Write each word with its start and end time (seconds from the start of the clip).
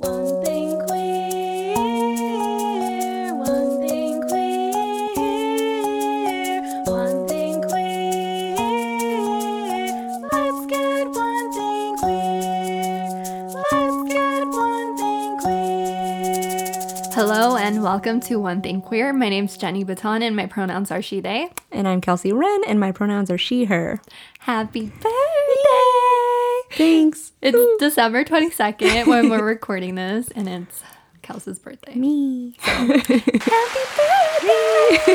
One 0.00 0.44
thing 0.44 0.80
queer, 0.86 1.74
one 3.34 3.80
thing 3.80 4.22
queer, 4.28 4.62
one 6.84 7.26
thing 7.26 7.60
queer. 7.62 8.54
Let's 10.30 10.66
get 10.66 11.08
one 11.08 11.52
thing 11.52 11.96
queer. 11.96 13.08
Let's 13.72 14.12
get 14.12 14.46
one 14.46 14.96
thing 14.96 15.38
queer. 15.38 17.02
Hello 17.12 17.56
and 17.56 17.82
welcome 17.82 18.20
to 18.20 18.36
One 18.36 18.62
Thing 18.62 18.80
Queer. 18.80 19.12
My 19.12 19.28
name's 19.28 19.56
Jenny 19.56 19.82
Baton 19.82 20.22
and 20.22 20.36
my 20.36 20.46
pronouns 20.46 20.92
are 20.92 21.02
she, 21.02 21.18
they. 21.18 21.50
And 21.72 21.88
I'm 21.88 22.00
Kelsey 22.00 22.32
Wren, 22.32 22.60
and 22.68 22.78
my 22.78 22.92
pronouns 22.92 23.32
are 23.32 23.38
she, 23.38 23.64
her. 23.64 24.00
Happy 24.38 24.92
birthday! 25.02 25.17
Thanks. 26.78 27.32
It's 27.42 27.58
December 27.80 28.24
22nd 28.24 29.08
when 29.08 29.28
we're 29.30 29.44
recording 29.44 29.96
this 29.96 30.28
and 30.28 30.48
it's 30.48 30.84
Kelsey's 31.22 31.58
birthday. 31.58 31.96
Me. 31.96 32.54
So, 32.60 32.70
happy 32.70 33.02
birthday! 33.96 35.08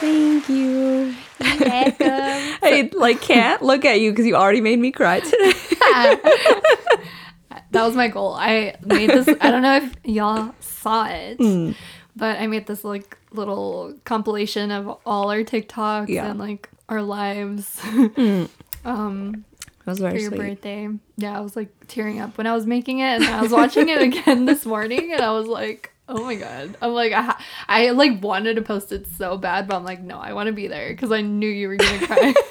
Thank 0.00 0.48
you. 0.48 1.14
I 1.40 2.90
like 2.94 3.20
can't 3.20 3.62
look 3.62 3.84
at 3.84 4.00
you 4.00 4.12
because 4.12 4.26
you 4.26 4.36
already 4.36 4.60
made 4.60 4.78
me 4.78 4.92
cry 4.92 5.20
today. 5.20 5.52
That 7.70 7.84
was 7.84 7.94
my 7.94 8.08
goal. 8.08 8.34
I 8.34 8.76
made 8.84 9.10
this, 9.10 9.28
I 9.40 9.50
don't 9.50 9.62
know 9.62 9.76
if 9.76 9.94
y'all 10.04 10.54
saw 10.60 11.06
it, 11.08 11.36
Hmm. 11.36 11.72
but 12.16 12.38
I 12.38 12.46
made 12.46 12.66
this 12.66 12.82
like 12.82 13.18
little 13.32 13.94
compilation 14.04 14.70
of 14.70 14.98
all 15.04 15.30
our 15.30 15.42
TikToks 15.42 16.08
Yeah. 16.08 16.30
and 16.30 16.38
like 16.38 16.70
our 16.88 17.02
lives 17.02 17.80
um, 18.84 19.44
That 19.84 19.86
was 19.86 19.98
for 19.98 20.02
very 20.10 20.20
your 20.22 20.30
sweet. 20.30 20.38
birthday. 20.38 20.88
Yeah, 21.16 21.36
I 21.36 21.40
was 21.40 21.56
like 21.56 21.68
tearing 21.88 22.20
up 22.20 22.36
when 22.38 22.46
I 22.46 22.54
was 22.54 22.66
making 22.66 23.00
it, 23.00 23.04
and 23.20 23.24
I 23.24 23.42
was 23.42 23.52
watching 23.52 23.88
it 23.88 24.00
again 24.02 24.44
this 24.46 24.64
morning, 24.66 25.12
and 25.12 25.20
I 25.22 25.32
was 25.32 25.46
like, 25.46 25.92
"Oh 26.08 26.24
my 26.24 26.34
god!" 26.36 26.76
I'm 26.80 26.92
like, 26.92 27.12
I, 27.12 27.22
ha- 27.22 27.44
I 27.68 27.90
like 27.90 28.22
wanted 28.22 28.54
to 28.56 28.62
post 28.62 28.92
it 28.92 29.06
so 29.06 29.36
bad, 29.36 29.66
but 29.68 29.76
I'm 29.76 29.84
like, 29.84 30.00
no, 30.00 30.18
I 30.18 30.32
want 30.32 30.46
to 30.48 30.52
be 30.52 30.66
there 30.68 30.90
because 30.90 31.12
I 31.12 31.20
knew 31.22 31.48
you 31.48 31.68
were 31.68 31.76
gonna 31.76 32.06
cry. 32.06 32.34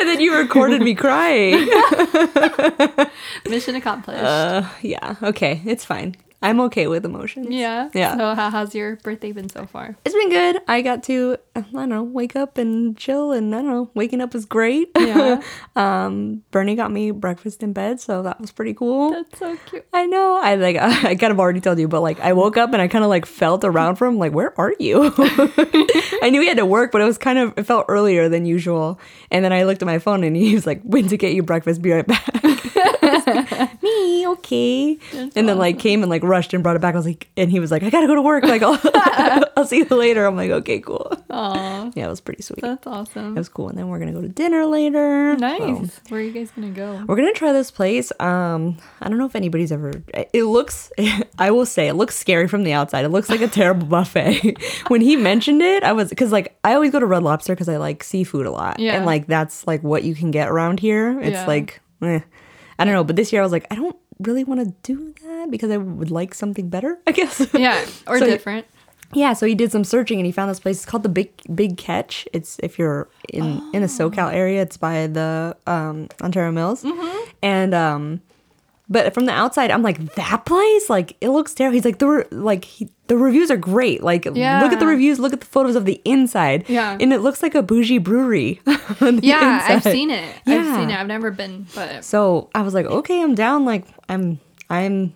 And 0.00 0.08
then 0.08 0.20
you 0.20 0.34
recorded 0.36 0.80
me 0.80 0.94
crying. 0.94 1.68
Mission 3.48 3.74
accomplished. 3.74 4.22
uh, 4.24 4.66
yeah. 4.80 5.16
Okay. 5.22 5.60
It's 5.66 5.84
fine. 5.84 6.16
I'm 6.42 6.60
okay 6.62 6.86
with 6.86 7.04
emotions. 7.04 7.48
yeah. 7.50 7.90
yeah. 7.92 8.16
So 8.16 8.34
how, 8.34 8.50
how's 8.50 8.74
your 8.74 8.96
birthday 8.96 9.32
been 9.32 9.50
so 9.50 9.66
far? 9.66 9.96
It's 10.04 10.14
been 10.14 10.30
good. 10.30 10.62
I 10.66 10.80
got 10.80 11.02
to, 11.04 11.36
I 11.54 11.60
don't 11.60 11.90
know, 11.90 12.02
wake 12.02 12.34
up 12.34 12.56
and 12.56 12.96
chill, 12.96 13.32
and 13.32 13.54
I 13.54 13.58
don't 13.58 13.70
know, 13.70 13.90
waking 13.94 14.22
up 14.22 14.32
was 14.32 14.46
great. 14.46 14.90
Yeah. 14.98 15.42
um, 15.76 16.42
Bernie 16.50 16.76
got 16.76 16.90
me 16.90 17.10
breakfast 17.10 17.62
in 17.62 17.74
bed, 17.74 18.00
so 18.00 18.22
that 18.22 18.40
was 18.40 18.52
pretty 18.52 18.72
cool. 18.72 19.10
That's 19.10 19.38
so 19.38 19.56
cute. 19.66 19.86
I 19.92 20.06
know. 20.06 20.40
I 20.42 20.54
like. 20.54 20.76
I 20.80 21.14
kind 21.14 21.32
of 21.32 21.38
already 21.38 21.60
told 21.60 21.78
you, 21.78 21.88
but 21.88 22.00
like, 22.00 22.18
I 22.20 22.32
woke 22.32 22.56
up 22.56 22.72
and 22.72 22.80
I 22.80 22.88
kind 22.88 23.04
of 23.04 23.10
like 23.10 23.26
felt 23.26 23.62
around 23.62 23.96
for 23.96 24.06
him. 24.06 24.18
Like, 24.18 24.32
where 24.32 24.58
are 24.58 24.74
you? 24.78 25.12
I 25.18 26.30
knew 26.30 26.40
he 26.40 26.48
had 26.48 26.56
to 26.56 26.66
work, 26.66 26.90
but 26.90 27.02
it 27.02 27.04
was 27.04 27.18
kind 27.18 27.38
of 27.38 27.52
it 27.58 27.64
felt 27.64 27.86
earlier 27.88 28.28
than 28.30 28.46
usual. 28.46 28.98
And 29.30 29.44
then 29.44 29.52
I 29.52 29.64
looked 29.64 29.82
at 29.82 29.86
my 29.86 29.98
phone 29.98 30.24
and 30.24 30.34
he 30.34 30.54
was 30.54 30.66
like, 30.66 30.80
"When 30.84 31.08
to 31.08 31.16
get 31.18 31.34
you 31.34 31.42
breakfast. 31.42 31.82
Be 31.82 31.92
right 31.92 32.06
back." 32.06 32.24
I 33.60 33.64
was 33.64 33.70
like, 33.72 33.82
Me 33.82 34.26
okay. 34.28 34.98
and 35.14 35.32
then 35.48 35.58
like 35.58 35.78
came 35.78 36.02
and 36.02 36.10
like 36.10 36.22
rushed 36.22 36.54
and 36.54 36.62
brought 36.62 36.76
it 36.76 36.82
back. 36.82 36.94
I 36.94 36.96
was 36.98 37.06
like, 37.06 37.28
and 37.36 37.50
he 37.50 37.60
was 37.60 37.70
like, 37.70 37.82
"I 37.82 37.90
gotta 37.90 38.06
go 38.06 38.14
to 38.14 38.22
work. 38.22 38.44
Like, 38.44 38.62
I'll, 38.62 38.78
I'll 39.56 39.66
see 39.66 39.78
you 39.78 39.84
later." 39.86 40.24
I'm 40.26 40.36
like, 40.36 40.50
"Okay, 40.50 40.80
cool." 40.80 41.12
Aw, 41.30 41.90
Yeah, 41.94 42.06
it 42.06 42.10
was 42.10 42.20
pretty 42.20 42.42
sweet. 42.42 42.60
that's 42.62 42.86
awesome. 42.86 43.36
It 43.36 43.38
was 43.40 43.48
cool. 43.48 43.68
And 43.68 43.78
then 43.78 43.88
we're 43.88 43.98
gonna 43.98 44.12
go 44.12 44.20
to 44.22 44.28
dinner 44.28 44.64
later. 44.66 45.36
nice. 45.36 46.00
Where 46.08 46.20
are 46.20 46.22
you 46.22 46.32
guys 46.32 46.50
gonna 46.50 46.70
go? 46.70 47.04
we're 47.06 47.16
gonna 47.16 47.32
try 47.32 47.52
this 47.52 47.70
place. 47.70 48.12
Um, 48.20 48.78
I 49.00 49.08
don't 49.08 49.18
know 49.18 49.26
if 49.26 49.36
anybody's 49.36 49.72
ever. 49.72 49.92
It 50.32 50.44
looks. 50.44 50.90
I 51.38 51.50
will 51.50 51.66
say 51.66 51.88
it 51.88 51.94
looks 51.94 52.16
scary 52.18 52.48
from 52.48 52.64
the 52.64 52.72
outside. 52.72 53.04
It 53.04 53.08
looks 53.10 53.28
like 53.30 53.40
a 53.40 53.48
terrible 53.60 53.86
buffet. 53.86 54.56
when 54.88 55.00
he 55.00 55.16
mentioned 55.16 55.62
it, 55.62 55.82
I 55.84 55.92
was 55.92 56.08
because 56.10 56.32
like 56.32 56.58
I 56.64 56.74
always 56.74 56.90
go 56.92 57.00
to 57.00 57.06
Red 57.06 57.22
Lobster 57.22 57.54
because 57.54 57.68
I 57.68 57.76
like 57.78 58.02
seafood 58.04 58.46
a 58.46 58.50
lot, 58.50 58.78
Yeah. 58.78 58.94
and 58.96 59.06
like 59.06 59.26
that's 59.26 59.66
like 59.66 59.82
what 59.82 60.02
you 60.04 60.14
can 60.14 60.30
get 60.30 60.48
around 60.48 60.80
here. 60.80 61.18
It's 61.20 61.30
Yeah. 61.32 61.46
like, 61.46 61.80
eh. 62.02 62.20
I 62.80 62.84
don't 62.84 62.94
know. 62.94 63.04
But 63.04 63.14
this 63.16 63.32
year 63.32 63.42
I 63.42 63.44
was 63.44 63.52
like, 63.52 63.66
I 63.70 63.74
don't 63.76 63.96
really 64.18 64.42
want 64.42 64.60
to 64.60 64.74
do 64.82 65.14
that 65.26 65.50
because 65.50 65.70
I 65.70 65.76
would 65.76 66.10
like 66.10 66.34
something 66.34 66.68
better. 66.68 66.98
I 67.06 67.12
guess. 67.12 67.46
Yeah, 67.54 67.84
or 68.08 68.18
So- 68.18 68.26
different. 68.26 68.66
Yeah, 69.12 69.32
so 69.32 69.44
he 69.44 69.56
did 69.56 69.72
some 69.72 69.82
searching 69.82 70.20
and 70.20 70.26
he 70.26 70.30
found 70.30 70.50
this 70.52 70.60
place. 70.60 70.76
It's 70.76 70.86
called 70.86 71.02
the 71.02 71.08
Big 71.08 71.32
Big 71.52 71.76
Catch. 71.76 72.28
It's 72.32 72.60
if 72.62 72.78
you're 72.78 73.08
in 73.28 73.60
in 73.74 73.82
the 73.82 73.88
SoCal 73.88 74.32
area, 74.32 74.62
it's 74.62 74.76
by 74.76 75.08
the 75.08 75.56
um, 75.66 76.06
Ontario 76.22 76.52
Mills. 76.52 76.84
And 77.42 77.74
um, 77.74 78.20
but 78.90 79.14
from 79.14 79.24
the 79.26 79.32
outside, 79.32 79.70
I'm 79.70 79.82
like 79.82 80.14
that 80.16 80.44
place. 80.44 80.90
Like 80.90 81.16
it 81.20 81.28
looks 81.30 81.54
terrible. 81.54 81.74
He's 81.76 81.84
like 81.84 81.98
the 81.98 82.06
re- 82.08 82.24
like 82.32 82.64
he, 82.64 82.88
the 83.06 83.16
reviews 83.16 83.50
are 83.50 83.56
great. 83.56 84.02
Like 84.02 84.24
look 84.26 84.36
at 84.36 84.80
the 84.80 84.86
reviews. 84.86 85.18
Look 85.20 85.32
at 85.32 85.40
the 85.40 85.46
photos 85.46 85.76
of 85.76 85.84
the 85.84 86.00
inside. 86.04 86.68
Yeah. 86.68 86.98
and 87.00 87.12
it 87.12 87.20
looks 87.20 87.42
like 87.42 87.54
a 87.54 87.62
bougie 87.62 87.98
brewery. 87.98 88.60
Yeah, 89.22 89.64
I've 89.68 89.82
seen 89.82 90.10
it. 90.10 90.24
I've 90.46 90.64
Yeah. 90.66 90.76
seen 90.76 90.90
it. 90.90 90.98
I've 90.98 91.06
never 91.06 91.30
been, 91.30 91.66
but 91.74 92.04
So 92.04 92.50
I 92.54 92.62
was 92.62 92.74
like, 92.74 92.86
okay, 92.86 93.22
I'm 93.22 93.34
down. 93.34 93.64
Like 93.64 93.86
I'm 94.08 94.40
I'm. 94.68 95.14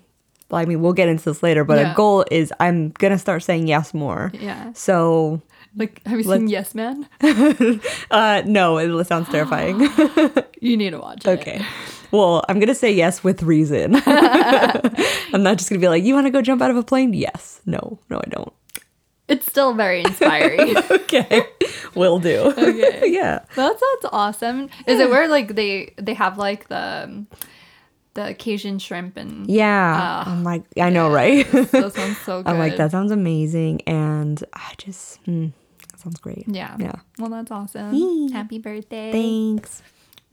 Well, 0.50 0.60
I 0.60 0.66
mean, 0.66 0.80
we'll 0.82 0.92
get 0.92 1.08
into 1.08 1.24
this 1.24 1.42
later, 1.42 1.64
but 1.64 1.78
Yeah. 1.80 1.92
a 1.92 1.94
goal 1.96 2.24
is 2.30 2.52
I'm 2.60 2.90
gonna 2.90 3.18
start 3.18 3.42
saying 3.42 3.66
yes 3.66 3.92
more. 3.92 4.30
yeah. 4.34 4.72
So 4.74 5.42
Like, 5.76 6.00
have 6.06 6.18
you 6.18 6.24
seen 6.24 6.46
Yes 6.46 6.74
Man? 6.74 7.08
Uh, 8.10 8.42
no, 8.46 8.78
it 8.78 9.06
sounds 9.06 9.28
terrifying. 9.28 9.88
You 10.60 10.78
need 10.78 10.90
to 10.90 10.98
watch 10.98 11.26
it. 11.26 11.40
okay. 11.40 11.60
Well, 12.10 12.44
I'm 12.48 12.60
gonna 12.60 12.74
say 12.74 12.92
yes 12.92 13.24
with 13.24 13.42
reason. 13.42 13.96
I'm 14.06 15.42
not 15.42 15.58
just 15.58 15.68
gonna 15.70 15.80
be 15.80 15.88
like, 15.88 16.04
you 16.04 16.14
want 16.14 16.26
to 16.26 16.30
go 16.30 16.42
jump 16.42 16.62
out 16.62 16.70
of 16.70 16.76
a 16.76 16.82
plane? 16.82 17.12
Yes. 17.12 17.60
No. 17.66 17.98
No, 18.10 18.18
I 18.18 18.28
don't. 18.28 18.52
It's 19.26 19.46
still 19.46 19.72
very 19.74 20.00
inspiring. 20.00 20.76
Okay. 20.90 21.46
Will 21.94 22.18
do. 22.18 22.52
Okay. 22.56 23.02
yeah. 23.12 23.40
that 23.54 23.78
sounds 23.80 24.12
awesome. 24.12 24.68
Is 24.86 24.98
it 25.00 25.08
where 25.08 25.28
like 25.28 25.54
they 25.54 25.94
they 25.96 26.14
have 26.14 26.38
like 26.38 26.68
the 26.68 27.24
the 28.14 28.34
Cajun 28.38 28.78
shrimp 28.78 29.16
and 29.16 29.48
Yeah. 29.48 30.22
Uh, 30.26 30.28
oh 30.28 30.32
I'm 30.32 30.44
like, 30.44 30.64
I 30.80 30.90
know, 30.90 31.10
right? 31.10 31.50
that 31.52 31.92
sounds 31.94 32.18
so 32.18 32.42
good. 32.42 32.50
I'm 32.50 32.58
like, 32.58 32.76
that 32.76 32.90
sounds 32.90 33.10
amazing, 33.12 33.82
and 33.88 34.42
I 34.52 34.72
just, 34.78 35.18
hmm, 35.24 35.48
that 35.90 36.00
sounds 36.00 36.20
great. 36.20 36.44
Yeah. 36.48 36.76
Yeah. 36.78 36.94
Well, 37.18 37.30
that's 37.30 37.50
awesome. 37.50 37.92
Yee. 37.94 38.30
Happy 38.32 38.58
birthday. 38.58 39.10
Thanks. 39.12 39.82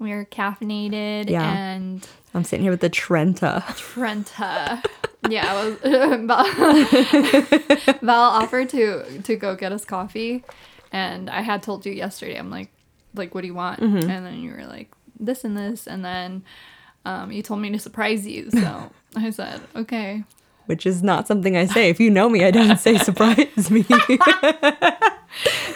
We're 0.02 0.26
caffeinated 0.26 1.30
Yeah. 1.30 1.54
and 1.54 2.06
I'm 2.34 2.44
sitting 2.44 2.64
here 2.64 2.72
with 2.72 2.82
the 2.82 2.90
Trenta. 2.90 3.64
Trenta. 3.78 4.82
yeah, 5.30 5.54
I 5.54 5.64
was, 5.64 5.78
Val, 7.86 7.96
Val 8.02 8.22
offered 8.22 8.70
to 8.70 9.22
to 9.22 9.36
go 9.36 9.56
get 9.56 9.72
us 9.72 9.86
coffee, 9.86 10.44
and 10.92 11.30
I 11.30 11.42
had 11.42 11.62
told 11.62 11.86
you 11.86 11.94
yesterday. 11.94 12.36
I'm 12.38 12.50
like, 12.50 12.70
like, 13.14 13.36
what 13.36 13.42
do 13.42 13.48
you 13.48 13.54
want? 13.54 13.80
Mm-hmm. 13.80 14.10
And 14.10 14.26
then 14.26 14.40
you 14.40 14.54
were 14.54 14.66
like, 14.66 14.90
this 15.20 15.44
and 15.44 15.56
this, 15.56 15.86
and 15.86 16.04
then 16.04 16.44
um, 17.06 17.32
you 17.32 17.44
told 17.44 17.62
me 17.62 17.70
to 17.72 17.78
surprise 17.80 18.26
you. 18.26 18.50
So 18.50 18.92
I 19.16 19.30
said, 19.30 19.62
okay. 19.76 20.24
Which 20.68 20.86
is 20.86 21.04
not 21.04 21.28
something 21.28 21.58
I 21.58 21.66
say. 21.66 21.90
If 21.90 22.00
you 22.00 22.10
know 22.10 22.30
me, 22.30 22.46
I 22.46 22.52
don't 22.52 22.78
say 22.78 22.98
surprise 23.00 23.70
me. 23.70 23.82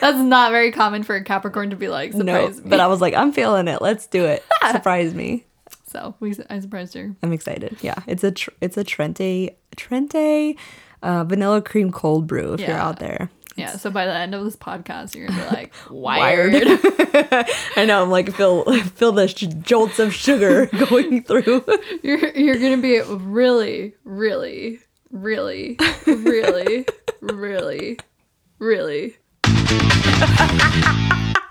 That's 0.02 0.18
not 0.20 0.52
very 0.52 0.72
common 0.72 1.04
for 1.04 1.16
a 1.16 1.24
Capricorn 1.24 1.70
to 1.70 1.76
be 1.76 1.88
like, 1.88 2.14
no, 2.14 2.36
surprise 2.50 2.64
me. 2.64 2.70
but 2.70 2.80
I 2.80 2.88
was 2.88 3.02
like, 3.02 3.14
I'm 3.14 3.32
feeling 3.32 3.68
it. 3.68 3.82
Let's 3.82 4.06
do 4.08 4.26
it. 4.26 4.44
Surprise 4.72 5.14
me. 5.14 5.46
so 5.88 6.14
we, 6.20 6.36
I 6.50 6.60
surprised 6.60 6.94
her. 6.94 7.16
I'm 7.24 7.32
excited. 7.34 7.78
Yeah, 7.82 7.96
it's 8.08 8.24
a 8.24 8.32
tr- 8.32 8.50
it's 8.62 8.78
a 8.78 8.84
Trenta 8.84 9.52
Trenta 9.76 10.54
uh, 11.02 11.24
vanilla 11.24 11.62
cream 11.62 11.92
cold 11.92 12.28
brew. 12.28 12.54
If 12.54 12.62
you're 12.62 12.72
out 12.72 13.00
there, 13.00 13.30
Yeah. 13.56 13.78
So 13.78 13.90
by 13.90 14.06
the 14.06 14.14
end 14.14 14.36
of 14.36 14.44
this 14.44 14.56
podcast, 14.58 15.16
you're 15.16 15.28
gonna 15.28 15.42
be 15.50 15.56
like, 15.56 15.74
Wired. 15.90 16.54
wired. 16.54 16.68
I 17.78 17.86
know 17.86 18.04
I'm 18.04 18.10
like 18.10 18.34
feel 18.34 18.64
feel 18.84 19.12
the 19.14 19.28
sh- 19.28 19.48
jolts 19.62 19.98
of 20.00 20.14
sugar 20.14 20.66
going 20.90 21.24
through. 21.24 21.64
You're 22.04 22.30
you're 22.36 22.56
gonna 22.60 22.78
be 22.82 23.00
really, 23.02 23.94
really, 24.04 24.80
really, 25.10 25.78
really, 26.06 26.86
really, 27.22 27.98
really 28.60 29.16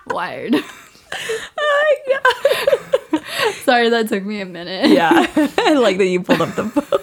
wired. 0.07 0.55
Oh, 1.57 1.93
Sorry, 3.63 3.89
that 3.89 4.09
took 4.09 4.23
me 4.23 4.41
a 4.41 4.45
minute. 4.45 4.89
yeah, 4.91 5.25
I 5.57 5.73
like 5.73 5.97
that 5.97 6.05
you 6.05 6.21
pulled 6.21 6.41
up 6.41 6.55
the 6.55 6.65
phone. 6.69 6.99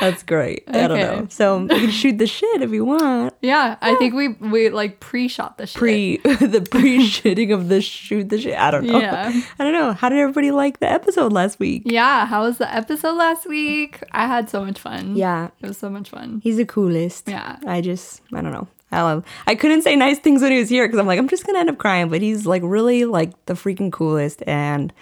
That's 0.00 0.22
great. 0.22 0.64
I 0.68 0.86
don't 0.86 0.98
know. 0.98 1.26
So 1.30 1.58
we 1.58 1.68
can 1.68 1.90
shoot 1.90 2.18
the 2.18 2.26
shit 2.26 2.62
if 2.62 2.70
you 2.70 2.84
want. 2.84 3.34
Yeah, 3.42 3.76
I 3.80 3.94
think 3.96 4.14
we 4.14 4.28
we 4.28 4.68
like 4.68 5.00
pre-shot 5.00 5.58
the 5.58 5.66
shit. 5.66 5.78
Pre 5.78 6.16
the 6.24 6.66
pre 6.68 6.98
shitting 7.08 7.54
of 7.54 7.68
the 7.68 7.80
shoot 7.80 8.28
the 8.28 8.40
shit. 8.40 8.58
I 8.58 8.70
don't 8.70 8.84
know. 8.84 8.98
Yeah. 8.98 9.32
I 9.58 9.64
don't 9.64 9.72
know. 9.72 9.92
How 9.92 10.08
did 10.08 10.18
everybody 10.18 10.50
like 10.50 10.80
the 10.80 10.90
episode 10.90 11.32
last 11.32 11.58
week? 11.58 11.82
Yeah, 11.84 12.26
how 12.26 12.42
was 12.42 12.58
the 12.58 12.72
episode 12.74 13.16
last 13.16 13.46
week? 13.46 14.02
I 14.12 14.26
had 14.26 14.50
so 14.50 14.64
much 14.64 14.78
fun. 14.80 15.16
Yeah. 15.16 15.50
It 15.60 15.66
was 15.66 15.78
so 15.78 15.88
much 15.88 16.10
fun. 16.10 16.40
He's 16.42 16.56
the 16.56 16.66
coolest. 16.66 17.28
Yeah. 17.28 17.56
I 17.66 17.80
just, 17.80 18.22
I 18.32 18.42
don't 18.42 18.52
know. 18.52 18.66
I 18.90 19.02
love. 19.02 19.24
I 19.46 19.54
couldn't 19.54 19.82
say 19.82 19.96
nice 19.96 20.18
things 20.18 20.42
when 20.42 20.50
he 20.52 20.58
was 20.58 20.68
here 20.68 20.86
because 20.86 20.98
I'm 20.98 21.06
like, 21.06 21.18
I'm 21.18 21.28
just 21.28 21.46
gonna 21.46 21.58
end 21.60 21.70
up 21.70 21.78
crying. 21.78 22.08
But 22.08 22.22
he's 22.22 22.46
like 22.46 22.62
really 22.64 23.04
like 23.04 23.32
the 23.46 23.54
freaking 23.54 23.92
coolest, 23.92 24.42
and 24.46 24.92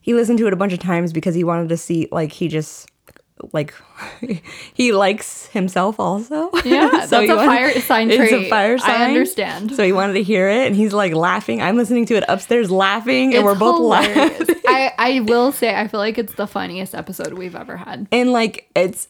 he 0.00 0.14
listened 0.14 0.38
to 0.38 0.46
it 0.46 0.52
a 0.52 0.56
bunch 0.56 0.72
of 0.72 0.78
times 0.78 1.12
because 1.12 1.34
he 1.34 1.44
wanted 1.44 1.68
to 1.68 1.76
see 1.76 2.08
like 2.10 2.32
he 2.32 2.48
just 2.48 2.88
like 3.52 3.74
he 4.74 4.92
likes 4.92 5.46
himself 5.48 5.98
also. 6.00 6.50
Yeah, 6.64 6.88
that's 6.92 7.12
a 7.12 7.26
wanted- 7.26 7.36
fire 7.46 7.80
sign 7.80 8.08
trait. 8.08 8.20
It's 8.20 8.32
a 8.32 8.48
fire 8.50 8.76
I 8.84 9.04
understand. 9.06 9.74
So 9.74 9.84
he 9.84 9.92
wanted 9.92 10.14
to 10.14 10.22
hear 10.22 10.48
it, 10.48 10.66
and 10.66 10.76
he's 10.76 10.92
like 10.92 11.12
laughing. 11.14 11.60
I'm 11.62 11.76
listening 11.76 12.06
to 12.06 12.14
it 12.14 12.24
upstairs, 12.28 12.70
laughing, 12.70 13.34
and 13.34 13.44
we're 13.44 13.54
both 13.54 13.80
laughing. 13.80 14.56
I, 14.66 14.92
I 14.98 15.20
will 15.20 15.52
say, 15.52 15.74
I 15.78 15.88
feel 15.88 16.00
like 16.00 16.18
it's 16.18 16.34
the 16.34 16.46
funniest 16.46 16.94
episode 16.94 17.34
we've 17.34 17.56
ever 17.56 17.76
had. 17.76 18.06
and 18.12 18.32
like 18.32 18.70
it's 18.74 19.08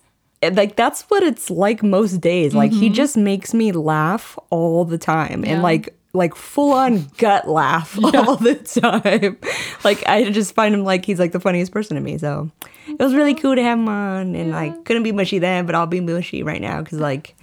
like 0.55 0.75
that's 0.75 1.03
what 1.03 1.23
it's 1.23 1.51
like 1.51 1.85
most 1.85 2.21
days 2.21 2.53
like 2.53 2.73
he 2.73 2.89
just 2.91 3.17
makes 3.17 3.55
me 3.55 3.71
laugh 3.71 4.37
all 4.51 4.85
the 4.85 4.99
time 4.99 5.29
Mm-hmm. 5.43 5.45
Yeah. 5.45 5.53
and 5.53 5.63
like 5.63 5.95
like 6.15 6.35
full 6.35 6.73
on 6.73 7.07
gut 7.17 7.49
laugh 7.49 7.99
all 8.05 8.37
the 8.37 8.55
time. 8.55 9.39
Like 9.85 10.07
i 10.07 10.31
just 10.31 10.55
find 10.55 10.75
him 10.75 10.85
like 10.85 11.05
he's 11.05 11.19
like 11.19 11.33
the 11.33 11.41
funniest 11.41 11.73
person 11.73 11.95
to 11.97 12.01
me. 12.01 12.19
So 12.19 12.51
it 12.89 12.99
was 12.99 13.15
really 13.15 13.35
cool 13.35 13.55
to 13.55 13.63
have 13.63 13.79
him 13.79 13.89
on 13.89 14.35
and 14.35 14.55
i 14.55 14.71
couldn't 14.85 15.03
be 15.03 15.13
mushy 15.13 15.39
then 15.39 15.67
but 15.67 15.75
i'll 15.75 15.87
be 15.87 16.01
mushy 16.01 16.43
right 16.43 16.61
now 16.61 16.81
because 16.83 16.99
like 16.99 17.35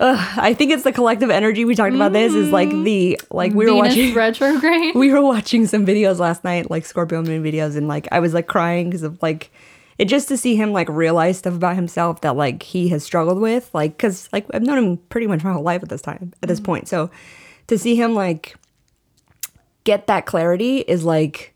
ugh, 0.00 0.38
i 0.38 0.54
think 0.54 0.70
it's 0.70 0.84
the 0.84 0.92
collective 0.92 1.30
energy 1.30 1.64
we 1.64 1.74
talked 1.74 1.94
about 1.94 2.12
this 2.12 2.34
is 2.34 2.50
like 2.50 2.68
mm-hmm. 2.68 2.84
the 2.84 3.20
like 3.30 3.52
we 3.52 3.66
were 3.66 3.74
watching 3.74 4.14
retrograde. 4.14 4.94
we 4.94 5.12
were 5.12 5.22
watching 5.22 5.66
some 5.66 5.86
videos 5.86 6.18
last 6.18 6.44
night, 6.44 6.70
like 6.70 6.84
Scorpio 6.84 7.22
Moon 7.22 7.42
videos, 7.42 7.76
and 7.76 7.88
like 7.88 8.08
I 8.12 8.20
was 8.20 8.34
like 8.34 8.46
crying 8.46 8.88
because 8.88 9.02
of 9.02 9.20
like 9.22 9.50
it 9.98 10.06
just 10.06 10.28
to 10.28 10.36
see 10.36 10.54
him 10.54 10.72
like 10.72 10.88
realize 10.88 11.38
stuff 11.38 11.54
about 11.54 11.74
himself 11.74 12.20
that 12.20 12.36
like 12.36 12.62
he 12.62 12.88
has 12.88 13.02
struggled 13.02 13.40
with, 13.40 13.70
like 13.74 13.96
because 13.96 14.28
like 14.32 14.46
I've 14.54 14.62
known 14.62 14.78
him 14.78 14.96
pretty 15.08 15.26
much 15.26 15.42
my 15.42 15.52
whole 15.52 15.62
life 15.62 15.82
at 15.82 15.88
this 15.88 16.02
time 16.02 16.32
at 16.42 16.48
this 16.48 16.60
mm-hmm. 16.60 16.66
point, 16.66 16.88
so 16.88 17.10
to 17.68 17.78
see 17.78 17.94
him 17.94 18.14
like 18.14 18.56
get 19.84 20.06
that 20.08 20.26
clarity 20.26 20.78
is 20.80 21.04
like 21.04 21.54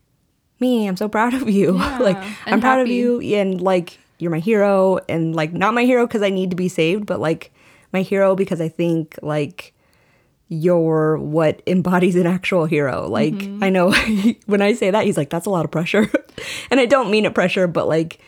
me. 0.59 0.87
I'm 0.87 0.95
so 0.95 1.07
proud 1.09 1.33
of 1.33 1.49
you. 1.49 1.71
like 1.99 2.17
I'm 2.45 2.61
proud 2.61 2.79
of 2.79 2.87
you, 2.87 3.21
and 3.21 3.61
like 3.61 3.99
you're 4.17 4.31
my 4.31 4.39
hero, 4.39 4.99
and 5.09 5.35
like 5.35 5.53
not 5.53 5.73
my 5.73 5.83
hero 5.83 6.07
because 6.07 6.21
I 6.21 6.29
need 6.29 6.49
to 6.49 6.55
be 6.55 6.69
saved, 6.69 7.05
but 7.05 7.19
like 7.19 7.51
my 7.91 8.01
hero 8.01 8.35
because 8.35 8.61
I 8.61 8.69
think 8.69 9.19
like 9.21 9.73
you're 10.49 11.17
what 11.17 11.61
embodies 11.67 12.15
an 12.15 12.27
actual 12.27 12.65
hero. 12.65 13.07
Like 13.07 13.33
mm-hmm. 13.33 13.63
I 13.63 13.69
know 13.69 13.91
when 14.45 14.61
I 14.61 14.73
say 14.73 14.91
that, 14.91 15.05
he's 15.05 15.17
like, 15.17 15.29
"That's 15.29 15.45
a 15.45 15.51
lot 15.51 15.65
of 15.65 15.71
pressure," 15.71 16.09
and 16.71 16.79
I 16.79 16.85
don't 16.85 17.11
mean 17.11 17.25
it 17.25 17.35
pressure, 17.35 17.67
but 17.67 17.87
like, 17.87 18.19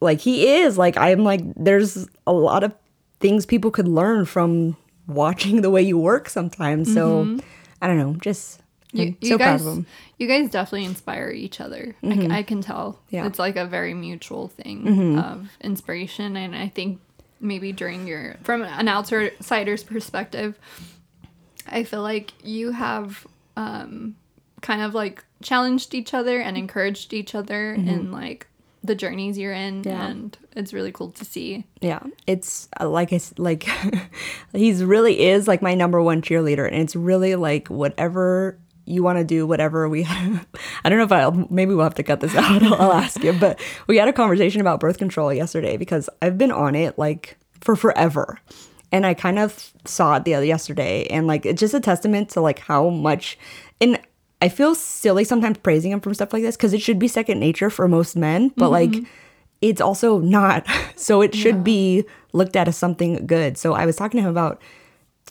like 0.00 0.20
he 0.20 0.56
is. 0.56 0.76
Like 0.76 0.96
I'm 0.96 1.24
like, 1.24 1.42
there's 1.56 2.06
a 2.26 2.32
lot 2.32 2.64
of 2.64 2.74
things 3.20 3.46
people 3.46 3.70
could 3.70 3.88
learn 3.88 4.26
from 4.26 4.76
watching 5.06 5.60
the 5.62 5.70
way 5.70 5.82
you 5.82 5.98
work 5.98 6.28
sometimes. 6.28 6.92
So 6.92 7.24
mm-hmm. 7.24 7.40
I 7.80 7.86
don't 7.86 7.98
know, 7.98 8.14
just 8.14 8.60
You, 8.92 9.16
you 9.20 9.30
so 9.30 9.38
guys, 9.38 9.62
proud 9.62 9.70
of 9.72 9.78
him. 9.78 9.86
you 10.18 10.28
guys 10.28 10.50
definitely 10.50 10.84
inspire 10.86 11.30
each 11.30 11.60
other. 11.60 11.94
Mm-hmm. 12.02 12.32
I 12.32 12.42
can 12.42 12.60
tell. 12.62 13.00
Yeah. 13.10 13.26
It's 13.26 13.38
like 13.38 13.56
a 13.56 13.66
very 13.66 13.94
mutual 13.94 14.48
thing 14.48 14.84
mm-hmm. 14.84 15.18
of 15.18 15.48
inspiration. 15.60 16.36
And 16.36 16.54
I 16.54 16.68
think 16.68 17.00
maybe 17.40 17.72
during 17.72 18.06
your, 18.06 18.36
from 18.42 18.62
an 18.62 18.88
outsider's 18.88 19.84
perspective, 19.84 20.58
I 21.66 21.84
feel 21.84 22.02
like 22.02 22.32
you 22.42 22.72
have 22.72 23.26
um, 23.56 24.16
kind 24.60 24.82
of 24.82 24.94
like 24.94 25.24
challenged 25.42 25.94
each 25.94 26.14
other 26.14 26.40
and 26.40 26.56
encouraged 26.56 27.12
each 27.12 27.34
other 27.34 27.72
in 27.74 28.10
like 28.10 28.46
the 28.84 28.94
journeys 28.94 29.38
you're 29.38 29.52
in. 29.52 29.82
Yeah. 29.82 30.06
And 30.06 30.36
it's 30.54 30.72
really 30.72 30.92
cool 30.92 31.10
to 31.12 31.24
see. 31.24 31.64
Yeah, 31.80 32.00
it's 32.26 32.68
uh, 32.80 32.88
like 32.88 33.12
I 33.12 33.20
like 33.38 33.66
he's 34.52 34.84
really 34.84 35.20
is 35.20 35.48
like 35.48 35.62
my 35.62 35.74
number 35.74 36.00
one 36.00 36.22
cheerleader, 36.22 36.66
and 36.66 36.76
it's 36.76 36.94
really 36.94 37.34
like 37.34 37.68
whatever 37.68 38.58
you 38.84 39.02
want 39.02 39.18
to 39.18 39.24
do, 39.24 39.46
whatever 39.46 39.88
we. 39.88 40.02
have. 40.02 40.46
I 40.84 40.88
don't 40.88 40.98
know 40.98 41.04
if 41.04 41.12
I'll 41.12 41.46
maybe 41.50 41.74
we'll 41.74 41.84
have 41.84 41.94
to 41.94 42.02
cut 42.02 42.20
this 42.20 42.34
out. 42.36 42.62
I'll, 42.62 42.74
I'll 42.74 42.92
ask 42.92 43.22
you, 43.24 43.32
but 43.32 43.58
we 43.86 43.96
had 43.96 44.08
a 44.08 44.12
conversation 44.12 44.60
about 44.60 44.80
birth 44.80 44.98
control 44.98 45.32
yesterday 45.32 45.76
because 45.76 46.08
I've 46.22 46.38
been 46.38 46.52
on 46.52 46.74
it 46.74 46.98
like 46.98 47.36
for 47.60 47.74
forever, 47.74 48.38
and 48.92 49.06
I 49.06 49.14
kind 49.14 49.38
of 49.38 49.72
saw 49.86 50.16
it 50.16 50.24
the 50.24 50.34
other 50.34 50.46
yesterday, 50.46 51.06
and 51.06 51.26
like 51.26 51.46
it's 51.46 51.60
just 51.60 51.74
a 51.74 51.80
testament 51.80 52.28
to 52.30 52.40
like 52.40 52.60
how 52.60 52.90
much 52.90 53.38
and. 53.80 53.98
I 54.44 54.50
feel 54.50 54.74
silly 54.74 55.24
sometimes 55.24 55.56
praising 55.56 55.90
him 55.90 56.00
from 56.00 56.12
stuff 56.12 56.34
like 56.34 56.42
this 56.42 56.54
because 56.54 56.74
it 56.74 56.82
should 56.82 56.98
be 56.98 57.08
second 57.08 57.40
nature 57.40 57.70
for 57.70 57.88
most 57.88 58.14
men, 58.14 58.52
but 58.58 58.70
mm-hmm. 58.70 59.00
like 59.00 59.08
it's 59.62 59.80
also 59.80 60.18
not. 60.18 60.66
So 60.96 61.22
it 61.22 61.34
should 61.34 61.64
be 61.64 62.04
looked 62.32 62.56
at 62.56 62.68
as 62.68 62.76
something 62.76 63.26
good. 63.26 63.58
So 63.58 63.74
I 63.74 63.84
was 63.84 63.96
talking 63.96 64.18
to 64.18 64.22
him 64.22 64.30
about 64.30 64.62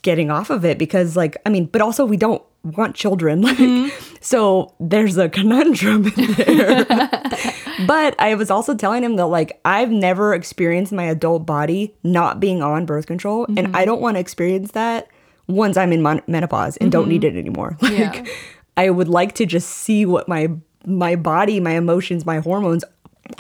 getting 0.01 0.30
off 0.30 0.50
of 0.50 0.65
it 0.65 0.77
because 0.77 1.15
like 1.15 1.38
I 1.45 1.50
mean, 1.50 1.65
but 1.65 1.81
also 1.81 2.06
we 2.06 2.18
don't 2.18 2.44
want 2.63 2.95
children. 2.95 3.42
Like 3.44 3.57
mm-hmm. 3.57 4.15
so 4.19 4.74
there's 4.80 5.18
a 5.18 5.30
conundrum 5.30 6.07
in 6.07 6.31
there. 6.33 6.86
but 7.88 8.16
I 8.19 8.36
was 8.36 8.50
also 8.50 8.74
telling 8.75 9.04
him 9.04 9.16
that 9.18 9.27
like 9.27 9.59
I've 9.63 9.92
never 9.92 10.33
experienced 10.33 10.92
my 10.92 11.06
adult 11.06 11.45
body 11.45 11.95
not 12.04 12.39
being 12.39 12.63
on 12.63 12.88
birth 12.88 13.06
control 13.06 13.45
and 13.45 13.59
mm-hmm. 13.59 13.75
I 13.75 13.86
don't 13.86 14.01
want 14.01 14.16
to 14.16 14.19
experience 14.19 14.71
that 14.71 15.07
once 15.48 15.77
I'm 15.77 15.94
in 15.94 16.01
mon- 16.01 16.24
menopause 16.27 16.77
and 16.77 16.92
don't 16.92 17.07
need 17.07 17.24
it 17.24 17.36
anymore. 17.36 17.77
Like 17.80 17.92
Yeah. 17.94 18.25
I 18.78 18.90
would 18.90 19.08
like 19.08 19.34
to 19.36 19.46
just 19.46 19.70
see 19.70 20.06
what 20.06 20.28
my 20.28 20.50
my 20.86 21.16
body, 21.16 21.60
my 21.60 21.72
emotions, 21.72 22.25
my 22.25 22.40
hormones 22.40 22.84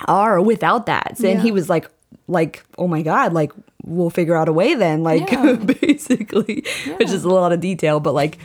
are 0.07 0.41
without 0.41 0.85
that. 0.85 1.19
And 1.23 1.41
he 1.41 1.51
was 1.51 1.69
like 1.69 1.89
like, 2.27 2.63
"Oh 2.77 2.87
my 2.87 3.01
god, 3.01 3.33
like 3.33 3.51
we'll 3.83 4.09
figure 4.09 4.35
out 4.35 4.47
a 4.47 4.53
way 4.53 4.75
then." 4.75 5.03
Like 5.03 5.31
Yeah. 5.31 5.53
basically, 5.81 6.63
which 6.97 7.09
is 7.09 7.23
a 7.23 7.29
lot 7.29 7.51
of 7.51 7.59
detail, 7.59 7.99
but 7.99 8.13
like 8.13 8.37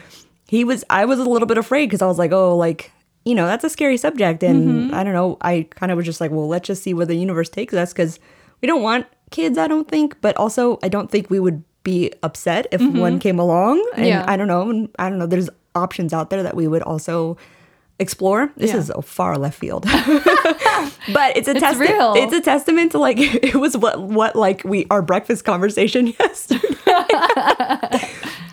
he 0.49 0.65
was 0.65 0.85
I 0.91 1.05
was 1.05 1.19
a 1.19 1.25
little 1.25 1.47
bit 1.47 1.59
afraid 1.59 1.91
cuz 1.91 2.03
I 2.03 2.07
was 2.07 2.19
like, 2.19 2.33
"Oh, 2.33 2.57
like 2.57 2.91
you 3.25 3.35
know, 3.35 3.47
that's 3.47 3.65
a 3.65 3.69
scary 3.71 3.97
subject 3.99 4.43
and 4.43 4.89
Mm-hmm. 4.89 4.95
I 4.95 5.05
don't 5.05 5.13
know. 5.13 5.37
I 5.43 5.67
kind 5.71 5.93
of 5.93 5.97
was 5.97 6.07
just 6.07 6.21
like, 6.21 6.31
"Well, 6.31 6.49
let's 6.49 6.67
just 6.67 6.83
see 6.83 6.95
where 6.95 7.07
the 7.07 7.15
universe 7.15 7.51
takes 7.51 7.75
us 7.75 7.93
cuz 7.93 8.19
we 8.63 8.67
don't 8.67 8.83
want 8.83 9.07
kids, 9.31 9.59
I 9.59 9.69
don't 9.69 9.87
think, 9.87 10.17
but 10.21 10.37
also 10.37 10.79
I 10.83 10.89
don't 10.89 11.11
think 11.11 11.29
we 11.31 11.39
would 11.39 11.63
be 11.85 12.11
upset 12.23 12.67
if 12.73 12.81
one 12.83 13.19
came 13.19 13.39
along 13.39 13.77
and 13.95 14.05
Mm-hmm. 14.05 14.05
Yeah. 14.05 14.25
I 14.27 14.37
don't 14.37 14.49
know, 14.49 14.71
and 14.71 14.89
I 14.99 15.09
don't 15.11 15.19
know, 15.19 15.27
there's 15.27 15.51
options 15.75 16.13
out 16.13 16.31
there 16.31 16.43
that 16.43 16.57
we 16.57 16.67
would 16.69 16.83
also 16.83 17.37
explore. 18.01 18.53
This 18.57 18.71
Yeah. 18.71 18.79
is 18.79 18.91
a 18.91 19.03
far 19.03 19.37
left 19.39 19.59
field. 19.59 19.83
but 21.13 21.37
it's 21.37 21.49
a 21.49 21.53
It's 21.53 21.61
testament 21.61 21.91
real. 21.91 22.15
it's 22.17 22.33
a 22.33 22.41
testament 22.41 22.93
to 22.93 22.99
like 22.99 23.17
it 23.21 23.57
was 23.57 23.77
what 23.77 24.01
what 24.01 24.37
like 24.37 24.63
we 24.65 24.87
our 24.91 25.03
breakfast 25.03 25.45
conversation 25.45 26.07
yesterday. 26.07 26.69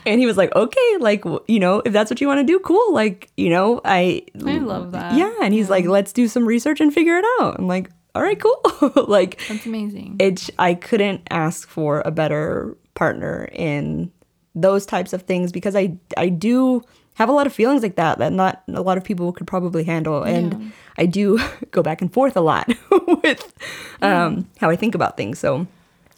and 0.06 0.20
he 0.20 0.26
was 0.26 0.38
like, 0.38 0.54
"Okay, 0.56 0.98
like 1.00 1.24
you 1.48 1.60
know, 1.60 1.82
if 1.86 1.94
that's 1.94 2.10
what 2.12 2.22
you 2.22 2.28
want 2.28 2.40
to 2.40 2.44
do, 2.44 2.60
cool. 2.60 2.94
Like, 2.94 3.30
you 3.38 3.50
know, 3.50 3.82
I 3.86 4.24
I 4.46 4.58
love 4.58 4.92
that. 4.94 5.14
Yeah, 5.16 5.32
and 5.42 5.54
he's 5.54 5.70
like, 5.70 5.86
"Let's 5.86 6.14
do 6.14 6.28
some 6.28 6.46
research 6.46 6.80
and 6.82 6.94
figure 6.94 7.18
it 7.18 7.26
out." 7.40 7.58
I'm 7.60 7.68
like, 7.68 7.90
"All 8.14 8.22
right, 8.22 8.40
cool." 8.40 8.62
like 9.08 9.40
That's 9.48 9.66
amazing. 9.66 10.16
it 10.20 10.50
I 10.60 10.74
couldn't 10.74 11.22
ask 11.30 11.68
for 11.70 12.02
a 12.06 12.12
better 12.12 12.78
partner 12.94 13.48
in 13.52 14.12
those 14.56 14.86
types 14.86 15.12
of 15.14 15.24
things 15.24 15.52
because 15.52 15.76
I 15.76 15.98
I 16.18 16.30
do 16.30 16.82
have 17.16 17.30
a 17.30 17.32
lot 17.32 17.48
of 17.48 17.54
feelings 17.54 17.82
like 17.84 17.96
that 17.96 18.20
that 18.20 18.32
not 18.32 18.64
a 18.68 18.82
lot 18.82 18.98
of 18.98 19.04
people 19.04 19.32
could 19.34 19.48
probably 19.48 19.84
handle 19.84 20.24
and 20.24 20.72
I 20.98 21.06
do 21.06 21.40
go 21.72 21.82
back 21.84 22.02
and 22.02 22.12
forth 22.14 22.36
a 22.38 22.42
lot 22.42 22.68
with 23.24 23.54
um 24.02 24.48
how 24.60 24.70
I 24.70 24.76
think 24.76 24.96
about 24.96 25.18
things 25.18 25.40
so 25.40 25.68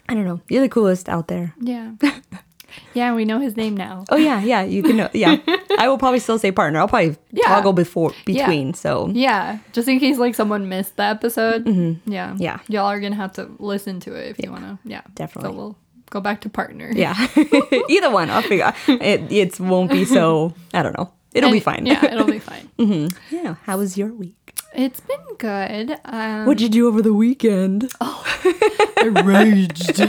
I 0.10 0.14
don't 0.14 0.26
know 0.26 0.42
you're 0.50 0.62
the 0.62 0.70
coolest 0.70 1.08
out 1.10 1.28
there 1.28 1.54
yeah. 1.62 1.94
Yeah, 2.94 3.16
we 3.16 3.26
know 3.26 3.40
his 3.40 3.56
name 3.58 3.76
now. 3.78 4.04
oh 4.10 4.18
yeah 4.18 4.42
yeah 4.44 4.62
you 4.64 4.84
can 4.84 4.98
know 4.98 5.10
yeah 5.14 5.38
I 5.80 5.88
will 5.88 5.98
probably 5.98 6.20
still 6.20 6.38
say 6.38 6.52
partner 6.52 6.80
I'll 6.80 6.88
probably 6.88 7.16
Yeah. 7.32 7.48
toggle 7.48 7.74
before 7.74 8.12
Yeah. 8.26 8.46
between 8.46 8.74
so 8.74 9.10
Yeah, 9.14 9.60
just 9.74 9.88
in 9.88 10.00
case 10.00 10.18
like 10.18 10.36
someone 10.36 10.68
missed 10.70 10.96
the 10.98 11.04
episode. 11.04 11.66
Yeah, 11.66 11.74
Mm-hmm. 11.74 12.42
Yeah. 12.42 12.60
Y'all 12.68 12.86
are 12.88 13.00
gonna 13.00 13.16
have 13.16 13.34
to 13.34 13.50
listen 13.60 14.00
to 14.02 14.14
it 14.14 14.30
if 14.32 14.44
you 14.44 14.52
wanna. 14.52 14.80
Yeah, 14.84 15.02
definitely. 15.16 15.52
So 15.52 15.56
we'll 15.58 15.78
go 16.10 16.20
back 16.22 16.42
to 16.42 16.50
partner. 16.50 16.92
yeah 16.96 17.16
either 17.90 18.10
one 18.10 18.30
I'll 18.30 18.42
figure 18.42 18.74
it 18.88 19.32
it 19.32 19.60
won't 19.60 19.92
be 19.92 20.06
so 20.06 20.54
I 20.74 20.82
don't 20.84 20.98
know 20.98 21.12
it'll 21.34 21.52
be 21.52 21.60
fine 21.60 21.86
Yeah, 21.86 22.06
it'll 22.06 22.26
be 22.26 22.40
fine. 22.52 22.70
Mm-hmm. 22.80 23.36
yeah 23.36 23.56
how 23.64 23.78
was 23.78 23.98
your 23.98 24.10
week 24.14 24.34
It's 24.74 25.00
been 25.02 25.26
good. 25.40 25.98
Um, 26.06 26.46
What'd 26.46 26.62
you 26.62 26.70
do 26.70 26.88
over 26.88 27.02
the 27.02 27.14
weekend? 27.14 27.90
I 28.02 29.10
raged. 29.24 30.02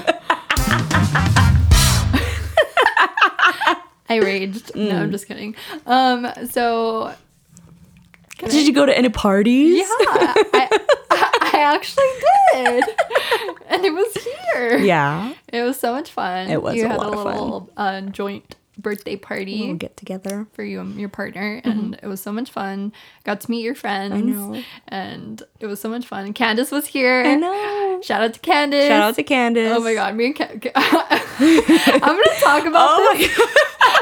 I 4.11 4.17
raged. 4.17 4.75
No, 4.75 4.83
Mm. 4.83 5.01
I'm 5.03 5.11
just 5.11 5.27
kidding. 5.29 5.55
Um, 5.87 6.27
so 6.51 7.15
Did 8.39 8.67
you 8.67 8.73
go 8.73 8.87
to 8.87 8.97
any 8.97 9.09
parties? 9.09 9.79
yeah, 9.79 9.87
I, 10.01 10.81
I 11.41 11.59
actually 11.75 12.07
did, 12.53 12.85
and 13.69 13.85
it 13.85 13.93
was 13.93 14.15
here. 14.55 14.79
Yeah. 14.79 15.35
It 15.49 15.63
was 15.63 15.79
so 15.79 15.93
much 15.93 16.11
fun. 16.11 16.49
It 16.49 16.63
was 16.63 16.77
You 16.77 16.85
a 16.87 16.89
had 16.89 16.99
lot 16.99 17.07
a 17.15 17.17
of 17.19 17.23
fun. 17.25 17.35
little 17.35 17.71
uh, 17.77 18.01
joint 18.03 18.55
birthday 18.79 19.17
party 19.17 19.67
We'll 19.67 19.77
get 19.77 19.97
together. 19.97 20.47
for 20.53 20.63
you 20.63 20.81
and 20.81 20.99
your 20.99 21.09
partner, 21.09 21.61
mm-hmm. 21.61 21.69
and 21.71 22.01
it 22.03 22.07
was 22.07 22.21
so 22.21 22.33
much 22.33 22.51
fun. 22.51 22.93
Got 23.25 23.41
to 23.43 23.51
meet 23.51 23.63
your 23.63 23.75
friends. 23.75 24.15
I 24.15 24.21
know. 24.21 24.63
And 24.87 25.43
it 25.61 25.67
was 25.67 25.81
so 25.81 25.89
much 25.89 26.07
fun. 26.07 26.33
Candace 26.33 26.71
was 26.71 26.87
here. 26.87 27.23
I 27.27 27.35
know. 27.35 28.01
Shout 28.03 28.23
out 28.23 28.35
to 28.35 28.41
Candace. 28.41 28.87
Shout 28.89 29.03
out 29.03 29.15
to 29.17 29.23
Candace. 29.25 29.73
Oh 29.77 29.81
my 29.81 29.95
god, 29.95 30.15
me 30.15 30.27
and 30.27 30.37
Ca- 30.37 30.49
oh 30.77 31.07
I'm 31.41 32.01
gonna 32.01 32.41
talk 32.41 32.65
about 32.67 32.89
Oh 32.91 33.15
this. 33.17 33.39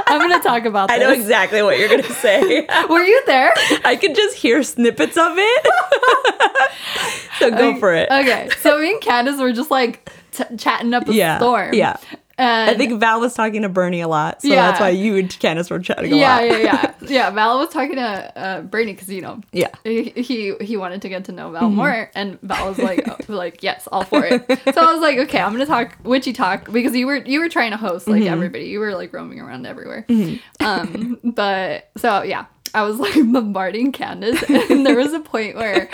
I'm 0.09 0.21
gonna 0.21 0.43
talk 0.43 0.65
about 0.65 0.91
I 0.91 0.99
know 0.99 1.11
exactly 1.13 1.63
what 1.63 1.79
you're 1.79 1.89
gonna 1.89 2.03
say. 2.05 2.67
Were 2.89 3.03
you 3.03 3.23
there? 3.27 3.53
I 3.85 3.97
could 3.97 4.15
just 4.15 4.37
hear 4.37 4.63
snippets 4.63 5.17
of 5.17 5.33
it. 5.37 5.67
so 7.39 7.51
go 7.51 7.79
for 7.79 7.95
it. 7.95 8.09
Okay, 8.11 8.49
so 8.61 8.79
me 8.81 8.93
and 8.93 9.01
Candace 9.01 9.39
were 9.41 9.53
just 9.53 9.71
like 9.71 10.11
t- 10.33 10.45
chatting 10.57 10.95
up 10.95 11.09
a 11.09 11.13
Yeah, 11.15 11.39
storm. 11.39 11.75
yeah. 11.75 11.97
And 12.39 12.71
I 12.71 12.75
think 12.75 13.01
Val 13.01 13.19
was 13.21 13.33
talking 13.35 13.63
to 13.63 13.69
Bernie 13.71 14.03
a 14.03 14.09
lot, 14.09 14.43
so 14.43 14.49
Yeah. 14.49 14.57
that's 14.69 14.81
why 14.81 14.91
you 14.91 15.17
and 15.17 15.39
Candace 15.39 15.71
were 15.71 15.79
chatting 15.79 16.13
a 16.13 16.17
yeah, 16.17 16.35
lot. 16.37 16.45
yeah, 16.47 16.57
yeah, 16.57 16.63
yeah. 16.65 16.93
Yeah. 17.09 17.31
Val 17.31 17.59
was 17.59 17.71
talking 17.71 17.97
to 17.97 18.39
uh, 18.39 18.61
Bernie 18.63 18.93
because 18.93 19.09
you 19.09 19.23
know, 19.23 19.41
Yeah. 19.53 19.69
he, 19.85 20.11
he 20.17 20.55
he 20.61 20.77
wanted 20.77 21.01
to 21.03 21.09
get 21.09 21.25
to 21.27 21.33
know 21.33 21.51
Val 21.51 21.71
more, 21.71 22.11
and 22.15 22.39
Val 22.43 22.69
was 22.69 22.79
like, 22.79 23.09
oh, 23.09 23.17
like 23.29 23.63
yes, 23.63 23.89
all 23.91 24.05
for 24.05 24.25
it. 24.25 24.45
So 24.75 24.81
I 24.81 24.93
was 24.93 25.01
like, 25.01 25.19
okay, 25.19 25.41
I'm 25.41 25.53
gonna 25.53 25.65
talk 25.67 25.97
witchy 26.05 26.33
talk 26.35 26.71
because 26.71 26.95
you 26.95 27.07
were 27.07 27.17
you 27.17 27.41
were 27.41 27.49
trying 27.49 27.71
to 27.71 27.77
host 27.79 28.07
like 28.07 28.25
everybody, 28.25 28.65
you 28.67 28.81
were 28.81 28.95
like 28.95 29.13
roaming 29.15 29.41
around 29.41 29.67
everywhere. 29.67 30.05
Um, 30.61 31.19
but 31.25 31.89
so 31.97 32.23
yeah, 32.23 32.47
I 32.75 32.83
was 32.83 32.99
like 32.99 33.15
bombarding 33.15 33.93
Candace, 33.93 34.43
and 34.51 34.85
there 34.85 34.97
was 34.97 35.13
a 35.15 35.21
point 35.21 35.57
where 35.57 35.89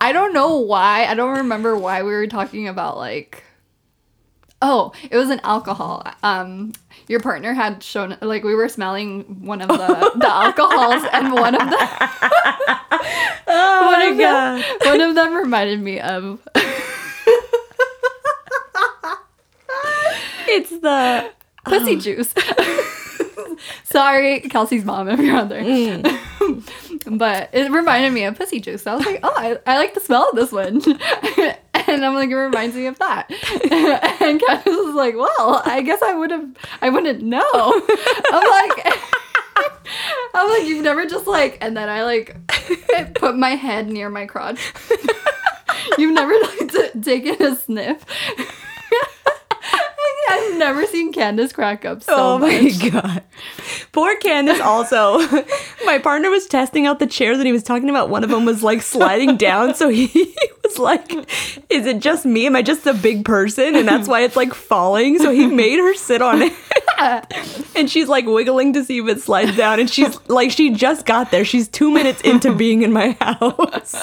I 0.00 0.12
don't 0.12 0.32
know 0.34 0.56
why, 0.58 1.06
I 1.06 1.14
don't 1.14 1.38
remember 1.38 1.76
why 1.76 2.02
we 2.02 2.10
were 2.10 2.26
talking 2.26 2.68
about 2.68 2.98
like. 2.98 3.44
Oh, 4.62 4.92
it 5.10 5.16
was 5.16 5.30
an 5.30 5.40
alcohol. 5.42 6.04
Um, 6.22 6.72
your 7.08 7.20
partner 7.20 7.54
had 7.54 7.82
shown 7.82 8.16
like 8.20 8.44
we 8.44 8.54
were 8.54 8.68
smelling 8.68 9.22
one 9.44 9.62
of 9.62 9.68
the 9.68 10.12
the 10.16 10.28
alcohols, 10.30 11.02
and 11.12 11.32
one 11.32 11.54
of 11.54 11.70
the 11.70 11.76
Oh 13.52 13.86
one 13.86 13.98
my 14.00 14.06
of 14.10 14.16
them 14.18 14.62
one 14.90 15.00
of 15.00 15.14
them 15.14 15.34
reminded 15.34 15.80
me 15.80 15.98
of 16.00 16.40
It's 20.52 20.70
the 20.70 21.30
pussy 21.64 21.96
juice. 21.96 22.34
Sorry, 23.84 24.40
Kelsey's 24.40 24.84
mom, 24.84 25.08
if 25.08 25.20
you're 25.20 25.36
out 25.36 25.48
there. 25.48 25.62
but 27.06 27.50
it 27.52 27.70
reminded 27.70 28.12
me 28.12 28.24
of 28.24 28.36
pussy 28.36 28.58
juice. 28.60 28.86
I 28.86 28.94
was 28.96 29.06
like, 29.06 29.20
oh, 29.22 29.32
I, 29.36 29.58
I 29.66 29.78
like 29.78 29.94
the 29.94 30.00
smell 30.00 30.28
of 30.28 30.36
this 30.36 30.50
one. 30.52 30.80
And 31.90 32.04
I'm 32.04 32.14
like, 32.14 32.30
it 32.30 32.36
reminds 32.36 32.76
me 32.76 32.86
of 32.86 32.98
that. 32.98 33.30
and 34.20 34.40
Candace 34.40 34.64
was 34.66 34.94
like, 34.94 35.14
well, 35.16 35.62
I 35.64 35.82
guess 35.82 36.00
I 36.02 36.14
would 36.14 36.30
have, 36.30 36.48
I 36.80 36.88
wouldn't 36.90 37.22
know. 37.22 37.42
I'm 38.32 38.50
like, 38.50 38.86
I'm 40.34 40.48
like, 40.50 40.64
you've 40.68 40.84
never 40.84 41.06
just 41.06 41.26
like, 41.26 41.58
and 41.60 41.76
then 41.76 41.88
I 41.88 42.04
like 42.04 42.36
put 43.14 43.36
my 43.36 43.50
head 43.50 43.88
near 43.88 44.08
my 44.08 44.26
crotch. 44.26 44.72
you've 45.98 46.14
never 46.14 46.32
like 46.32 46.72
t- 46.72 47.00
taken 47.00 47.42
a 47.44 47.56
sniff. 47.56 48.04
I've 50.30 50.58
never 50.58 50.86
seen 50.86 51.12
Candace 51.12 51.52
crack 51.52 51.84
up 51.84 52.04
so 52.04 52.14
oh 52.16 52.38
my 52.38 52.60
much. 52.60 52.92
god. 52.92 53.22
Poor 53.90 54.16
Candace 54.16 54.60
also. 54.60 55.18
my 55.84 55.98
partner 55.98 56.30
was 56.30 56.46
testing 56.46 56.86
out 56.86 57.00
the 57.00 57.06
chairs 57.06 57.38
and 57.38 57.46
he 57.46 57.52
was 57.52 57.64
talking 57.64 57.90
about 57.90 58.10
one 58.10 58.22
of 58.22 58.30
them 58.30 58.44
was 58.44 58.62
like 58.62 58.80
sliding 58.82 59.36
down. 59.36 59.74
So 59.74 59.88
he 59.88 60.36
was 60.70 60.78
like, 60.78 61.12
Is 61.70 61.86
it 61.86 61.98
just 62.00 62.24
me? 62.24 62.46
Am 62.46 62.56
I 62.56 62.62
just 62.62 62.86
a 62.86 62.94
big 62.94 63.24
person? 63.24 63.74
And 63.76 63.86
that's 63.88 64.08
why 64.08 64.22
it's 64.22 64.36
like 64.36 64.54
falling. 64.54 65.18
So 65.18 65.30
he 65.32 65.46
made 65.46 65.78
her 65.78 65.94
sit 65.94 66.22
on 66.22 66.42
it. 66.42 66.52
and 67.76 67.90
she's 67.90 68.08
like 68.08 68.26
wiggling 68.26 68.72
to 68.74 68.84
see 68.84 68.98
if 68.98 69.08
it 69.08 69.20
slides 69.22 69.56
down. 69.56 69.80
And 69.80 69.88
she's 69.90 70.18
like, 70.28 70.50
she 70.50 70.70
just 70.70 71.06
got 71.06 71.30
there. 71.30 71.44
She's 71.44 71.68
two 71.68 71.90
minutes 71.90 72.20
into 72.22 72.54
being 72.54 72.82
in 72.82 72.92
my 72.92 73.16
house. 73.20 73.94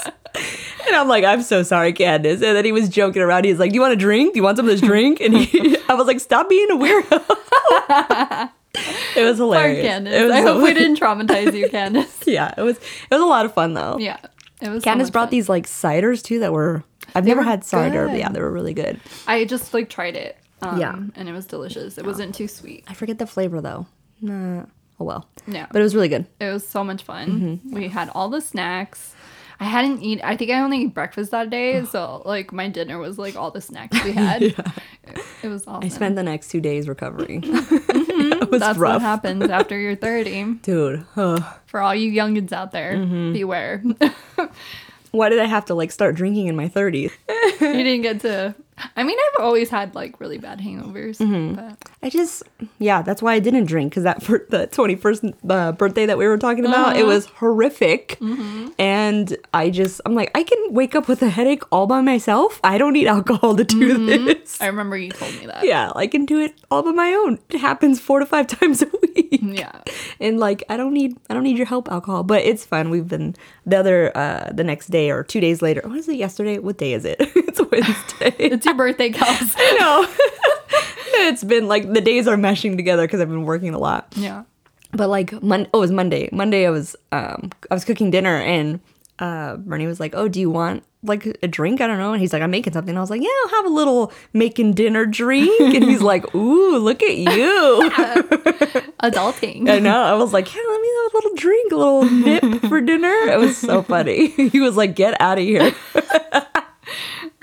And 0.86 0.94
I'm 0.96 1.08
like, 1.08 1.24
I'm 1.24 1.42
so 1.42 1.62
sorry, 1.62 1.92
Candace. 1.92 2.42
And 2.42 2.56
then 2.56 2.64
he 2.64 2.72
was 2.72 2.88
joking 2.88 3.22
around. 3.22 3.44
He's 3.44 3.58
like, 3.58 3.70
Do 3.70 3.74
you 3.76 3.80
want 3.80 3.94
a 3.94 3.96
drink? 3.96 4.34
Do 4.34 4.38
you 4.38 4.44
want 4.44 4.56
some 4.56 4.66
of 4.68 4.70
this 4.72 4.80
drink? 4.80 5.20
And 5.20 5.36
he, 5.36 5.76
I 5.88 5.94
was 5.94 6.06
like, 6.06 6.20
Stop 6.20 6.48
being 6.48 6.70
a 6.70 6.74
weirdo. 6.76 8.50
it 9.16 9.24
was 9.24 9.38
Poor 9.38 9.46
hilarious. 9.46 9.86
Candace. 9.86 10.14
It 10.14 10.22
was 10.24 10.32
I 10.32 10.42
so- 10.42 10.54
hope 10.54 10.62
we 10.62 10.74
didn't 10.74 10.98
traumatize 11.00 11.54
you, 11.56 11.68
Candace. 11.68 12.22
Yeah, 12.26 12.52
it 12.56 12.62
was. 12.62 12.76
It 12.76 13.10
was 13.10 13.20
a 13.22 13.26
lot 13.26 13.46
of 13.46 13.54
fun 13.54 13.74
though. 13.74 13.98
Yeah. 13.98 14.18
It 14.60 14.68
was 14.68 14.82
so 14.82 14.90
Candace 14.90 15.06
much 15.08 15.12
brought 15.12 15.24
fun. 15.26 15.30
these 15.30 15.48
like 15.48 15.66
ciders 15.66 16.22
too 16.22 16.40
that 16.40 16.52
were. 16.52 16.82
I've 17.14 17.24
never 17.24 17.40
were 17.40 17.44
had 17.44 17.64
cider. 17.64 18.08
But 18.08 18.18
yeah, 18.18 18.28
they 18.30 18.40
were 18.40 18.50
really 18.52 18.74
good. 18.74 19.00
I 19.26 19.44
just 19.44 19.72
like 19.72 19.88
tried 19.88 20.16
it. 20.16 20.36
Um, 20.62 20.78
Yeah. 20.80 20.94
And 21.14 21.28
it 21.28 21.32
was 21.32 21.46
delicious. 21.46 21.96
It 21.98 22.04
wasn't 22.04 22.34
too 22.34 22.48
sweet. 22.48 22.84
I 22.88 22.94
forget 22.94 23.18
the 23.18 23.26
flavor 23.26 23.60
though. 23.60 23.86
Nah. 24.20 24.64
Oh 25.00 25.04
well. 25.04 25.28
No. 25.46 25.64
But 25.70 25.80
it 25.80 25.84
was 25.84 25.94
really 25.94 26.08
good. 26.08 26.26
It 26.40 26.50
was 26.50 26.66
so 26.66 26.82
much 26.82 27.02
fun. 27.04 27.28
Mm-hmm. 27.62 27.74
We 27.74 27.88
had 27.88 28.10
all 28.10 28.28
the 28.28 28.40
snacks. 28.40 29.14
I 29.60 29.64
hadn't 29.64 30.02
eaten. 30.02 30.24
I 30.24 30.36
think 30.36 30.50
I 30.52 30.60
only 30.60 30.82
ate 30.84 30.94
breakfast 30.94 31.30
that 31.32 31.50
day, 31.50 31.84
so 31.84 32.22
like 32.24 32.52
my 32.52 32.68
dinner 32.68 32.98
was 32.98 33.18
like 33.18 33.34
all 33.36 33.50
the 33.50 33.60
snacks 33.60 34.02
we 34.04 34.12
had. 34.26 34.42
it, 34.42 34.56
it 35.42 35.48
was 35.48 35.66
awesome. 35.66 35.84
I 35.84 35.88
spent 35.88 36.14
the 36.16 36.22
next 36.22 36.48
two 36.50 36.60
days 36.60 36.88
recovering. 36.88 37.42
was 38.50 38.60
That's 38.60 38.78
rough, 38.78 38.94
what 38.94 39.02
happens 39.02 39.44
after 39.50 39.78
you're 39.78 39.96
30. 39.96 40.54
dude. 40.62 41.04
ugh. 41.16 41.44
For 41.66 41.80
all 41.80 41.94
you 41.94 42.10
youngins 42.12 42.52
out 42.52 42.72
there, 42.72 42.94
Mm-hmm. 42.94 43.32
beware. 43.32 43.82
Why 45.10 45.28
did 45.30 45.38
I 45.38 45.44
have 45.46 45.64
to 45.66 45.74
like 45.74 45.90
start 45.90 46.14
drinking 46.14 46.46
in 46.48 46.56
my 46.56 46.68
30s? 46.68 47.12
you 47.60 47.72
didn't 47.72 48.02
get 48.02 48.20
to. 48.20 48.54
I 48.96 49.02
mean, 49.04 49.16
I've 49.18 49.42
always 49.44 49.70
had 49.70 49.94
like 49.94 50.20
really 50.20 50.38
bad 50.38 50.60
hangovers, 50.60 51.18
Mm-hmm. 51.18 51.54
but 51.54 51.76
I 52.02 52.10
just, 52.10 52.42
yeah, 52.78 53.02
that's 53.02 53.20
why 53.22 53.34
I 53.34 53.38
didn't 53.38 53.64
drink 53.66 53.90
because 53.92 54.04
that 54.04 54.22
for 54.22 54.44
the 54.50 54.66
21st 54.68 55.34
uh, 55.48 55.72
birthday 55.72 56.06
that 56.06 56.18
we 56.18 56.26
were 56.26 56.38
talking 56.38 56.64
about, 56.64 56.90
Uh-huh. 56.90 56.98
it 57.00 57.06
was 57.06 57.26
horrific. 57.26 58.18
Mm-hmm. 58.20 58.68
And 58.78 59.36
I 59.54 59.70
just, 59.70 60.00
I'm 60.06 60.14
like, 60.14 60.30
I 60.36 60.42
can 60.42 60.58
wake 60.72 60.94
up 60.94 61.08
with 61.08 61.22
a 61.22 61.28
headache 61.28 61.62
all 61.72 61.86
by 61.86 62.00
myself. 62.00 62.60
I 62.62 62.78
don't 62.78 62.92
need 62.92 63.06
alcohol 63.06 63.56
to 63.56 63.64
do 63.64 63.98
Mm-hmm. 63.98 64.26
this. 64.26 64.60
I 64.60 64.66
remember 64.66 64.96
you 64.96 65.10
told 65.10 65.34
me 65.38 65.46
that. 65.46 65.64
yeah, 65.64 65.92
I 65.94 66.06
can 66.06 66.24
do 66.24 66.38
it 66.40 66.54
all 66.70 66.82
by 66.82 66.92
my 66.92 67.12
own. 67.12 67.38
It 67.50 67.58
happens 67.58 68.00
four 68.00 68.20
to 68.20 68.26
five 68.26 68.46
times 68.58 68.82
a 68.82 68.86
week. 69.02 69.07
Yeah. 69.40 69.72
And 70.20 70.38
like, 70.38 70.62
I 70.68 70.76
don't 70.76 70.92
need, 70.92 71.16
I 71.30 71.34
don't 71.34 71.42
need 71.42 71.56
your 71.56 71.66
help, 71.66 71.90
alcohol. 71.90 72.22
But 72.22 72.42
it's 72.42 72.64
fun. 72.66 72.90
We've 72.90 73.06
been 73.08 73.34
the 73.66 73.78
other, 73.78 74.16
uh, 74.16 74.50
the 74.52 74.64
next 74.64 74.88
day 74.88 75.10
or 75.10 75.22
two 75.24 75.40
days 75.40 75.62
later. 75.62 75.80
What 75.84 75.96
is 75.98 76.08
it? 76.08 76.16
Yesterday? 76.16 76.58
What 76.58 76.76
day 76.78 76.92
is 76.92 77.04
it? 77.04 77.16
it's 77.20 77.60
Wednesday. 77.70 78.34
It's 78.38 78.64
your 78.66 78.74
birthday, 78.74 79.10
Kels. 79.10 79.54
no. 79.78 80.06
it's 81.28 81.44
been 81.44 81.66
like 81.68 81.92
the 81.92 82.00
days 82.00 82.26
are 82.28 82.36
meshing 82.36 82.76
together 82.76 83.06
because 83.06 83.20
I've 83.20 83.28
been 83.28 83.44
working 83.44 83.74
a 83.74 83.78
lot. 83.78 84.12
yeah. 84.16 84.44
But 84.92 85.08
like 85.08 85.32
Mon- 85.42 85.68
oh, 85.74 85.78
it 85.78 85.80
was 85.80 85.90
Monday. 85.90 86.28
Monday 86.32 86.66
I 86.66 86.70
was 86.70 86.96
um 87.12 87.50
I 87.70 87.74
was 87.74 87.84
cooking 87.84 88.10
dinner 88.10 88.36
and 88.36 88.80
uh 89.18 89.56
Bernie 89.56 89.86
was 89.86 90.00
like, 90.00 90.14
"Oh, 90.14 90.28
do 90.28 90.40
you 90.40 90.50
want 90.50 90.84
like 91.02 91.26
a 91.42 91.48
drink? 91.48 91.80
I 91.80 91.86
don't 91.86 91.98
know." 91.98 92.12
And 92.12 92.20
he's 92.20 92.32
like, 92.32 92.42
"I'm 92.42 92.50
making 92.50 92.72
something." 92.72 92.96
I 92.96 93.00
was 93.00 93.10
like, 93.10 93.22
"Yeah, 93.22 93.28
I'll 93.44 93.56
have 93.56 93.66
a 93.66 93.74
little 93.74 94.12
making 94.32 94.72
dinner 94.74 95.06
drink." 95.06 95.50
and 95.74 95.84
he's 95.84 96.02
like, 96.02 96.34
"Ooh, 96.34 96.78
look 96.78 97.02
at 97.02 97.16
you." 97.16 97.90
Adulting. 99.02 99.68
I 99.70 99.78
know. 99.78 100.02
I 100.02 100.14
was 100.14 100.32
like, 100.32 100.52
"Yeah, 100.54 100.62
let 100.68 100.80
me 100.80 100.88
have 101.02 101.12
a 101.12 101.16
little 101.16 101.34
drink, 101.34 101.72
a 101.72 101.76
little 101.76 102.04
nip 102.04 102.62
for 102.68 102.80
dinner." 102.80 103.08
It 103.32 103.38
was 103.38 103.56
so 103.56 103.82
funny. 103.82 104.28
he 104.28 104.60
was 104.60 104.76
like, 104.76 104.94
"Get 104.96 105.20
out 105.20 105.38
of 105.38 105.44
here." 105.44 105.72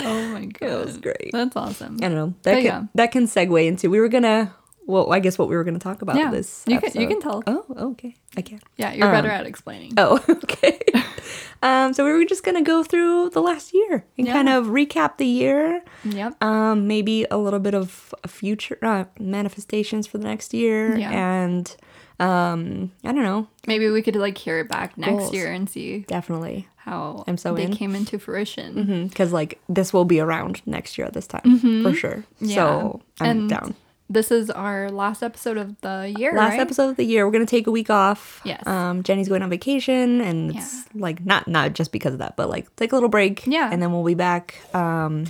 Oh 0.01 0.27
my 0.29 0.45
god. 0.45 0.69
That 0.69 0.85
was 0.85 0.97
great. 0.97 1.29
That's 1.31 1.55
awesome. 1.55 1.97
I 1.97 2.07
don't 2.09 2.15
know. 2.15 2.33
That 2.43 2.55
But 2.55 2.61
can 2.61 2.63
yeah. 2.65 2.83
that 2.95 3.11
can 3.11 3.23
segue 3.25 3.65
into 3.65 3.89
we 3.89 3.99
were 3.99 4.09
gonna 4.09 4.53
well, 4.87 5.11
I 5.11 5.19
guess 5.19 5.37
what 5.37 5.49
we 5.49 5.55
were 5.55 5.63
gonna 5.63 5.79
talk 5.79 6.01
about 6.01 6.15
Yeah, 6.17 6.31
this. 6.31 6.63
you 6.67 6.79
can- 6.79 6.99
you 7.01 7.07
can 7.07 7.19
tell. 7.19 7.43
Oh, 7.47 7.65
okay. 7.91 8.15
I 8.37 8.41
can. 8.41 8.59
Yeah, 8.77 8.93
you're 8.93 9.11
better 9.11 9.29
Um, 9.29 9.35
at 9.39 9.45
explaining. 9.45 9.93
Oh, 9.97 10.23
okay. 10.29 10.79
um, 11.63 11.93
so 11.93 12.05
we 12.05 12.11
were 12.11 12.25
just 12.25 12.43
gonna 12.43 12.61
go 12.61 12.83
through 12.83 13.29
the 13.31 13.41
last 13.41 13.73
year 13.73 14.05
and 14.17 14.27
Yeah. 14.27 14.33
kind 14.33 14.49
of 14.49 14.65
recap 14.67 15.17
the 15.17 15.25
year. 15.25 15.81
Yep. 16.03 16.43
Um, 16.43 16.87
maybe 16.87 17.25
a 17.31 17.37
little 17.37 17.59
bit 17.59 17.73
of 17.73 18.13
future 18.27 18.77
uh, 18.81 19.05
manifestations 19.19 20.07
for 20.07 20.17
the 20.17 20.25
next 20.25 20.53
year, 20.53 20.95
Yeah. 20.97 21.11
and 21.11 21.75
um, 22.19 22.91
I 23.03 23.11
don't 23.11 23.23
know. 23.23 23.47
Maybe 23.67 23.89
we 23.89 24.01
could 24.01 24.15
like 24.15 24.37
hear 24.37 24.59
it 24.59 24.69
back 24.69 24.97
next 24.97 25.11
Goals. 25.11 25.33
year 25.33 25.51
and 25.51 25.69
see 25.69 25.99
Definitely, 26.07 26.67
how 26.77 27.23
I'm 27.27 27.37
so 27.37 27.53
they 27.55 27.63
in. 27.63 27.73
came 27.75 27.93
into 27.95 28.19
fruition. 28.19 29.07
because 29.09 29.33
like 29.33 29.59
this 29.67 29.91
will 29.91 30.05
be 30.05 30.19
around 30.19 30.61
next 30.65 30.97
year 30.97 31.05
at 31.07 31.13
this 31.13 31.27
time 31.27 31.59
for 31.83 31.93
sure. 31.93 32.23
Mm-hmm. 32.41 32.45
Yeah. 32.45 32.55
So 32.55 33.01
I'm 33.19 33.29
And 33.29 33.49
down. 33.49 33.75
This 34.07 34.29
is 34.29 34.49
our 34.51 34.91
last 34.91 35.23
episode 35.23 35.57
of 35.57 35.81
the 35.81 36.13
year. 36.17 36.33
last 36.33 36.51
right? 36.51 36.59
episode 36.59 36.89
of 36.89 36.95
the 36.95 37.03
year. 37.05 37.25
We're 37.25 37.31
gonna 37.31 37.45
take 37.45 37.65
a 37.67 37.71
week 37.71 37.89
off. 37.89 38.39
Yes. 38.45 38.65
Um, 38.67 39.01
Jenny's 39.01 39.27
going 39.27 39.41
on 39.41 39.49
vacation, 39.49 40.21
and 40.21 40.55
it's 40.55 40.85
like 40.93 41.25
not 41.25 41.47
not 41.47 41.73
just 41.73 41.91
because 41.91 42.13
of 42.13 42.19
that, 42.19 42.35
but 42.35 42.49
like 42.49 42.73
take 42.75 42.91
a 42.91 42.95
little 42.95 43.09
break. 43.09 43.45
Yeah. 43.47 43.69
And 43.71 43.81
then 43.81 43.91
we'll 43.91 44.03
be 44.03 44.13
back. 44.13 44.55
Um, 44.75 45.25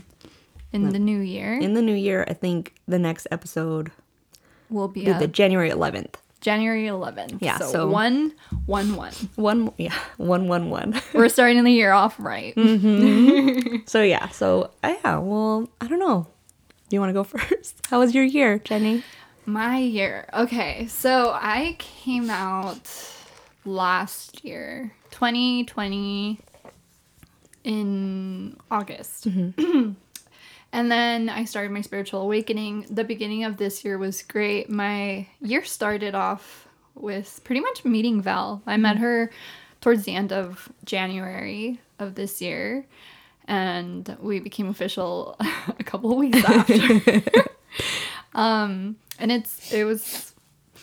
in 0.73 0.89
the 0.89 0.99
new 0.99 1.19
year. 1.19 1.53
in 1.57 1.73
the 1.73 1.81
new 1.81 1.93
year. 1.93 2.25
I 2.27 2.33
think 2.33 2.73
the 2.85 2.99
next 2.99 3.27
episode 3.31 3.91
will 4.69 4.89
be 4.89 5.05
the 5.05 5.27
January 5.27 5.69
11th. 5.69 6.15
January 6.41 6.85
11th. 6.85 7.37
Yeah, 7.39 7.57
So, 7.57 7.71
so- 7.71 7.87
one, 7.87 8.33
one, 8.65 8.95
one. 8.95 9.13
One, 9.35 9.71
yeah, 9.77 9.93
one, 10.17 10.47
one, 10.47 10.69
one. 10.69 11.01
We're 11.13 11.29
starting 11.29 11.63
the 11.63 11.71
year 11.71 11.91
off 11.91 12.15
right. 12.19 12.53
Mm. 12.55 13.87
so 13.89 14.03
yeah, 14.03 14.27
so 14.29 14.69
uh, 14.83 14.93
yeah. 15.03 15.17
Well, 15.19 15.69
I 15.81 15.87
don't 15.87 15.99
know. 15.99 16.27
You 16.89 16.99
want 16.99 17.09
to 17.09 17.13
go 17.13 17.23
first? 17.37 17.75
How 17.89 17.99
was 17.99 18.13
your 18.13 18.23
year, 18.23 18.59
Jenny? 18.59 19.03
My 19.45 19.77
year. 19.77 20.27
Okay, 20.33 20.87
so 20.87 21.31
I 21.33 21.75
came 21.77 22.29
out 22.29 22.89
last 23.63 24.43
year, 24.43 24.93
2020, 25.11 26.39
in 27.63 28.57
August. 28.69 29.27
Mm-hmm. 29.29 29.91
And 30.75 30.91
then 30.91 31.29
I 31.29 31.45
started 31.45 31.71
my 31.71 31.79
spiritual 31.79 32.19
awakening. 32.19 32.87
The 32.89 33.05
beginning 33.05 33.45
of 33.45 33.55
this 33.55 33.85
year 33.85 33.97
was 33.97 34.21
great. 34.21 34.69
My 34.69 35.25
year 35.39 35.63
started 35.63 36.15
off 36.15 36.67
with 36.95 37.39
pretty 37.45 37.61
much 37.61 37.85
meeting 37.85 38.21
Val. 38.21 38.61
I 38.67 38.75
met 38.75 38.95
mm-hmm. 38.95 39.03
her 39.05 39.31
towards 39.79 40.03
the 40.03 40.13
end 40.13 40.33
of 40.33 40.67
January 40.83 41.79
of 41.97 42.15
this 42.15 42.41
year, 42.41 42.85
and 43.45 44.17
we 44.19 44.39
became 44.39 44.67
official 44.67 45.35
a 45.79 45.83
couple 45.83 46.11
of 46.11 46.17
weeks 46.17 46.43
after. 46.43 47.23
um, 48.33 48.97
and 49.19 49.31
it's 49.31 49.71
it 49.71 49.83
was 49.83 50.33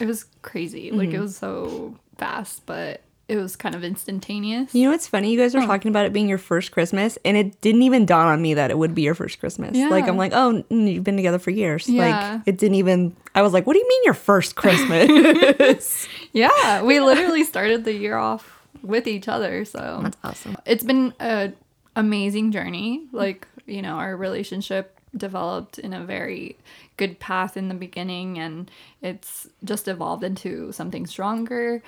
it 0.00 0.06
was 0.06 0.24
crazy. 0.42 0.90
Like 0.90 1.10
it 1.10 1.20
was 1.20 1.36
so 1.36 1.96
fast, 2.16 2.64
but 2.66 3.02
it 3.28 3.36
was 3.36 3.56
kind 3.56 3.74
of 3.74 3.82
instantaneous. 3.82 4.74
You 4.74 4.84
know 4.84 4.90
what's 4.90 5.06
funny? 5.06 5.32
You 5.32 5.38
guys 5.38 5.54
were 5.54 5.62
talking 5.62 5.88
about 5.88 6.04
it 6.06 6.12
being 6.12 6.28
your 6.28 6.38
first 6.38 6.72
Christmas, 6.72 7.18
and 7.24 7.36
it 7.36 7.60
didn't 7.60 7.82
even 7.82 8.04
dawn 8.04 8.26
on 8.26 8.42
me 8.42 8.54
that 8.54 8.70
it 8.70 8.76
would 8.76 8.94
be 8.94 9.02
your 9.02 9.14
first 9.14 9.40
Christmas. 9.40 9.76
Like 9.76 10.08
I'm 10.08 10.16
like, 10.16 10.32
oh, 10.34 10.64
you've 10.68 11.04
been 11.04 11.16
together 11.16 11.38
for 11.38 11.50
years. 11.50 11.88
Yeah. 11.88 12.34
Like 12.34 12.42
it 12.46 12.58
didn't 12.58 12.76
even. 12.76 13.16
I 13.34 13.42
was 13.42 13.52
like, 13.52 13.66
what 13.66 13.72
do 13.74 13.78
you 13.78 13.88
mean 13.88 14.00
your 14.04 14.14
first 14.14 14.56
Christmas? 14.56 16.08
Yeah, 16.34 16.82
we 16.82 16.98
literally 16.98 17.44
started 17.44 17.84
the 17.84 17.92
year 17.92 18.16
off 18.16 18.62
with 18.82 19.06
each 19.06 19.28
other. 19.28 19.66
So 19.66 20.00
That's 20.02 20.16
awesome. 20.24 20.56
it's 20.64 20.82
been 20.82 21.12
a 21.20 21.52
amazing 21.96 22.52
journey. 22.52 23.06
Like 23.12 23.46
you 23.66 23.82
know, 23.82 23.94
our 23.94 24.16
relationship 24.16 24.98
developed 25.16 25.78
in 25.78 25.92
a 25.92 26.04
very 26.04 26.56
good 26.96 27.18
path 27.20 27.56
in 27.56 27.68
the 27.68 27.74
beginning, 27.74 28.38
and 28.38 28.70
it's 29.00 29.48
just 29.64 29.88
evolved 29.88 30.24
into 30.24 30.72
something 30.72 31.06
stronger. 31.06 31.82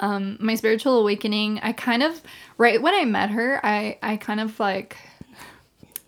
Um, 0.00 0.36
my 0.40 0.54
spiritual 0.54 0.98
awakening, 0.98 1.60
I 1.60 1.72
kind 1.72 2.02
of 2.02 2.20
right 2.58 2.80
when 2.80 2.94
I 2.94 3.04
met 3.04 3.30
her, 3.30 3.60
I 3.64 3.98
I 4.02 4.16
kind 4.16 4.40
of 4.40 4.58
like. 4.60 4.96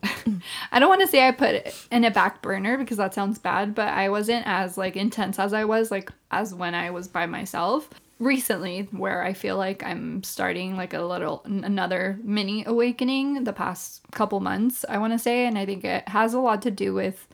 I 0.70 0.78
don't 0.78 0.88
want 0.88 1.00
to 1.00 1.08
say 1.08 1.26
I 1.26 1.32
put 1.32 1.56
it 1.56 1.86
in 1.90 2.04
a 2.04 2.10
back 2.12 2.40
burner 2.40 2.78
because 2.78 2.98
that 2.98 3.14
sounds 3.14 3.36
bad, 3.40 3.74
but 3.74 3.88
I 3.88 4.08
wasn't 4.10 4.46
as 4.46 4.78
like 4.78 4.96
intense 4.96 5.40
as 5.40 5.52
I 5.52 5.64
was 5.64 5.90
like 5.90 6.12
as 6.30 6.54
when 6.54 6.72
I 6.72 6.90
was 6.90 7.08
by 7.08 7.26
myself 7.26 7.90
recently 8.18 8.88
where 8.90 9.22
I 9.22 9.32
feel 9.32 9.56
like 9.56 9.84
I'm 9.84 10.22
starting 10.22 10.76
like 10.76 10.92
a 10.92 11.02
little 11.02 11.42
another 11.44 12.18
mini 12.22 12.64
awakening 12.64 13.44
the 13.44 13.52
past 13.52 14.02
couple 14.12 14.40
months, 14.40 14.84
I 14.88 14.98
want 14.98 15.12
to 15.12 15.18
say, 15.18 15.46
and 15.46 15.58
I 15.58 15.66
think 15.66 15.84
it 15.84 16.08
has 16.08 16.34
a 16.34 16.40
lot 16.40 16.62
to 16.62 16.70
do 16.70 16.94
with 16.94 17.26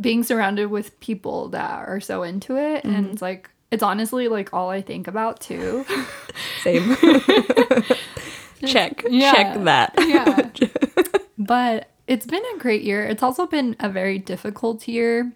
being 0.00 0.22
surrounded 0.22 0.66
with 0.66 0.98
people 1.00 1.48
that 1.48 1.70
are 1.70 2.00
so 2.00 2.22
into 2.22 2.56
it 2.56 2.84
and 2.84 2.94
mm-hmm. 2.96 3.12
it's 3.12 3.22
like 3.22 3.50
it's 3.70 3.82
honestly 3.82 4.28
like 4.28 4.52
all 4.52 4.70
I 4.70 4.82
think 4.82 5.08
about 5.08 5.40
too. 5.40 5.84
Same. 6.62 6.96
check. 8.66 9.04
Yeah. 9.08 9.32
Check 9.32 9.64
that. 9.64 9.94
yeah. 9.98 10.50
but 11.38 11.90
it's 12.06 12.26
been 12.26 12.42
a 12.54 12.58
great 12.58 12.82
year. 12.82 13.04
It's 13.04 13.22
also 13.22 13.46
been 13.46 13.74
a 13.80 13.88
very 13.88 14.18
difficult 14.18 14.86
year 14.86 15.32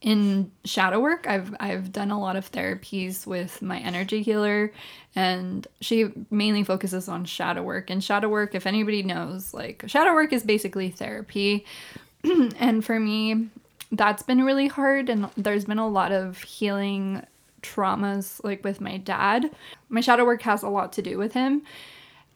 in 0.00 0.52
shadow 0.64 1.00
work. 1.00 1.26
I've 1.26 1.54
I've 1.58 1.92
done 1.92 2.10
a 2.10 2.20
lot 2.20 2.36
of 2.36 2.50
therapies 2.50 3.26
with 3.26 3.62
my 3.62 3.78
energy 3.78 4.22
healer 4.22 4.72
and 5.14 5.66
she 5.80 6.10
mainly 6.30 6.64
focuses 6.64 7.08
on 7.08 7.24
shadow 7.24 7.62
work. 7.62 7.90
And 7.90 8.02
shadow 8.02 8.28
work, 8.28 8.54
if 8.54 8.66
anybody 8.66 9.02
knows, 9.02 9.54
like 9.54 9.84
shadow 9.86 10.12
work 10.12 10.32
is 10.32 10.42
basically 10.42 10.90
therapy. 10.90 11.64
and 12.58 12.84
for 12.84 13.00
me, 13.00 13.48
that's 13.92 14.22
been 14.22 14.44
really 14.44 14.68
hard 14.68 15.08
and 15.08 15.30
there's 15.36 15.64
been 15.64 15.78
a 15.78 15.88
lot 15.88 16.12
of 16.12 16.42
healing 16.42 17.24
traumas 17.62 18.42
like 18.44 18.64
with 18.64 18.80
my 18.80 18.98
dad. 18.98 19.50
My 19.88 20.00
shadow 20.00 20.24
work 20.24 20.42
has 20.42 20.62
a 20.62 20.68
lot 20.68 20.92
to 20.94 21.02
do 21.02 21.18
with 21.18 21.32
him 21.32 21.62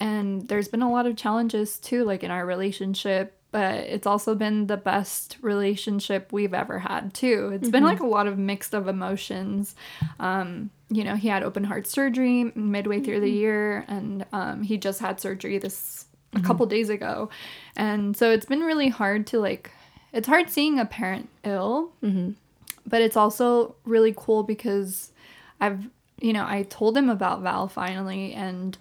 and 0.00 0.49
there's 0.49 0.69
been 0.69 0.83
a 0.83 0.90
lot 0.90 1.07
of 1.07 1.17
challenges 1.17 1.79
too 1.79 2.05
like 2.05 2.25
in 2.25 2.31
our 2.31 2.47
relationship 2.47 3.37
but 3.52 3.75
it's 3.75 4.07
also 4.07 4.35
been 4.35 4.66
the 4.66 4.76
best 4.76 5.37
relationship 5.42 6.33
we've 6.33 6.54
ever 6.54 6.78
had 6.78 7.12
too. 7.14 7.50
It's 7.52 7.69
been 7.69 7.85
like 7.85 8.00
a 8.00 8.07
lot 8.07 8.26
of 8.26 8.38
mixed 8.38 8.75
of 8.75 8.88
emotions. 8.88 9.75
Um 10.19 10.71
you 10.88 11.04
know 11.04 11.14
he 11.14 11.28
had 11.28 11.42
open 11.42 11.64
heart 11.64 11.87
surgery 11.87 12.50
midway 12.54 13.00
through 13.00 13.21
the 13.21 13.30
year 13.30 13.85
and 13.88 14.25
um 14.33 14.62
he 14.62 14.76
just 14.76 15.00
had 15.00 15.21
surgery 15.21 15.59
this 15.59 16.07
a 16.35 16.40
couple 16.40 16.64
days 16.66 16.88
ago. 16.90 17.28
And 17.76 18.16
so 18.16 18.30
it's 18.30 18.47
been 18.47 18.61
really 18.61 18.88
hard 18.88 19.26
to 19.28 19.38
like 19.40 19.71
it's 20.12 20.29
hard 20.29 20.51
seeing 20.51 20.79
a 20.79 20.85
parent 20.85 21.29
ill 21.44 21.92
but 22.87 23.03
it's 23.03 23.16
also 23.16 23.75
really 23.85 24.12
cool 24.16 24.42
because 24.42 25.12
I've 25.61 25.88
you 26.20 26.33
know 26.33 26.44
I 26.46 26.64
told 26.64 26.96
him 26.96 27.09
about 27.09 27.42
Val 27.42 27.68
finally 27.68 28.33
and 28.33 28.77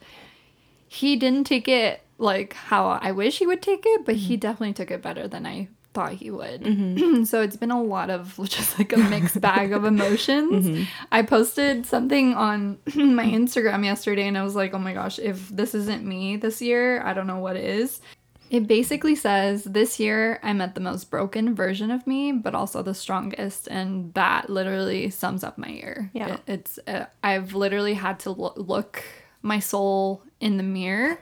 he 0.87 1.15
didn't 1.15 1.45
take 1.45 1.67
it 1.67 2.01
like 2.19 2.53
how 2.53 2.87
I 2.87 3.11
wish 3.11 3.39
he 3.39 3.47
would 3.47 3.61
take 3.61 3.83
it, 3.85 4.05
but 4.05 4.15
he 4.15 4.35
mm-hmm. 4.35 4.41
definitely 4.41 4.73
took 4.73 4.91
it 4.91 5.01
better 5.01 5.27
than 5.27 5.45
I 5.45 5.69
thought 5.93 6.13
he 6.13 6.29
would. 6.29 6.61
Mm-hmm. 6.61 7.23
so 7.25 7.41
it's 7.41 7.55
been 7.55 7.71
a 7.71 7.81
lot 7.81 8.09
of 8.09 8.39
just 8.43 8.77
like 8.77 8.93
a 8.93 8.97
mixed 8.97 9.41
bag 9.41 9.71
of 9.71 9.85
emotions. 9.85 10.67
Mm-hmm. 10.67 10.83
I 11.11 11.23
posted 11.23 11.85
something 11.85 12.33
on 12.33 12.77
my 12.95 13.25
Instagram 13.25 13.83
yesterday 13.83 14.27
and 14.27 14.37
I 14.37 14.43
was 14.43 14.55
like, 14.55 14.73
oh 14.73 14.79
my 14.79 14.93
gosh, 14.93 15.17
if 15.19 15.49
this 15.49 15.73
isn't 15.73 16.05
me 16.05 16.35
this 16.37 16.61
year, 16.61 17.01
I 17.03 17.13
don't 17.13 17.27
know 17.27 17.39
what 17.39 17.55
is. 17.55 18.01
It 18.49 18.65
basically 18.65 19.13
says, 19.13 19.63
This 19.63 19.99
year 19.99 20.39
I 20.41 20.53
met 20.53 20.73
the 20.73 20.81
most 20.81 21.11
broken 21.11 21.53
version 21.53 21.91
of 21.91 22.07
me, 22.07 22.31
but 22.31 22.55
also 22.55 22.81
the 22.81 22.95
strongest. 22.95 23.67
And 23.67 24.11
that 24.15 24.49
literally 24.49 25.11
sums 25.11 25.43
up 25.43 25.59
my 25.59 25.67
year. 25.67 26.09
Yeah. 26.13 26.33
It- 26.33 26.41
it's, 26.47 26.79
uh, 26.87 27.05
I've 27.23 27.53
literally 27.53 27.93
had 27.93 28.19
to 28.21 28.31
lo- 28.31 28.53
look 28.55 29.03
my 29.43 29.59
soul 29.59 30.23
in 30.39 30.57
the 30.57 30.63
mirror 30.63 31.19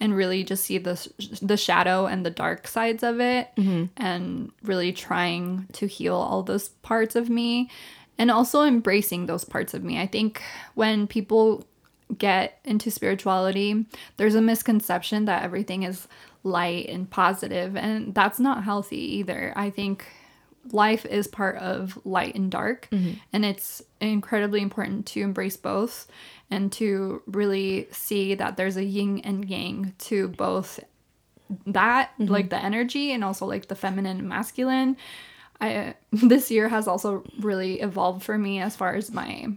and 0.00 0.14
really 0.14 0.44
just 0.44 0.64
see 0.64 0.78
the, 0.78 1.08
the 1.42 1.56
shadow 1.56 2.06
and 2.06 2.24
the 2.24 2.30
dark 2.30 2.66
sides 2.66 3.02
of 3.02 3.20
it 3.20 3.48
mm-hmm. 3.56 3.84
and 3.96 4.52
really 4.62 4.92
trying 4.92 5.66
to 5.72 5.86
heal 5.86 6.14
all 6.14 6.42
those 6.42 6.68
parts 6.68 7.16
of 7.16 7.30
me 7.30 7.70
and 8.18 8.30
also 8.30 8.62
embracing 8.62 9.26
those 9.26 9.44
parts 9.44 9.74
of 9.74 9.82
me. 9.84 10.00
I 10.00 10.06
think 10.06 10.42
when 10.74 11.06
people 11.06 11.66
get 12.16 12.60
into 12.64 12.90
spirituality, 12.90 13.86
there's 14.16 14.34
a 14.34 14.42
misconception 14.42 15.24
that 15.26 15.42
everything 15.42 15.82
is 15.82 16.06
light 16.42 16.88
and 16.88 17.10
positive, 17.10 17.76
and 17.76 18.14
that's 18.14 18.38
not 18.38 18.64
healthy 18.64 19.16
either. 19.16 19.52
I 19.56 19.70
think 19.70 20.06
life 20.72 21.04
is 21.04 21.26
part 21.26 21.56
of 21.56 21.98
light 22.04 22.34
and 22.34 22.50
dark, 22.50 22.88
mm-hmm. 22.90 23.18
and 23.32 23.44
it's 23.44 23.82
incredibly 24.00 24.62
important 24.62 25.06
to 25.06 25.20
embrace 25.20 25.56
both 25.56 26.06
and 26.50 26.70
to 26.72 27.22
really 27.26 27.88
see 27.90 28.34
that 28.34 28.56
there's 28.56 28.76
a 28.76 28.84
yin 28.84 29.20
and 29.24 29.44
yang 29.48 29.94
to 29.98 30.28
both 30.28 30.80
that 31.66 32.10
like 32.18 32.50
the 32.50 32.62
energy 32.62 33.12
and 33.12 33.24
also 33.24 33.46
like 33.46 33.68
the 33.68 33.74
feminine 33.74 34.18
and 34.18 34.28
masculine. 34.28 34.96
I 35.60 35.94
this 36.12 36.50
year 36.50 36.68
has 36.68 36.88
also 36.88 37.24
really 37.40 37.80
evolved 37.80 38.22
for 38.22 38.36
me 38.38 38.60
as 38.60 38.76
far 38.76 38.94
as 38.94 39.10
my 39.10 39.48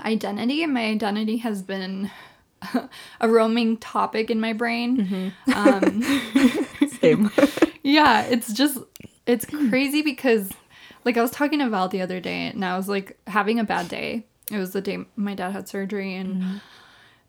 identity 0.00 0.62
and 0.62 0.74
my 0.74 0.84
identity 0.86 1.38
has 1.38 1.62
been 1.62 2.10
a 3.20 3.28
roaming 3.28 3.76
topic 3.78 4.30
in 4.30 4.40
my 4.40 4.52
brain. 4.52 5.32
Um 5.54 6.02
Same. 7.00 7.30
yeah 7.82 8.22
it's 8.22 8.52
just 8.52 8.78
it's 9.26 9.44
crazy 9.44 10.02
because 10.02 10.50
like 11.04 11.16
i 11.16 11.22
was 11.22 11.30
talking 11.30 11.60
to 11.60 11.68
val 11.68 11.88
the 11.88 12.00
other 12.02 12.18
day 12.18 12.48
and 12.48 12.64
i 12.64 12.76
was 12.76 12.88
like 12.88 13.16
having 13.28 13.60
a 13.60 13.64
bad 13.64 13.88
day 13.88 14.26
it 14.50 14.58
was 14.58 14.72
the 14.72 14.80
day 14.80 14.98
my 15.16 15.34
dad 15.34 15.52
had 15.52 15.68
surgery 15.68 16.14
and 16.14 16.42
mm-hmm. 16.42 16.56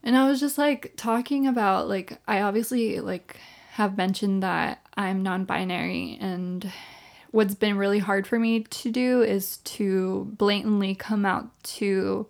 and 0.04 0.18
i 0.18 0.28
was 0.28 0.40
just 0.40 0.58
like 0.58 0.94
talking 0.96 1.48
about 1.48 1.88
like 1.88 2.20
i 2.28 2.42
obviously 2.42 3.00
like 3.00 3.38
have 3.72 3.98
mentioned 3.98 4.44
that 4.44 4.86
i'm 4.98 5.24
non-binary 5.24 6.18
and 6.20 6.72
what's 7.32 7.56
been 7.56 7.78
really 7.78 8.00
hard 8.00 8.26
for 8.26 8.40
me 8.40 8.62
to 8.62 8.92
do 8.92 9.22
is 9.22 9.58
to 9.58 10.28
blatantly 10.38 10.96
come 10.96 11.26
out 11.26 11.48
to 11.64 12.28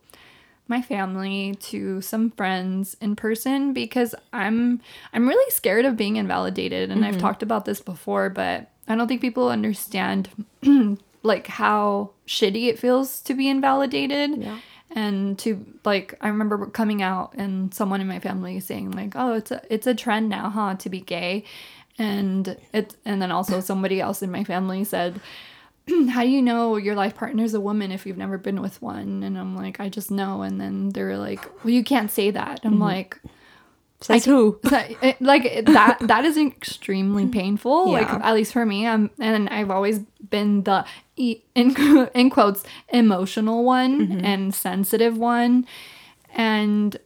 my 0.67 0.81
family 0.81 1.55
to 1.59 1.99
some 1.99 2.29
friends 2.31 2.95
in 3.01 3.15
person 3.15 3.73
because 3.73 4.13
I'm 4.31 4.81
I'm 5.13 5.27
really 5.27 5.49
scared 5.51 5.85
of 5.85 5.97
being 5.97 6.17
invalidated 6.17 6.91
and 6.91 7.03
I've 7.03 7.15
mm-hmm. 7.15 7.21
talked 7.21 7.43
about 7.43 7.65
this 7.65 7.81
before 7.81 8.29
but 8.29 8.69
I 8.87 8.95
don't 8.95 9.07
think 9.07 9.21
people 9.21 9.49
understand 9.49 10.29
like 11.23 11.47
how 11.47 12.11
shitty 12.27 12.67
it 12.67 12.79
feels 12.79 13.21
to 13.21 13.33
be 13.33 13.49
invalidated. 13.49 14.37
Yeah. 14.37 14.59
And 14.91 15.37
to 15.39 15.65
like 15.85 16.15
I 16.21 16.27
remember 16.29 16.65
coming 16.67 17.01
out 17.01 17.33
and 17.35 17.73
someone 17.73 18.01
in 18.01 18.07
my 18.07 18.19
family 18.19 18.59
saying 18.59 18.91
like 18.91 19.13
oh 19.15 19.33
it's 19.33 19.51
a 19.51 19.61
it's 19.69 19.87
a 19.87 19.93
trend 19.93 20.29
now 20.29 20.49
huh 20.49 20.75
to 20.75 20.89
be 20.89 20.99
gay 21.01 21.43
and 21.97 22.57
it 22.73 22.95
and 23.05 23.21
then 23.21 23.31
also 23.31 23.59
somebody 23.59 24.01
else 24.01 24.21
in 24.21 24.31
my 24.31 24.43
family 24.43 24.83
said 24.83 25.21
how 26.09 26.23
do 26.23 26.29
you 26.29 26.41
know 26.41 26.77
your 26.77 26.95
life 26.95 27.15
partner's 27.15 27.53
a 27.53 27.59
woman 27.59 27.91
if 27.91 28.05
you've 28.05 28.17
never 28.17 28.37
been 28.37 28.61
with 28.61 28.81
one? 28.81 29.23
And 29.23 29.37
I'm 29.37 29.55
like, 29.55 29.79
I 29.79 29.89
just 29.89 30.11
know. 30.11 30.41
And 30.41 30.59
then 30.59 30.89
they're 30.89 31.17
like, 31.17 31.43
well, 31.63 31.73
you 31.73 31.83
can't 31.83 32.11
say 32.11 32.31
that. 32.31 32.61
I'm 32.63 32.73
mm-hmm. 32.73 32.81
like, 32.81 33.19
Says 34.01 34.23
who? 34.23 34.59
that- 34.63 35.21
like 35.21 35.65
that. 35.65 35.97
That 35.99 36.23
is 36.23 36.37
extremely 36.37 37.27
painful. 37.31 37.91
Like 37.91 38.07
at 38.07 38.33
least 38.33 38.53
for 38.53 38.65
me. 38.65 38.87
I'm, 38.87 39.09
and 39.19 39.49
I've 39.49 39.69
always 39.69 39.99
been 39.99 40.63
the 40.63 40.85
e- 41.19 41.43
in 41.53 41.75
in 42.15 42.29
quotes 42.31 42.63
emotional 42.89 43.63
one 43.63 44.07
mm-hmm. 44.07 44.25
and 44.25 44.55
sensitive 44.55 45.17
one, 45.17 45.67
and 46.33 46.97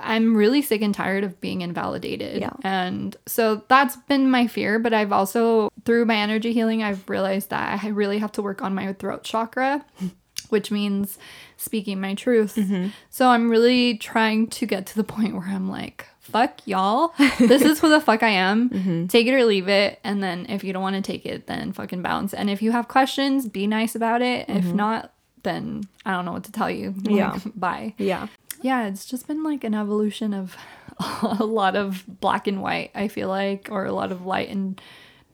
I'm 0.00 0.36
really 0.36 0.62
sick 0.62 0.82
and 0.82 0.94
tired 0.94 1.24
of 1.24 1.40
being 1.40 1.62
invalidated. 1.62 2.40
Yeah. 2.40 2.52
And 2.62 3.16
so 3.26 3.64
that's 3.68 3.96
been 3.96 4.30
my 4.30 4.46
fear. 4.46 4.78
But 4.78 4.92
I've 4.92 5.12
also, 5.12 5.70
through 5.84 6.04
my 6.04 6.16
energy 6.16 6.52
healing, 6.52 6.82
I've 6.82 7.08
realized 7.08 7.50
that 7.50 7.82
I 7.82 7.88
really 7.88 8.18
have 8.18 8.32
to 8.32 8.42
work 8.42 8.62
on 8.62 8.74
my 8.74 8.92
throat 8.92 9.24
chakra, 9.24 9.84
which 10.48 10.70
means 10.70 11.18
speaking 11.56 12.00
my 12.00 12.14
truth. 12.14 12.56
Mm-hmm. 12.56 12.88
So 13.10 13.28
I'm 13.28 13.48
really 13.48 13.96
trying 13.96 14.48
to 14.48 14.66
get 14.66 14.86
to 14.86 14.96
the 14.96 15.04
point 15.04 15.34
where 15.34 15.48
I'm 15.48 15.68
like, 15.70 16.06
fuck 16.26 16.60
y'all. 16.66 17.14
This 17.38 17.62
is 17.62 17.80
who 17.80 17.88
the 17.88 18.00
fuck 18.00 18.22
I 18.22 18.30
am. 18.30 18.70
Mm-hmm. 18.70 19.06
Take 19.06 19.26
it 19.26 19.34
or 19.34 19.44
leave 19.44 19.68
it. 19.68 20.00
And 20.02 20.22
then 20.22 20.46
if 20.48 20.64
you 20.64 20.72
don't 20.72 20.82
want 20.82 20.96
to 20.96 21.02
take 21.02 21.24
it, 21.26 21.46
then 21.46 21.72
fucking 21.72 22.02
bounce. 22.02 22.34
And 22.34 22.50
if 22.50 22.62
you 22.62 22.72
have 22.72 22.88
questions, 22.88 23.46
be 23.46 23.66
nice 23.66 23.94
about 23.94 24.22
it. 24.22 24.48
If 24.48 24.64
mm-hmm. 24.64 24.76
not, 24.76 25.12
then 25.42 25.84
I 26.04 26.12
don't 26.12 26.24
know 26.24 26.32
what 26.32 26.44
to 26.44 26.52
tell 26.52 26.70
you. 26.70 26.94
Yeah. 27.08 27.32
Like, 27.32 27.42
bye 27.54 27.94
Yeah. 27.98 28.26
yeah, 28.62 28.86
it's 28.86 29.06
just 29.06 29.26
been 29.26 29.42
like 29.42 29.64
an 29.64 29.74
evolution 29.74 30.34
of 30.34 30.56
a 31.22 31.44
lot 31.44 31.76
of 31.76 32.04
black 32.20 32.46
and 32.46 32.62
white, 32.62 32.90
I 32.94 33.08
feel 33.08 33.28
like, 33.28 33.68
or 33.70 33.84
a 33.84 33.92
lot 33.92 34.12
of 34.12 34.26
light 34.26 34.48
and 34.48 34.80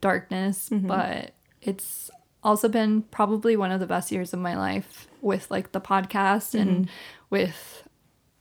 darkness. 0.01 0.69
Mm-hmm. 0.69 0.89
But 0.89 1.33
it's 1.63 2.11
also 2.43 2.69
been 2.69 3.03
probably 3.03 3.57
one 3.57 3.71
of 3.71 3.81
the 3.81 3.87
best 3.87 4.11
years 4.13 4.33
of 4.33 4.41
my 4.41 4.57
life 4.57 5.09
with 5.21 5.51
like 5.51 5.73
the 5.73 5.81
podcast 5.81 6.59
and 6.59 6.89
with. 7.31 7.82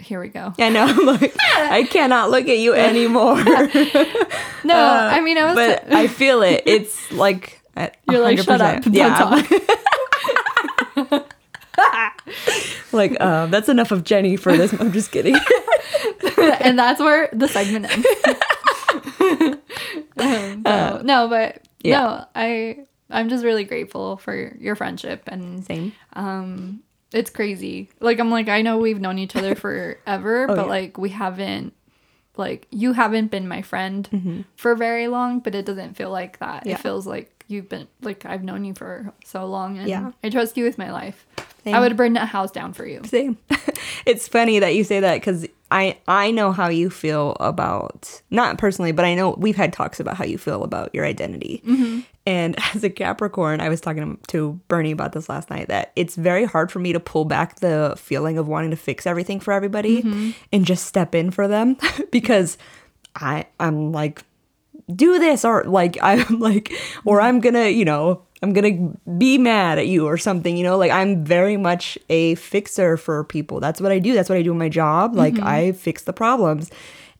Here 0.01 0.19
we 0.19 0.27
go. 0.29 0.53
I 0.59 0.69
know. 0.69 0.85
I'm 0.87 1.05
like, 1.05 1.35
I 1.55 1.83
cannot 1.89 2.31
look 2.31 2.47
at 2.47 2.57
you 2.57 2.73
anymore. 2.89 3.41
No, 4.63 4.75
I 4.75 5.21
mean, 5.21 5.39
I 5.39 5.45
was. 5.45 5.57
Uh, 5.57 5.79
but 5.87 5.91
I 5.93 6.05
feel 6.07 6.43
it. 6.43 6.61
It's 6.67 7.11
like 7.11 7.61
You're 8.07 8.21
like, 8.21 8.37
shut 8.39 8.61
up. 8.61 8.83
Yeah. 8.85 9.17
talk. 9.17 9.49
like, 12.91 13.15
uh, 13.19 13.47
that's 13.47 13.69
enough 13.69 13.91
of 13.91 14.03
Jenny 14.03 14.35
for 14.35 14.55
this. 14.55 14.73
I'm 14.79 14.91
just 14.91 15.11
kidding. 15.11 15.35
and 16.37 16.77
that's 16.77 16.99
where 16.99 17.29
the 17.33 17.47
segment 17.47 17.87
ends. 17.89 18.07
Um, 20.17 20.61
so, 20.65 21.01
no, 21.03 21.27
but 21.27 21.55
Uh, 21.55 21.59
yeah. 21.83 21.99
no, 22.01 22.25
I 22.35 22.77
I'm 23.09 23.29
just 23.29 23.43
really 23.43 23.63
grateful 23.63 24.17
for 24.17 24.55
your 24.59 24.75
friendship 24.75 25.23
and 25.27 25.65
Same. 25.65 25.93
um 26.13 26.81
it's 27.13 27.29
crazy. 27.29 27.89
Like 27.99 28.19
I'm 28.19 28.31
like 28.31 28.49
I 28.49 28.61
know 28.61 28.77
we've 28.77 28.99
known 29.01 29.17
each 29.19 29.35
other 29.35 29.55
forever, 29.65 30.47
but 30.47 30.57
Oh, 30.57 30.61
yeah. 30.63 30.67
like 30.67 30.97
we 30.97 31.09
haven't 31.09 31.73
like 32.37 32.67
you 32.71 32.93
haven't 32.93 33.29
been 33.31 33.47
my 33.47 33.61
friend 33.61 34.45
for 34.55 34.75
very 34.75 35.07
long, 35.07 35.39
but 35.39 35.53
it 35.55 35.65
doesn't 35.65 35.95
feel 35.95 36.09
like 36.11 36.39
that. 36.39 36.61
Mm-hmm. 36.61 36.69
Yeah. 36.69 36.75
It 36.75 36.81
feels 36.81 37.05
like 37.05 37.43
you've 37.47 37.67
been 37.69 37.87
like 38.01 38.25
I've 38.25 38.43
known 38.43 38.63
you 38.63 38.73
for 38.73 39.11
so 39.25 39.45
long 39.45 39.77
and 39.77 39.87
Yeah. 39.89 40.11
I 40.23 40.29
trust 40.29 40.55
you 40.57 40.63
with 40.63 40.77
my 40.77 40.91
life. 40.91 41.25
Same. 41.63 41.75
I 41.75 41.79
would 41.79 41.95
burn 41.97 42.15
a 42.17 42.25
house 42.25 42.51
down 42.51 42.73
for 42.73 42.85
you. 42.87 43.01
Same. 43.05 43.37
it's 44.05 44.27
funny 44.27 44.59
that 44.59 44.73
you 44.75 44.83
say 44.83 44.99
that 45.01 45.15
because 45.15 45.45
I 45.71 45.97
I 46.07 46.31
know 46.31 46.51
how 46.51 46.67
you 46.67 46.89
feel 46.89 47.37
about 47.39 48.21
not 48.29 48.57
personally, 48.57 48.91
but 48.91 49.05
I 49.05 49.15
know 49.15 49.31
we've 49.37 49.55
had 49.55 49.71
talks 49.71 49.99
about 49.99 50.17
how 50.17 50.25
you 50.25 50.37
feel 50.37 50.63
about 50.63 50.93
your 50.93 51.05
identity. 51.05 51.63
Mm-hmm. 51.65 52.01
And 52.25 52.55
as 52.75 52.83
a 52.83 52.89
Capricorn, 52.89 53.61
I 53.61 53.69
was 53.69 53.81
talking 53.81 54.19
to 54.27 54.59
Bernie 54.67 54.91
about 54.91 55.13
this 55.13 55.29
last 55.29 55.49
night 55.49 55.69
that 55.69 55.91
it's 55.95 56.15
very 56.15 56.45
hard 56.45 56.71
for 56.71 56.79
me 56.79 56.93
to 56.93 56.99
pull 56.99 57.25
back 57.25 57.61
the 57.61 57.95
feeling 57.97 58.37
of 58.37 58.47
wanting 58.47 58.71
to 58.71 58.77
fix 58.77 59.07
everything 59.07 59.39
for 59.39 59.53
everybody 59.53 60.03
mm-hmm. 60.03 60.31
and 60.51 60.65
just 60.65 60.85
step 60.85 61.15
in 61.15 61.31
for 61.31 61.47
them 61.47 61.77
because 62.11 62.57
I 63.15 63.47
I'm 63.59 63.91
like 63.93 64.23
do 64.95 65.19
this 65.19 65.45
or 65.45 65.63
like 65.63 65.97
I'm 66.01 66.39
like 66.39 66.73
or 67.05 67.21
I'm 67.21 67.39
gonna 67.39 67.67
you 67.67 67.85
know 67.85 68.23
I'm 68.41 68.53
gonna 68.53 68.93
be 69.17 69.37
mad 69.37 69.77
at 69.77 69.87
you 69.87 70.07
or 70.07 70.17
something 70.17 70.57
you 70.57 70.63
know? 70.63 70.77
Like 70.77 70.91
I'm 70.91 71.23
very 71.23 71.57
much 71.57 71.97
a 72.09 72.35
fixer 72.35 72.97
for 72.97 73.23
people. 73.23 73.59
That's 73.59 73.79
what 73.79 73.91
I 73.91 73.99
do. 73.99 74.13
That's 74.13 74.29
what 74.29 74.37
I 74.37 74.41
do 74.41 74.51
in 74.51 74.57
my 74.57 74.69
job. 74.69 75.15
Like 75.15 75.35
mm-hmm. 75.35 75.47
I 75.47 75.71
fix 75.73 76.03
the 76.03 76.13
problems. 76.13 76.71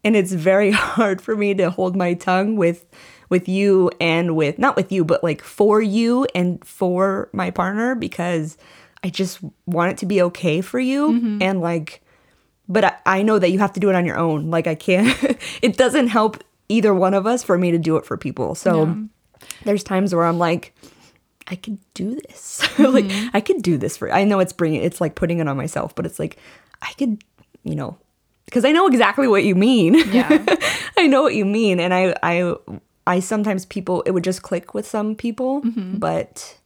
And 0.04 0.16
it's 0.16 0.34
very 0.34 0.72
hard 0.72 1.22
for 1.22 1.36
me 1.36 1.54
to 1.56 1.70
hold 1.70 1.96
my 1.96 2.14
tongue 2.14 2.56
with 2.56 2.86
with 3.30 3.48
you 3.48 3.90
and 4.02 4.36
with 4.36 4.60
not 4.60 4.76
with 4.76 4.92
you 4.92 5.06
but 5.06 5.24
like 5.24 5.42
for 5.42 5.82
you 5.82 6.28
and 6.36 6.64
for 6.66 7.30
my 7.32 7.50
partner 7.50 7.96
because 7.96 8.58
I 9.06 9.10
just 9.10 9.40
want 9.66 9.92
it 9.94 9.98
to 10.00 10.06
be 10.06 10.22
okay 10.24 10.62
for 10.62 10.80
you. 10.80 11.14
Mm-hmm. 11.14 11.42
And 11.42 11.62
like 11.62 12.02
but 12.68 12.86
I, 12.86 12.98
I 13.06 13.22
know 13.24 13.38
that 13.38 13.52
you 13.52 13.60
have 13.60 13.74
to 13.74 13.80
do 13.80 13.90
it 13.90 13.96
on 13.96 14.06
your 14.06 14.18
own. 14.18 14.50
Like 14.50 14.66
I 14.66 14.76
can't. 14.76 15.16
it 15.62 15.78
doesn't 15.78 16.08
help 16.08 16.44
either 16.72 16.94
one 16.94 17.14
of 17.14 17.28
us 17.28 17.44
for 17.44 17.58
me 17.58 17.72
to 17.72 17.78
do 17.78 17.98
it 17.98 18.06
for 18.06 18.18
people. 18.18 18.56
So 18.56 19.08
there's 19.64 19.84
times 19.84 20.14
where 20.16 20.26
I'm 20.26 20.40
like, 20.40 20.74
I 21.48 21.56
could 21.56 21.80
do 21.94 22.16
this. 22.16 22.62
like 22.80 23.06
mm-hmm. 23.06 23.36
I 23.36 23.42
could 23.42 23.62
do 23.62 23.78
this 23.78 23.98
for. 23.98 24.12
I 24.12 24.24
know 24.24 24.40
it's 24.40 24.54
bringing. 24.54 24.82
It's 24.82 25.02
like 25.02 25.16
putting 25.16 25.40
it 25.40 25.48
on 25.48 25.58
myself, 25.58 25.94
but 25.96 26.06
it's 26.06 26.20
like 26.20 26.38
I 26.82 26.94
could, 26.98 27.24
you 27.64 27.76
know, 27.76 27.98
because 28.46 28.66
I 28.66 28.72
know 28.72 28.88
exactly 28.88 29.28
what 29.28 29.44
you 29.44 29.56
mean. 29.56 29.96
Yeah. 30.12 30.46
I 30.98 31.08
know 31.08 31.22
what 31.22 31.36
you 31.36 31.46
mean, 31.46 31.80
and 31.80 31.94
I 31.94 32.16
I 32.24 32.56
I 33.06 33.20
sometimes 33.20 33.66
people 33.66 34.02
it 34.04 34.12
would 34.12 34.24
just 34.24 34.44
click 34.44 34.74
with 34.74 34.88
some 34.88 35.16
people, 35.16 35.62
mm-hmm. 35.62 35.98
but 35.98 36.58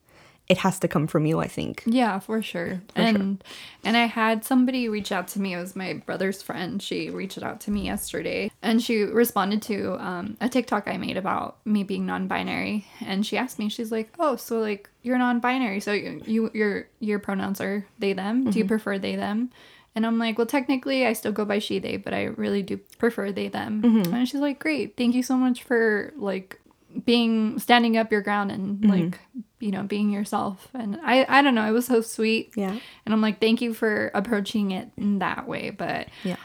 it 0.47 0.59
has 0.59 0.79
to 0.79 0.87
come 0.87 1.07
from 1.07 1.25
you. 1.25 1.39
I 1.39 1.47
think. 1.47 1.83
Yeah, 1.85 2.19
for 2.19 2.41
sure. 2.41 2.81
and 2.95 3.43
and 3.83 3.97
I 3.97 4.05
had 4.05 4.45
somebody 4.45 4.89
reach 4.89 5.11
out 5.11 5.27
to 5.29 5.41
me. 5.41 5.53
It 5.53 5.57
was 5.57 5.75
my 5.75 5.93
brother's 5.93 6.41
friend. 6.41 6.81
She 6.81 7.09
reached 7.09 7.41
out 7.41 7.61
to 7.61 7.71
me 7.71 7.85
yesterday, 7.85 8.51
and 8.61 8.81
she 8.81 9.03
responded 9.03 9.61
to 9.63 9.97
um, 10.03 10.37
a 10.41 10.49
TikTok 10.49 10.87
I 10.87 10.97
made 10.97 11.17
about 11.17 11.57
me 11.65 11.83
being 11.83 12.05
non-binary. 12.05 12.85
And 13.05 13.25
she 13.25 13.37
asked 13.37 13.59
me, 13.59 13.69
she's 13.69 13.91
like, 13.91 14.09
"Oh, 14.19 14.35
so 14.35 14.59
like 14.59 14.89
you're 15.03 15.17
non-binary? 15.17 15.79
So 15.79 15.91
you, 15.93 16.21
you 16.25 16.51
your 16.53 16.87
your 16.99 17.19
pronouns 17.19 17.59
are 17.61 17.85
they 17.99 18.13
them? 18.13 18.49
Do 18.49 18.59
you 18.59 18.65
prefer 18.65 18.97
they 18.99 19.15
them?" 19.15 19.51
And 19.97 20.05
I'm 20.05 20.19
like, 20.19 20.37
well, 20.37 20.45
technically, 20.45 21.07
I 21.07 21.13
still 21.13 21.31
go 21.31 21.45
by 21.45 21.59
she 21.59 21.79
they, 21.79 21.95
but 21.95 22.13
I 22.13 22.23
really 22.25 22.61
do 22.61 22.75
prefer 22.97 23.31
they 23.31 23.47
them. 23.47 23.81
And 24.13 24.27
she's 24.27 24.41
like, 24.41 24.59
great, 24.59 24.97
thank 24.97 25.15
you 25.15 25.23
so 25.23 25.37
much 25.37 25.63
for 25.63 26.11
like 26.17 26.59
being 27.03 27.59
standing 27.59 27.97
up 27.97 28.11
your 28.11 28.21
ground 28.21 28.51
and 28.51 28.83
like 28.85 29.19
you 29.59 29.71
know 29.71 29.83
being 29.83 30.09
yourself 30.11 30.67
and 30.73 30.97
i 31.03 31.25
i 31.27 31.41
don't 31.41 31.55
know 31.55 31.67
it 31.67 31.71
was 31.71 31.85
so 31.87 31.99
sweet 32.01 32.51
Yeah. 32.55 32.71
and 33.05 33.13
i'm 33.13 33.21
like 33.21 33.39
thank 33.41 33.61
you 33.61 33.73
for 33.73 34.11
approaching 34.13 34.71
it 34.71 34.89
in 34.95 35.19
that 35.19 35.47
way 35.47 35.71
but 35.71 36.07
Yeah. 36.23 36.37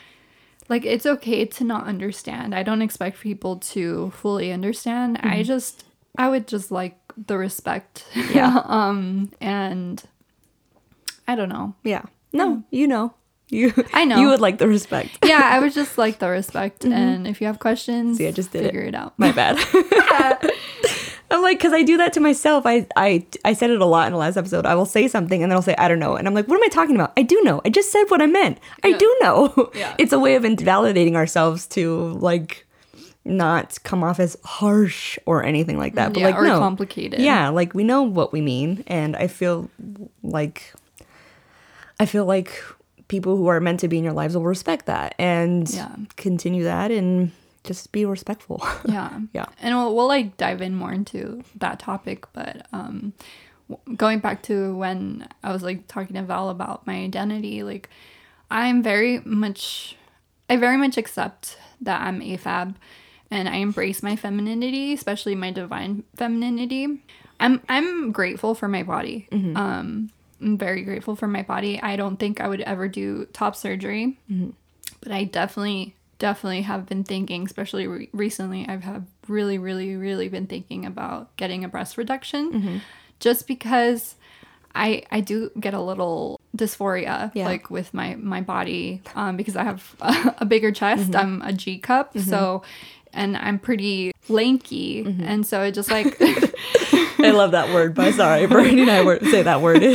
like 0.69 0.85
it's 0.85 1.07
okay 1.07 1.45
to 1.45 1.65
not 1.65 1.87
understand 1.87 2.55
i 2.55 2.63
don't 2.63 2.83
expect 2.83 3.21
people 3.21 3.57
to 3.75 4.11
fully 4.17 4.51
understand 4.53 5.19
Mm-hmm. 5.19 5.29
i 5.29 5.43
just 5.43 5.85
i 6.19 6.29
would 6.29 6.49
just 6.49 6.71
like 6.71 6.97
the 7.17 7.37
respect 7.39 8.07
Yeah. 8.35 8.63
um 8.67 9.31
and 9.41 10.03
i 11.29 11.35
don't 11.35 11.49
know 11.51 11.75
Yeah. 11.85 12.03
No, 12.33 12.63
you 12.71 12.87
know. 12.87 13.13
You 13.51 13.73
I 13.93 14.05
know. 14.05 14.19
You 14.21 14.29
would 14.29 14.41
like 14.41 14.59
the 14.59 14.69
respect. 14.69 15.19
yeah 15.25 15.49
i 15.53 15.59
would 15.59 15.73
just 15.73 15.99
like 15.99 16.19
the 16.21 16.29
respect 16.29 16.85
and 16.85 17.27
if 17.27 17.41
you 17.41 17.47
have 17.49 17.59
questions 17.59 18.17
Mm-hmm. 18.17 18.17
See, 18.17 18.29
I 18.29 18.31
just 18.33 18.53
did 18.53 18.65
figure 18.65 18.83
it, 18.83 18.95
out 18.95 19.15
My 19.19 19.33
bad. 19.33 19.59
I'm 21.33 21.43
like, 21.43 21.59
because 21.59 21.73
I 21.73 21.83
do 21.85 21.97
that 21.99 22.13
to 22.15 22.21
myself. 22.21 22.67
I, 22.67 22.87
I 22.97 23.25
I 23.45 23.53
said 23.53 23.71
it 23.71 23.81
a 23.81 23.85
lot 23.87 24.07
in 24.09 24.13
the 24.13 24.19
last 24.19 24.37
episode. 24.37 24.67
I 24.67 24.75
will 24.75 24.85
say 24.87 25.07
something 25.07 25.43
and 25.43 25.51
then 25.53 25.57
I'll 25.57 25.63
say, 25.63 25.77
I 25.79 25.87
don't 25.87 26.01
know. 26.01 26.17
And 26.17 26.27
I'm 26.27 26.35
like, 26.35 26.49
what 26.49 26.57
am 26.57 26.65
I 26.65 26.69
talking 26.69 26.97
about? 26.97 27.13
I 27.17 27.23
do 27.23 27.41
know. 27.45 27.61
I 27.65 27.69
just 27.71 27.93
said 27.93 28.05
what 28.09 28.21
I 28.21 28.27
meant. 28.27 28.59
I 28.83 28.89
Yeah. 28.89 28.99
do 28.99 29.17
know. 29.21 29.71
Yeah. 29.81 29.95
It's 29.99 30.13
a 30.13 30.19
way 30.19 30.35
of 30.35 30.45
invalidating 30.45 31.15
ourselves 31.17 31.67
to 31.69 32.09
like 32.15 32.67
not 33.25 33.79
come 33.85 34.03
off 34.03 34.19
as 34.19 34.37
harsh 34.45 35.19
or 35.25 35.45
anything 35.45 35.79
like 35.79 35.95
that. 35.95 36.13
But 36.13 36.21
yeah, 36.21 36.27
like, 36.31 36.37
or 36.37 36.45
no. 36.45 36.59
complicated 36.59 37.21
Yeah, 37.21 37.49
like 37.51 37.75
we 37.75 37.85
know 37.85 38.03
what 38.03 38.33
we 38.33 38.41
mean. 38.41 38.83
And 38.89 39.15
I 39.17 39.29
feel 39.29 39.71
like, 40.25 40.75
I 42.01 42.07
feel 42.07 42.25
like 42.25 42.53
people 43.11 43.37
who 43.37 43.49
are 43.49 43.59
meant 43.61 43.81
to 43.81 43.89
be 43.89 43.99
in 43.99 44.05
your 44.05 44.13
lives 44.23 44.37
will 44.37 44.45
respect 44.57 44.87
that 44.87 45.15
and 45.19 45.69
Yeah. 45.69 45.95
continue 46.17 46.63
that 46.65 46.91
and 46.93 47.33
just 47.65 47.91
be 47.93 48.05
respectful. 48.07 48.63
yeah 48.87 49.11
Yeah. 49.35 49.47
and 49.61 49.75
we'll, 49.77 49.95
we'll 49.97 50.07
like 50.07 50.37
dive 50.39 50.63
in 50.63 50.75
more 50.75 50.93
into 50.93 51.43
that 51.59 51.79
topic 51.81 52.25
but 52.33 52.67
um 52.73 53.13
w- 53.69 53.97
going 53.97 54.21
back 54.21 54.43
to 54.45 54.75
when 54.77 55.27
i 55.43 55.53
was 55.53 55.63
like 55.63 55.87
talking 55.89 56.15
to 56.15 56.23
val 56.23 56.49
about 56.51 56.87
my 56.87 56.95
identity 57.09 57.63
like 57.65 57.91
i'm 58.51 58.81
very 58.83 59.19
much 59.27 59.97
i 60.49 60.57
very 60.57 60.77
much 60.85 60.97
accept 60.97 61.59
that 61.83 62.01
i'm 62.07 62.21
afab 62.21 62.77
and 63.31 63.49
i 63.49 63.57
embrace 63.57 64.03
my 64.03 64.15
femininity 64.17 64.93
especially 64.95 65.35
my 65.35 65.51
divine 65.51 66.05
femininity 66.17 67.03
i'm 67.41 67.61
i'm 67.69 68.13
grateful 68.13 68.55
for 68.55 68.69
my 68.69 68.83
body 68.85 69.27
um 69.57 70.11
i'm 70.41 70.57
very 70.59 70.83
grateful 70.83 71.15
for 71.17 71.27
my 71.29 71.43
body 71.43 71.81
i 71.83 71.97
don't 71.97 72.17
think 72.19 72.41
i 72.41 72.49
would 72.49 72.61
ever 72.63 72.89
do 72.89 73.27
top 73.33 73.55
surgery 73.57 74.19
but 75.03 75.13
I 75.13 75.25
definitely 75.25 75.95
definitely 76.19 76.63
have 76.63 76.85
been 76.87 77.05
thinking 77.05 77.45
especially 77.47 77.87
re- 77.87 78.09
recently 78.13 78.67
I've 78.69 78.85
have 78.85 79.05
really 79.29 79.57
really 79.59 79.97
really 79.97 80.29
been 80.29 80.47
thinking 80.47 80.85
about 80.85 81.35
getting 81.37 81.65
a 81.65 81.69
breast 81.69 81.97
reduction 81.97 82.53
Mm-hmm. 82.53 82.77
just 83.21 83.47
because 83.47 84.17
I 84.75 85.03
I 85.11 85.21
do 85.21 85.51
get 85.59 85.73
a 85.75 85.81
little 85.81 86.39
dysphoria 86.57 87.31
Yeah. 87.35 87.47
like 87.47 87.71
with 87.71 87.95
my 87.95 88.17
my 88.17 88.41
body 88.43 89.01
um 89.15 89.37
because 89.37 89.57
I 89.57 89.65
have 89.65 89.97
a, 90.39 90.45
bigger 90.45 90.73
chest 90.73 91.11
Mm-hmm. 91.13 91.17
I'm 91.17 91.43
a 91.43 91.53
G 91.53 91.79
cup 91.79 92.17
so 92.19 92.63
and 93.13 93.37
I'm 93.37 93.59
pretty 93.59 94.13
lanky 94.29 95.05
Mm-hmm. 95.05 95.25
and 95.25 95.47
so 95.47 95.61
I 95.61 95.71
just 95.71 95.91
like 95.91 96.17
I 96.21 97.33
love 97.33 97.51
that 97.53 97.73
word, 97.75 97.95
but 97.95 98.15
sorry, 98.15 98.47
Bernie 98.47 98.81
and 98.83 98.91
I 98.91 99.03
were 99.05 99.19
say 99.21 99.43
that 99.43 99.61
word. 99.61 99.83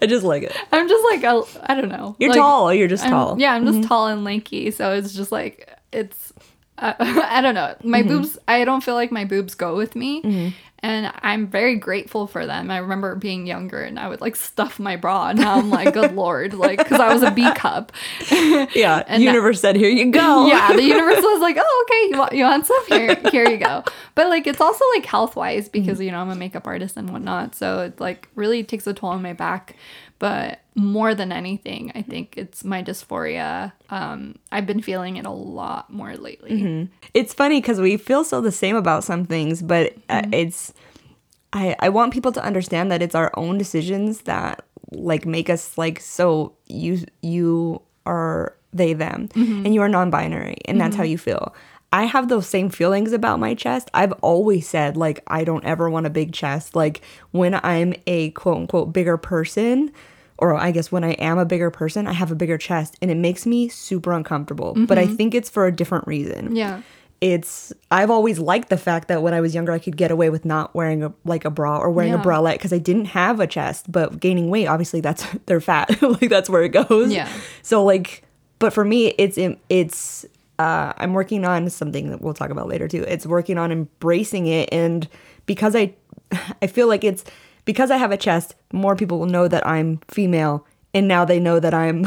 I 0.00 0.06
just 0.06 0.24
like 0.24 0.44
it. 0.44 0.56
I'm 0.72 0.88
just 0.88 1.04
like 1.04 1.24
a, 1.24 1.42
I 1.70 1.74
don't 1.74 1.88
know. 1.88 2.14
You're 2.20 2.30
Like, 2.30 2.38
tall. 2.38 2.72
You're 2.72 2.88
just 2.88 3.02
I'm- 3.04 3.12
tall. 3.12 3.30
Mm-hmm. 3.32 3.40
Yeah, 3.40 3.52
I'm 3.54 3.66
just 3.66 3.88
tall 3.88 4.06
and 4.06 4.22
lanky, 4.24 4.70
so 4.70 4.92
it's 4.94 5.12
just 5.12 5.32
like 5.32 5.76
it's. 5.92 6.32
Uh, 6.78 6.94
I 7.00 7.40
don't 7.40 7.56
know. 7.56 7.74
My 7.82 8.00
Mm-hmm. 8.02 8.08
boobs. 8.08 8.38
I 8.46 8.64
don't 8.64 8.82
feel 8.82 8.94
like 8.94 9.10
my 9.10 9.24
boobs 9.24 9.54
go 9.56 9.74
with 9.76 9.96
me, 9.96 10.54
and 10.80 11.12
I'm 11.22 11.48
very 11.48 11.76
grateful 11.76 12.26
for 12.26 12.46
them. 12.46 12.70
I 12.70 12.78
remember 12.78 13.14
being 13.16 13.46
younger, 13.46 13.82
and 13.82 13.98
I 13.98 14.08
would 14.08 14.20
like 14.20 14.36
stuff 14.36 14.78
my 14.78 14.96
bra. 14.96 15.30
And 15.30 15.38
now 15.40 15.56
I'm 15.56 15.70
like, 15.70 15.94
good 15.94 16.14
lord, 16.14 16.54
like 16.54 16.78
because 16.78 17.00
I 17.00 17.12
was 17.12 17.22
a 17.22 17.30
B 17.30 17.50
cup. 17.54 17.92
Yeah. 18.74 19.02
And 19.06 19.22
that- 19.22 19.26
universe 19.26 19.60
said, 19.60 19.76
"Here 19.76 19.88
you 19.88 20.10
go." 20.10 20.46
yeah, 20.48 20.72
the 20.72 20.82
universe 20.82 21.16
was 21.16 21.40
like, 21.40 21.56
oh, 21.58 21.86
okay, 21.86 22.10
you 22.10 22.18
want, 22.18 22.32
you 22.32 22.44
want 22.44 22.66
some? 22.66 22.86
Here, 22.86 23.14
here 23.30 23.48
you 23.48 23.56
go. 23.56 23.82
But 24.14 24.28
like, 24.28 24.46
it's 24.46 24.60
also 24.60 24.84
like 24.94 25.06
health 25.06 25.36
wise 25.36 25.68
because 25.68 25.98
mm. 25.98 26.06
you 26.06 26.10
know 26.12 26.18
I'm 26.18 26.30
a 26.30 26.34
makeup 26.34 26.66
artist 26.66 26.96
and 26.96 27.10
whatnot, 27.10 27.54
so 27.54 27.80
it 27.80 28.00
like 28.00 28.28
really 28.34 28.62
takes 28.62 28.86
a 28.86 28.94
toll 28.94 29.10
on 29.10 29.22
my 29.22 29.32
back. 29.32 29.76
But 30.18 30.60
more 30.74 31.14
than 31.14 31.30
anything, 31.30 31.92
I 31.94 32.02
think 32.02 32.36
it's 32.36 32.64
my 32.64 32.82
dysphoria. 32.82 33.72
Um, 33.88 34.36
I've 34.50 34.66
been 34.66 34.82
feeling 34.82 35.16
it 35.16 35.26
a 35.26 35.30
lot 35.30 35.92
more 35.92 36.16
lately. 36.16 36.88
It's 37.14 37.32
funny 37.34 37.60
because 37.60 37.80
we 37.80 37.96
feel 37.96 38.24
so 38.24 38.40
the 38.40 38.50
same 38.52 38.74
about 38.76 39.04
some 39.04 39.24
things, 39.24 39.62
but 39.62 39.94
uh, 40.08 40.22
it's. 40.32 40.72
I 41.52 41.76
I 41.78 41.88
want 41.88 42.12
people 42.12 42.32
to 42.32 42.44
understand 42.44 42.90
that 42.90 43.00
it's 43.00 43.14
our 43.14 43.30
own 43.36 43.58
decisions 43.58 44.22
that 44.22 44.64
like 44.90 45.24
make 45.24 45.48
us 45.48 45.78
like 45.78 46.00
so 46.00 46.52
you 46.66 47.04
you 47.22 47.80
are 48.04 48.54
they 48.72 48.92
them 48.92 49.28
and 49.34 49.74
you 49.74 49.80
are 49.80 49.88
non-binary 49.88 50.58
and 50.66 50.78
that's 50.80 50.94
how 50.96 51.02
you 51.04 51.16
feel. 51.16 51.54
I 51.92 52.04
have 52.04 52.28
those 52.28 52.46
same 52.46 52.68
feelings 52.68 53.12
about 53.12 53.40
my 53.40 53.54
chest. 53.54 53.90
I've 53.94 54.12
always 54.20 54.68
said 54.68 54.96
like 54.96 55.22
I 55.26 55.44
don't 55.44 55.64
ever 55.64 55.88
want 55.88 56.06
a 56.06 56.10
big 56.10 56.32
chest. 56.32 56.76
Like 56.76 57.00
when 57.30 57.58
I'm 57.62 57.94
a 58.06 58.30
quote 58.30 58.56
unquote 58.56 58.92
bigger 58.92 59.16
person, 59.16 59.92
or 60.36 60.54
I 60.54 60.70
guess 60.70 60.92
when 60.92 61.02
I 61.02 61.12
am 61.12 61.38
a 61.38 61.44
bigger 61.44 61.70
person, 61.70 62.06
I 62.06 62.12
have 62.12 62.30
a 62.30 62.34
bigger 62.36 62.58
chest 62.58 62.96
and 63.02 63.10
it 63.10 63.16
makes 63.16 63.46
me 63.46 63.68
super 63.68 64.12
uncomfortable. 64.12 64.74
But 64.76 64.98
I 64.98 65.06
mm-hmm. 65.06 65.16
think 65.16 65.34
it's 65.34 65.50
for 65.50 65.66
a 65.66 65.72
different 65.72 66.06
reason. 66.06 66.54
Yeah. 66.54 66.82
It's 67.20 67.72
I've 67.90 68.10
always 68.10 68.38
liked 68.38 68.68
the 68.68 68.76
fact 68.76 69.08
that 69.08 69.22
when 69.22 69.34
I 69.34 69.40
was 69.40 69.54
younger 69.54 69.72
I 69.72 69.80
could 69.80 69.96
get 69.96 70.12
away 70.12 70.30
with 70.30 70.44
not 70.44 70.74
wearing 70.74 71.02
a 71.02 71.12
like 71.24 71.44
a 71.44 71.50
bra 71.50 71.78
or 71.78 71.90
wearing 71.90 72.12
Yeah. 72.12 72.20
a 72.20 72.24
bralette 72.24 72.54
because 72.54 72.72
I 72.72 72.78
didn't 72.78 73.06
have 73.06 73.40
a 73.40 73.46
chest, 73.46 73.90
but 73.90 74.20
gaining 74.20 74.50
weight 74.50 74.66
obviously 74.66 75.00
that's 75.00 75.26
they're 75.46 75.60
fat. 75.60 76.00
like 76.02 76.28
that's 76.28 76.50
where 76.50 76.62
it 76.62 76.68
goes. 76.68 77.12
Yeah. 77.12 77.28
So 77.62 77.82
like 77.82 78.22
but 78.60 78.72
for 78.72 78.84
me 78.84 79.08
it's 79.18 79.38
it's 79.68 80.26
uh, 80.58 80.92
I'm 80.96 81.12
working 81.14 81.44
on 81.44 81.70
something 81.70 82.10
that 82.10 82.20
we'll 82.20 82.34
talk 82.34 82.50
about 82.50 82.68
later 82.68 82.88
too. 82.88 83.04
It's 83.06 83.26
working 83.26 83.58
on 83.58 83.70
embracing 83.70 84.46
it, 84.46 84.68
and 84.72 85.08
because 85.46 85.76
I, 85.76 85.94
I 86.62 86.66
feel 86.66 86.88
like 86.88 87.04
it's 87.04 87.24
because 87.64 87.90
I 87.90 87.96
have 87.96 88.12
a 88.12 88.16
chest, 88.16 88.54
more 88.72 88.96
people 88.96 89.18
will 89.18 89.26
know 89.26 89.46
that 89.46 89.66
I'm 89.66 90.00
female, 90.08 90.66
and 90.94 91.06
now 91.06 91.24
they 91.24 91.38
know 91.38 91.60
that 91.60 91.74
I'm. 91.74 92.04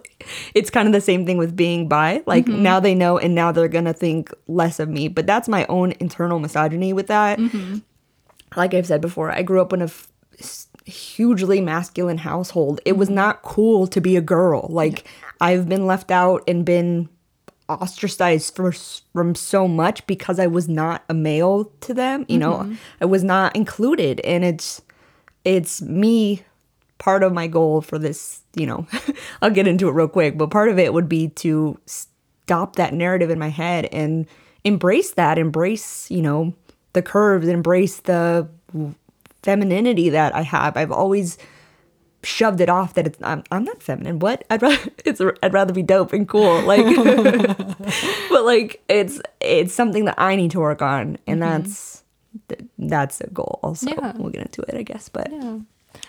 it's 0.54 0.70
kind 0.70 0.86
of 0.86 0.92
the 0.92 1.00
same 1.00 1.26
thing 1.26 1.36
with 1.36 1.56
being 1.56 1.88
bi. 1.88 2.22
Like 2.26 2.46
mm-hmm. 2.46 2.62
now 2.62 2.80
they 2.80 2.94
know, 2.94 3.18
and 3.18 3.34
now 3.34 3.52
they're 3.52 3.68
gonna 3.68 3.92
think 3.92 4.32
less 4.46 4.80
of 4.80 4.88
me. 4.88 5.08
But 5.08 5.26
that's 5.26 5.48
my 5.48 5.66
own 5.66 5.92
internal 6.00 6.38
misogyny 6.38 6.92
with 6.92 7.08
that. 7.08 7.38
Mm-hmm. 7.38 7.78
Like 8.56 8.72
I've 8.72 8.86
said 8.86 9.00
before, 9.00 9.30
I 9.30 9.42
grew 9.42 9.60
up 9.60 9.72
in 9.72 9.82
a 9.82 9.84
f- 9.84 10.08
hugely 10.86 11.60
masculine 11.60 12.18
household. 12.18 12.80
It 12.86 12.96
was 12.96 13.08
mm-hmm. 13.08 13.16
not 13.16 13.42
cool 13.42 13.86
to 13.88 14.00
be 14.00 14.16
a 14.16 14.22
girl. 14.22 14.66
Like 14.70 15.06
I've 15.40 15.68
been 15.68 15.86
left 15.86 16.10
out 16.10 16.42
and 16.48 16.64
been 16.64 17.10
ostracized 17.70 18.56
for, 18.56 18.72
from 19.12 19.34
so 19.34 19.68
much 19.68 20.06
because 20.06 20.38
I 20.38 20.46
was 20.46 20.68
not 20.68 21.04
a 21.08 21.14
male 21.14 21.64
to 21.82 21.94
them. 21.94 22.26
You 22.28 22.38
know, 22.38 22.52
mm-hmm. 22.54 22.74
I 23.00 23.04
was 23.04 23.24
not 23.24 23.54
included, 23.54 24.20
and 24.20 24.44
it's 24.44 24.82
it's 25.44 25.80
me. 25.82 26.42
Part 26.98 27.22
of 27.22 27.32
my 27.32 27.46
goal 27.46 27.80
for 27.80 27.98
this, 27.98 28.40
you 28.54 28.66
know, 28.66 28.86
I'll 29.42 29.50
get 29.50 29.66
into 29.66 29.88
it 29.88 29.92
real 29.92 30.06
quick, 30.06 30.36
but 30.36 30.50
part 30.50 30.68
of 30.68 30.78
it 30.78 30.92
would 30.92 31.08
be 31.08 31.28
to 31.28 31.80
stop 31.86 32.76
that 32.76 32.92
narrative 32.92 33.30
in 33.30 33.38
my 33.38 33.48
head 33.48 33.86
and 33.86 34.26
embrace 34.64 35.12
that, 35.12 35.38
embrace, 35.38 36.10
you 36.10 36.20
know, 36.20 36.54
the 36.92 37.00
curves, 37.00 37.48
embrace 37.48 38.00
the 38.00 38.46
femininity 39.42 40.10
that 40.10 40.34
I 40.34 40.42
have. 40.42 40.76
I've 40.76 40.92
always 40.92 41.38
shoved 42.22 42.60
it 42.60 42.68
off 42.68 42.94
that 42.94 43.06
it's 43.06 43.18
I'm, 43.22 43.42
I'm 43.50 43.64
not 43.64 43.82
feminine. 43.82 44.18
What? 44.18 44.44
I'd 44.50 44.62
rather 44.62 44.90
it's 45.04 45.20
I'd 45.42 45.52
rather 45.52 45.72
be 45.72 45.82
dope 45.82 46.12
and 46.12 46.28
cool. 46.28 46.60
Like 46.62 46.84
but 48.30 48.44
like 48.44 48.82
it's 48.88 49.20
it's 49.40 49.74
something 49.74 50.04
that 50.04 50.16
I 50.18 50.36
need 50.36 50.50
to 50.52 50.60
work 50.60 50.82
on 50.82 51.18
and 51.26 51.40
mm-hmm. 51.40 51.62
that's 51.62 52.02
th- 52.48 52.60
that's 52.78 53.20
a 53.20 53.28
goal 53.28 53.60
also. 53.62 53.90
Yeah. 53.90 54.12
We'll 54.16 54.30
get 54.30 54.42
into 54.42 54.62
it, 54.62 54.74
I 54.74 54.82
guess, 54.82 55.08
but 55.08 55.30
Yeah. 55.30 55.58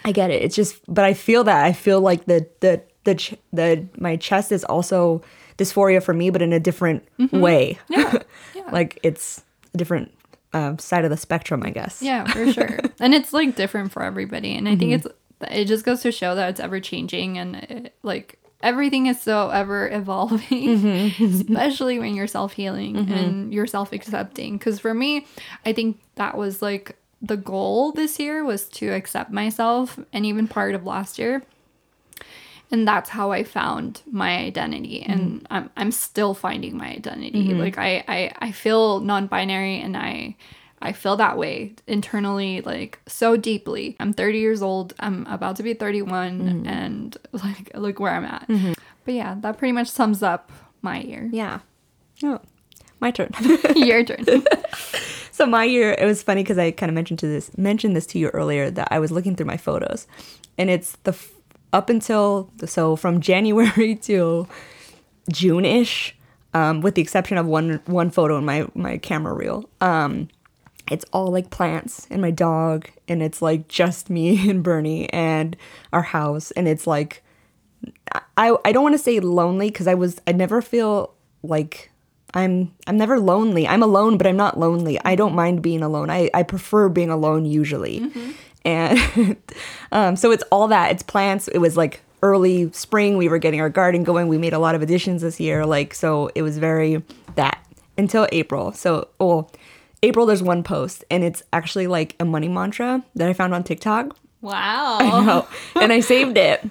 I 0.06 0.12
get 0.12 0.30
it. 0.30 0.44
It's 0.44 0.56
just, 0.56 0.80
but 0.88 1.06
I 1.06 1.14
feel 1.14 1.44
that 1.46 1.66
I 1.66 1.74
feel 1.74 2.02
like 2.02 2.26
the 2.26 2.48
the 2.60 2.82
the 3.04 3.16
ch- 3.16 3.36
the 3.52 3.88
my 3.98 4.16
chest 4.16 4.52
is 4.52 4.64
also 4.64 5.22
dysphoria 5.58 6.04
for 6.04 6.14
me, 6.14 6.30
but 6.30 6.42
in 6.42 6.54
a 6.54 6.60
different 6.60 7.04
mm-hmm. 7.18 7.40
way. 7.40 7.80
Yeah. 7.90 8.20
Yeah. 8.54 8.70
like 8.72 9.00
it's 9.02 9.44
a 9.74 9.78
different 9.78 10.12
um, 10.54 10.78
side 10.78 11.06
of 11.06 11.10
the 11.10 11.18
spectrum, 11.18 11.64
I 11.64 11.70
guess. 11.70 12.02
Yeah, 12.02 12.26
for 12.26 12.52
sure. 12.52 12.80
and 13.00 13.14
it's 13.14 13.32
like 13.34 13.56
different 13.56 13.92
for 13.92 14.04
everybody. 14.04 14.56
And 14.56 14.68
I 14.68 14.76
think 14.76 14.92
mm-hmm. 14.92 15.08
it's 15.08 15.16
it 15.50 15.66
just 15.66 15.86
goes 15.86 16.02
to 16.02 16.12
show 16.12 16.36
that 16.36 16.50
it's 16.50 16.60
ever 16.60 16.80
changing 16.80 17.38
and 17.38 17.56
it, 17.56 17.96
like 18.04 18.40
everything 18.64 19.08
is 19.08 19.22
so 19.22 19.50
ever 19.50 19.90
evolving, 19.92 20.80
mm-hmm. 20.80 21.24
especially 21.52 22.00
when 22.00 22.16
you're 22.16 22.28
self 22.28 22.54
healing 22.54 22.96
mm-hmm. 22.96 23.14
and 23.14 23.54
you're 23.54 23.68
self 23.68 23.92
accepting. 23.94 24.58
Because 24.58 24.80
for 24.80 24.94
me, 24.94 25.26
I 25.66 25.74
think 25.74 26.00
that 26.16 26.38
was 26.38 26.62
like 26.62 26.98
the 27.22 27.38
goal 27.38 27.92
this 27.92 28.20
year 28.20 28.44
was 28.44 28.68
to 28.70 28.90
accept 28.90 29.32
myself, 29.32 30.00
and 30.12 30.26
even 30.26 30.48
part 30.48 30.76
of 30.76 30.86
last 30.86 31.20
year. 31.20 31.44
And 32.74 32.88
that's 32.88 33.10
how 33.10 33.32
I 33.32 33.44
found 33.44 34.02
my 34.10 34.38
identity, 34.38 35.02
mm-hmm. 35.02 35.12
and 35.12 35.48
I'm 35.50 35.70
I'm 35.76 35.92
still 35.92 36.34
finding 36.34 36.78
my 36.78 36.88
identity. 36.88 37.54
Like 37.54 37.78
I, 37.78 38.04
I 38.08 38.32
I 38.40 38.52
feel 38.52 39.02
non-binary, 39.02 39.82
and 39.82 39.98
I 39.98 40.38
I 40.82 40.94
feel 40.94 41.16
that 41.18 41.38
way 41.38 41.76
internally, 41.88 42.62
like 42.62 43.00
so 43.08 43.38
deeply. 43.38 43.96
I'm 44.00 44.14
30 44.14 44.40
years 44.40 44.62
old. 44.62 44.94
I'm 45.00 45.26
about 45.28 45.56
to 45.58 45.64
be 45.64 45.74
31, 45.74 46.66
and 46.66 47.18
like 47.32 47.72
look 47.76 48.00
where 48.00 48.14
I'm 48.14 48.26
at. 48.26 48.50
But 49.06 49.14
yeah, 49.14 49.36
that 49.42 49.58
pretty 49.58 49.72
much 49.72 49.90
sums 49.90 50.24
up 50.24 50.52
my 50.82 51.00
year. 51.02 51.30
Yeah. 51.32 51.60
Oh, 52.24 52.40
my 53.00 53.12
turn. 53.12 53.32
Your 53.76 54.04
turn. 54.04 54.26
so 55.32 55.46
my 55.46 55.64
year, 55.66 55.96
it 55.98 56.06
was 56.06 56.24
funny 56.24 56.44
because 56.44 56.58
I 56.58 56.72
kind 56.72 56.90
of 56.90 56.96
mentioned 56.96 57.20
to 57.20 57.28
this 57.28 57.56
mentioned 57.58 57.96
this 57.96 58.06
to 58.08 58.20
you 58.20 58.30
earlier 58.30 58.72
that 58.72 58.88
I 58.92 59.00
was 59.00 59.12
looking 59.12 59.36
through 59.36 59.48
my 59.48 59.58
photos, 59.58 60.08
and 60.58 60.70
it's 60.70 60.98
the 61.04 61.12
f- 61.12 61.32
up 61.74 61.90
until 61.90 62.52
so 62.66 62.96
from 62.96 63.22
January 63.22 63.96
to 64.08 64.48
June 65.32 65.66
ish, 65.66 66.16
um, 66.54 66.82
with 66.82 66.96
the 66.96 67.02
exception 67.02 67.38
of 67.38 67.46
one 67.46 67.82
one 67.86 68.10
photo 68.10 68.38
in 68.38 68.46
my 68.46 68.68
my 68.74 68.98
camera 68.98 69.34
reel. 69.34 69.70
Um, 69.80 70.28
it's 70.92 71.06
all 71.14 71.32
like 71.32 71.50
plants 71.50 72.06
and 72.10 72.22
my 72.22 72.32
dog, 72.32 72.90
and 73.08 73.24
it's 73.24 73.42
like 73.42 73.68
just 73.68 74.10
me 74.10 74.50
and 74.50 74.64
Bernie 74.64 75.12
and 75.12 75.56
our 75.94 76.04
house, 76.04 76.52
and 76.52 76.68
it's 76.68 76.86
like 76.86 77.24
I 78.38 78.56
I 78.66 78.72
don't 78.72 78.84
want 78.84 78.94
to 78.94 79.00
say 79.00 79.20
lonely 79.20 79.70
because 79.70 79.88
I 79.88 79.94
was 79.94 80.22
I 80.28 80.32
never 80.34 80.62
feel 80.62 81.14
like 81.44 81.92
I'm 82.34 82.74
I'm 82.88 82.98
never 82.98 83.20
lonely. 83.20 83.68
I'm 83.68 83.84
alone, 83.84 84.18
but 84.18 84.28
I'm 84.28 84.38
not 84.38 84.60
lonely. 84.60 85.00
I 85.04 85.16
don't 85.16 85.36
mind 85.36 85.62
being 85.62 85.82
alone. 85.82 86.10
I 86.10 86.30
I 86.34 86.44
prefer 86.44 86.90
being 86.90 87.10
alone 87.10 87.46
usually, 87.46 88.12
and 88.66 89.38
um, 89.92 90.16
so 90.16 90.32
it's 90.32 90.44
all 90.52 90.68
that. 90.68 90.92
It's 90.92 91.04
plants. 91.04 91.48
It 91.48 91.60
was 91.60 91.78
like 91.78 92.02
early 92.24 92.72
spring. 92.72 93.18
We 93.18 93.28
were 93.28 93.40
getting 93.40 93.62
our 93.62 93.70
garden 93.70 94.04
going. 94.04 94.28
We 94.28 94.38
made 94.38 94.54
a 94.54 94.60
lot 94.60 94.76
of 94.76 94.82
additions 94.82 95.22
this 95.22 95.40
year. 95.40 95.66
Like 95.66 95.94
so, 95.94 96.30
it 96.36 96.42
was 96.42 96.58
very 96.58 97.04
that 97.36 97.66
until 97.98 98.28
April. 98.32 98.72
So 98.72 99.10
well, 99.20 99.52
April 100.04 100.26
there's 100.26 100.44
one 100.44 100.64
post, 100.64 101.04
and 101.12 101.24
it's 101.24 101.44
actually 101.54 101.88
like 101.88 102.16
a 102.20 102.26
money 102.26 102.48
mantra 102.48 103.04
that 103.16 103.30
I 103.30 103.34
found 103.34 103.54
on 103.54 103.64
TikTok. 103.64 104.18
Wow. 104.42 104.98
I 105.00 105.26
know. 105.26 105.48
and 105.82 105.94
I 105.94 106.00
saved 106.00 106.38
it. 106.38 106.66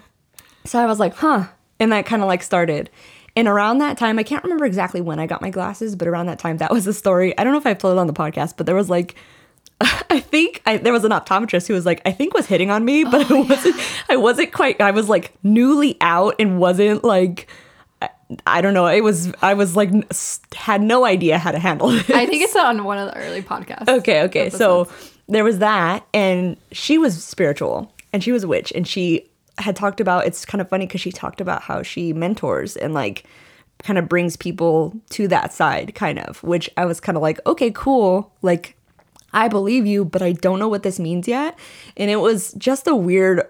So 0.65 0.79
I 0.79 0.87
was 0.87 0.99
like, 0.99 1.15
huh. 1.15 1.47
And 1.79 1.93
that 1.93 2.07
kind 2.07 2.23
of 2.23 2.29
like 2.29 2.43
started. 2.43 2.91
And 3.37 3.47
around 3.47 3.79
that 3.79 3.97
time, 3.97 4.19
I 4.19 4.23
can't 4.23 4.43
remember 4.43 4.65
exactly 4.65 5.01
when 5.01 5.21
I 5.21 5.27
got 5.27 5.41
my 5.41 5.51
glasses, 5.51 5.95
but 5.95 6.09
around 6.09 6.27
that 6.27 6.39
time, 6.39 6.59
that 6.59 6.73
was 6.73 6.85
the 6.85 6.93
story. 6.93 7.37
I 7.39 7.45
don't 7.45 7.53
know 7.53 7.59
if 7.59 7.67
I've 7.67 7.79
told 7.79 7.97
it 7.97 8.01
on 8.01 8.07
the 8.07 8.13
podcast, 8.13 8.55
but 8.57 8.67
there 8.67 8.75
was 8.75 8.91
like, 8.91 9.15
I 9.81 10.21
think 10.21 10.61
I, 10.67 10.77
there 10.77 10.93
was 10.93 11.05
an 11.05 11.13
optometrist 11.13 11.69
who 11.69 11.75
was 11.75 11.87
like, 11.87 12.03
I 12.05 12.13
think 12.13 12.35
was 12.35 12.47
hitting 12.47 12.71
on 12.71 12.85
me, 12.85 13.05
but 13.05 13.31
I 13.31 13.35
oh, 13.35 13.45
wasn't. 13.45 13.77
I 14.09 14.17
wasn't 14.17 14.53
quite. 14.53 14.81
I 14.81 14.91
was 14.91 15.09
like 15.09 15.33
newly 15.43 15.97
out 16.01 16.35
and 16.39 16.59
wasn't 16.59 17.05
like. 17.05 17.49
I, 18.47 18.61
don't 18.61 18.75
know. 18.75 18.87
It 18.87 19.03
was. 19.03 19.33
I 19.43 19.55
was 19.55 19.77
like 19.77 19.91
had 20.55 20.83
no 20.83 21.05
idea 21.05 21.39
how 21.39 21.51
to 21.51 21.59
handle 21.59 21.91
it. 21.91 22.11
I 22.11 22.27
think 22.27 22.43
it's 22.43 22.57
on 22.57 22.85
one 22.85 22.99
of 22.99 23.09
the 23.09 23.17
early 23.19 23.43
podcasts. 23.43 23.89
Okay, 23.89 24.23
okay. 24.23 24.47
episodes. 24.47 24.91
So 24.91 25.11
there 25.29 25.45
was 25.45 25.59
that, 25.59 26.07
and 26.13 26.57
she 26.73 26.99
was 26.99 27.23
spiritual, 27.23 27.93
and 28.13 28.23
she 28.23 28.33
was 28.33 28.45
a 28.45 28.49
witch, 28.49 28.73
and 28.75 28.87
she 28.87 29.29
had 29.59 29.77
talked 29.77 30.01
about. 30.01 30.27
It's 30.27 30.45
kind 30.45 30.61
of 30.61 30.69
funny 30.69 30.87
because 30.87 31.01
she 31.01 31.13
talked 31.13 31.41
about 31.41 31.63
how 31.63 31.83
she 31.83 32.13
mentors 32.13 32.77
and 32.77 32.95
like 32.95 33.25
kind 33.83 33.99
of 33.99 34.09
brings 34.09 34.37
people 34.37 34.95
to 35.11 35.29
that 35.29 35.53
side, 35.53 35.95
kind 35.95 36.19
of. 36.19 36.43
Which 36.43 36.71
I 36.77 36.85
was 36.85 37.01
kind 37.01 37.17
of 37.17 37.23
like, 37.23 37.41
okay, 37.47 37.71
cool. 37.71 38.33
Like, 38.43 38.77
I 39.33 39.49
believe 39.49 39.87
you, 39.87 40.05
but 40.05 40.23
I 40.23 40.33
don't 40.33 40.59
know 40.59 40.69
what 40.69 40.83
this 40.83 40.99
means 40.99 41.27
yet. 41.27 41.59
And 41.97 42.11
it 42.11 42.17
was 42.17 42.53
just 42.55 42.87
a 42.87 42.95
weird 42.95 43.43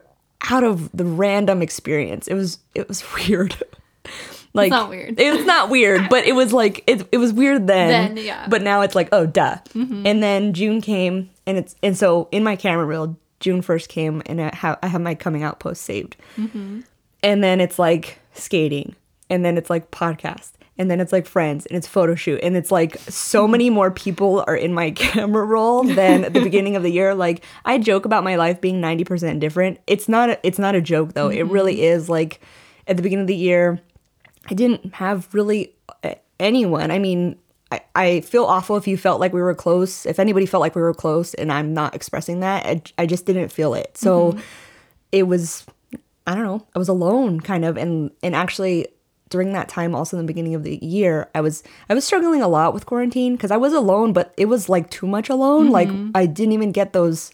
out 0.49 0.65
of 0.65 0.91
the 0.93 1.05
random 1.05 1.63
experience. 1.63 2.29
It 2.29 2.35
was 2.35 2.59
it 2.75 2.89
was 2.89 3.05
weird. 3.29 3.57
Like 4.53 4.67
it's 4.67 4.71
not 4.73 4.91
weird. 4.91 5.21
It 5.21 5.37
was 5.37 5.47
not 5.47 5.71
weird, 5.71 6.09
but 6.09 6.25
it 6.25 6.35
was 6.35 6.53
like 6.53 6.83
it 6.87 7.07
it 7.13 7.19
was 7.19 7.33
weird 7.33 7.67
then. 7.67 8.15
Then, 8.15 8.25
yeah. 8.25 8.47
But 8.49 8.63
now 8.63 8.81
it's 8.81 8.95
like 8.95 9.09
oh 9.13 9.27
duh. 9.27 9.57
Mm-hmm. 9.75 10.07
And 10.07 10.23
then 10.23 10.53
June 10.53 10.81
came 10.81 11.31
and 11.47 11.59
it's 11.59 11.77
and 11.83 11.97
so 11.97 12.29
in 12.33 12.43
my 12.43 12.57
camera 12.57 12.85
reel 12.85 13.17
June 13.39 13.63
first 13.63 13.89
came 13.89 14.23
and 14.27 14.41
I 14.41 14.55
have 14.55 14.79
I 14.83 14.89
have 14.89 15.01
my 15.01 15.15
coming 15.15 15.43
out 15.43 15.61
post 15.61 15.83
saved. 15.83 16.17
Mm-hmm. 16.37 16.81
And 17.23 17.45
then 17.45 17.61
it's 17.61 17.79
like 17.79 18.19
skating 18.33 18.97
and 19.29 19.45
then 19.45 19.57
it's 19.57 19.71
like 19.71 19.91
podcast 19.91 20.53
and 20.81 20.91
then 20.91 20.99
it's 20.99 21.13
like 21.13 21.27
friends 21.27 21.67
and 21.67 21.77
it's 21.77 21.87
photo 21.87 22.15
shoot 22.15 22.41
and 22.43 22.57
it's 22.57 22.73
like 22.73 22.99
so 23.01 23.43
mm-hmm. 23.43 23.53
many 23.53 23.71
more 23.71 23.91
people 23.91 24.43
are 24.47 24.57
in 24.57 24.73
my 24.73 24.91
camera 24.97 25.45
roll 25.45 25.85
than 25.85 26.25
at 26.25 26.33
the 26.33 26.41
beginning 26.41 26.75
of 26.75 26.83
the 26.83 26.91
year 26.91 27.15
like 27.15 27.45
i 27.65 27.77
joke 27.77 28.05
about 28.05 28.25
my 28.25 28.37
life 28.37 28.61
being 28.61 28.81
90% 28.81 29.39
different 29.41 29.79
it's 29.87 30.09
not 30.09 30.31
a, 30.31 30.47
it's 30.47 30.59
not 30.59 30.75
a 30.75 30.81
joke 30.81 31.13
though 31.13 31.29
it 31.29 31.43
really 31.43 31.83
is 31.83 32.09
like 32.09 32.41
at 32.87 32.97
the 32.97 33.03
beginning 33.03 33.23
of 33.23 33.29
the 33.29 33.37
year 33.37 33.81
i 34.49 34.55
didn't 34.55 34.95
have 34.95 35.29
really 35.33 35.75
uh, 36.05 36.15
anyone. 36.39 36.91
I 36.91 36.99
mean 36.99 37.37
I, 37.73 37.81
I 37.95 38.21
feel 38.23 38.45
awful 38.45 38.77
if 38.77 38.89
you 38.89 38.97
felt 38.97 39.21
like 39.21 39.33
we 39.33 39.41
were 39.41 39.55
close 39.55 40.07
if 40.07 40.19
anybody 40.19 40.47
felt 40.47 40.61
like 40.61 40.75
we 40.75 40.83
were 40.83 40.95
close 40.95 41.35
and 41.35 41.53
i'm 41.53 41.73
not 41.73 41.95
expressing 41.95 42.41
that 42.41 42.67
i, 42.67 42.83
I 42.99 43.07
just 43.07 43.27
didn't 43.27 43.51
feel 43.51 43.75
it. 43.75 43.97
So 43.97 44.39
it 45.13 45.25
was 45.25 45.67
I 46.27 46.35
don't 46.35 46.45
know, 46.45 46.67
I 46.75 46.79
was 46.79 46.89
alone 46.89 47.41
kind 47.41 47.65
of 47.65 47.77
and 47.77 48.11
and 48.23 48.35
actually 48.35 48.89
during 49.29 49.53
that 49.53 49.69
time 49.69 49.95
also 49.95 50.17
in 50.17 50.25
the 50.25 50.27
beginning 50.27 50.57
of 50.57 50.65
the 50.65 50.85
year, 50.85 51.31
I 51.35 51.41
was 51.41 51.63
I 51.89 51.95
was 51.95 52.05
struggling 52.05 52.43
a 52.43 52.49
lot 52.49 52.75
with 52.75 52.87
quarantine 52.87 53.39
cuz 53.39 53.51
I 53.51 53.57
was 53.57 53.73
alone, 53.73 54.13
but 54.13 54.35
it 54.37 54.47
was 54.47 54.69
like 54.69 54.91
too 54.91 55.07
much 55.07 55.29
alone. 55.29 55.71
Like 55.71 55.89
I 56.15 56.27
didn't 56.27 56.53
even 56.53 56.73
get 56.73 56.93
those 56.93 57.31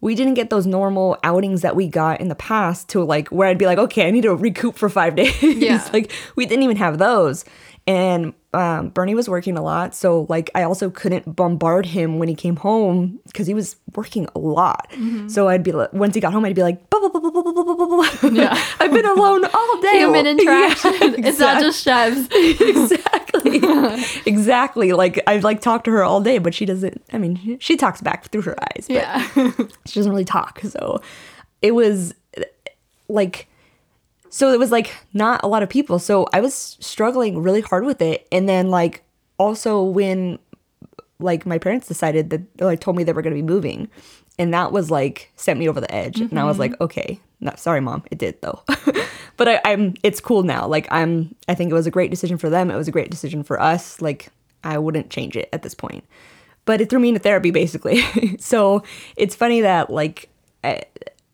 we 0.00 0.14
didn't 0.14 0.34
get 0.34 0.50
those 0.50 0.66
normal 0.66 1.18
outings 1.22 1.62
that 1.62 1.76
we 1.76 1.86
got 1.86 2.20
in 2.20 2.28
the 2.28 2.34
past 2.34 2.88
to 2.88 3.02
like 3.04 3.28
where 3.28 3.48
I'd 3.48 3.58
be 3.58 3.66
like, 3.66 3.78
okay, 3.78 4.08
I 4.08 4.10
need 4.10 4.22
to 4.22 4.34
recoup 4.34 4.76
for 4.76 4.88
5 4.88 5.14
days. 5.16 5.42
Yeah. 5.42 5.86
like 5.92 6.10
we 6.36 6.46
didn't 6.46 6.62
even 6.62 6.76
have 6.76 6.98
those. 6.98 7.44
And 7.86 8.34
um, 8.52 8.90
Bernie 8.90 9.14
was 9.14 9.28
working 9.28 9.56
a 9.56 9.62
lot, 9.62 9.94
so 9.94 10.26
like 10.28 10.48
I 10.54 10.62
also 10.62 10.90
couldn't 10.90 11.34
bombard 11.34 11.86
him 11.86 12.18
when 12.18 12.28
he 12.28 12.34
came 12.34 12.56
home 12.56 13.18
because 13.26 13.46
he 13.46 13.54
was 13.54 13.74
working 13.96 14.28
a 14.34 14.38
lot. 14.38 14.92
So 15.28 15.48
I'd 15.48 15.62
be 15.64 15.72
like, 15.72 15.92
once 15.92 16.14
he 16.14 16.20
got 16.20 16.32
home, 16.32 16.44
I'd 16.44 16.54
be 16.54 16.62
like, 16.62 16.88
blah, 16.90 17.00
blah, 17.00 17.08
blah, 17.08 17.20
blah, 17.20 17.42
blah, 17.42 17.52
blah, 17.52 17.86
blah. 17.86 18.30
Yeah. 18.30 18.64
I've 18.80 18.92
been 18.92 19.06
alone 19.06 19.44
all 19.44 19.80
day. 19.80 19.98
Human 19.98 20.24
Yeah, 20.26 20.32
interaction. 20.32 21.24
It's 21.24 21.38
not 21.38 21.60
just 21.62 21.82
chefs. 21.82 22.28
exactly, 22.32 23.60
exactly. 24.26 24.92
Like 24.92 25.20
I've 25.26 25.42
like 25.44 25.60
talked 25.60 25.86
to 25.86 25.90
her 25.92 26.04
all 26.04 26.20
day, 26.20 26.38
but 26.38 26.54
she 26.54 26.66
doesn't. 26.66 27.02
I 27.12 27.18
mean, 27.18 27.36
she, 27.42 27.56
she 27.60 27.76
talks 27.76 28.00
back 28.00 28.26
through 28.26 28.42
her 28.42 28.56
eyes. 28.62 28.86
But 28.88 28.94
Yeah. 28.94 29.26
she 29.86 29.98
doesn't 30.00 30.10
really 30.10 30.24
talk. 30.24 30.60
So 30.60 31.00
it 31.62 31.72
was 31.74 32.14
like, 33.08 33.48
so 34.30 34.52
it 34.52 34.58
was 34.58 34.70
like 34.70 34.94
not 35.12 35.42
a 35.42 35.48
lot 35.48 35.62
of 35.62 35.68
people. 35.68 35.98
So 35.98 36.26
I 36.32 36.40
was 36.40 36.78
struggling 36.80 37.42
really 37.42 37.60
hard 37.60 37.84
with 37.84 38.00
it. 38.00 38.26
And 38.32 38.48
then 38.48 38.70
like 38.70 39.02
also 39.38 39.82
when 39.82 40.38
like 41.18 41.44
my 41.44 41.58
parents 41.58 41.88
decided 41.88 42.30
that 42.30 42.60
like 42.60 42.80
told 42.80 42.96
me 42.96 43.04
they 43.04 43.12
were 43.12 43.22
going 43.22 43.36
to 43.36 43.42
be 43.42 43.46
moving 43.46 43.90
and 44.38 44.54
that 44.54 44.72
was 44.72 44.90
like 44.90 45.30
sent 45.36 45.58
me 45.58 45.68
over 45.68 45.80
the 45.80 45.92
edge. 45.92 46.20
And 46.20 46.38
i 46.38 46.44
was 46.44 46.54
mm-hmm. 46.54 46.72
like 46.72 46.80
okay 46.80 47.20
no, 47.40 47.52
sorry 47.56 47.80
mom 47.80 48.04
it 48.10 48.18
did 48.18 48.40
though. 48.40 48.62
But 49.36 49.48
I, 49.48 49.60
i'm 49.64 49.94
it's 50.02 50.20
cool 50.20 50.42
now. 50.42 50.66
Like 50.66 50.86
i'm 50.90 51.34
i 51.48 51.54
think 51.54 51.70
it 51.70 51.74
was 51.74 51.86
a 51.86 51.90
great 51.90 52.10
decision 52.10 52.38
for 52.38 52.50
them. 52.50 52.70
It 52.70 52.76
was 52.76 52.88
a 52.88 52.92
great 52.92 53.10
decision 53.10 53.42
for 53.42 53.60
us. 53.60 54.00
Like 54.00 54.28
i 54.62 54.78
wouldn't 54.78 55.10
change 55.10 55.36
it 55.36 55.48
at 55.52 55.62
this 55.62 55.74
point. 55.74 56.04
But 56.66 56.80
it 56.80 56.90
threw 56.90 57.00
me 57.00 57.08
into 57.08 57.20
therapy 57.20 57.50
basically. 57.50 58.04
So 58.38 58.82
it's 59.16 59.34
funny 59.34 59.62
that 59.62 59.90
like 59.90 60.28
I, 60.62 60.82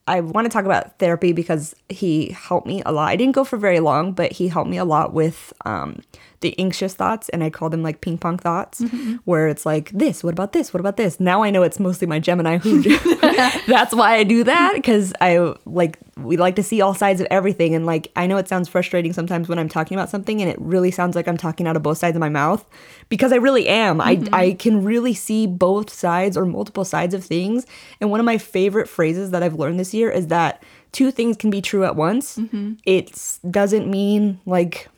I 0.06 0.20
want 0.20 0.44
to 0.44 0.48
talk 0.48 0.64
about 0.64 0.98
therapy 0.98 1.32
because 1.32 1.74
he 1.88 2.30
helped 2.30 2.66
me 2.66 2.82
a 2.86 2.92
lot. 2.92 3.08
I 3.08 3.16
didn't 3.16 3.34
go 3.34 3.44
for 3.44 3.56
very 3.56 3.80
long, 3.80 4.12
but 4.12 4.32
he 4.32 4.48
helped 4.48 4.70
me 4.70 4.76
a 4.76 4.84
lot 4.84 5.12
with 5.12 5.52
um, 5.64 6.00
the 6.40 6.58
anxious 6.58 6.94
thoughts, 6.94 7.28
and 7.30 7.42
I 7.42 7.50
call 7.50 7.70
them 7.70 7.82
like 7.82 8.00
ping 8.00 8.18
pong 8.18 8.38
thoughts, 8.38 8.80
mm-hmm, 8.80 8.96
mm-hmm. 8.96 9.14
where 9.24 9.48
it's 9.48 9.64
like 9.64 9.90
this, 9.90 10.22
what 10.22 10.32
about 10.32 10.52
this, 10.52 10.72
what 10.72 10.80
about 10.80 10.96
this? 10.96 11.18
Now 11.18 11.42
I 11.42 11.50
know 11.50 11.62
it's 11.62 11.80
mostly 11.80 12.06
my 12.06 12.18
Gemini 12.18 12.58
who. 12.58 12.82
That's 13.66 13.94
why 13.94 14.16
I 14.16 14.24
do 14.24 14.44
that 14.44 14.72
because 14.74 15.12
I 15.20 15.54
like 15.64 15.98
we 16.16 16.36
like 16.36 16.56
to 16.56 16.62
see 16.62 16.80
all 16.80 16.94
sides 16.94 17.20
of 17.20 17.26
everything, 17.30 17.74
and 17.74 17.86
like 17.86 18.10
I 18.16 18.26
know 18.26 18.36
it 18.36 18.48
sounds 18.48 18.68
frustrating 18.68 19.12
sometimes 19.12 19.48
when 19.48 19.58
I'm 19.58 19.68
talking 19.68 19.96
about 19.96 20.10
something, 20.10 20.40
and 20.40 20.50
it 20.50 20.60
really 20.60 20.90
sounds 20.90 21.16
like 21.16 21.26
I'm 21.26 21.36
talking 21.36 21.66
out 21.66 21.76
of 21.76 21.82
both 21.82 21.98
sides 21.98 22.16
of 22.16 22.20
my 22.20 22.28
mouth 22.28 22.64
because 23.08 23.32
I 23.32 23.36
really 23.36 23.68
am. 23.68 24.00
I 24.00 24.16
mm-hmm, 24.16 24.34
I 24.34 24.52
can 24.52 24.84
really 24.84 25.14
see 25.14 25.46
both 25.46 25.90
sides 25.90 26.36
or 26.36 26.44
multiple 26.44 26.84
sides 26.84 27.14
of 27.14 27.24
things, 27.24 27.66
and 28.00 28.10
one 28.10 28.20
of 28.20 28.26
my 28.26 28.38
favorite 28.38 28.88
phrases 28.88 29.30
that 29.30 29.42
I've 29.42 29.54
learned 29.54 29.80
this 29.80 29.94
year 29.94 30.10
is 30.10 30.26
that 30.28 30.62
two 30.92 31.10
things 31.10 31.36
can 31.36 31.50
be 31.50 31.60
true 31.60 31.84
at 31.84 31.96
once. 31.96 32.38
It 32.84 33.38
doesn't 33.50 33.88
mean 33.88 34.40
like 34.46 34.88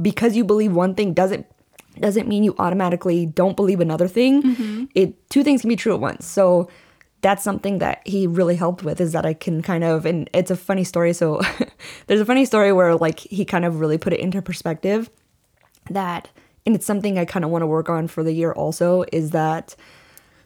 because 0.00 0.36
you 0.36 0.44
believe 0.44 0.72
one 0.72 0.94
thing 0.94 1.14
doesn't 1.14 1.46
doesn't 2.00 2.26
mean 2.26 2.42
you 2.42 2.54
automatically 2.58 3.24
don't 3.24 3.56
believe 3.56 3.80
another 3.80 4.08
thing. 4.08 4.42
Mm-hmm. 4.42 4.84
It 4.94 5.30
two 5.30 5.44
things 5.44 5.60
can 5.60 5.68
be 5.68 5.76
true 5.76 5.94
at 5.94 6.00
once. 6.00 6.26
So 6.26 6.68
that's 7.20 7.42
something 7.42 7.78
that 7.78 8.02
he 8.06 8.26
really 8.26 8.56
helped 8.56 8.82
with 8.82 9.00
is 9.00 9.12
that 9.12 9.24
I 9.24 9.32
can 9.32 9.62
kind 9.62 9.84
of 9.84 10.04
and 10.04 10.28
it's 10.34 10.50
a 10.50 10.56
funny 10.56 10.84
story. 10.84 11.12
So 11.12 11.40
there's 12.06 12.20
a 12.20 12.26
funny 12.26 12.44
story 12.44 12.72
where 12.72 12.94
like 12.96 13.20
he 13.20 13.44
kind 13.44 13.64
of 13.64 13.80
really 13.80 13.98
put 13.98 14.12
it 14.12 14.20
into 14.20 14.42
perspective 14.42 15.08
that 15.90 16.28
and 16.66 16.74
it's 16.74 16.86
something 16.86 17.18
I 17.18 17.24
kind 17.24 17.44
of 17.44 17.50
want 17.50 17.62
to 17.62 17.66
work 17.66 17.88
on 17.88 18.08
for 18.08 18.22
the 18.22 18.32
year 18.32 18.52
also 18.52 19.04
is 19.12 19.30
that 19.30 19.76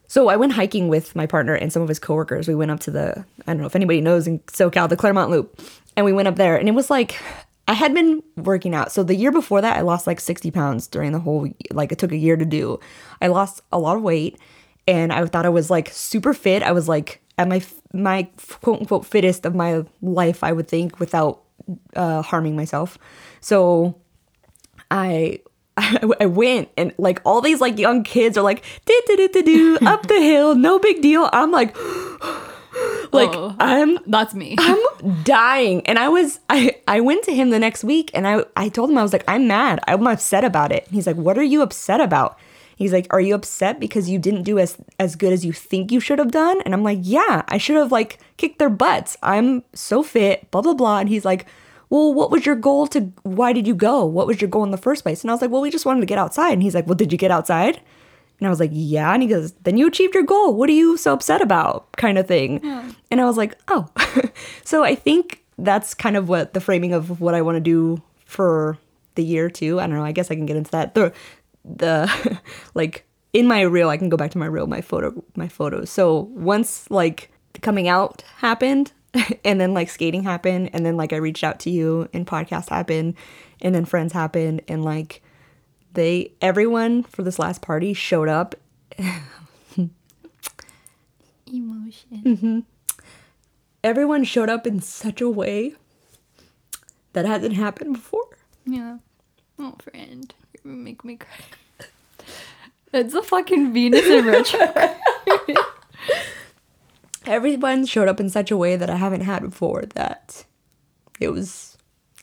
so 0.08 0.28
I 0.28 0.36
went 0.36 0.52
hiking 0.52 0.88
with 0.88 1.14
my 1.14 1.26
partner 1.26 1.54
and 1.54 1.70
some 1.72 1.82
of 1.82 1.88
his 1.88 1.98
coworkers. 1.98 2.48
We 2.48 2.54
went 2.54 2.70
up 2.70 2.80
to 2.80 2.90
the 2.90 3.24
I 3.46 3.52
don't 3.52 3.58
know 3.58 3.66
if 3.66 3.76
anybody 3.76 4.00
knows 4.00 4.26
in 4.26 4.38
SoCal 4.40 4.88
the 4.88 4.96
Claremont 4.96 5.30
Loop, 5.30 5.60
and 5.96 6.04
we 6.04 6.12
went 6.12 6.28
up 6.28 6.36
there, 6.36 6.56
and 6.56 6.68
it 6.68 6.72
was 6.72 6.90
like 6.90 7.20
I 7.68 7.74
had 7.74 7.92
been 7.92 8.22
working 8.36 8.74
out. 8.74 8.90
So 8.90 9.02
the 9.02 9.14
year 9.14 9.30
before 9.30 9.60
that, 9.60 9.76
I 9.76 9.82
lost 9.82 10.06
like 10.06 10.20
sixty 10.20 10.50
pounds 10.50 10.86
during 10.86 11.12
the 11.12 11.20
whole 11.20 11.48
like 11.70 11.92
it 11.92 11.98
took 11.98 12.12
a 12.12 12.16
year 12.16 12.36
to 12.36 12.46
do. 12.46 12.80
I 13.20 13.26
lost 13.26 13.60
a 13.70 13.78
lot 13.78 13.96
of 13.96 14.02
weight, 14.02 14.38
and 14.86 15.12
I 15.12 15.24
thought 15.26 15.44
I 15.44 15.50
was 15.50 15.70
like 15.70 15.90
super 15.90 16.32
fit. 16.32 16.62
I 16.62 16.72
was 16.72 16.88
like 16.88 17.20
at 17.36 17.46
my 17.46 17.62
my 17.92 18.28
quote 18.62 18.80
unquote 18.80 19.04
fittest 19.04 19.44
of 19.44 19.54
my 19.54 19.84
life, 20.00 20.42
I 20.42 20.52
would 20.52 20.66
think, 20.66 20.98
without 20.98 21.42
uh, 21.94 22.22
harming 22.22 22.56
myself. 22.56 22.98
So 23.40 24.00
I 24.90 25.40
I 25.76 26.26
went 26.26 26.70
and 26.76 26.94
like 26.98 27.20
all 27.24 27.40
these 27.42 27.60
like 27.60 27.78
young 27.78 28.02
kids 28.02 28.38
are 28.38 28.44
like 28.44 28.64
do 28.86 29.00
do 29.06 29.28
do 29.28 29.42
do 29.42 29.78
up 29.86 30.06
the 30.06 30.20
hill, 30.20 30.54
no 30.54 30.78
big 30.78 31.02
deal. 31.02 31.28
I'm 31.34 31.52
like 31.52 31.76
like 33.12 33.30
Oh. 33.32 33.54
I'm 33.58 33.98
That's 34.06 34.34
me. 34.34 34.56
I'm 34.58 34.78
dying. 35.24 35.86
And 35.86 35.98
I 35.98 36.08
was 36.08 36.40
I 36.48 36.76
I 36.86 37.00
went 37.00 37.24
to 37.24 37.34
him 37.34 37.50
the 37.50 37.58
next 37.58 37.84
week 37.84 38.10
and 38.14 38.26
I 38.26 38.44
I 38.56 38.68
told 38.68 38.90
him 38.90 38.98
I 38.98 39.02
was 39.02 39.12
like 39.12 39.24
I'm 39.28 39.46
mad. 39.46 39.80
I'm 39.86 40.06
upset 40.06 40.44
about 40.44 40.72
it. 40.72 40.84
And 40.86 40.94
he's 40.94 41.06
like 41.06 41.16
what 41.16 41.38
are 41.38 41.42
you 41.42 41.62
upset 41.62 42.00
about? 42.00 42.38
He's 42.76 42.92
like 42.92 43.06
are 43.10 43.20
you 43.20 43.34
upset 43.34 43.80
because 43.80 44.08
you 44.08 44.18
didn't 44.18 44.44
do 44.44 44.58
as 44.58 44.76
as 44.98 45.16
good 45.16 45.32
as 45.32 45.44
you 45.44 45.52
think 45.52 45.90
you 45.90 46.00
should 46.00 46.18
have 46.18 46.30
done? 46.30 46.60
And 46.62 46.74
I'm 46.74 46.82
like 46.84 47.00
yeah, 47.02 47.42
I 47.48 47.58
should 47.58 47.76
have 47.76 47.92
like 47.92 48.18
kicked 48.36 48.58
their 48.58 48.70
butts. 48.70 49.16
I'm 49.22 49.62
so 49.74 50.02
fit, 50.02 50.50
blah 50.50 50.62
blah 50.62 50.74
blah. 50.74 50.98
And 51.00 51.08
he's 51.08 51.24
like 51.24 51.46
well, 51.90 52.12
what 52.12 52.30
was 52.30 52.44
your 52.44 52.54
goal 52.54 52.86
to 52.88 53.00
why 53.22 53.52
did 53.54 53.66
you 53.66 53.74
go? 53.74 54.04
What 54.04 54.26
was 54.26 54.40
your 54.42 54.50
goal 54.50 54.62
in 54.64 54.72
the 54.72 54.76
first 54.76 55.02
place? 55.02 55.22
And 55.22 55.30
I 55.30 55.34
was 55.34 55.40
like, 55.40 55.50
well, 55.50 55.62
we 55.62 55.70
just 55.70 55.86
wanted 55.86 56.00
to 56.00 56.06
get 56.06 56.18
outside. 56.18 56.52
And 56.52 56.62
he's 56.62 56.74
like, 56.74 56.86
well, 56.86 56.94
did 56.94 57.12
you 57.12 57.16
get 57.18 57.30
outside? 57.30 57.80
And 58.38 58.46
I 58.46 58.50
was 58.50 58.60
like, 58.60 58.70
yeah. 58.72 59.12
And 59.12 59.22
he 59.22 59.28
goes, 59.28 59.52
then 59.64 59.76
you 59.76 59.88
achieved 59.88 60.14
your 60.14 60.22
goal. 60.22 60.54
What 60.54 60.68
are 60.68 60.74
you 60.74 60.96
so 60.96 61.12
upset 61.12 61.42
about? 61.42 61.90
Kind 61.96 62.18
of 62.18 62.26
thing. 62.26 62.64
And 63.10 63.20
I 63.20 63.24
was 63.24 63.36
like, 63.36 63.58
oh. 63.68 63.88
so 64.64 64.84
I 64.84 64.94
think 64.94 65.42
that's 65.58 65.92
kind 65.92 66.16
of 66.16 66.28
what 66.28 66.54
the 66.54 66.60
framing 66.60 66.92
of 66.92 67.20
what 67.20 67.34
I 67.34 67.42
want 67.42 67.56
to 67.56 67.60
do 67.60 68.00
for 68.24 68.78
the 69.16 69.24
year 69.24 69.50
too. 69.50 69.80
I 69.80 69.86
don't 69.86 69.96
know. 69.96 70.04
I 70.04 70.12
guess 70.12 70.30
I 70.30 70.34
can 70.34 70.46
get 70.46 70.56
into 70.56 70.70
that. 70.70 70.94
The 70.94 71.12
the 71.64 72.40
like 72.74 73.04
in 73.32 73.46
my 73.46 73.62
reel, 73.62 73.88
I 73.88 73.96
can 73.96 74.08
go 74.08 74.16
back 74.16 74.30
to 74.30 74.38
my 74.38 74.46
reel, 74.46 74.66
my 74.66 74.80
photo, 74.80 75.22
my 75.36 75.48
photos. 75.48 75.90
So 75.90 76.30
once 76.32 76.90
like 76.90 77.30
coming 77.60 77.88
out 77.88 78.22
happened, 78.36 78.92
and 79.44 79.60
then 79.60 79.74
like 79.74 79.90
skating 79.90 80.22
happened, 80.22 80.70
and 80.72 80.86
then 80.86 80.96
like 80.96 81.12
I 81.12 81.16
reached 81.16 81.44
out 81.44 81.58
to 81.60 81.70
you, 81.70 82.08
and 82.12 82.26
podcast 82.26 82.70
happened, 82.70 83.14
and 83.60 83.74
then 83.74 83.84
friends 83.84 84.12
happened, 84.12 84.62
and 84.68 84.84
like 84.84 85.22
they 85.98 86.30
everyone 86.40 87.02
for 87.02 87.24
this 87.24 87.40
last 87.40 87.60
party 87.60 87.92
showed 87.92 88.28
up 88.28 88.54
Emotion. 91.50 92.22
Mm-hmm. 92.24 92.60
everyone 93.82 94.22
showed 94.22 94.48
up 94.48 94.66
in 94.66 94.80
such 94.80 95.20
a 95.20 95.28
way 95.28 95.74
that 97.14 97.24
hasn't 97.24 97.54
happened 97.54 97.94
before. 97.94 98.38
Yeah. 98.66 98.98
Oh, 99.58 99.74
friend, 99.82 100.32
you 100.62 100.70
make 100.70 101.04
me 101.04 101.16
cry. 101.16 101.88
It's 102.92 103.14
a 103.14 103.22
fucking 103.22 103.72
Venus 103.72 104.06
in 104.06 104.26
retro. 104.26 104.60
Everyone 107.26 107.86
showed 107.86 108.08
up 108.08 108.20
in 108.20 108.28
such 108.30 108.50
a 108.50 108.56
way 108.56 108.76
that 108.76 108.90
I 108.90 108.96
haven't 108.96 109.22
had 109.22 109.42
before 109.42 109.84
that 109.94 110.44
it 111.18 111.30
was 111.30 111.77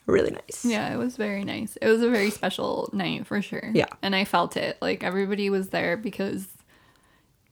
really 0.05 0.31
nice. 0.31 0.65
Yeah, 0.65 0.93
it 0.93 0.97
was 0.97 1.17
very 1.17 1.43
nice. 1.43 1.77
It 1.81 1.87
was 1.87 2.01
a 2.01 2.09
very 2.09 2.29
special 2.29 2.89
night 2.93 3.25
for 3.27 3.41
sure. 3.41 3.71
Yeah. 3.73 3.87
And 4.01 4.15
I 4.15 4.25
felt 4.25 4.57
it. 4.57 4.77
Like 4.81 5.03
everybody 5.03 5.49
was 5.49 5.69
there 5.69 5.97
because 5.97 6.47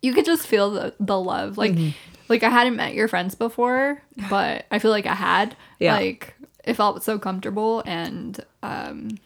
you 0.02 0.14
could 0.14 0.26
just 0.26 0.48
feel 0.48 0.72
the 0.72 0.94
the 1.00 1.20
love. 1.20 1.58
Like 1.58 1.74
Mm-hmm. 1.74 1.90
like 2.30 2.44
I 2.44 2.50
hadn't 2.50 2.76
met 2.76 2.94
your 2.94 3.08
friends 3.08 3.36
before, 3.36 4.02
but 4.30 4.66
I 4.72 4.80
feel 4.80 4.92
like 4.92 5.06
I 5.06 5.16
had. 5.16 5.56
Yeah. 5.80 5.96
Like 5.96 6.36
it 6.64 6.76
felt 6.76 7.04
so 7.04 7.20
comfortable 7.20 7.84
and 7.86 8.40
um 8.62 9.18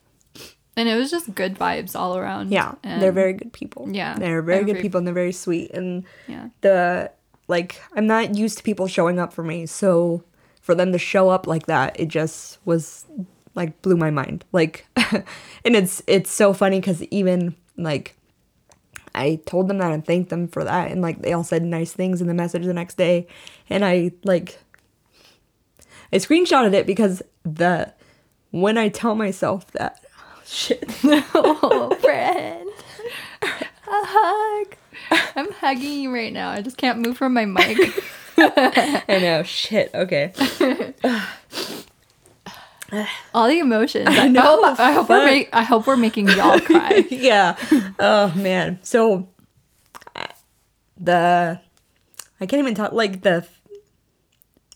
and 0.77 0.87
it 0.87 0.95
was 0.95 1.09
just 1.09 1.33
good 1.33 1.57
vibes 1.57 1.95
all 1.95 2.15
around. 2.15 2.51
Yeah, 2.51 2.75
and, 2.83 3.01
they're 3.01 3.11
very 3.11 3.33
good 3.33 3.51
people. 3.51 3.89
Yeah, 3.91 4.17
they're 4.17 4.43
very 4.43 4.63
good 4.63 4.79
people 4.79 4.99
and 4.99 5.07
they're 5.07 5.13
very 5.13 5.31
sweet. 5.31 5.71
And 5.71 6.03
yeah. 6.27 6.49
the 6.61 7.11
like, 7.47 7.81
I'm 7.95 8.05
not 8.05 8.35
used 8.35 8.59
to 8.59 8.63
people 8.63 8.87
showing 8.87 9.17
up 9.19 9.33
for 9.33 9.43
me, 9.43 9.65
so 9.65 10.23
for 10.67 10.75
them 10.75 10.91
to 10.91 10.99
show 10.99 11.29
up 11.29 11.47
like 11.47 11.65
that, 11.67 11.97
it 11.97 12.09
just 12.09 12.59
was 12.65 13.05
like 13.55 13.81
blew 13.81 13.95
my 13.95 14.11
mind. 14.11 14.43
Like, 14.51 14.85
and 14.95 15.75
it's 15.75 16.03
it's 16.05 16.29
so 16.29 16.53
funny 16.53 16.79
because 16.79 17.01
even 17.03 17.55
like. 17.77 18.13
I 19.15 19.39
told 19.47 19.67
them 19.67 19.79
that 19.79 19.91
and 19.91 20.05
thanked 20.05 20.29
them 20.29 20.47
for 20.47 20.63
that, 20.63 20.91
and 20.91 21.01
like 21.01 21.23
they 21.23 21.33
all 21.33 21.43
said 21.43 21.63
nice 21.63 21.91
things 21.91 22.21
in 22.21 22.27
the 22.27 22.35
message 22.35 22.65
the 22.65 22.73
next 22.73 22.97
day, 22.97 23.25
and 23.67 23.83
I 23.83 24.11
like 24.23 24.59
I 26.13 26.17
screenshotted 26.17 26.73
it 26.73 26.85
because 26.85 27.23
the 27.41 27.91
when 28.51 28.77
I 28.77 28.89
tell 28.89 29.15
myself 29.15 29.71
that 29.71 30.05
shit 30.45 30.83
oh, 31.03 31.97
friend. 31.99 32.69
A 33.41 33.47
hug. 33.89 34.75
I'm 35.35 35.51
hugging 35.53 36.01
you 36.01 36.13
right 36.13 36.33
now. 36.33 36.51
I 36.51 36.61
just 36.61 36.77
can't 36.77 36.99
move 36.99 37.17
from 37.17 37.33
my 37.33 37.45
mic. 37.45 37.77
I 39.07 39.17
know 39.21 39.43
shit 39.43 39.89
okay 39.95 40.33
All 43.33 43.49
the 43.49 43.59
emotions. 43.59 44.07
I, 44.09 44.29
know, 44.29 44.63
hope, 44.63 44.79
I 44.79 44.91
hope 44.93 45.09
we're 45.09 45.27
fuck. 45.43 45.51
ma- 45.53 45.59
I 45.59 45.63
hope 45.63 45.87
we're 45.87 45.97
making 45.97 46.29
y'all 46.29 46.57
cry. 46.69 47.05
yeah 47.09 47.57
oh 47.99 48.31
man 48.35 48.79
so 48.81 49.27
the 50.97 51.59
I 52.39 52.45
can't 52.45 52.59
even 52.61 52.75
talk 52.75 52.93
like 52.93 53.21
the 53.23 53.45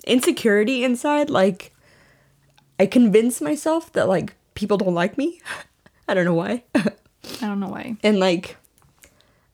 insecurity 0.05 0.83
inside 0.83 1.29
like 1.29 1.73
I 2.79 2.85
convince 2.85 3.39
myself 3.39 3.93
that 3.93 4.09
like 4.09 4.33
people 4.55 4.77
don't 4.77 4.93
like 4.95 5.17
me 5.17 5.39
I 6.07 6.13
don't 6.13 6.25
know 6.25 6.33
why 6.33 6.63
I 6.75 6.83
don't 7.41 7.59
know 7.61 7.69
why. 7.69 7.95
and 8.03 8.19
like 8.19 8.57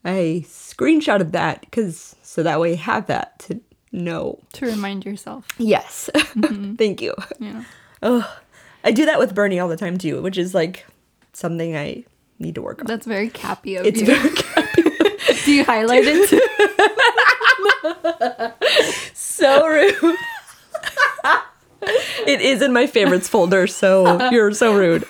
I 0.03 0.45
screenshotted 0.47 1.31
that 1.33 1.61
because 1.61 2.15
so 2.23 2.41
that 2.43 2.59
way 2.59 2.73
I 2.73 2.77
have 2.77 3.07
that 3.07 3.37
to 3.39 3.61
know 3.91 4.39
To 4.53 4.65
remind 4.65 5.05
yourself. 5.05 5.47
yes 5.57 6.09
mm-hmm. 6.15 6.75
thank 6.75 7.01
you 7.01 7.13
Yeah. 7.39 7.63
oh 8.03 8.37
I 8.83 8.91
do 8.91 9.05
that 9.05 9.19
with 9.19 9.33
Bernie 9.35 9.59
all 9.59 9.69
the 9.69 9.77
time 9.77 9.97
too 9.97 10.21
which 10.21 10.37
is 10.37 10.53
like 10.53 10.85
something 11.33 11.75
I 11.75 12.03
need 12.39 12.55
to 12.55 12.61
work 12.61 12.79
on 12.79 12.85
That's 12.87 13.05
very 13.05 13.29
cappy 13.29 13.75
of 13.75 13.85
it's 13.85 13.99
you. 14.01 14.05
very 14.07 14.29
Do 15.45 15.53
you 15.53 15.63
highlight 15.63 16.03
it? 16.05 16.27
so 19.15 19.65
rude. 19.67 20.15
it 22.27 22.41
is 22.41 22.61
in 22.61 22.73
my 22.73 22.85
favorites 22.87 23.29
folder, 23.29 23.65
so 23.67 24.29
you're 24.29 24.51
so 24.53 24.75
rude. 24.75 25.05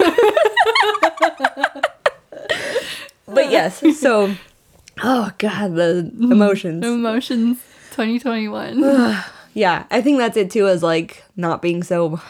but 3.25 3.49
yes, 3.51 3.82
so 3.99 4.36
oh 5.03 5.32
god, 5.39 5.75
the 5.75 6.11
mm-hmm. 6.13 6.32
emotions. 6.32 6.86
Emotions 6.86 7.59
2021. 7.98 8.84
Yeah, 9.54 9.88
I 9.89 10.02
think 10.02 10.20
that's 10.20 10.38
it 10.38 10.52
too. 10.52 10.68
Is 10.68 10.84
like 10.84 11.24
not 11.36 11.64
being 11.64 11.82
so 11.82 12.22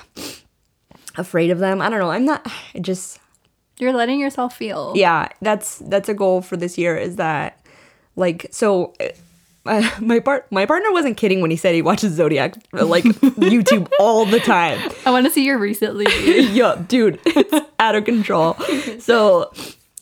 afraid 1.17 1.51
of 1.51 1.59
them. 1.59 1.81
I 1.81 1.89
don't 1.89 1.99
know. 1.99 2.09
I'm 2.09 2.23
not. 2.23 2.49
I 2.73 2.79
just 2.79 3.19
You're 3.79 3.91
letting 3.91 4.17
yourself 4.17 4.55
feel. 4.55 4.93
yeah. 4.95 5.27
That's 5.41 5.79
that's 5.79 6.07
a 6.07 6.13
goal 6.13 6.41
for 6.41 6.55
this 6.55 6.77
year. 6.77 6.95
Is 6.95 7.17
that 7.17 7.59
like 8.15 8.47
so. 8.51 8.93
Uh, 9.65 9.89
my 9.99 10.21
part, 10.21 10.49
my 10.53 10.65
partner 10.65 10.89
wasn't 10.93 11.17
kidding 11.17 11.41
when 11.41 11.51
he 11.51 11.57
said 11.57 11.75
he 11.75 11.81
watches 11.81 12.13
Zodiac 12.13 12.55
like 12.71 13.03
YouTube 13.51 13.89
all 13.99 14.25
the 14.25 14.39
time. 14.39 14.79
I 15.05 15.11
want 15.11 15.25
to 15.25 15.29
see 15.29 15.43
your 15.43 15.57
recently. 15.57 16.05
yeah, 16.53 16.81
dude, 16.87 17.19
it's 17.25 17.67
out 17.77 17.95
of 17.95 18.05
control. 18.05 18.53
So 18.99 19.51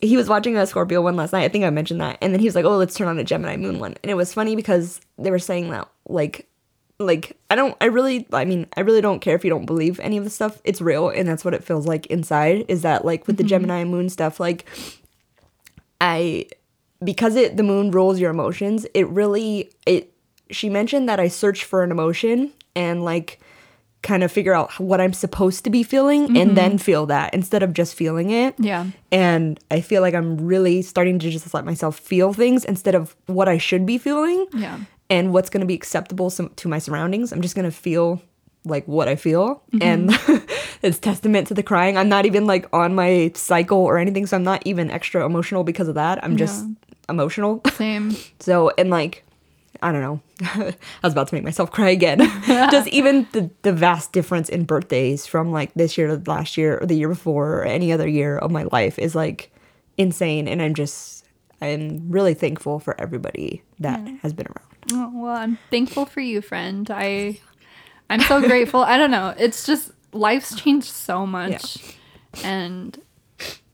he 0.06 0.18
was 0.18 0.30
watching 0.30 0.58
a 0.58 0.66
Scorpio 0.66 1.01
one 1.01 1.16
last 1.16 1.34
night. 1.34 1.43
I 1.43 1.49
think 1.49 1.64
I 1.64 1.70
mentioned 1.70 2.01
that. 2.01 2.18
And 2.22 2.34
then 2.34 2.39
he 2.39 2.47
was 2.47 2.56
like, 2.56 2.66
"Oh, 2.66 2.78
let's 2.78 2.95
turn 2.95 3.08
on 3.08 3.20
a 3.20 3.24
Gemini 3.24 3.58
moon 3.58 3.80
one." 3.80 3.95
And 4.03 4.12
it 4.12 4.16
was 4.16 4.34
funny 4.34 4.56
because 4.56 5.01
they 5.18 5.32
were 5.32 5.39
saying 5.39 5.70
that 5.72 5.89
like 6.08 6.47
like 6.99 7.38
I 7.49 7.56
don't 7.56 7.76
I 7.82 7.86
really 7.86 8.28
I 8.32 8.45
mean, 8.45 8.68
I 8.78 8.82
really 8.82 9.01
don't 9.01 9.20
care 9.20 9.36
if 9.36 9.43
you 9.43 9.49
don't 9.49 9.66
believe 9.66 9.99
any 9.99 10.18
of 10.18 10.24
the 10.24 10.30
stuff. 10.30 10.62
It's 10.64 10.82
real 10.82 11.10
and 11.10 11.28
that's 11.28 11.43
what 11.43 11.53
it 11.53 11.64
feels 11.64 11.86
like 11.86 12.06
inside 12.08 12.66
is 12.68 12.82
that 12.84 13.06
like 13.06 13.28
with 13.28 13.38
the 13.38 13.43
mm-hmm. 13.43 13.49
Gemini 13.49 13.84
moon 13.84 14.10
stuff 14.10 14.39
like 14.39 14.66
I 15.99 16.47
because 17.03 17.36
it 17.36 17.58
the 17.58 17.64
moon 17.64 17.91
rules 17.91 18.20
your 18.20 18.32
emotions, 18.32 18.86
it 18.93 19.08
really 19.10 19.72
it 19.86 20.14
she 20.49 20.70
mentioned 20.70 21.10
that 21.10 21.20
I 21.20 21.28
search 21.28 21.66
for 21.66 21.84
an 21.84 21.91
emotion 21.91 22.51
and 22.76 23.03
like 23.03 23.39
kind 24.06 24.24
of 24.24 24.32
figure 24.32 24.53
out 24.53 24.80
what 24.80 25.01
I'm 25.01 25.14
supposed 25.14 25.64
to 25.64 25.70
be 25.72 25.82
feeling 25.82 26.38
and 26.38 26.56
then 26.56 26.72
mm-hmm. 26.72 26.78
feel 26.78 27.06
that 27.08 27.34
instead 27.34 27.64
of 27.64 27.74
just 27.74 27.95
feeling 27.95 28.30
it. 28.30 28.53
Yeah. 28.60 28.86
And 29.12 29.60
I 29.72 29.82
feel 29.82 30.01
like 30.01 30.14
I'm 30.14 30.38
really 30.38 30.84
starting 30.84 31.18
to 31.20 31.30
just 31.32 31.53
let 31.53 31.66
myself 31.66 31.97
feel 31.97 32.32
things 32.32 32.64
instead 32.64 32.93
of 32.93 33.16
what 33.26 33.49
I 33.49 33.58
should 33.58 33.86
be 33.86 33.97
feeling 33.97 34.45
Yeah. 34.53 34.80
and 35.10 35.34
what's 35.34 35.49
going 35.49 35.62
to 35.62 35.68
be 35.68 35.74
acceptable 35.74 36.30
some, 36.30 36.49
to 36.58 36.68
my 36.68 36.78
surroundings. 36.78 37.34
I'm 37.34 37.41
just 37.41 37.56
going 37.56 37.66
to 37.66 37.72
feel 37.72 38.22
like 38.64 38.88
what 38.88 39.08
I 39.08 39.16
feel. 39.16 39.64
Mm-hmm. 39.74 39.82
And 39.82 40.43
it's 40.84 40.99
testament 40.99 41.47
to 41.47 41.56
the 41.56 41.64
crying. 41.64 41.97
I'm 41.97 42.10
not 42.10 42.28
even 42.28 42.45
like 42.45 42.68
on 42.72 42.93
my 42.93 43.32
cycle 43.34 43.80
or 43.80 43.97
anything. 43.97 44.28
So 44.28 44.38
I'm 44.38 44.43
not 44.43 44.62
even 44.66 44.91
extra 44.91 45.26
emotional 45.26 45.64
because 45.64 45.88
of 45.88 45.95
that. 45.95 46.24
I'm 46.24 46.38
just 46.38 46.66
emotional. 47.10 47.62
Same. 47.74 48.16
So, 48.39 48.72
and 48.78 48.91
like, 48.91 49.24
I 49.82 49.91
don't 49.91 50.01
know. 50.01 50.21
I 50.41 50.76
was 51.03 51.13
about 51.13 51.28
to 51.30 51.36
make 51.36 51.43
myself 51.43 51.71
cry 51.71 51.89
again. 51.89 52.19
Just 52.47 52.88
even 52.89 53.28
the, 53.32 53.49
the 53.61 53.73
vast 53.73 54.11
difference 54.11 54.49
in 54.49 54.65
birthdays 54.65 55.26
from 55.26 55.51
like 55.51 55.73
this 55.73 55.97
year 55.97 56.07
to 56.07 56.21
last 56.30 56.57
year 56.57 56.80
or 56.80 56.86
the 56.86 56.95
year 56.95 57.09
before 57.09 57.59
or 57.59 57.63
any 57.65 57.91
other 57.91 58.07
year 58.07 58.38
of 58.38 58.51
my 58.51 58.63
life 58.71 58.99
is 58.99 59.15
like 59.15 59.51
insane. 59.97 60.47
And 60.47 60.61
I'm 60.61 60.73
just, 60.73 61.26
I'm 61.61 62.11
really 62.11 62.34
thankful 62.34 62.80
for 62.80 62.99
everybody 62.99 63.63
that 63.80 63.99
has 64.21 64.34
been 64.34 64.47
around. 64.47 64.69
Oh, 64.91 65.11
well, 65.13 65.36
I'm 65.36 65.57
thankful 65.69 66.05
for 66.05 66.19
you, 66.19 66.41
friend. 66.41 66.89
I 66.91 67.39
I'm 68.09 68.21
so 68.21 68.41
grateful. 68.41 68.82
I 68.82 68.97
don't 68.97 69.11
know. 69.11 69.34
It's 69.38 69.65
just 69.65 69.91
life's 70.13 70.55
changed 70.55 70.88
so 70.88 71.26
much. 71.26 71.95
And 72.43 72.97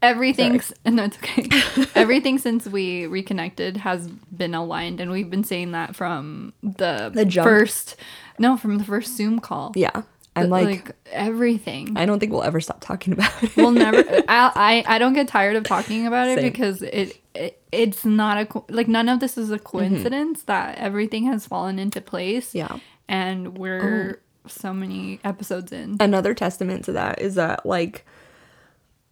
everything's 0.01 0.73
no, 0.85 1.03
it's 1.03 1.17
okay. 1.17 1.47
Everything 1.95 2.37
since 2.37 2.67
we 2.67 3.05
reconnected 3.07 3.77
has 3.77 4.07
been 4.07 4.53
aligned 4.53 4.99
and 4.99 5.11
we've 5.11 5.29
been 5.29 5.43
saying 5.43 5.71
that 5.71 5.95
from 5.95 6.53
the, 6.63 7.11
The 7.13 7.25
jump. 7.25 7.45
first 7.45 7.95
no, 8.39 8.57
from 8.57 8.77
the 8.77 8.83
first 8.83 9.15
Zoom 9.15 9.39
call. 9.39 9.71
Yeah. 9.75 10.01
I'm 10.35 10.49
But, 10.49 10.63
like, 10.63 10.95
everything. 11.11 11.97
I 11.97 12.05
don't 12.05 12.19
think 12.19 12.31
we'll 12.31 12.43
ever 12.43 12.61
stop 12.61 12.79
talking 12.79 13.13
about 13.13 13.31
it. 13.43 13.55
we'll 13.57 13.71
never 13.71 13.97
uh, 14.09 14.23
I, 14.27 14.83
I 14.87 14.95
I 14.95 14.97
don't 14.97 15.13
get 15.13 15.27
tired 15.27 15.57
of 15.57 15.65
talking 15.65 16.07
about 16.07 16.29
it 16.29 16.39
Same. 16.39 16.51
because 16.51 16.81
it, 16.81 17.21
it 17.35 17.61
it's 17.71 18.05
not 18.05 18.37
a 18.37 18.63
like 18.69 18.87
none 18.87 19.09
of 19.09 19.19
this 19.19 19.37
is 19.37 19.51
a 19.51 19.55
mm-hmm. 19.55 19.65
coincidence 19.65 20.43
that 20.43 20.77
everything 20.77 21.25
has 21.25 21.45
fallen 21.45 21.79
into 21.79 21.99
place 21.99 22.55
Yeah. 22.55 22.77
and 23.09 23.57
we're 23.57 24.21
oh. 24.45 24.49
so 24.49 24.73
many 24.73 25.19
episodes 25.25 25.73
in 25.73 25.97
Another 25.99 26.33
testament 26.33 26.85
to 26.85 26.93
that 26.93 27.19
is 27.21 27.35
that 27.35 27.65
like, 27.65 28.05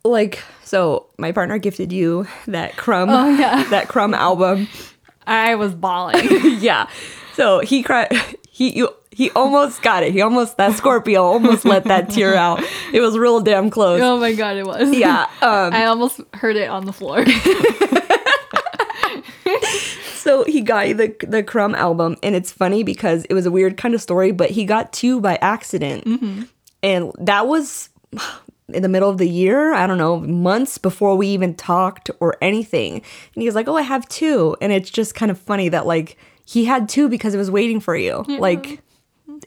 like, 0.04 0.42
so 0.64 1.08
my 1.18 1.32
partner 1.32 1.58
gifted 1.58 1.92
you 1.92 2.28
that 2.48 2.78
crumb, 2.78 3.10
Oh, 3.10 3.30
yeah. 3.30 3.64
that 3.70 3.88
crumb 3.88 4.14
album. 4.14 4.68
i 5.28 5.56
was 5.56 5.74
bawling 5.76 6.26
yeah. 6.60 6.88
So 7.34 7.60
he 7.60 7.84
cried. 7.84 8.12
He 8.50 8.76
you, 8.78 8.90
he 9.12 9.30
almost 9.32 9.82
got 9.82 10.04
it. 10.04 10.12
He 10.12 10.22
almost 10.22 10.58
that 10.58 10.76
Scorpio 10.76 11.24
almost 11.24 11.64
let 11.66 11.86
that 11.86 12.10
tear 12.10 12.36
out. 12.36 12.62
It 12.94 13.00
was 13.02 13.18
real 13.18 13.40
damn 13.40 13.70
close. 13.70 14.02
oh 14.02 14.18
my 14.20 14.34
god 14.34 14.58
it 14.58 14.66
was 14.66 14.92
Yeah. 14.94 15.24
Um. 15.42 15.74
i 15.74 15.86
almost 15.86 16.20
heard 16.34 16.56
it 16.58 16.70
on 16.70 16.86
the 16.86 16.94
floor 16.94 17.24
So 20.16 20.44
he 20.44 20.62
got 20.62 20.90
you 20.90 20.94
the 20.94 21.16
the 21.28 21.42
Crumb 21.44 21.74
album, 21.76 22.18
and 22.22 22.36
it's 22.36 22.52
funny 22.52 22.84
because 22.84 23.26
it 23.26 23.34
was 23.34 23.46
a 23.46 23.52
weird 23.52 23.78
kind 23.78 23.96
of 23.96 24.02
story, 24.02 24.32
but 24.32 24.50
he 24.52 24.66
got 24.66 24.92
two 24.94 25.20
by 25.22 25.38
accident, 25.42 26.06
and 26.84 27.12
that 27.20 27.48
was 27.48 27.90
in 28.74 28.82
the 28.84 28.90
middle 28.90 29.10
of 29.10 29.18
the 29.18 29.30
year. 29.30 29.74
I 29.74 29.88
don't 29.88 29.98
know, 29.98 30.20
months 30.20 30.78
before 30.78 31.16
we 31.16 31.28
even 31.28 31.56
talked 31.56 32.10
or 32.20 32.38
anything. 32.42 32.94
And 32.96 33.42
he 33.42 33.46
was 33.46 33.56
like, 33.56 33.68
"Oh, 33.68 33.76
I 33.76 33.82
have 33.82 34.08
two. 34.10 34.56
and 34.62 34.72
it's 34.72 34.90
just 34.90 35.16
kind 35.16 35.32
of 35.32 35.38
funny 35.40 35.70
that 35.70 35.86
like 35.86 36.18
he 36.46 36.66
had 36.66 36.90
two 36.90 37.10
because 37.10 37.34
it 37.34 37.38
was 37.38 37.52
waiting 37.52 37.80
for 37.80 37.96
you. 37.96 38.26
Like 38.28 38.82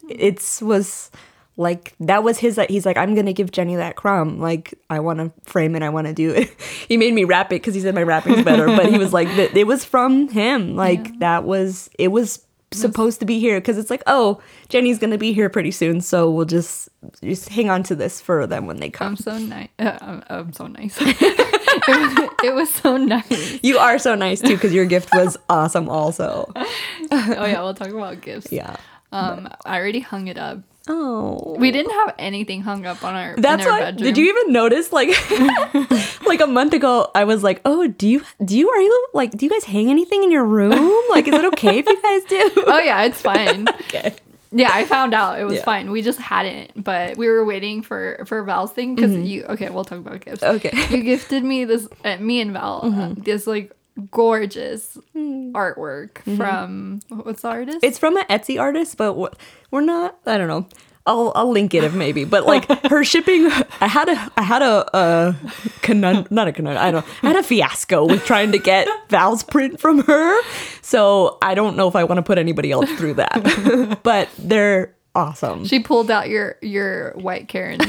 it's 0.08 0.62
was 0.62 1.10
like 1.56 1.94
that 2.00 2.22
was 2.22 2.38
his 2.38 2.56
that 2.56 2.70
he's 2.70 2.86
like 2.86 2.96
i'm 2.96 3.14
gonna 3.14 3.32
give 3.32 3.52
jenny 3.52 3.76
that 3.76 3.94
crumb 3.94 4.40
like 4.40 4.74
i 4.88 4.98
want 4.98 5.18
to 5.18 5.30
frame 5.48 5.76
it 5.76 5.82
i 5.82 5.88
want 5.88 6.06
to 6.06 6.14
do 6.14 6.30
it 6.30 6.50
he 6.88 6.96
made 6.96 7.12
me 7.12 7.24
wrap 7.24 7.46
it 7.46 7.56
because 7.56 7.74
he 7.74 7.80
said 7.80 7.94
my 7.94 8.02
wrapping's 8.02 8.42
better 8.42 8.66
but 8.66 8.86
he 8.90 8.98
was 8.98 9.12
like 9.12 9.28
it 9.28 9.66
was 9.66 9.84
from 9.84 10.28
him 10.28 10.74
like 10.76 11.18
that 11.18 11.44
was 11.44 11.90
it 11.98 12.08
was 12.08 12.44
supposed 12.72 13.20
to 13.20 13.26
be 13.26 13.38
here 13.38 13.60
because 13.60 13.78
it's 13.78 13.90
like 13.90 14.02
oh 14.06 14.40
jenny's 14.68 14.98
gonna 14.98 15.18
be 15.18 15.32
here 15.32 15.48
pretty 15.48 15.70
soon 15.70 16.00
so 16.00 16.30
we'll 16.30 16.44
just 16.44 16.88
just 17.22 17.48
hang 17.48 17.70
on 17.70 17.82
to 17.82 17.94
this 17.94 18.20
for 18.20 18.46
them 18.46 18.66
when 18.66 18.78
they 18.78 18.90
come 18.90 19.08
i'm 19.08 19.16
so 19.16 19.38
nice 19.38 19.68
uh, 19.78 19.98
I'm, 20.00 20.22
I'm 20.28 20.52
so 20.52 20.66
nice 20.66 20.98
it 21.88 22.54
was 22.54 22.72
so 22.72 22.96
nice. 22.96 23.58
You 23.62 23.78
are 23.78 23.98
so 23.98 24.14
nice 24.14 24.40
too 24.40 24.54
because 24.54 24.74
your 24.74 24.84
gift 24.84 25.08
was 25.14 25.36
awesome 25.48 25.88
also. 25.88 26.52
Oh 26.56 26.66
yeah, 27.10 27.62
we'll 27.62 27.74
talk 27.74 27.88
about 27.88 28.20
gifts. 28.20 28.52
Yeah. 28.52 28.76
Um, 29.10 29.48
I 29.64 29.78
already 29.78 30.00
hung 30.00 30.28
it 30.28 30.38
up. 30.38 30.58
Oh. 30.88 31.54
We 31.58 31.70
didn't 31.70 31.92
have 31.92 32.14
anything 32.18 32.62
hung 32.62 32.86
up 32.86 33.04
on 33.04 33.14
our. 33.14 33.36
That's 33.36 33.62
in 33.64 33.68
our 33.70 33.78
why. 33.78 33.84
bedroom. 33.92 34.04
Did 34.04 34.18
you 34.18 34.26
even 34.28 34.52
notice? 34.52 34.92
Like, 34.92 35.08
like 36.26 36.40
a 36.40 36.46
month 36.46 36.72
ago, 36.74 37.10
I 37.14 37.24
was 37.24 37.42
like, 37.42 37.60
"Oh, 37.64 37.86
do 37.86 38.08
you 38.08 38.22
do 38.44 38.58
you 38.58 38.68
are 38.68 38.80
you 38.80 39.08
like 39.14 39.30
do 39.32 39.46
you 39.46 39.50
guys 39.50 39.64
hang 39.64 39.90
anything 39.90 40.22
in 40.24 40.30
your 40.32 40.44
room? 40.44 40.92
Like, 41.10 41.28
is 41.28 41.34
it 41.34 41.44
okay 41.54 41.78
if 41.78 41.86
you 41.86 42.02
guys 42.02 42.24
do?" 42.24 42.64
Oh 42.66 42.78
yeah, 42.80 43.02
it's 43.04 43.20
fine. 43.20 43.68
okay. 43.82 44.14
Yeah, 44.54 44.70
I 44.70 44.84
found 44.84 45.14
out 45.14 45.40
it 45.40 45.44
was 45.44 45.54
Yeah. 45.56 45.64
fine. 45.64 45.90
We 45.90 46.02
just 46.02 46.18
hadn't, 46.18 46.82
but 46.84 47.16
we 47.16 47.28
were 47.28 47.44
waiting 47.44 47.82
for 47.82 48.24
for 48.26 48.42
Val's 48.42 48.72
thing 48.72 48.94
because 48.94 49.16
you. 49.16 49.44
Okay, 49.44 49.70
we'll 49.70 49.84
talk 49.84 49.98
about 49.98 50.20
gifts. 50.20 50.42
Mm-hmm. 50.42 50.56
Okay. 50.56 50.70
Mm-hmm. 50.70 50.94
you 50.94 51.02
gifted 51.04 51.42
me 51.44 51.64
this, 51.64 51.88
uh, 52.04 52.16
me 52.18 52.40
and 52.40 52.52
Val, 52.52 52.80
uh, 52.84 53.14
this 53.16 53.46
like 53.46 53.72
gorgeous 54.10 54.96
artwork 55.14 56.18
from 56.36 57.00
what's 57.08 57.42
the 57.42 57.48
artist? 57.48 57.78
Mm. 57.78 57.84
It's 57.88 57.98
from 57.98 58.16
an 58.16 58.24
Etsy 58.30 58.60
artist, 58.60 58.96
but 58.96 59.14
we're- 59.14 59.84
not. 59.84 60.18
I 60.26 60.38
don't 60.38 60.48
know. 60.48 60.66
I'll 61.04 61.32
I'll 61.34 61.50
link 61.50 61.74
it 61.74 61.82
if 61.82 61.94
maybe. 61.94 62.24
But 62.24 62.46
like 62.46 62.66
her 62.90 63.02
shipping, 63.02 63.50
I 63.80 63.88
had 63.88 64.08
a 64.08 64.32
I 64.36 64.42
had 64.42 64.62
a 64.62 64.96
a 64.96 65.34
conund 65.82 66.30
not 66.30 66.46
a 66.46 66.52
conund 66.52 66.76
I 66.76 66.90
don't. 66.92 67.04
I 67.24 67.28
had 67.28 67.36
a 67.36 67.42
fiasco 67.42 68.06
with 68.06 68.24
trying 68.24 68.52
to 68.52 68.58
get 68.58 68.86
Val's 69.08 69.42
print 69.42 69.80
from 69.80 70.04
her. 70.04 70.40
So 70.80 71.38
I 71.42 71.54
don't 71.54 71.76
know 71.76 71.88
if 71.88 71.96
I 71.96 72.04
want 72.04 72.18
to 72.18 72.22
put 72.22 72.38
anybody 72.38 72.70
else 72.70 72.88
through 72.92 73.14
that. 73.14 73.98
but 74.04 74.28
they're 74.38 74.94
awesome. 75.14 75.64
she 75.64 75.80
pulled 75.80 76.08
out 76.10 76.28
your 76.28 76.56
your 76.62 77.12
white 77.14 77.48
Karen. 77.48 77.78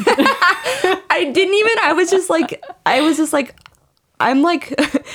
I 1.16 1.30
didn't 1.32 1.54
even. 1.54 1.78
I 1.84 1.94
was 1.94 2.10
just 2.10 2.30
like, 2.32 2.64
I 2.86 3.02
was 3.02 3.18
just 3.18 3.32
like, 3.34 3.56
I'm 4.20 4.42
like, 4.42 4.74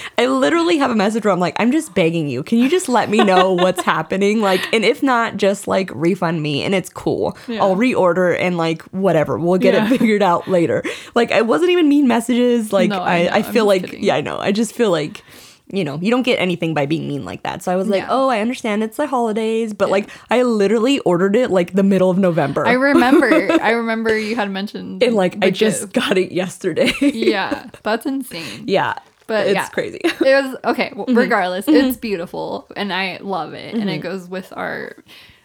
I 0.19 0.27
literally 0.27 0.77
have 0.79 0.91
a 0.91 0.95
message 0.95 1.25
where 1.25 1.33
I'm 1.33 1.41
like, 1.41 1.57
I'm 1.59 1.73
just 1.73 1.95
begging 1.95 2.29
you. 2.29 2.43
Can 2.43 2.59
you 2.59 2.69
just 2.69 2.89
let 2.89 3.09
me 3.09 3.25
know 3.25 3.53
what's 3.55 3.83
happening? 3.83 4.41
Like, 4.41 4.61
and 4.75 4.85
if 4.85 5.03
not, 5.03 5.37
just 5.37 5.67
like 5.67 5.91
refund 5.95 6.43
me 6.43 6.63
and 6.63 6.75
it's 6.75 6.91
cool. 6.91 7.37
Yeah. 7.47 7.63
I'll 7.63 7.77
reorder 7.77 8.37
and 8.39 8.57
like 8.59 8.83
whatever. 8.91 9.39
We'll 9.39 9.59
get 9.59 9.75
Yeah. 9.75 9.87
it 9.87 9.99
figured 9.99 10.23
out 10.23 10.47
later. 10.49 10.83
Like, 11.15 11.33
I 11.33 11.41
wasn't 11.43 11.71
even 11.71 11.89
mean 11.89 12.07
messages. 12.09 12.73
Like, 12.73 12.91
No, 12.91 13.01
I 13.01 13.27
I. 13.27 13.37
I, 13.39 13.43
feel 13.43 13.65
like, 13.67 13.85
kidding. 13.85 14.03
yeah, 14.05 14.17
I 14.17 14.21
know. 14.21 14.39
I 14.39 14.53
just 14.53 14.75
feel 14.75 14.91
like. 14.91 15.23
You 15.71 15.85
know, 15.85 15.99
you 16.01 16.11
don't 16.11 16.23
get 16.23 16.39
anything 16.39 16.73
by 16.75 16.87
being 16.87 17.07
mean 17.07 17.25
like 17.25 17.43
that. 17.43 17.63
So 17.63 17.71
I 17.73 17.77
was 17.77 17.89
like, 17.89 18.03
Yeah. 18.03 18.09
"Oh, 18.11 18.29
I 18.29 18.41
understand 18.41 18.83
it's 18.83 18.97
the 18.97 19.07
holidays, 19.07 19.75
but 19.75 19.91
like 19.91 20.09
I 20.31 20.43
literally 20.43 20.99
ordered 21.01 21.37
it 21.37 21.51
like 21.51 21.75
the 21.75 21.83
middle 21.83 22.11
of 22.11 22.19
November." 22.19 22.67
I 22.67 22.73
remember. 22.73 23.27
I 23.63 23.73
remember 23.73 24.17
you 24.19 24.35
had 24.37 24.51
mentioned. 24.51 25.03
and 25.03 25.15
like 25.15 25.37
I 25.43 25.51
just 25.51 25.81
gift. 25.81 25.93
got 25.95 26.17
it 26.19 26.33
yesterday. 26.33 26.93
Yeah, 27.01 27.69
that's 27.83 28.07
insane. 28.07 28.65
Yeah. 28.67 28.95
But 29.27 29.47
it's 29.49 29.55
yeah. 29.57 29.69
crazy. 29.69 30.01
It 30.03 30.21
was 30.21 30.57
okay. 30.65 30.93
Well, 30.97 31.05
Mm-hmm. 31.09 31.19
regardless, 31.19 31.67
it's 31.69 31.99
beautiful, 31.99 32.67
and 32.77 32.91
I 32.93 33.19
love 33.21 33.53
it, 33.53 33.75
and 33.75 33.91
it 33.91 33.99
goes 33.99 34.27
with 34.27 34.51
our. 34.57 34.97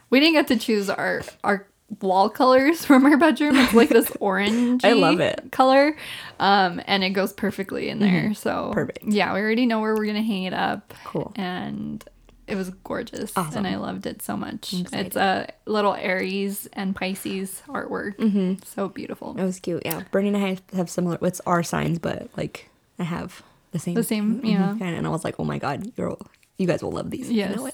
We 0.09 0.21
didn't 0.21 0.35
get 0.35 0.47
to 0.47 0.55
choose 0.57 0.89
our 0.89 1.21
our 1.43 1.67
wall 2.01 2.29
colors 2.29 2.85
from 2.85 3.05
our 3.05 3.17
bedroom. 3.17 3.55
It's 3.55 3.73
like 3.73 3.89
this 3.89 4.11
orange. 4.19 4.83
I 4.85 4.93
love 4.93 5.19
it. 5.19 5.37
Mm-hmm. 5.37 5.49
color, 5.49 5.95
um, 6.39 6.81
and 6.85 7.03
it 7.03 7.11
goes 7.11 7.33
perfectly 7.33 7.89
in 7.89 7.99
there. 7.99 8.33
So 8.33 8.71
Perfect. 8.73 9.03
Yeah, 9.03 9.33
we 9.33 9.39
already 9.41 9.65
know 9.65 9.79
where 9.81 9.95
we're 9.95 10.05
gonna 10.05 10.21
hang 10.21 10.43
it 10.43 10.53
up. 10.53 10.93
Cool. 11.05 11.31
And 11.35 12.03
it 12.45 12.55
was 12.55 12.69
gorgeous, 12.83 13.31
Awesome. 13.37 13.65
and 13.65 13.67
I 13.67 13.77
loved 13.77 14.05
it 14.05 14.21
so 14.21 14.35
much. 14.35 14.73
It's 14.91 15.15
a 15.15 15.47
little 15.65 15.93
Aries 15.93 16.67
and 16.73 16.93
Pisces 16.95 17.61
artwork. 17.69 18.17
Mm-hmm. 18.17 18.63
So 18.65 18.89
beautiful. 18.89 19.33
It 19.39 19.43
was 19.43 19.59
cute. 19.61 19.81
Yeah. 19.85 20.03
Bernie 20.11 20.27
and 20.27 20.37
I 20.37 20.57
have, 20.75 20.89
similar. 20.89 21.17
It's 21.21 21.39
our 21.45 21.63
signs, 21.63 21.99
but 21.99 22.27
like 22.35 22.69
I 22.99 23.03
have 23.03 23.41
the 23.71 23.79
same. 23.79 23.93
The 23.95 24.03
same, 24.03 24.41
Mhm. 24.41 24.51
yeah. 24.51 24.67
Kinda, 24.77 24.85
And 24.97 25.07
I 25.07 25.09
was 25.09 25.23
like, 25.23 25.39
oh 25.39 25.45
my 25.45 25.57
god, 25.57 25.91
you're 25.95 26.17
you 26.57 26.67
guys 26.67 26.83
will 26.83 26.91
love 26.91 27.09
these. 27.11 27.31
Yes. 27.31 27.53
I 27.53 27.55
know. 27.55 27.71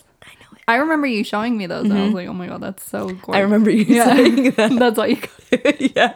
I 0.70 0.76
remember 0.78 1.08
you 1.08 1.24
showing 1.24 1.58
me 1.58 1.66
those, 1.66 1.86
and 1.90 1.94
I 1.98 2.06
was 2.06 2.14
like, 2.14 2.28
"Oh 2.28 2.34
my 2.34 2.48
god, 2.48 2.62
that's 2.62 2.84
so 2.90 3.06
gorgeous." 3.08 3.22
Mm-hmm. 3.24 3.32
I 3.36 3.40
remember 3.40 3.70
you 3.72 3.84
Yeah. 3.88 4.16
saying 4.16 4.52
that. 4.52 4.72
That's 4.80 5.00
all 5.00 5.08
you 5.08 5.18
got. 5.52 5.82
yeah. 5.82 6.14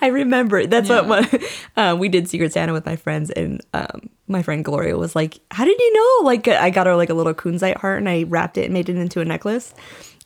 I 0.00 0.06
remember. 0.06 0.66
That's 0.66 0.88
Yeah. 0.88 1.02
what 1.02 1.42
um, 1.76 1.98
we 1.98 2.08
did 2.08 2.28
Secret 2.28 2.52
Santa 2.52 2.72
with 2.72 2.86
my 2.86 2.96
friends, 2.96 3.30
and 3.30 3.60
um, 3.74 4.08
my 4.28 4.42
friend 4.42 4.64
Gloria 4.64 4.96
was 4.96 5.14
like, 5.16 5.40
"How 5.50 5.64
did 5.64 5.78
you 5.78 5.92
know?" 5.92 6.26
Like, 6.26 6.46
I 6.48 6.70
got 6.70 6.86
her 6.86 6.96
like 6.96 7.10
a 7.10 7.14
little 7.14 7.34
kunzite 7.34 7.76
heart, 7.78 7.98
and 7.98 8.08
I 8.08 8.22
wrapped 8.24 8.56
it 8.58 8.64
and 8.66 8.72
made 8.74 8.88
it 8.88 8.96
into 8.96 9.20
a 9.20 9.24
necklace. 9.24 9.74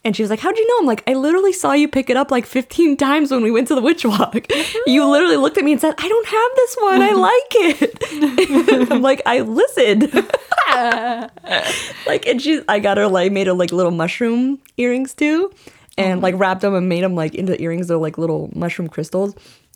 And 0.05 0.15
she 0.15 0.23
was 0.23 0.31
like, 0.31 0.41
"How'd 0.41 0.59
you 0.59 0.69
know?" 0.69 0.79
I'm 0.81 0.87
like, 0.87 1.03
"I 1.09 1.15
literally 1.15 1.53
saw 1.53 1.73
you 1.73 1.89
pick 1.89 2.11
it 2.11 2.17
up 2.17 2.31
like 2.31 2.45
15 2.47 2.97
times 2.97 3.31
when 3.31 3.43
we 3.43 3.51
went 3.51 3.69
to 3.69 3.75
the 3.75 3.81
witch 3.81 4.05
walk. 4.05 4.35
Mm-hmm. 4.35 4.79
you 4.91 5.07
literally 5.07 5.37
looked 5.37 5.57
at 5.57 5.65
me 5.65 5.73
and 5.73 5.81
said, 5.81 5.95
"I 5.99 6.09
don't 6.09 6.27
have 6.27 6.51
this 6.57 6.77
one. 6.81 7.03
I 7.03 7.11
mm-hmm. 7.11 7.21
like 7.21 7.53
it." 7.81 8.91
I'm 8.93 9.03
like, 9.03 9.23
"I 9.25 9.41
listened." 9.41 10.13
like, 12.07 12.27
and 12.27 12.41
she, 12.41 12.63
I 12.69 12.79
got 12.79 12.97
her 12.97 13.09
like 13.09 13.33
made 13.33 13.47
her 13.47 13.55
like 13.55 13.73
little 13.73 13.93
mushroom 13.93 14.59
earrings 14.77 15.15
too, 15.15 15.53
and 15.97 16.21
like 16.21 16.35
mm-hmm. 16.35 16.43
wrapped 16.43 16.61
them 16.61 16.75
and 16.75 16.89
made 16.89 17.03
them 17.03 17.15
like 17.15 17.35
into 17.35 17.61
earrings. 17.61 17.89
They're 17.89 17.97
like 17.97 18.19
little 18.19 18.51
mushroom 18.55 18.89
crystals. 18.89 19.35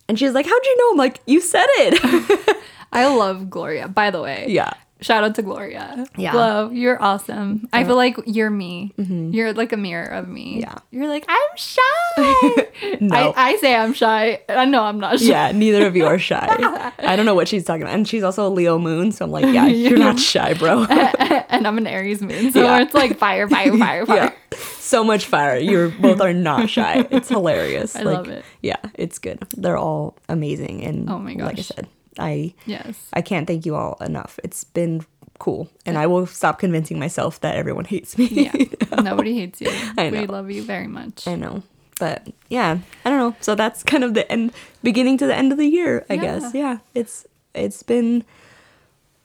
And 0.09 0.19
she's 0.19 0.33
like, 0.33 0.47
"How'd 0.47 0.65
you 0.65 0.77
know?" 0.79 0.91
I'm 0.93 0.97
like, 0.99 1.21
"You 1.27 1.41
said 1.41 1.67
it." 1.79 2.59
I 2.93 3.07
love 3.07 3.51
Gloria. 3.51 3.89
By 3.89 4.11
the 4.11 4.23
way, 4.23 4.47
yeah. 4.49 4.73
Shout 5.01 5.23
out 5.23 5.35
to 5.37 5.43
Gloria. 5.43 6.07
Yeah. 6.17 6.33
Glow, 6.33 6.71
you're 6.71 7.01
awesome. 7.01 7.69
I 7.73 7.85
feel 7.85 7.95
like 7.97 8.17
you're 8.27 8.51
me. 8.51 8.93
You're 8.97 9.53
like 9.53 9.73
a 9.73 9.77
mirror 9.77 10.07
of 10.09 10.27
me. 10.29 10.55
Mm-hmm. 10.55 10.61
Yeah. 10.61 10.75
You're 10.91 11.09
like, 11.09 11.25
I'm 11.29 11.57
shy. 11.57 12.65
No. 13.01 13.33
I, 13.37 13.51
I 13.53 13.57
say 13.57 13.75
I'm 13.75 13.93
shy. 13.93 14.41
I 14.49 14.65
know 14.65 14.83
I'm 14.85 15.01
not 15.01 15.19
shy. 15.19 15.27
Yeah, 15.27 15.53
neither 15.53 15.87
of 15.87 15.97
you 15.97 16.07
are 16.07 16.19
shy. 16.19 16.47
I 16.99 17.17
don't 17.17 17.27
know 17.27 17.35
what 17.35 17.49
she's 17.49 17.65
talking 17.65 17.83
about. 17.83 17.95
And 17.95 18.07
she's 18.09 18.23
also 18.23 18.47
a 18.47 18.51
Leo 18.51 18.79
moon, 18.79 19.11
so 19.13 19.25
I'm 19.25 19.31
like, 19.33 19.45
yeah, 19.53 19.67
you're 19.67 19.99
not 19.99 20.19
shy, 20.19 20.55
bro. 20.55 20.85
and 20.85 21.67
I'm 21.67 21.77
an 21.79 21.87
Aries 21.89 22.23
moon. 22.23 22.53
So 22.53 22.63
Yeah. 22.63 22.83
it's 22.83 22.95
like 22.95 23.19
fire, 23.19 23.49
fire, 23.49 23.77
fire, 23.77 24.07
fire. 24.07 24.17
yeah. 24.17 24.33
So 24.79 25.03
much 25.05 25.27
fire. 25.27 25.59
You're 25.59 25.89
both 25.91 26.21
are 26.21 26.33
not 26.33 26.71
shy. 26.71 27.07
It's 27.11 27.29
hilarious. 27.29 27.95
I 27.97 28.03
like, 28.03 28.17
love 28.17 28.29
it. 28.29 28.45
Yeah, 28.63 28.77
it's 28.95 29.19
good. 29.19 29.39
They're 29.57 29.77
all 29.77 30.17
amazing. 30.29 30.85
And 30.85 31.11
Oh 31.11 31.19
my 31.19 31.33
like 31.35 31.59
I 31.59 31.63
said, 31.63 31.89
I 32.19 32.55
Yes. 32.67 32.97
I 33.13 33.23
can't 33.23 33.47
thank 33.47 33.67
you 33.67 33.75
all 33.75 33.97
enough. 34.01 34.39
It's 34.45 34.65
been 34.65 35.05
cool. 35.39 35.69
And 35.87 35.97
I 35.97 36.07
will 36.07 36.27
stop 36.27 36.59
convincing 36.59 36.99
myself 36.99 37.41
that 37.41 37.57
everyone 37.57 37.85
hates 37.95 38.19
me. 38.19 38.27
Yeah. 38.53 39.01
Nobody 39.03 39.35
hates 39.35 39.61
you. 39.61 39.71
I 39.99 40.11
We 40.11 40.27
love 40.27 40.51
you 40.51 40.63
very 40.63 40.89
much. 40.89 41.27
I 41.27 41.35
know. 41.37 41.63
But 42.01 42.29
yeah, 42.49 42.79
I 43.05 43.11
don't 43.11 43.19
know. 43.19 43.37
So 43.41 43.55
that's 43.55 43.83
kind 43.83 44.05
of 44.05 44.15
the 44.15 44.31
end 44.31 44.53
beginning 44.83 45.19
to 45.19 45.27
the 45.27 45.35
end 45.35 45.53
of 45.53 45.59
the 45.59 45.67
year, 45.67 46.05
I 46.09 46.17
guess. 46.17 46.55
Yeah. 46.55 46.61
Yeah. 46.61 46.79
It's 46.95 47.27
it's 47.55 47.83
been 47.83 48.25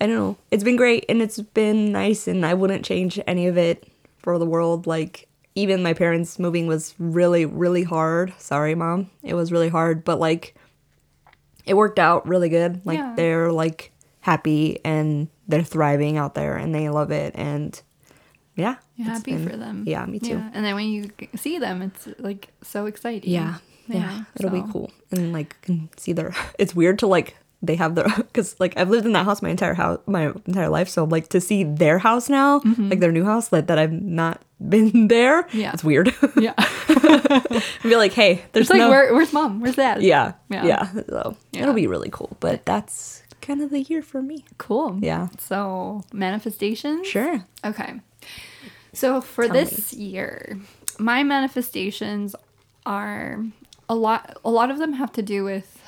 I 0.01 0.07
don't 0.07 0.15
know. 0.15 0.37
It's 0.51 0.63
been 0.63 0.75
great 0.75 1.05
and 1.07 1.21
it's 1.21 1.39
been 1.39 1.91
nice 1.91 2.27
and 2.27 2.45
I 2.45 2.53
wouldn't 2.53 2.83
change 2.83 3.19
any 3.25 3.47
of 3.47 3.57
it 3.57 3.87
for 4.19 4.37
the 4.37 4.45
world. 4.45 4.85
Like 4.87 5.27
even 5.55 5.83
my 5.83 5.93
parents 5.93 6.39
moving 6.39 6.67
was 6.67 6.95
really, 6.97 7.45
really 7.45 7.83
hard. 7.83 8.33
Sorry, 8.37 8.75
mom. 8.75 9.09
It 9.21 9.35
was 9.35 9.51
really 9.51 9.69
hard, 9.69 10.03
but 10.03 10.19
like 10.19 10.55
it 11.65 11.75
worked 11.75 11.99
out 11.99 12.27
really 12.27 12.49
good. 12.49 12.81
Like 12.85 12.97
Yeah. 12.99 13.13
they're 13.15 13.51
like 13.51 13.91
happy 14.21 14.79
and 14.85 15.27
they're 15.47 15.63
thriving 15.63 16.17
out 16.17 16.33
there 16.35 16.55
and 16.55 16.73
they 16.73 16.89
love 16.89 17.11
it 17.11 17.33
and 17.35 17.79
yeah. 18.55 18.75
You're 18.95 19.07
happy 19.07 19.33
been- 19.33 19.49
for 19.49 19.57
them. 19.57 19.83
Yeah, 19.87 20.05
me 20.05 20.19
too. 20.19 20.29
Yeah. 20.37 20.49
And 20.53 20.63
then 20.63 20.75
when 20.75 20.87
you 20.87 21.09
see 21.35 21.57
them, 21.57 21.81
it's 21.81 22.07
like 22.19 22.49
so 22.61 22.85
exciting. 22.85 23.29
Yeah, 23.31 23.55
yeah, 23.87 24.23
it'll 24.35 24.51
be 24.51 24.63
cool, 24.71 24.91
and 25.11 25.33
like 25.33 25.59
can 25.61 25.89
see 25.97 26.13
their. 26.13 26.33
It's 26.59 26.75
weird 26.75 26.99
to 26.99 27.07
like 27.07 27.35
they 27.63 27.75
have 27.75 27.95
their 27.95 28.05
because 28.17 28.59
like 28.59 28.77
I've 28.77 28.89
lived 28.89 29.05
in 29.05 29.13
that 29.13 29.25
house 29.25 29.41
my 29.41 29.49
entire 29.49 29.73
house 29.73 29.99
my 30.05 30.33
entire 30.45 30.69
life, 30.69 30.89
so 30.89 31.05
like 31.05 31.29
to 31.29 31.41
see 31.41 31.63
their 31.63 31.97
house 31.97 32.29
now, 32.29 32.61
like 32.77 32.99
their 32.99 33.11
new 33.11 33.23
house, 33.25 33.51
like 33.51 33.67
that 33.67 33.79
I've 33.79 33.91
not 33.93 34.41
been 34.69 35.07
there. 35.07 35.43
Mm-hmm. 35.43 35.57
Yeah. 35.59 35.71
it's 35.73 35.83
weird. 35.83 36.13
Yeah. 36.39 36.53
be 37.83 37.95
like, 37.95 38.13
hey, 38.13 38.43
there's 38.51 38.69
like. 38.69 38.79
Where, 38.89 39.13
where's 39.13 39.33
mom? 39.33 39.59
Where's 39.61 39.75
dad? 39.75 40.01
yeah, 40.01 40.33
Yeah. 40.49 40.65
yeah, 40.65 40.91
So 41.09 41.37
Yeah. 41.51 41.61
it'll 41.63 41.73
be 41.73 41.87
really 41.87 42.09
cool, 42.11 42.35
but 42.39 42.65
that's 42.65 43.23
kind 43.41 43.61
of 43.61 43.69
the 43.71 43.81
year 43.81 44.01
for 44.01 44.21
me. 44.21 44.45
Cool. 44.57 44.99
Yeah. 45.01 45.27
So 45.39 46.03
manifestations. 46.13 47.07
Sure. 47.07 47.43
Okay. 47.65 47.99
So 48.93 49.21
for 49.21 49.45
Tell 49.45 49.53
me. 49.55 49.63
this 49.63 49.93
year, 49.93 50.59
my 50.99 51.23
manifestations 51.23 52.35
are 52.85 53.43
a 53.89 53.95
lot. 53.95 54.37
A 54.45 54.49
lot 54.49 54.69
of 54.71 54.77
them 54.77 54.93
have 54.93 55.11
to 55.13 55.21
do 55.21 55.43
with 55.43 55.82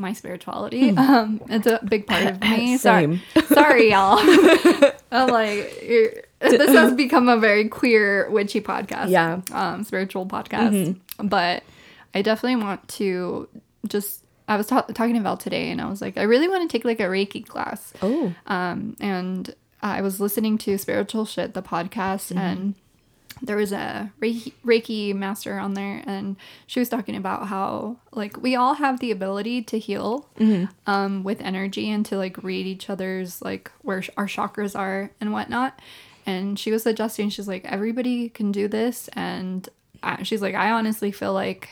my 0.00 0.12
spirituality. 0.12 0.90
Um, 0.96 1.40
it's 1.48 1.66
a 1.66 1.78
big 1.88 2.06
part 2.06 2.26
of 2.26 2.40
me. 2.40 2.76
Sorry, 2.78 3.06
Hmm. 3.06 3.14
Same. 3.36 3.44
sorry, 3.48 3.90
y'all. 3.90 4.18
I'm 5.12 5.28
like, 5.28 5.82
you're- 5.82 6.22
this 6.40 6.70
has 6.70 6.94
become 6.94 7.28
a 7.28 7.36
very 7.36 7.68
queer, 7.68 8.30
witchy 8.30 8.60
podcast. 8.62 9.10
Yeah. 9.10 9.42
Um, 9.52 9.84
spiritual 9.84 10.24
podcast. 10.26 10.98
But 11.22 11.62
I 12.14 12.22
definitely 12.22 12.62
want 12.64 12.88
to 13.00 13.48
just. 13.86 14.24
I 14.48 14.56
was 14.56 14.66
ta- 14.66 14.86
talking 14.94 15.16
about 15.18 15.38
today, 15.40 15.70
and 15.70 15.80
I 15.80 15.88
was 15.88 16.00
like, 16.00 16.16
I 16.16 16.22
really 16.22 16.48
want 16.48 16.68
to 16.68 16.74
take 16.74 16.84
like 16.84 16.98
a 16.98 17.04
Reiki 17.04 17.46
class. 17.46 17.92
Oh, 18.02 18.34
Um, 18.46 18.96
and 19.00 19.54
I 19.82 20.00
was 20.02 20.18
listening 20.18 20.58
to 20.58 20.76
Spiritual 20.78 21.24
Shit, 21.26 21.54
the 21.54 21.62
podcast, 21.62 22.34
and 22.36 22.74
there 23.42 23.56
was 23.56 23.72
a 23.72 24.10
Reiki, 24.20 24.52
Reiki 24.64 25.14
master 25.14 25.58
on 25.58 25.74
there, 25.74 26.02
and 26.06 26.36
she 26.66 26.78
was 26.78 26.88
talking 26.88 27.16
about 27.16 27.48
how 27.48 27.96
like 28.12 28.36
we 28.40 28.54
all 28.54 28.74
have 28.74 29.00
the 29.00 29.10
ability 29.10 29.62
to 29.62 29.78
heal 29.78 30.28
um, 30.86 31.24
with 31.24 31.40
energy 31.40 31.90
and 31.90 32.04
to 32.06 32.16
like 32.16 32.42
read 32.42 32.66
each 32.66 32.90
other's 32.90 33.40
like 33.42 33.70
where 33.82 34.02
our 34.16 34.26
chakras 34.26 34.78
are 34.78 35.10
and 35.20 35.32
whatnot. 35.32 35.78
And 36.26 36.58
she 36.58 36.70
was 36.70 36.82
suggesting 36.82 37.30
she's 37.30 37.48
like 37.48 37.64
everybody 37.64 38.28
can 38.28 38.52
do 38.52 38.68
this, 38.68 39.08
and 39.14 39.68
I, 40.02 40.22
she's 40.22 40.42
like 40.42 40.54
I 40.54 40.70
honestly 40.70 41.10
feel 41.12 41.32
like 41.32 41.68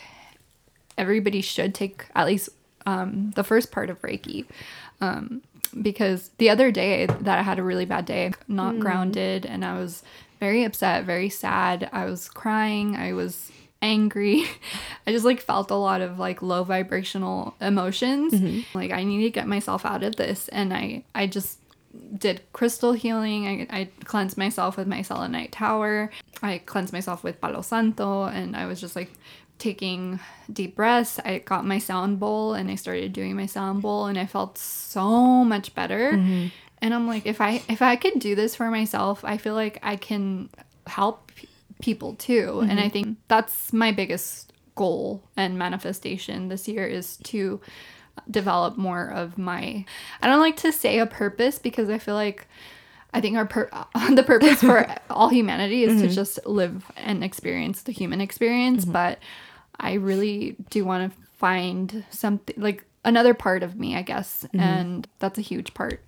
everybody 0.96 1.40
should 1.40 1.74
take 1.74 2.06
at 2.14 2.26
least 2.26 2.48
um, 2.86 3.32
the 3.36 3.44
first 3.44 3.70
part 3.70 3.90
of 3.90 4.00
Reiki. 4.02 4.46
Um, 5.00 5.42
because 5.82 6.30
the 6.38 6.48
other 6.48 6.70
day 6.70 7.06
that 7.06 7.38
I 7.38 7.42
had 7.42 7.58
a 7.58 7.62
really 7.62 7.84
bad 7.84 8.06
day, 8.06 8.32
not 8.48 8.80
grounded, 8.80 9.44
and 9.44 9.64
I 9.64 9.78
was 9.78 10.02
very 10.38 10.64
upset, 10.64 11.04
very 11.04 11.28
sad. 11.28 11.88
I 11.92 12.04
was 12.04 12.28
crying. 12.28 12.96
I 12.96 13.12
was 13.12 13.50
angry. 13.82 14.44
I 15.06 15.12
just 15.12 15.24
like 15.24 15.40
felt 15.40 15.70
a 15.70 15.76
lot 15.76 16.00
of 16.00 16.18
like 16.18 16.42
low 16.42 16.64
vibrational 16.64 17.54
emotions. 17.60 18.32
Mm-hmm. 18.32 18.78
Like 18.78 18.90
I 18.90 19.04
need 19.04 19.22
to 19.22 19.30
get 19.30 19.46
myself 19.46 19.84
out 19.84 20.02
of 20.02 20.16
this, 20.16 20.48
and 20.48 20.72
I 20.72 21.04
I 21.14 21.26
just 21.26 21.58
did 22.16 22.40
crystal 22.52 22.92
healing. 22.92 23.66
I, 23.70 23.80
I 23.80 23.88
cleansed 24.04 24.36
myself 24.36 24.76
with 24.76 24.86
my 24.86 25.02
selenite 25.02 25.52
tower. 25.52 26.10
I 26.42 26.58
cleansed 26.58 26.92
myself 26.92 27.24
with 27.24 27.40
Palo 27.40 27.62
Santo, 27.62 28.24
and 28.24 28.56
I 28.56 28.66
was 28.66 28.80
just 28.80 28.96
like 28.96 29.10
taking 29.58 30.20
deep 30.52 30.76
breaths. 30.76 31.18
I 31.24 31.38
got 31.38 31.66
my 31.66 31.78
sound 31.78 32.20
bowl 32.20 32.54
and 32.54 32.70
I 32.70 32.76
started 32.76 33.12
doing 33.12 33.34
my 33.34 33.46
sound 33.46 33.82
bowl, 33.82 34.06
and 34.06 34.18
I 34.18 34.26
felt 34.26 34.58
so 34.58 35.44
much 35.44 35.74
better. 35.74 36.12
Mm-hmm. 36.12 36.46
And 36.80 36.94
I'm 36.94 37.06
like, 37.06 37.26
if 37.26 37.40
I 37.40 37.62
if 37.68 37.82
I 37.82 37.96
could 37.96 38.18
do 38.18 38.34
this 38.34 38.54
for 38.54 38.70
myself, 38.70 39.24
I 39.24 39.36
feel 39.36 39.54
like 39.54 39.78
I 39.82 39.96
can 39.96 40.48
help 40.86 41.32
p- 41.34 41.48
people 41.80 42.14
too. 42.14 42.60
And 42.60 42.78
I 42.78 42.84
mm-hmm. 42.84 42.90
think 42.90 43.18
that's 43.28 43.72
my 43.72 43.92
biggest 43.92 44.52
goal 44.74 45.24
and 45.36 45.58
manifestation 45.58 46.48
this 46.48 46.68
year 46.68 46.86
is 46.86 47.16
to 47.16 47.60
develop 48.30 48.76
more 48.76 49.08
of 49.10 49.38
my 49.38 49.84
I 50.22 50.26
don't 50.26 50.40
like 50.40 50.56
to 50.58 50.72
say 50.72 50.98
a 50.98 51.06
purpose 51.06 51.58
because 51.58 51.88
I 51.88 51.98
feel 51.98 52.14
like 52.14 52.46
I 53.12 53.20
think 53.20 53.36
our 53.36 53.46
pur- 53.46 53.70
the 54.14 54.22
purpose 54.22 54.60
for 54.60 54.86
all 55.10 55.28
humanity 55.28 55.84
is 55.84 56.00
to 56.00 56.06
mm-hmm. 56.06 56.14
just 56.14 56.44
live 56.46 56.84
and 56.96 57.24
experience 57.24 57.82
the 57.82 57.92
human 57.92 58.20
experience, 58.20 58.84
mm-hmm. 58.84 58.92
but 58.92 59.18
I 59.80 59.94
really 59.94 60.56
do 60.70 60.84
want 60.84 61.12
to 61.12 61.18
find 61.38 62.04
something 62.10 62.54
like 62.58 62.84
another 63.04 63.34
part 63.34 63.62
of 63.62 63.76
me, 63.76 63.96
I 63.96 64.02
guess, 64.02 64.44
and 64.52 65.08
that's 65.20 65.38
a 65.38 65.42
huge 65.42 65.72
part. 65.74 66.04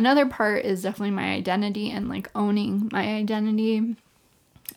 Another 0.00 0.24
part 0.24 0.64
is 0.64 0.80
definitely 0.80 1.10
my 1.10 1.34
identity 1.34 1.90
and 1.90 2.08
like 2.08 2.30
owning 2.34 2.88
my 2.90 3.06
identity. 3.06 3.96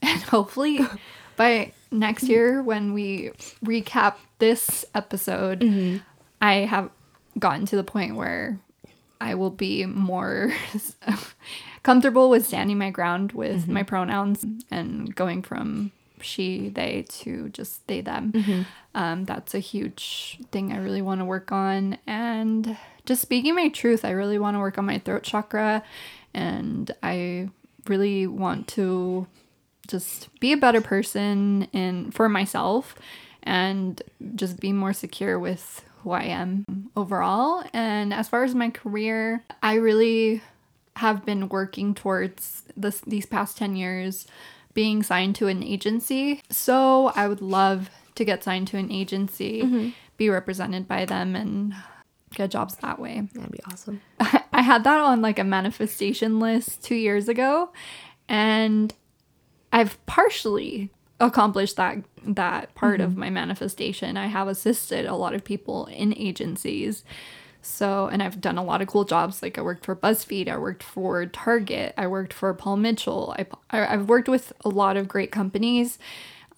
And 0.02 0.22
hopefully 0.24 0.82
by 1.38 1.72
next 1.92 2.24
year 2.24 2.62
when 2.62 2.94
we 2.94 3.32
recap 3.64 4.16
this 4.40 4.84
episode, 4.94 5.62
mm-hmm. 5.62 6.00
I 6.42 6.66
have 6.66 6.90
gotten 7.40 7.66
to 7.68 7.78
the 7.78 7.86
point 7.86 8.18
where 8.18 8.60
I 9.22 9.36
will 9.36 9.50
be 9.50 9.86
more 9.86 10.52
comfortable 11.84 12.30
with 12.30 12.46
standing 12.46 12.78
my 12.78 12.90
ground 12.90 13.32
with 13.32 13.62
mm-hmm. 13.62 13.74
my 13.76 13.84
pronouns 13.84 14.46
and 14.70 15.16
going 15.16 15.42
from 15.42 15.94
she, 16.20 16.68
they 16.68 17.06
to 17.08 17.48
just 17.48 17.88
they, 17.88 18.02
them. 18.02 18.34
Mm-hmm. 18.34 18.62
Um, 18.94 19.24
that's 19.24 19.56
a 19.56 19.60
huge 19.60 20.42
thing 20.52 20.74
I 20.74 20.80
really 20.80 21.02
want 21.02 21.22
to 21.22 21.26
work 21.26 21.54
on. 21.54 21.98
And 22.06 22.78
just 23.06 23.22
speaking 23.22 23.56
my 23.56 23.70
truth, 23.70 24.06
I 24.06 24.12
really 24.12 24.40
want 24.40 24.56
to 24.56 24.60
work 24.60 24.78
on 24.78 24.86
my 24.86 25.00
throat 25.00 25.24
chakra. 25.24 25.84
And 26.34 26.92
I 27.02 27.50
really 27.88 28.28
want 28.28 28.68
to 28.70 29.28
just 29.88 30.30
be 30.40 30.54
a 30.54 30.58
better 30.58 30.82
person 30.82 31.68
in 31.74 32.12
for 32.12 32.30
myself 32.30 32.96
and 33.44 34.02
just 34.36 34.60
be 34.60 34.72
more 34.72 34.94
secure 34.94 35.38
with 35.38 35.84
who 36.02 36.12
I 36.12 36.24
am 36.24 36.66
overall. 36.96 37.64
And 37.74 38.14
as 38.14 38.30
far 38.30 38.44
as 38.44 38.56
my 38.56 38.70
career, 38.70 39.44
I 39.62 39.76
really 39.76 40.42
have 40.98 41.26
been 41.26 41.50
working 41.50 41.94
towards 41.94 42.64
this 42.78 43.02
these 43.02 43.26
past 43.26 43.58
10 43.58 43.76
years 43.76 44.28
being 44.74 45.04
signed 45.04 45.36
to 45.36 45.48
an 45.48 45.64
agency. 45.64 46.42
So 46.50 47.08
I 47.16 47.28
would 47.28 47.42
love 47.42 47.90
to 48.16 48.26
get 48.26 48.44
signed 48.44 48.68
to 48.70 48.78
an 48.78 48.92
agency, 48.92 49.64
mm-hmm. 49.64 49.90
be 50.18 50.30
represented 50.30 50.88
by 50.88 51.06
them 51.06 51.36
and 51.36 51.74
get 52.34 52.52
jobs 52.52 52.76
that 52.78 53.00
way. 53.00 53.28
That'd 53.34 53.52
be 53.52 53.60
awesome. 53.72 54.02
I 54.20 54.62
had 54.62 54.84
that 54.84 55.00
on 55.00 55.22
like 55.22 55.40
a 55.40 55.44
manifestation 55.44 56.40
list 56.40 56.84
two 56.84 56.96
years 56.96 57.28
ago, 57.28 57.72
and 58.28 58.94
I've 59.72 60.04
partially 60.06 60.92
accomplished 61.20 61.78
that 61.78 61.98
that 62.26 62.74
part 62.76 63.02
of 63.02 63.12
mm-hmm. 63.12 63.20
my 63.22 63.30
manifestation. 63.30 64.18
I 64.18 64.28
have 64.28 64.48
assisted 64.48 65.06
a 65.06 65.16
lot 65.16 65.34
of 65.34 65.44
people 65.44 65.88
in 65.88 66.16
agencies. 66.18 67.04
So, 67.66 68.08
and 68.08 68.22
I've 68.22 68.42
done 68.42 68.58
a 68.58 68.64
lot 68.64 68.82
of 68.82 68.90
cool 68.90 69.06
jobs. 69.06 69.42
Like 69.42 69.58
I 69.58 69.62
worked 69.62 69.86
for 69.86 69.96
BuzzFeed, 69.96 70.50
I 70.50 70.58
worked 70.58 70.84
for 70.84 71.26
Target, 71.26 71.94
I 71.98 72.08
worked 72.08 72.34
for 72.34 72.54
Paul 72.54 72.78
Mitchell. 72.78 73.34
I, 73.40 73.46
I 73.70 73.94
I've 73.94 74.10
worked 74.10 74.28
with 74.28 74.52
a 74.66 74.70
lot 74.70 74.98
of 74.98 75.08
great 75.08 75.32
companies. 75.32 75.98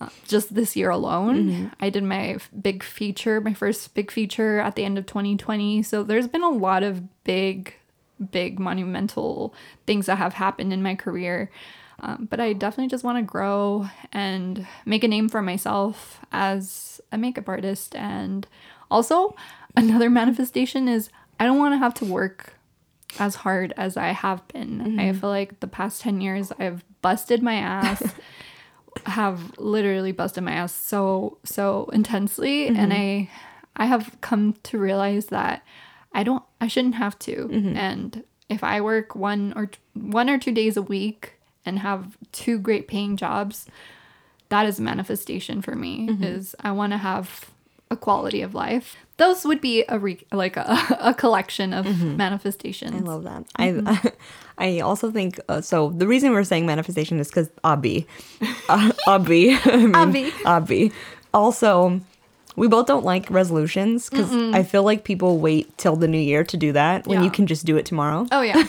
Uh, 0.02 0.10
just 0.28 0.54
this 0.54 0.76
year 0.76 0.90
alone, 0.90 1.72
I 1.80 1.90
did 1.90 2.04
my 2.04 2.38
big 2.62 2.84
feature, 2.84 3.40
my 3.40 3.54
first 3.54 3.94
big 3.94 4.12
feature 4.12 4.60
at 4.60 4.76
the 4.76 4.84
end 4.84 4.98
of 4.98 5.06
2020. 5.06 5.84
So 5.84 6.04
there's 6.04 6.28
been 6.28 6.44
a 6.44 6.50
lot 6.50 6.84
of 6.84 7.24
big, 7.24 7.76
big 8.32 8.60
monumental 8.60 9.54
things 9.88 10.08
that 10.08 10.18
have 10.18 10.34
happened 10.34 10.74
in 10.74 10.84
my 10.84 10.96
career. 10.96 11.50
Um, 12.00 12.28
but 12.30 12.42
I 12.42 12.52
definitely 12.52 12.90
just 12.90 13.06
want 13.06 13.18
to 13.20 13.22
grow 13.22 13.88
and 14.12 14.68
make 14.86 15.06
a 15.06 15.08
name 15.08 15.30
for 15.30 15.42
myself 15.42 16.20
as 16.32 17.00
a 17.14 17.18
makeup 17.18 17.48
artist. 17.48 17.96
And 17.96 18.46
also, 18.92 19.34
another 19.78 20.10
manifestation 20.22 20.90
is 20.90 21.10
I 21.40 21.46
don't 21.46 21.58
want 21.58 21.74
to 21.74 21.78
have 21.78 21.94
to 21.96 22.06
work 22.06 22.54
as 23.18 23.36
hard 23.36 23.74
as 23.78 23.96
I 23.96 24.08
have 24.08 24.46
been. 24.50 25.00
I 25.00 25.14
feel 25.14 25.30
like 25.30 25.62
the 25.62 25.68
past 25.68 26.02
10 26.02 26.20
years 26.20 26.52
I've 26.60 26.84
busted 27.02 27.42
my 27.42 27.56
ass, 27.56 28.04
have 29.06 29.58
literally 29.58 30.12
busted 30.12 30.44
my 30.44 30.52
ass 30.52 30.74
so, 30.74 31.38
so 31.44 31.90
intensely. 31.94 32.68
And 32.68 32.78
mm-hmm. 32.78 32.92
I, 32.92 33.30
I 33.76 33.86
have 33.86 34.18
come 34.22 34.56
to 34.64 34.78
realize 34.78 35.28
that 35.28 35.64
I 36.14 36.24
don't, 36.24 36.44
I 36.62 36.68
shouldn't 36.68 36.96
have 36.96 37.20
to. 37.20 37.36
Mm-hmm. 37.36 37.78
And 37.78 38.24
if 38.50 38.64
I 38.64 38.82
work 38.82 39.16
one 39.16 39.54
or 39.56 39.68
t- 39.68 39.80
one 39.94 40.30
or 40.30 40.38
two 40.38 40.52
days 40.52 40.78
a 40.78 40.82
week 40.82 41.34
and 41.66 41.80
have 41.80 42.18
two 42.32 42.58
great 42.58 42.88
paying 42.88 43.18
jobs, 43.18 43.66
that 44.50 44.66
is 44.66 44.80
a 44.80 44.84
manifestation 44.84 45.62
for 45.62 45.76
me. 45.76 46.08
Mm-hmm. 46.08 46.24
Is 46.24 46.56
I 46.60 46.72
want 46.72 46.94
to 46.94 46.98
have 46.98 47.52
a 47.90 47.98
quality 47.98 48.42
of 48.42 48.54
life. 48.54 48.98
Those 49.18 49.46
would 49.46 49.62
be 49.62 49.86
a 49.88 49.98
re- 49.98 50.26
like 50.32 50.58
a, 50.58 50.78
a 51.00 51.14
collection 51.14 51.74
of 51.74 51.86
manifestations. 52.02 52.96
I 52.96 53.00
love 53.00 53.24
that. 53.24 53.46
I 53.56 54.12
I 54.58 54.80
also 54.80 55.12
think 55.12 55.40
uh, 55.50 55.62
so. 55.62 55.90
The 55.90 56.08
reason 56.08 56.32
we're 56.32 56.44
saying 56.44 56.66
manifestation 56.66 57.20
is 57.20 57.28
because 57.30 57.50
Abi, 57.64 58.08
uh, 58.70 58.92
Abi, 59.08 59.58
I 59.66 59.76
mean, 59.78 59.96
Abi. 59.96 60.34
Abi. 60.46 60.92
Also, 61.34 62.00
we 62.56 62.68
both 62.68 62.86
don't 62.86 63.04
like 63.04 63.30
resolutions 63.30 64.10
because 64.10 64.32
I 64.54 64.64
feel 64.64 64.84
like 64.84 65.04
people 65.04 65.40
wait 65.40 65.78
till 65.78 65.98
the 65.98 66.08
new 66.08 66.20
year 66.20 66.44
to 66.46 66.56
do 66.58 66.72
that 66.72 67.06
when 67.06 67.22
you 67.24 67.30
can 67.30 67.48
just 67.48 67.66
do 67.66 67.76
it 67.76 67.86
tomorrow. 67.86 68.28
Oh 68.32 68.42
yeah, 68.42 68.64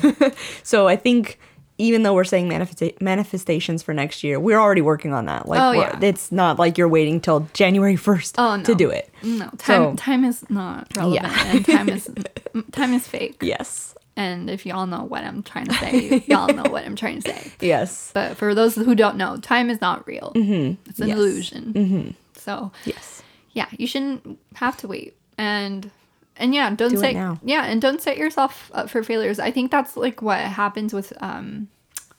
So 0.64 0.88
I 0.88 0.96
think 0.96 1.38
even 1.78 2.02
though 2.02 2.14
we're 2.14 2.24
saying 2.24 2.48
manifesta- 2.48 2.98
manifestations 3.00 3.82
for 3.82 3.92
next 3.92 4.24
year, 4.24 4.40
we're 4.40 4.58
already 4.58 4.80
working 4.82 5.12
on 5.12 5.26
that. 5.26 5.46
Like, 5.48 5.60
Oh, 5.60 5.72
yeah. 5.72 5.98
it's 6.00 6.32
not 6.32 6.58
like 6.58 6.78
you're 6.78 6.88
waiting 6.88 7.20
till 7.20 7.48
January 7.52 7.96
first 7.96 8.34
Oh, 8.38 8.62
to 8.62 8.74
do 8.74 8.88
it. 8.90 9.10
no 9.22 9.46
time. 9.58 9.58
So- 9.58 9.94
time 9.96 10.24
is 10.24 10.48
not 10.48 10.86
relevant, 10.96 11.24
Yeah. 11.34 11.46
and 11.52 11.64
time 11.64 11.88
is 11.88 12.10
time 12.72 12.94
is 12.94 13.06
fake. 13.06 13.36
Yes. 13.42 13.94
And 14.18 14.48
if 14.48 14.64
y'all 14.64 14.86
know 14.86 15.02
what 15.04 15.24
I'm 15.24 15.42
trying 15.42 15.66
to 15.66 15.74
say, 15.74 16.24
y'all 16.26 16.48
know 16.48 16.62
what 16.70 16.86
I'm 16.86 16.96
trying 17.02 17.20
to 17.20 17.30
say. 17.30 17.52
Yes. 17.60 18.10
But 18.14 18.38
for 18.38 18.54
those 18.54 18.74
who 18.74 18.94
don't 18.94 19.16
know, 19.18 19.36
time 19.36 19.68
is 19.68 19.80
not 19.82 20.06
real. 20.06 20.32
Mm-hmm. 20.34 20.88
It's 20.88 20.98
an 21.00 21.08
Yes. 21.08 21.18
illusion. 21.18 21.72
Mm-hmm. 21.74 22.10
So 22.34 22.72
Yes. 22.86 23.22
yeah, 23.52 23.66
you 23.76 23.86
shouldn't 23.86 24.38
have 24.54 24.78
to 24.78 24.88
wait. 24.88 25.14
And 25.36 25.90
and 26.38 26.54
yeah, 26.54 26.74
don't 26.74 26.90
Do 26.90 26.98
set 26.98 27.14
yeah, 27.14 27.64
and 27.64 27.80
don't 27.80 28.00
set 28.00 28.16
yourself 28.16 28.70
up 28.74 28.90
for 28.90 29.02
failures. 29.02 29.38
I 29.38 29.50
think 29.50 29.70
that's 29.70 29.96
like 29.96 30.22
what 30.22 30.40
happens 30.40 30.92
with 30.92 31.12
um 31.22 31.68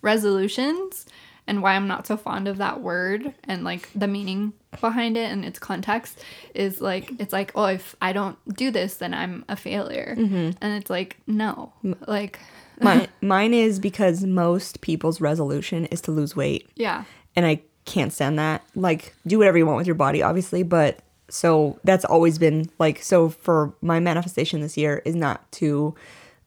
resolutions 0.02 1.06
and 1.48 1.62
why 1.62 1.76
I'm 1.76 1.88
not 1.88 2.06
so 2.06 2.18
fond 2.18 2.48
of 2.48 2.58
that 2.58 2.82
word 2.82 3.34
and 3.46 3.64
like 3.64 3.90
the 3.96 4.08
meaning 4.08 4.54
behind 4.82 5.18
it 5.18 5.32
and 5.32 5.46
its 5.46 5.60
context 5.60 6.22
is 6.54 6.82
like 6.82 7.12
it's 7.20 7.34
like 7.34 7.52
oh 7.56 7.66
if 7.66 7.96
I 8.02 8.14
don't 8.14 8.38
do 8.54 8.70
this 8.70 8.96
then 8.98 9.14
I'm 9.14 9.46
a 9.50 9.56
failure. 9.56 10.16
Mm-hmm. 10.18 10.52
And 10.62 10.74
it's 10.74 10.90
like 10.90 11.18
no. 11.26 11.74
Like 12.08 12.40
My, 12.82 13.08
mine 13.22 13.54
is 13.54 13.80
because 13.80 14.24
most 14.24 14.82
people's 14.82 15.20
resolution 15.20 15.86
is 15.86 16.02
to 16.02 16.12
lose 16.12 16.36
weight. 16.36 16.70
yeah. 16.76 17.06
and 17.36 17.46
I 17.46 17.62
can't 17.86 18.14
stand 18.14 18.38
that. 18.38 18.64
Like, 18.76 19.16
do 19.26 19.38
whatever 19.38 19.58
you 19.58 19.66
want 19.66 19.78
with 19.78 19.88
your 19.88 19.96
body, 19.96 20.22
obviously, 20.22 20.62
but 20.62 21.00
so 21.30 21.80
that's 21.84 22.06
always 22.06 22.38
been 22.38 22.70
like 22.80 23.02
so 23.02 23.30
for 23.30 23.74
my 23.82 24.00
manifestation 24.00 24.62
this 24.62 24.78
year 24.78 25.02
is 25.06 25.16
not 25.16 25.52
to 25.52 25.96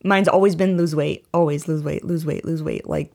mine's 0.03 0.27
always 0.27 0.55
been 0.55 0.77
lose 0.77 0.95
weight, 0.95 1.25
always 1.33 1.67
lose 1.67 1.83
weight, 1.83 2.03
lose 2.03 2.25
weight, 2.25 2.45
lose 2.45 2.63
weight. 2.63 2.87
Like 2.87 3.11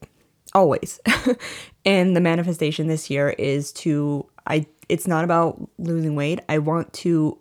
always. 0.54 1.00
and 1.84 2.16
the 2.16 2.20
manifestation 2.20 2.86
this 2.86 3.10
year 3.10 3.30
is 3.30 3.72
to 3.72 4.26
I 4.46 4.66
it's 4.88 5.06
not 5.06 5.24
about 5.24 5.68
losing 5.78 6.14
weight. 6.14 6.40
I 6.48 6.58
want 6.58 6.92
to 6.94 7.38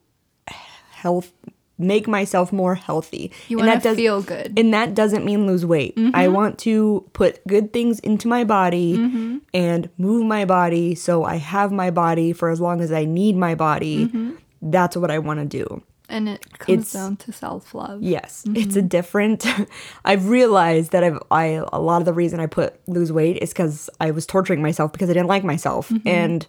health 0.47 1.31
make 1.77 2.07
myself 2.07 2.53
more 2.53 2.75
healthy. 2.75 3.31
You 3.47 3.59
And 3.59 3.67
want 3.67 3.83
that 3.83 3.89
to 3.89 3.95
does- 3.95 3.97
feel 3.97 4.21
good. 4.21 4.57
and 4.57 4.73
that 4.73 4.93
doesn't 4.93 5.25
mean 5.25 5.45
lose 5.45 5.65
weight. 5.65 5.93
I 5.97 6.01
mm-hmm. 6.25 6.33
want 6.33 6.59
to 6.59 7.09
put 7.13 7.45
good 7.47 7.73
things 7.73 7.99
into 7.99 8.27
my 8.27 8.43
body 8.43 8.97
mm-hmm. 8.97 9.37
and 9.53 9.89
move 9.97 10.25
my 10.25 10.45
body 10.45 10.95
so 10.95 11.23
I 11.23 11.35
have 11.35 11.71
my 11.71 11.91
body 11.91 12.33
for 12.33 12.49
as 12.49 12.61
long 12.61 12.81
as 12.81 12.91
I 12.91 13.05
need 13.05 13.35
my 13.35 13.55
body. 13.55 14.05
Mm-hmm. 14.05 14.35
That's 14.61 14.95
what 14.95 15.11
I 15.11 15.19
want 15.19 15.39
to 15.41 15.45
do. 15.45 15.83
and 16.07 16.29
it 16.29 16.59
comes 16.59 16.69
it's- 16.69 16.93
down 16.93 17.17
to 17.17 17.31
self 17.31 17.73
love. 17.73 18.01
Yes, 18.01 18.43
it's 18.55 18.75
a 18.75 18.81
different. 18.81 19.45
I've 20.05 20.29
realized 20.29 20.91
that 20.91 21.03
I've 21.03 21.19
I 21.31 21.61
a 21.73 21.79
lot 21.79 22.01
of 22.01 22.05
the 22.05 22.13
reason 22.13 22.39
I 22.39 22.45
put 22.45 22.79
lose 22.87 23.11
weight 23.11 23.37
is 23.41 23.49
because 23.49 23.89
I 23.99 24.11
was 24.11 24.25
torturing 24.25 24.61
myself 24.61 24.91
because 24.91 25.09
I 25.09 25.13
didn't 25.13 25.27
like 25.27 25.43
myself, 25.43 25.91
and 26.05 26.45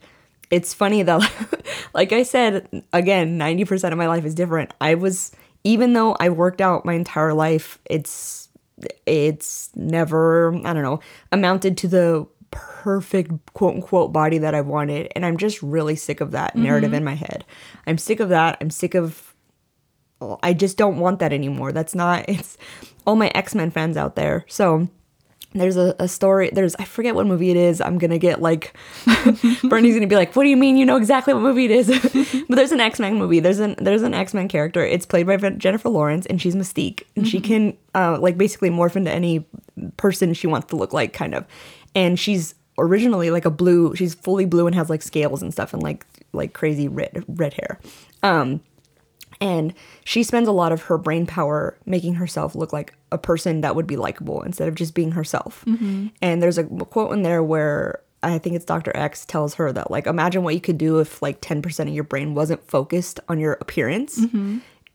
it's 0.50 0.74
funny 0.74 1.02
that, 1.02 1.30
like 1.94 2.12
I 2.12 2.22
said 2.22 2.84
again, 2.92 3.38
ninety 3.38 3.64
percent 3.64 3.92
of 3.92 3.98
my 3.98 4.06
life 4.06 4.24
is 4.24 4.34
different. 4.34 4.72
I 4.80 4.94
was 4.94 5.32
even 5.64 5.94
though 5.94 6.16
I 6.20 6.28
worked 6.28 6.60
out 6.60 6.84
my 6.84 6.94
entire 6.94 7.34
life, 7.34 7.78
it's 7.84 8.48
it's 9.06 9.70
never 9.74 10.54
I 10.64 10.72
don't 10.72 10.82
know 10.82 11.00
amounted 11.32 11.76
to 11.78 11.88
the 11.88 12.26
perfect 12.50 13.32
quote 13.52 13.74
unquote 13.74 14.12
body 14.12 14.38
that 14.38 14.54
I 14.54 14.60
wanted, 14.60 15.10
and 15.14 15.26
I'm 15.26 15.36
just 15.36 15.62
really 15.62 15.96
sick 15.96 16.20
of 16.20 16.30
that 16.32 16.56
narrative 16.56 16.90
mm-hmm. 16.90 16.98
in 16.98 17.04
my 17.04 17.14
head. 17.14 17.44
I'm 17.86 17.98
sick 17.98 18.20
of 18.20 18.28
that. 18.28 18.58
I'm 18.60 18.70
sick 18.70 18.94
of 18.94 19.34
I 20.42 20.54
just 20.54 20.78
don't 20.78 20.98
want 20.98 21.18
that 21.18 21.32
anymore. 21.32 21.72
That's 21.72 21.94
not 21.94 22.24
it's 22.28 22.56
all 23.06 23.16
my 23.16 23.30
X-Men 23.34 23.70
fans 23.70 23.96
out 23.96 24.16
there. 24.16 24.44
So 24.48 24.88
there's 25.52 25.76
a, 25.76 25.94
a 25.98 26.08
story 26.08 26.50
there's 26.52 26.74
I 26.76 26.84
forget 26.84 27.14
what 27.14 27.26
movie 27.26 27.50
it 27.50 27.56
is. 27.56 27.80
I'm 27.80 27.98
gonna 27.98 28.18
get 28.18 28.42
like 28.42 28.76
Bernie's 29.64 29.94
gonna 29.94 30.06
be 30.06 30.16
like, 30.16 30.34
What 30.36 30.42
do 30.42 30.48
you 30.48 30.56
mean 30.56 30.76
you 30.76 30.84
know 30.84 30.96
exactly 30.96 31.34
what 31.34 31.42
movie 31.42 31.66
it 31.66 31.70
is? 31.70 31.88
but 32.48 32.56
there's 32.56 32.72
an 32.72 32.80
X-Men 32.80 33.16
movie. 33.16 33.40
There's 33.40 33.60
an 33.60 33.76
there's 33.78 34.02
an 34.02 34.14
X-Men 34.14 34.48
character. 34.48 34.84
It's 34.84 35.06
played 35.06 35.26
by 35.26 35.36
Jennifer 35.36 35.88
Lawrence 35.88 36.26
and 36.26 36.40
she's 36.40 36.54
Mystique. 36.54 37.04
And 37.16 37.26
she 37.26 37.40
can 37.40 37.76
uh 37.94 38.18
like 38.20 38.36
basically 38.36 38.70
morph 38.70 38.96
into 38.96 39.10
any 39.10 39.46
person 39.96 40.34
she 40.34 40.46
wants 40.46 40.68
to 40.68 40.76
look 40.76 40.92
like, 40.92 41.12
kind 41.12 41.34
of. 41.34 41.44
And 41.94 42.18
she's 42.18 42.54
originally 42.78 43.30
like 43.30 43.46
a 43.46 43.50
blue 43.50 43.96
she's 43.96 44.14
fully 44.14 44.44
blue 44.44 44.66
and 44.66 44.74
has 44.74 44.90
like 44.90 45.00
scales 45.00 45.42
and 45.42 45.52
stuff 45.52 45.72
and 45.72 45.82
like 45.82 46.04
like 46.32 46.52
crazy 46.52 46.88
red 46.88 47.24
red 47.28 47.54
hair. 47.54 47.78
Um 48.22 48.60
and 49.40 49.74
she 50.04 50.22
spends 50.22 50.48
a 50.48 50.52
lot 50.52 50.72
of 50.72 50.82
her 50.82 50.98
brain 50.98 51.26
power 51.26 51.76
making 51.84 52.14
herself 52.14 52.54
look 52.54 52.72
like 52.72 52.94
a 53.12 53.18
person 53.18 53.60
that 53.60 53.76
would 53.76 53.86
be 53.86 53.96
likable 53.96 54.42
instead 54.42 54.68
of 54.68 54.74
just 54.74 54.94
being 54.94 55.12
herself. 55.12 55.62
And 56.22 56.42
there's 56.42 56.58
a 56.58 56.64
quote 56.64 57.12
in 57.12 57.22
there 57.22 57.42
where 57.42 58.00
I 58.22 58.38
think 58.38 58.56
it's 58.56 58.64
Dr. 58.64 58.96
X 58.96 59.24
tells 59.26 59.54
her 59.54 59.72
that 59.72 59.90
like 59.90 60.06
imagine 60.06 60.42
what 60.42 60.54
you 60.54 60.60
could 60.60 60.78
do 60.78 60.98
if 61.00 61.20
like 61.22 61.40
10% 61.40 61.80
of 61.80 61.88
your 61.88 62.04
brain 62.04 62.34
wasn't 62.34 62.66
focused 62.66 63.20
on 63.28 63.38
your 63.38 63.54
appearance. 63.60 64.18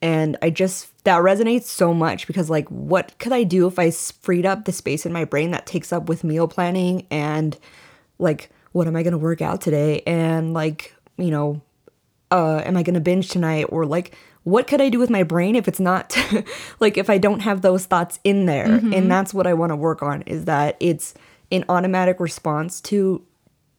And 0.02 0.38
I 0.42 0.50
just 0.50 0.90
that 1.04 1.22
resonates 1.22 1.64
so 1.64 1.94
much 1.94 2.26
because 2.28 2.50
like 2.50 2.68
what 2.70 3.18
could 3.20 3.32
I 3.32 3.44
do 3.44 3.68
if 3.68 3.78
I 3.78 3.92
freed 3.92 4.46
up 4.46 4.66
the 4.66 4.72
space 4.72 5.06
in 5.06 5.14
my 5.14 5.26
brain 5.26 5.52
that 5.52 5.66
takes 5.68 5.94
up 5.94 6.10
with 6.10 6.24
meal 6.24 6.48
planning 6.48 7.06
and 7.12 7.58
like 8.18 8.50
what 8.72 8.88
am 8.88 8.96
I 8.96 9.04
going 9.04 9.12
to 9.12 9.18
work 9.18 9.42
out 9.42 9.62
today 9.62 10.02
and 10.08 10.54
like, 10.54 10.96
you 11.18 11.30
know, 11.30 11.62
uh, 12.32 12.62
am 12.66 12.78
I 12.78 12.84
going 12.84 12.94
to 12.96 13.02
binge 13.02 13.30
tonight? 13.30 13.66
Or 13.70 13.86
like, 13.86 14.16
what 14.44 14.68
could 14.68 14.82
I 14.82 14.90
do 14.90 15.00
with 15.00 15.10
my 15.10 15.24
brain 15.24 15.56
if 15.56 15.68
it's 15.68 15.80
not 15.80 16.18
like 16.80 16.98
if 16.98 17.10
I 17.10 17.18
don't 17.18 17.42
have 17.42 17.62
those 17.62 17.86
thoughts 17.86 18.20
in 18.24 18.46
there? 18.46 18.68
Mm-hmm. 18.68 18.94
And 18.94 19.12
that's 19.12 19.34
what 19.34 19.48
I 19.48 19.54
want 19.54 19.72
to 19.72 19.76
work 19.76 20.02
on 20.02 20.24
is 20.24 20.46
that 20.46 20.78
it's 20.80 21.14
an 21.52 21.66
automatic 21.70 22.20
response 22.20 22.82
to 22.82 23.24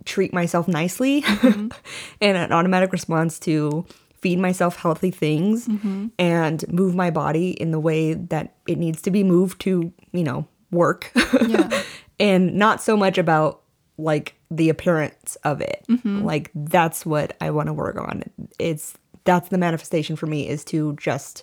treat 0.04 0.32
myself 0.32 0.68
nicely 0.68 1.22
mm-hmm. 1.22 1.68
and 2.20 2.36
an 2.36 2.52
automatic 2.52 2.92
response 2.92 3.38
to 3.40 3.84
feed 4.20 4.38
myself 4.38 4.76
healthy 4.76 5.10
things 5.10 5.66
mm-hmm. 5.66 6.06
and 6.18 6.64
move 6.72 6.94
my 6.94 7.10
body 7.10 7.50
in 7.50 7.72
the 7.72 7.80
way 7.80 8.14
that 8.14 8.54
it 8.68 8.78
needs 8.78 9.02
to 9.02 9.10
be 9.10 9.24
moved 9.24 9.60
to, 9.60 9.92
you 10.12 10.22
know, 10.22 10.46
work. 10.70 11.10
Yeah. 11.46 11.82
and 12.20 12.54
not 12.54 12.80
so 12.80 12.96
much 12.96 13.18
about 13.18 13.62
like 13.98 14.36
the 14.50 14.68
appearance 14.68 15.36
of 15.44 15.60
it. 15.60 15.84
Like 16.24 16.50
that's 16.54 17.04
what 17.04 17.36
I 17.40 17.50
want 17.50 17.66
to 17.66 17.72
work 17.72 17.96
on. 17.96 18.22
It's 18.60 18.96
that's 19.24 19.48
the 19.50 19.58
manifestation 19.58 20.16
for 20.16 20.26
me 20.26 20.48
is 20.48 20.64
to 20.66 20.94
just 20.96 21.42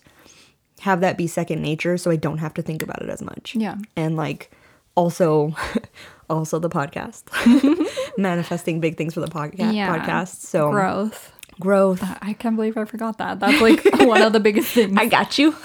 have 0.82 1.02
that 1.02 1.18
be 1.18 1.28
second 1.28 1.62
nature 1.62 1.98
so 1.98 2.10
I 2.12 2.16
don't 2.16 2.38
have 2.38 2.54
to 2.56 2.62
think 2.62 2.82
about 2.82 3.02
it 3.02 3.10
as 3.10 3.22
much. 3.22 3.56
Yeah. 3.56 3.76
And 3.96 4.16
like 4.16 4.52
also 4.96 5.54
also 6.30 6.60
the 6.60 6.70
podcast. 6.70 7.24
Manifesting 8.18 8.80
big 8.80 8.98
things 8.98 9.14
for 9.14 9.20
the 9.22 9.28
podca- 9.28 9.74
Yeah. 9.74 9.98
podcast. 9.98 10.42
So 10.42 10.72
Growth. 10.72 11.32
growth. 11.60 12.04
Uh, 12.04 12.16
I 12.22 12.34
can't 12.34 12.56
believe 12.56 12.78
I 12.78 12.86
forgot 12.86 13.18
that. 13.18 13.40
That's 13.40 13.62
like 13.62 13.84
one 14.08 14.22
of 14.22 14.34
the 14.34 14.40
biggest 14.40 14.70
things. 14.72 14.98
I 14.98 15.08
got 15.08 15.38
you. 15.38 15.56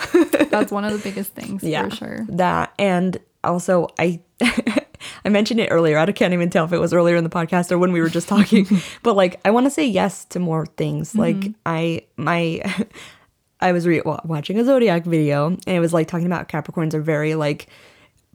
That's 0.50 0.70
one 0.72 0.84
of 0.84 0.92
the 0.92 0.98
biggest 1.02 1.32
things 1.34 1.62
yeah, 1.62 1.88
for 1.88 1.94
sure. 1.96 2.26
That 2.28 2.72
and 2.78 3.18
also 3.42 3.88
I 3.98 4.20
I 5.25 5.29
mentioned 5.31 5.61
it 5.61 5.68
earlier. 5.70 5.99
I 5.99 6.11
can't 6.12 6.35
even 6.35 6.51
tell 6.51 6.64
if 6.64 6.72
it 6.72 6.79
was 6.79 6.93
earlier 6.93 7.16
in 7.16 7.25
the 7.25 7.31
podcast 7.31 7.72
or 7.72 7.79
when 7.79 7.93
we 7.93 8.01
were 8.01 8.09
just 8.09 8.29
talking. 8.29 8.66
but 9.03 9.14
like 9.14 9.41
I 9.45 9.51
want 9.51 9.66
to 9.66 9.70
say 9.70 9.87
yes 9.87 10.25
to 10.27 10.39
more 10.39 10.66
things. 10.66 11.11
Mm-hmm. 11.11 11.20
Like 11.20 11.53
I 11.66 12.03
my 12.16 12.62
I 13.61 13.72
was 13.72 13.87
re- 13.87 14.03
watching 14.25 14.59
a 14.59 14.64
zodiac 14.64 15.05
video 15.05 15.47
and 15.47 15.61
it 15.66 15.81
was 15.81 15.95
like 15.95 16.09
talking 16.09 16.27
about 16.27 16.49
Capricorns 16.49 16.93
are 16.95 17.01
very 17.01 17.35
like 17.35 17.68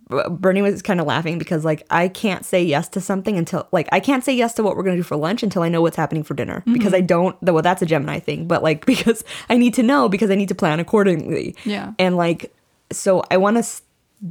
Bernie 0.10 0.64
was 0.64 0.82
kind 0.82 1.00
of 1.00 1.06
laughing 1.06 1.38
because 1.38 1.64
like 1.64 1.86
I 1.92 2.08
can't 2.08 2.44
say 2.44 2.64
yes 2.64 2.88
to 2.90 3.02
something 3.02 3.38
until 3.38 3.68
like 3.72 3.88
I 3.92 4.00
can't 4.00 4.24
say 4.24 4.34
yes 4.34 4.54
to 4.56 4.64
what 4.64 4.76
we're 4.76 4.82
gonna 4.82 4.98
do 4.98 5.04
for 5.04 5.16
lunch 5.16 5.44
until 5.44 5.62
I 5.62 5.70
know 5.70 5.84
what's 5.84 5.98
happening 5.98 6.24
for 6.24 6.34
dinner 6.34 6.62
mm-hmm. 6.62 6.74
because 6.74 6.96
I 6.96 7.02
don't. 7.02 7.40
Well, 7.44 7.62
that's 7.62 7.84
a 7.84 7.86
Gemini 7.86 8.20
thing, 8.20 8.48
but 8.48 8.64
like 8.64 8.86
because 8.88 9.24
I 9.50 9.58
need 9.58 9.76
to 9.76 9.84
know 9.84 10.10
because 10.10 10.32
I 10.32 10.36
need 10.36 10.50
to 10.50 10.56
plan 10.56 10.80
accordingly. 10.80 11.56
Yeah. 11.64 11.94
And 12.00 12.18
like, 12.18 12.52
so 12.92 13.24
I 13.30 13.38
want 13.38 13.64
to 13.64 13.82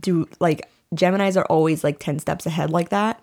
do 0.01 0.29
like 0.41 0.69
Gemini's 0.95 1.37
are 1.37 1.45
always 1.47 1.85
like 1.85 1.99
ten 1.99 2.19
steps 2.19 2.47
ahead 2.47 2.71
like 2.71 2.89
that. 2.91 3.23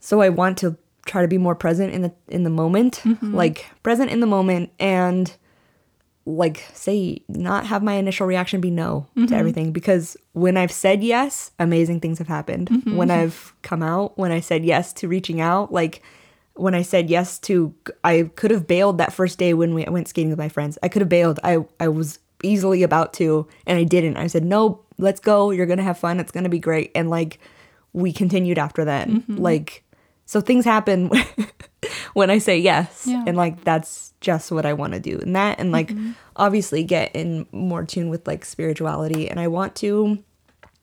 So 0.00 0.20
I 0.20 0.28
want 0.28 0.58
to 0.58 0.76
try 1.06 1.22
to 1.22 1.28
be 1.28 1.38
more 1.38 1.54
present 1.54 1.94
in 1.94 2.02
the 2.02 2.12
in 2.28 2.44
the 2.44 2.50
moment, 2.50 3.00
mm-hmm. 3.04 3.34
like 3.34 3.70
present 3.82 4.10
in 4.10 4.20
the 4.20 4.26
moment 4.26 4.70
and 4.78 5.34
like 6.26 6.64
say 6.74 7.22
not 7.28 7.66
have 7.66 7.84
my 7.84 7.94
initial 7.94 8.26
reaction 8.26 8.60
be 8.60 8.70
no 8.70 9.06
to 9.14 9.20
mm-hmm. 9.20 9.34
everything 9.34 9.72
because 9.72 10.16
when 10.32 10.56
I've 10.56 10.72
said 10.72 11.02
yes, 11.02 11.52
amazing 11.58 12.00
things 12.00 12.18
have 12.18 12.26
happened. 12.26 12.68
Mm-hmm. 12.68 12.96
When 12.96 13.10
I've 13.10 13.54
come 13.62 13.82
out, 13.82 14.18
when 14.18 14.32
I 14.32 14.40
said 14.40 14.64
yes 14.64 14.92
to 14.94 15.08
reaching 15.08 15.40
out, 15.40 15.72
like 15.72 16.02
when 16.54 16.74
I 16.74 16.82
said 16.82 17.08
yes 17.08 17.38
to 17.40 17.72
I 18.02 18.30
could 18.34 18.50
have 18.50 18.66
bailed 18.66 18.98
that 18.98 19.12
first 19.12 19.38
day 19.38 19.54
when 19.54 19.72
we 19.72 19.84
went 19.84 20.08
skating 20.08 20.30
with 20.30 20.38
my 20.38 20.48
friends. 20.48 20.78
I 20.82 20.88
could 20.88 21.02
have 21.02 21.08
bailed. 21.08 21.38
I 21.44 21.64
I 21.78 21.88
was 21.88 22.18
easily 22.42 22.82
about 22.82 23.12
to 23.14 23.46
and 23.66 23.78
I 23.78 23.84
didn't. 23.84 24.16
I 24.16 24.26
said, 24.26 24.44
"No, 24.44 24.80
let's 24.98 25.20
go. 25.20 25.50
You're 25.50 25.66
going 25.66 25.78
to 25.78 25.84
have 25.84 25.98
fun. 25.98 26.20
It's 26.20 26.32
going 26.32 26.44
to 26.44 26.50
be 26.50 26.58
great." 26.58 26.90
And 26.94 27.10
like 27.10 27.38
we 27.92 28.12
continued 28.12 28.58
after 28.58 28.84
then. 28.84 29.22
Mm-hmm. 29.22 29.36
Like 29.36 29.82
so 30.26 30.40
things 30.40 30.64
happen 30.64 31.10
when 32.14 32.30
I 32.30 32.38
say 32.38 32.58
yes. 32.58 33.06
Yeah. 33.06 33.24
And 33.26 33.36
like 33.36 33.64
that's 33.64 34.12
just 34.20 34.50
what 34.50 34.66
I 34.66 34.74
want 34.74 34.92
to 34.92 35.00
do. 35.00 35.18
And 35.20 35.34
that 35.36 35.58
and 35.58 35.72
like 35.72 35.88
mm-hmm. 35.88 36.12
obviously 36.34 36.84
get 36.84 37.14
in 37.14 37.46
more 37.52 37.84
tune 37.84 38.10
with 38.10 38.26
like 38.26 38.44
spirituality 38.44 39.30
and 39.30 39.40
I 39.40 39.48
want 39.48 39.76
to 39.76 40.22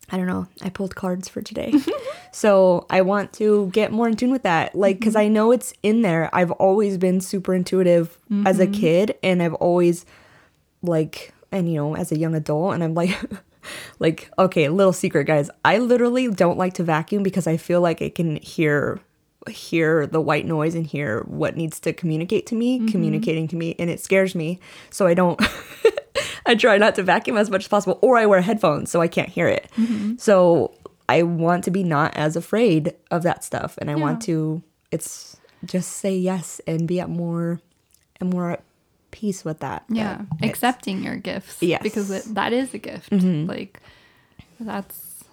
I 0.10 0.18
don't 0.18 0.28
know. 0.28 0.48
I 0.62 0.70
pulled 0.70 0.96
cards 0.96 1.28
for 1.28 1.42
today. 1.42 1.74
so 2.32 2.86
I 2.90 3.02
want 3.02 3.34
to 3.34 3.68
get 3.74 3.92
more 3.92 4.08
in 4.08 4.16
tune 4.16 4.32
with 4.32 4.44
that. 4.44 4.76
Like, 4.76 5.00
because 5.00 5.16
I 5.16 5.26
mm-hmm. 5.26 5.34
know 5.34 5.52
it's 5.52 5.74
in 5.82 6.02
there. 6.02 6.30
I've 6.34 6.52
always 6.52 6.98
been 6.98 7.22
super 7.22 7.54
intuitive 7.54 8.18
as 8.46 8.60
a 8.60 8.68
kid, 8.68 9.16
and 9.24 9.42
I've 9.42 9.54
always, 9.56 10.06
like, 10.82 11.34
and 11.54 11.72
you 11.72 11.76
know, 11.76 11.96
as 11.96 12.12
a 12.12 12.18
young 12.18 12.36
adult, 12.36 12.74
and 12.74 12.84
I'm 12.84 12.94
like, 12.94 13.18
like, 14.00 14.30
okay, 14.38 14.70
little 14.70 14.94
secret, 14.94 15.26
guys. 15.26 15.50
I 15.64 15.78
literally 15.78 16.30
don't 16.30 16.58
like 16.58 16.74
to 16.76 16.84
vacuum 16.84 17.24
because 17.24 17.48
I 17.48 17.58
feel 17.58 17.82
like 17.82 18.02
I 18.02 18.10
can 18.10 18.38
hear 18.38 19.00
hear 19.50 20.08
the 20.08 20.22
white 20.22 20.46
noise 20.46 20.74
and 20.74 20.88
hear 20.88 21.22
what 21.24 21.58
needs 21.58 21.78
to 21.78 21.92
communicate 21.92 22.46
to 22.46 22.56
me 22.56 22.80
mm-hmm. 22.80 22.88
communicating 22.88 23.46
to 23.46 23.58
me 23.58 23.76
and 23.78 23.90
it 23.90 24.00
scares 24.00 24.36
me 24.36 24.58
so 24.90 25.06
i 25.06 25.14
don't 25.14 25.38
I 26.46 26.56
try 26.56 26.78
not 26.78 26.96
to 26.96 27.04
vacuum 27.04 27.38
as 27.38 27.50
much 27.50 27.64
as 27.64 27.68
possible, 27.68 28.00
or 28.02 28.18
I 28.18 28.26
wear 28.26 28.42
headphones 28.42 28.92
so 28.92 29.02
I 29.02 29.08
can't 29.08 29.30
hear 29.30 29.48
it. 29.48 29.70
Mm-hmm. 29.78 30.16
So 30.18 30.74
I 31.08 31.24
want 31.24 31.64
to 31.66 31.72
be 31.72 31.84
not 31.84 32.16
as 32.16 32.36
afraid 32.36 32.96
of 33.12 33.24
that 33.24 33.44
stuff, 33.44 33.78
and 33.78 33.90
I 33.90 33.96
want 33.96 34.22
to. 34.24 34.62
It's 34.92 35.38
just 35.66 35.92
say 35.92 36.16
yes 36.16 36.62
and 36.68 36.88
be 36.88 37.00
at 37.00 37.10
more, 37.10 37.62
and 38.20 38.30
more 38.30 38.52
at 38.52 38.64
peace 39.14 39.46
with 39.46 39.60
that. 39.60 39.86
Yeah. 39.88 40.24
that 40.42 40.50
Accepting 40.50 41.04
your 41.04 41.16
gifts. 41.16 41.62
Yes. 41.62 41.78
Mm-hmm. 41.80 41.84
Because 41.84 42.12
it, 42.12 42.24
that 42.36 42.52
is 42.52 42.74
a 42.74 42.78
gift. 42.80 43.12
Like 43.14 43.80
that's 44.60 45.24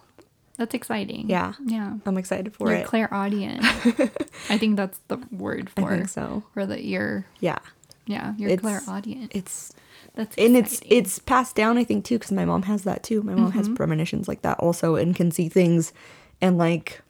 that's 0.57 0.73
exciting. 0.75 1.29
Yeah. 1.29 1.53
Yeah. 1.65 1.95
I'm 2.05 2.17
excited 2.17 2.53
for 2.55 2.69
You're 2.69 2.77
it. 2.79 2.85
clairaudient. 2.85 3.63
I 4.49 4.57
think 4.57 4.77
that's 4.77 4.99
the 5.07 5.17
word 5.31 5.69
I 5.75 5.81
for 5.81 5.89
think 5.89 6.09
so. 6.09 6.43
for 6.53 6.65
the 6.65 6.79
ear. 6.79 7.25
Yeah, 7.39 7.57
Yeah, 8.05 8.33
you're 8.37 8.51
It's- 8.51 8.61
clairaudient. 8.61 9.31
it's 9.33 9.73
That's 10.15 10.35
and 10.37 10.55
it's 10.57 10.81
it's 10.85 11.19
passed 11.19 11.55
down 11.55 11.77
i 11.77 11.85
think 11.85 12.03
too 12.05 12.19
because 12.19 12.33
my 12.33 12.43
mom 12.45 12.63
has 12.63 12.83
that 12.83 13.01
too 13.01 13.23
my 13.23 13.33
mom 13.33 13.51
has 13.53 13.65
Mm-hmm. 13.67 13.75
premonitions 13.75 14.27
like 14.27 14.41
that 14.43 14.59
also 14.59 14.95
and 14.97 15.15
can 15.15 15.31
see 15.31 15.47
things 15.49 15.93
and 16.41 16.57
like 16.57 17.01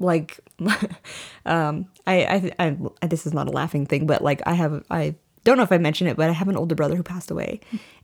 like 0.00 0.40
um 1.46 1.86
I, 2.06 2.50
I 2.58 2.66
i 3.02 3.06
this 3.06 3.26
is 3.26 3.32
not 3.32 3.46
a 3.48 3.52
laughing 3.52 3.86
thing 3.86 4.06
but 4.06 4.22
like 4.22 4.42
i 4.44 4.54
have 4.54 4.82
i 4.90 5.14
don't 5.46 5.56
know 5.56 5.62
if 5.62 5.72
i 5.72 5.78
mentioned 5.78 6.10
it 6.10 6.16
but 6.16 6.28
i 6.28 6.32
have 6.32 6.48
an 6.48 6.56
older 6.56 6.74
brother 6.74 6.96
who 6.96 7.02
passed 7.02 7.30
away. 7.30 7.60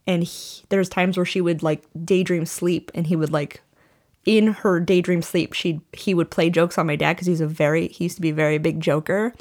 And 0.07 0.24
he, 0.24 0.62
there's 0.68 0.88
times 0.88 1.16
where 1.16 1.26
she 1.26 1.40
would 1.40 1.62
like 1.62 1.84
daydream 2.05 2.47
sleep 2.47 2.90
and 2.95 3.07
he 3.07 3.16
would 3.16 3.30
like 3.30 3.62
in 4.24 4.49
her 4.49 4.78
daydream 4.78 5.20
sleep 5.20 5.53
she 5.53 5.80
he 5.93 6.14
would 6.14 6.30
play 6.30 6.49
jokes 6.49 6.78
on 6.78 6.86
my 6.86 6.97
dad 6.97 7.14
because 7.14 7.26
he's 7.26 7.40
a 7.40 7.47
very 7.47 7.88
he 7.88 8.05
used 8.05 8.16
to 8.16 8.22
be 8.22 8.30
a 8.30 8.34
very 8.34 8.59
big 8.59 8.80
joker. 8.80 9.34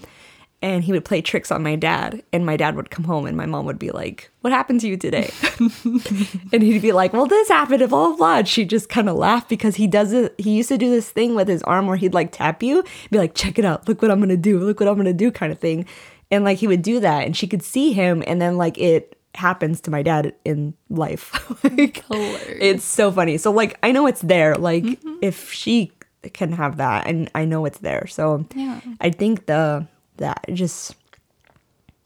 And 0.64 0.84
he 0.84 0.92
would 0.92 1.06
play 1.06 1.24
tricks 1.24 1.52
on 1.52 1.64
my 1.64 1.76
dad 1.76 2.22
and 2.32 2.46
my 2.46 2.56
dad 2.56 2.76
would 2.76 2.92
come 2.92 3.06
home 3.06 3.26
and 3.26 3.36
my 3.36 3.48
mom 3.48 3.66
would 3.66 3.80
be 3.80 3.90
like 3.90 4.30
what 4.42 4.54
happened 4.54 4.82
to 4.82 4.88
you 4.88 4.98
today? 4.98 5.32
And 6.54 6.62
he'd 6.62 6.82
be 6.82 6.92
like 6.92 7.14
well 7.14 7.26
this 7.26 7.48
happened 7.48 7.80
blah 7.90 8.10
blah 8.10 8.16
blah. 8.16 8.44
She'd 8.44 8.70
just 8.70 8.88
kind 8.88 9.10
of 9.10 9.16
laugh 9.16 9.50
because 9.50 9.76
he 9.76 9.88
does 9.88 10.14
it 10.14 10.36
he 10.38 10.52
used 10.52 10.70
to 10.70 10.78
do 10.78 10.92
this 10.92 11.10
thing 11.10 11.34
with 11.34 11.48
his 11.48 11.64
arm 11.64 11.88
where 11.88 11.98
he'd 11.98 12.14
like 12.14 12.32
tap 12.32 12.62
you 12.62 12.84
be 13.10 13.18
like 13.18 13.34
check 13.34 13.58
it 13.58 13.66
out. 13.66 13.88
Look 13.88 14.04
what 14.04 14.12
i'm 14.12 14.20
gonna 14.20 14.38
do. 14.38 14.60
Look 14.60 14.80
what 14.80 14.90
i'm 14.90 14.98
gonna 14.98 15.14
do 15.14 15.32
kind 15.32 15.52
of 15.52 15.58
thing 15.58 15.88
and 16.32 16.44
like 16.44 16.58
he 16.58 16.68
would 16.68 16.82
do 16.82 17.00
that 17.02 17.26
and 17.26 17.36
she 17.36 17.48
could 17.48 17.62
see 17.64 17.92
him 17.94 18.24
and 18.26 18.42
then 18.42 18.58
like 18.58 18.78
it 18.78 19.18
happens 19.36 19.80
to 19.82 19.92
my 19.92 20.02
dad 20.04 20.34
in 20.46 20.74
life. 20.90 21.32
Like 21.64 22.04
it's 22.10 22.84
so 22.84 23.12
funny. 23.12 23.38
So 23.38 23.52
like 23.52 23.78
i 23.84 23.92
know 23.92 24.08
it's 24.08 24.22
there. 24.22 24.56
Like 24.56 24.84
if 25.22 25.52
she 25.52 25.92
can 26.34 26.52
have 26.54 26.78
that 26.78 27.08
and 27.08 27.30
i 27.36 27.46
know 27.46 27.66
it's 27.66 27.80
there. 27.80 28.08
So 28.08 28.46
Yeah. 28.56 28.80
i 29.00 29.10
think 29.10 29.46
the 29.46 29.88
that 30.18 30.46
just 30.54 30.96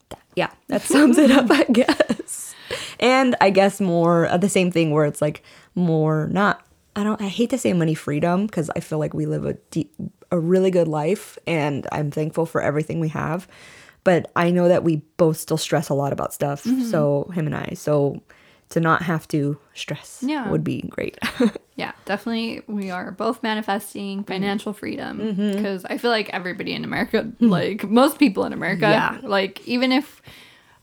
that- 0.10 0.22
yeah 0.36 0.52
that 0.68 0.82
sums 0.82 1.18
it 1.18 1.32
up 1.32 1.50
i 1.62 1.64
guess. 1.66 2.54
And 3.00 3.36
i 3.42 3.50
guess 3.50 3.80
more 3.82 4.28
uh, 4.28 4.38
the 4.38 4.50
same 4.50 4.72
thing 4.72 4.92
where 4.92 5.06
it's 5.06 5.22
like 5.22 5.44
more 5.76 6.28
not 6.32 6.66
i 6.96 7.04
don't 7.04 7.22
i 7.22 7.28
hate 7.28 7.50
to 7.50 7.58
say 7.58 7.74
money 7.74 7.94
freedom 7.96 8.46
because 8.48 8.70
i 8.76 8.80
feel 8.80 9.00
like 9.00 9.14
we 9.14 9.26
live 9.26 9.46
a 9.46 9.54
deep, 9.72 9.94
a 10.32 10.40
really 10.40 10.72
good 10.72 10.88
life 10.88 11.38
and 11.46 11.86
i'm 11.92 12.10
thankful 12.12 12.46
for 12.46 12.62
everything 12.62 13.00
we 13.02 13.10
have 13.10 13.48
but 14.06 14.32
i 14.36 14.50
know 14.50 14.70
that 14.70 14.84
we 14.84 15.02
both 15.18 15.36
still 15.38 15.58
stress 15.58 15.90
a 15.90 15.94
lot 15.94 16.14
about 16.14 16.34
stuff 16.34 16.64
mm-hmm. 16.64 16.84
so 16.84 17.30
him 17.34 17.46
and 17.46 17.56
i 17.56 17.72
so 17.74 18.22
to 18.70 18.80
not 18.80 19.02
have 19.04 19.28
to 19.28 19.58
stress 19.74 20.24
Yeah. 20.26 20.50
would 20.50 20.64
be 20.64 20.82
great 20.84 21.18
Yeah, 21.78 21.92
definitely. 22.06 22.62
We 22.68 22.90
are 22.90 23.12
both 23.12 23.44
manifesting 23.44 24.24
mm. 24.24 24.28
financial 24.28 24.72
freedom 24.72 25.20
mm-hmm. 25.20 25.52
because 25.52 25.84
I 25.84 25.98
feel 25.98 26.10
like 26.10 26.30
everybody 26.30 26.74
in 26.74 26.86
America, 26.86 27.24
hmm. 27.40 27.50
like 27.50 27.84
most 27.84 28.18
people 28.18 28.46
in 28.46 28.54
America, 28.54 28.88
Yeah. 28.88 29.20
like 29.22 29.68
even 29.68 29.92
if, 29.92 30.22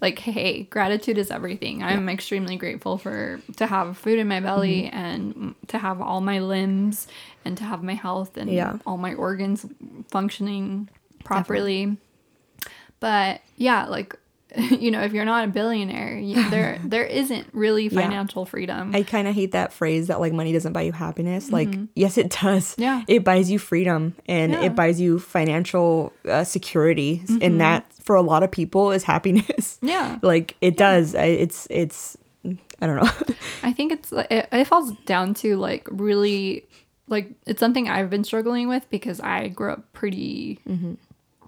like, 0.02 0.18
hey, 0.18 0.64
gratitude 0.64 1.16
is 1.16 1.30
everything. 1.30 1.82
I'm 1.82 2.08
extremely 2.08 2.56
grateful 2.56 2.98
for 2.98 3.40
to 3.56 3.66
have 3.66 3.96
food 3.96 4.18
in 4.18 4.28
my 4.28 4.40
belly 4.40 4.82
mm-hmm. 4.82 4.96
and 4.96 5.34
mm, 5.34 5.54
to 5.68 5.78
have 5.78 6.02
all 6.02 6.20
my 6.20 6.40
limbs 6.40 7.06
and 7.44 7.56
to 7.56 7.64
have 7.64 7.82
my 7.82 7.94
health 7.94 8.36
and 8.36 8.50
Yeah. 8.50 8.78
all 8.84 8.98
my 8.98 9.14
organs 9.14 9.64
functioning 10.10 10.90
properly. 11.24 11.96
But 13.02 13.42
yeah, 13.58 13.84
like. 13.86 14.16
You 14.70 14.90
know, 14.90 15.00
if 15.00 15.14
you're 15.14 15.24
not 15.24 15.44
a 15.44 15.48
billionaire, 15.48 16.18
you, 16.18 16.34
there 16.50 16.78
there 16.84 17.06
isn't 17.06 17.46
really 17.54 17.84
Yeah. 17.84 18.02
financial 18.02 18.44
freedom. 18.44 18.94
I 18.94 19.02
kind 19.02 19.26
of 19.26 19.34
hate 19.34 19.52
that 19.52 19.72
phrase 19.72 20.08
that 20.08 20.20
like 20.20 20.34
money 20.34 20.52
doesn't 20.52 20.74
buy 20.74 20.82
you 20.82 20.92
happiness. 20.92 21.50
Like, 21.50 21.74
yes, 21.96 22.18
it 22.18 22.28
does. 22.28 22.72
Mm-hmm. 22.72 22.82
Yeah. 22.82 23.02
It 23.08 23.24
buys 23.24 23.50
you 23.50 23.58
freedom 23.58 24.14
and 24.26 24.52
Yeah. 24.52 24.58
Mm-hmm. 24.58 24.66
it 24.66 24.76
buys 24.76 25.00
you 25.00 25.18
financial 25.20 26.12
uh, 26.28 26.44
security. 26.44 27.22
And 27.40 27.62
that 27.62 27.90
for 28.04 28.14
a 28.14 28.20
lot 28.20 28.42
of 28.42 28.50
people 28.50 28.92
is 28.92 29.04
happiness. 29.04 29.78
Yeah. 29.94 30.18
Like, 30.20 30.54
it 30.60 30.76
does. 30.76 31.14
I, 31.14 31.24
it's, 31.44 31.66
it's, 31.70 32.18
I 32.44 32.86
don't 32.86 32.96
know. 33.02 33.10
I 33.62 33.72
think 33.72 33.92
it's 33.92 34.12
it, 34.12 34.48
it 34.52 34.64
falls 34.66 34.92
down 35.06 35.32
to 35.40 35.56
like 35.56 35.88
really 35.90 36.66
like 37.08 37.30
it's 37.46 37.60
something 37.60 37.88
I've 37.88 38.10
been 38.10 38.24
struggling 38.24 38.68
with 38.68 38.84
because 38.90 39.18
I 39.18 39.48
grew 39.48 39.72
up 39.72 39.90
pretty 39.94 40.58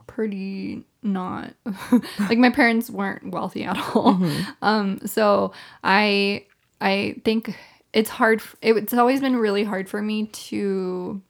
pretty 0.06 0.84
not 1.04 1.52
like 2.18 2.38
my 2.38 2.50
parents 2.50 2.90
weren't 2.90 3.30
wealthy 3.30 3.64
at 3.64 3.76
all. 3.94 4.20
Um 4.62 4.98
so 5.06 5.52
I 5.82 6.46
I 6.80 7.16
think 7.24 7.56
it's 7.92 8.10
hard 8.10 8.42
it, 8.62 8.76
it's 8.76 8.94
always 8.94 9.20
been 9.20 9.36
really 9.36 9.64
hard 9.64 9.88
for 9.88 10.02
me 10.02 10.26
to 10.26 11.22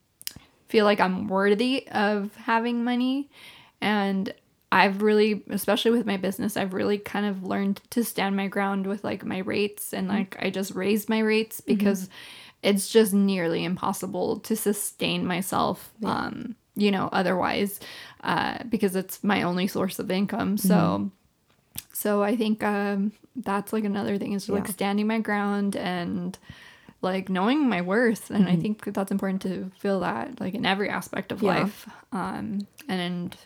feel 0.69 0.85
like 0.85 1.01
I'm 1.01 1.29
worthy 1.29 1.87
of 1.89 2.35
having 2.37 2.85
money. 2.85 3.31
And 3.81 4.33
I've 4.73 5.03
really 5.03 5.45
especially 5.51 5.93
with 5.93 6.07
my 6.07 6.17
business 6.17 6.57
I've 6.57 6.75
really 6.75 6.99
kind 6.99 7.27
of 7.27 7.45
learned 7.45 7.81
to 7.91 8.03
stand 8.03 8.37
my 8.37 8.49
ground 8.49 8.87
with 8.87 9.05
like 9.05 9.25
my 9.25 9.39
rates 9.39 9.93
and 9.93 10.09
like 10.09 10.37
I 10.41 10.51
just 10.51 10.75
raised 10.75 11.09
my 11.09 11.21
rates 11.21 11.61
because 11.61 12.09
it's 12.63 12.89
just 12.89 13.13
nearly 13.13 13.63
impossible 13.63 14.41
to 14.41 14.57
sustain 14.57 15.27
myself 15.27 15.93
um 16.03 16.57
you 16.77 16.91
know 16.91 17.09
otherwise 17.13 17.79
uh 18.23 18.59
because 18.69 18.97
it's 18.97 19.23
my 19.23 19.43
only 19.43 19.67
source 19.67 19.99
of 19.99 20.11
income. 20.11 20.57
So 20.59 21.11
so 21.93 22.23
I 22.23 22.37
think 22.37 22.63
um 22.63 23.13
that's 23.37 23.73
like 23.73 23.85
another 23.85 24.19
thing 24.19 24.33
is 24.33 24.49
like 24.49 24.69
standing 24.69 25.07
my 25.07 25.19
ground 25.19 25.77
and 25.77 26.39
like 27.03 27.29
knowing 27.29 27.69
my 27.69 27.83
worth. 27.83 28.31
And 28.31 28.49
i 28.49 28.57
think 28.57 28.85
that's 28.95 29.11
important 29.11 29.43
to 29.43 29.71
feel 29.79 30.01
that 30.01 30.41
like 30.41 30.55
in 30.55 30.65
every 30.65 30.89
aspect 30.89 31.33
of 31.33 31.43
Yeah. 31.43 31.55
life. 31.61 31.89
Um 32.13 32.67
and 32.89 33.37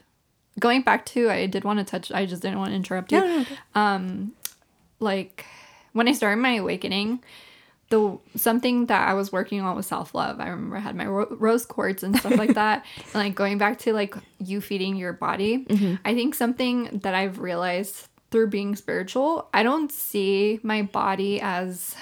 going 0.59 0.83
back 0.83 1.07
to 1.07 1.31
i 1.31 1.47
did 1.47 1.63
want 1.65 1.79
to 1.79 1.85
touch 1.85 2.11
i 2.11 2.27
just 2.27 2.43
didn't 2.43 2.59
want 2.59 2.71
to 2.71 2.77
interrupt 2.77 3.13
you. 3.13 3.21
No, 3.21 3.27
no, 3.27 3.41
okay. 3.43 3.57
like 5.01 5.45
when 5.93 6.09
i 6.09 6.13
started 6.13 6.41
my 6.43 6.55
awakening 6.57 7.21
the 7.91 8.19
something 8.37 8.87
that 8.87 9.09
i 9.09 9.15
was 9.15 9.33
working 9.33 9.61
on 9.63 9.75
was 9.75 9.87
self-love. 9.87 10.41
I 10.41 10.49
remember 10.49 10.77
i 10.77 10.81
had 10.81 10.95
my 10.97 11.07
ro- 11.07 11.35
rose 11.39 11.65
quartz 11.65 12.03
and 12.03 12.15
stuff 12.17 12.37
like 12.37 12.55
that. 12.55 12.85
And 12.99 13.15
like 13.15 13.35
going 13.35 13.57
back 13.59 13.79
to 13.81 13.93
like 13.93 14.15
you 14.39 14.61
feeding 14.61 14.97
your 14.97 15.13
body 15.15 15.67
i 16.05 16.15
think 16.15 16.35
something 16.35 17.01
that 17.03 17.15
i've 17.15 17.39
realized 17.39 18.09
through 18.31 18.49
being 18.49 18.77
spiritual 18.77 19.49
i 19.55 19.63
don't 19.63 19.91
see 19.91 20.61
my 20.63 20.83
body 20.83 21.41
as 21.41 21.95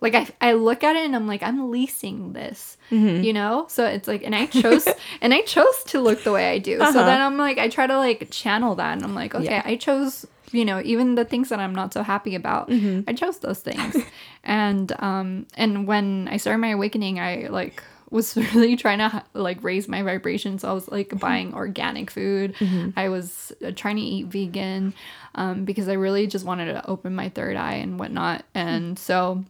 like 0.00 0.14
I, 0.14 0.26
I 0.40 0.52
look 0.54 0.82
at 0.82 0.96
it 0.96 1.04
and 1.04 1.14
i'm 1.14 1.26
like 1.26 1.42
i'm 1.42 1.70
leasing 1.70 2.32
this 2.32 2.76
you 2.90 3.32
know? 3.32 3.64
So 3.68 3.86
it's 3.86 4.06
like 4.06 4.22
and 4.22 4.34
i 4.34 4.44
chose 4.46 4.86
and 5.22 5.32
i 5.32 5.40
chose 5.42 5.82
to 5.84 6.00
look 6.00 6.24
the 6.24 6.32
way 6.32 6.50
i 6.50 6.58
do. 6.58 6.76
So 6.78 6.84
Uh-huh. 6.84 7.04
then 7.04 7.20
i'm 7.20 7.36
like 7.38 7.58
i 7.58 7.68
try 7.68 7.86
to 7.86 7.96
like 7.96 8.30
channel 8.30 8.74
that 8.76 8.92
and 8.94 9.02
i'm 9.04 9.14
like 9.14 9.34
okay 9.34 9.44
Yeah. 9.44 9.62
i 9.64 9.76
chose 9.76 10.26
you 10.52 10.64
know 10.64 10.80
even 10.84 11.14
the 11.14 11.24
things 11.24 11.48
that 11.48 11.58
i'm 11.58 11.74
not 11.74 11.92
so 11.92 12.02
happy 12.02 12.34
about 12.34 12.68
Mm-hmm. 12.68 13.08
i 13.08 13.12
chose 13.12 13.38
those 13.38 13.60
things. 13.60 13.96
And 14.44 14.92
um 14.98 15.46
and 15.56 15.86
when 15.86 16.28
i 16.30 16.36
started 16.36 16.58
my 16.58 16.70
awakening 16.70 17.20
i 17.20 17.46
like 17.48 17.82
was 18.10 18.36
really 18.54 18.76
trying 18.76 18.98
to 18.98 19.24
like 19.34 19.62
raise 19.64 19.88
my 19.88 20.02
vibration. 20.02 20.58
So 20.58 20.68
i 20.68 20.72
was 20.72 20.88
like 20.88 21.18
buying 21.18 21.54
organic 21.54 22.10
food. 22.10 22.54
I 22.96 23.08
was 23.08 23.52
uh, 23.64 23.70
trying 23.74 23.96
to 23.96 24.02
eat 24.02 24.26
vegan 24.26 24.94
um, 25.34 25.64
because 25.64 25.88
i 25.88 25.94
really 25.94 26.26
just 26.26 26.44
wanted 26.44 26.72
to 26.72 26.86
open 26.86 27.14
my 27.14 27.28
third 27.30 27.56
eye 27.56 27.74
and 27.74 27.98
whatnot. 27.98 28.44
And 28.54 28.98
so 28.98 29.44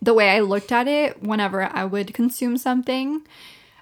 the 0.00 0.14
way 0.14 0.30
I 0.30 0.40
looked 0.40 0.70
at 0.72 0.86
it 0.88 1.22
whenever 1.22 1.62
I 1.64 1.84
would 1.84 2.14
consume 2.14 2.56
something, 2.56 3.22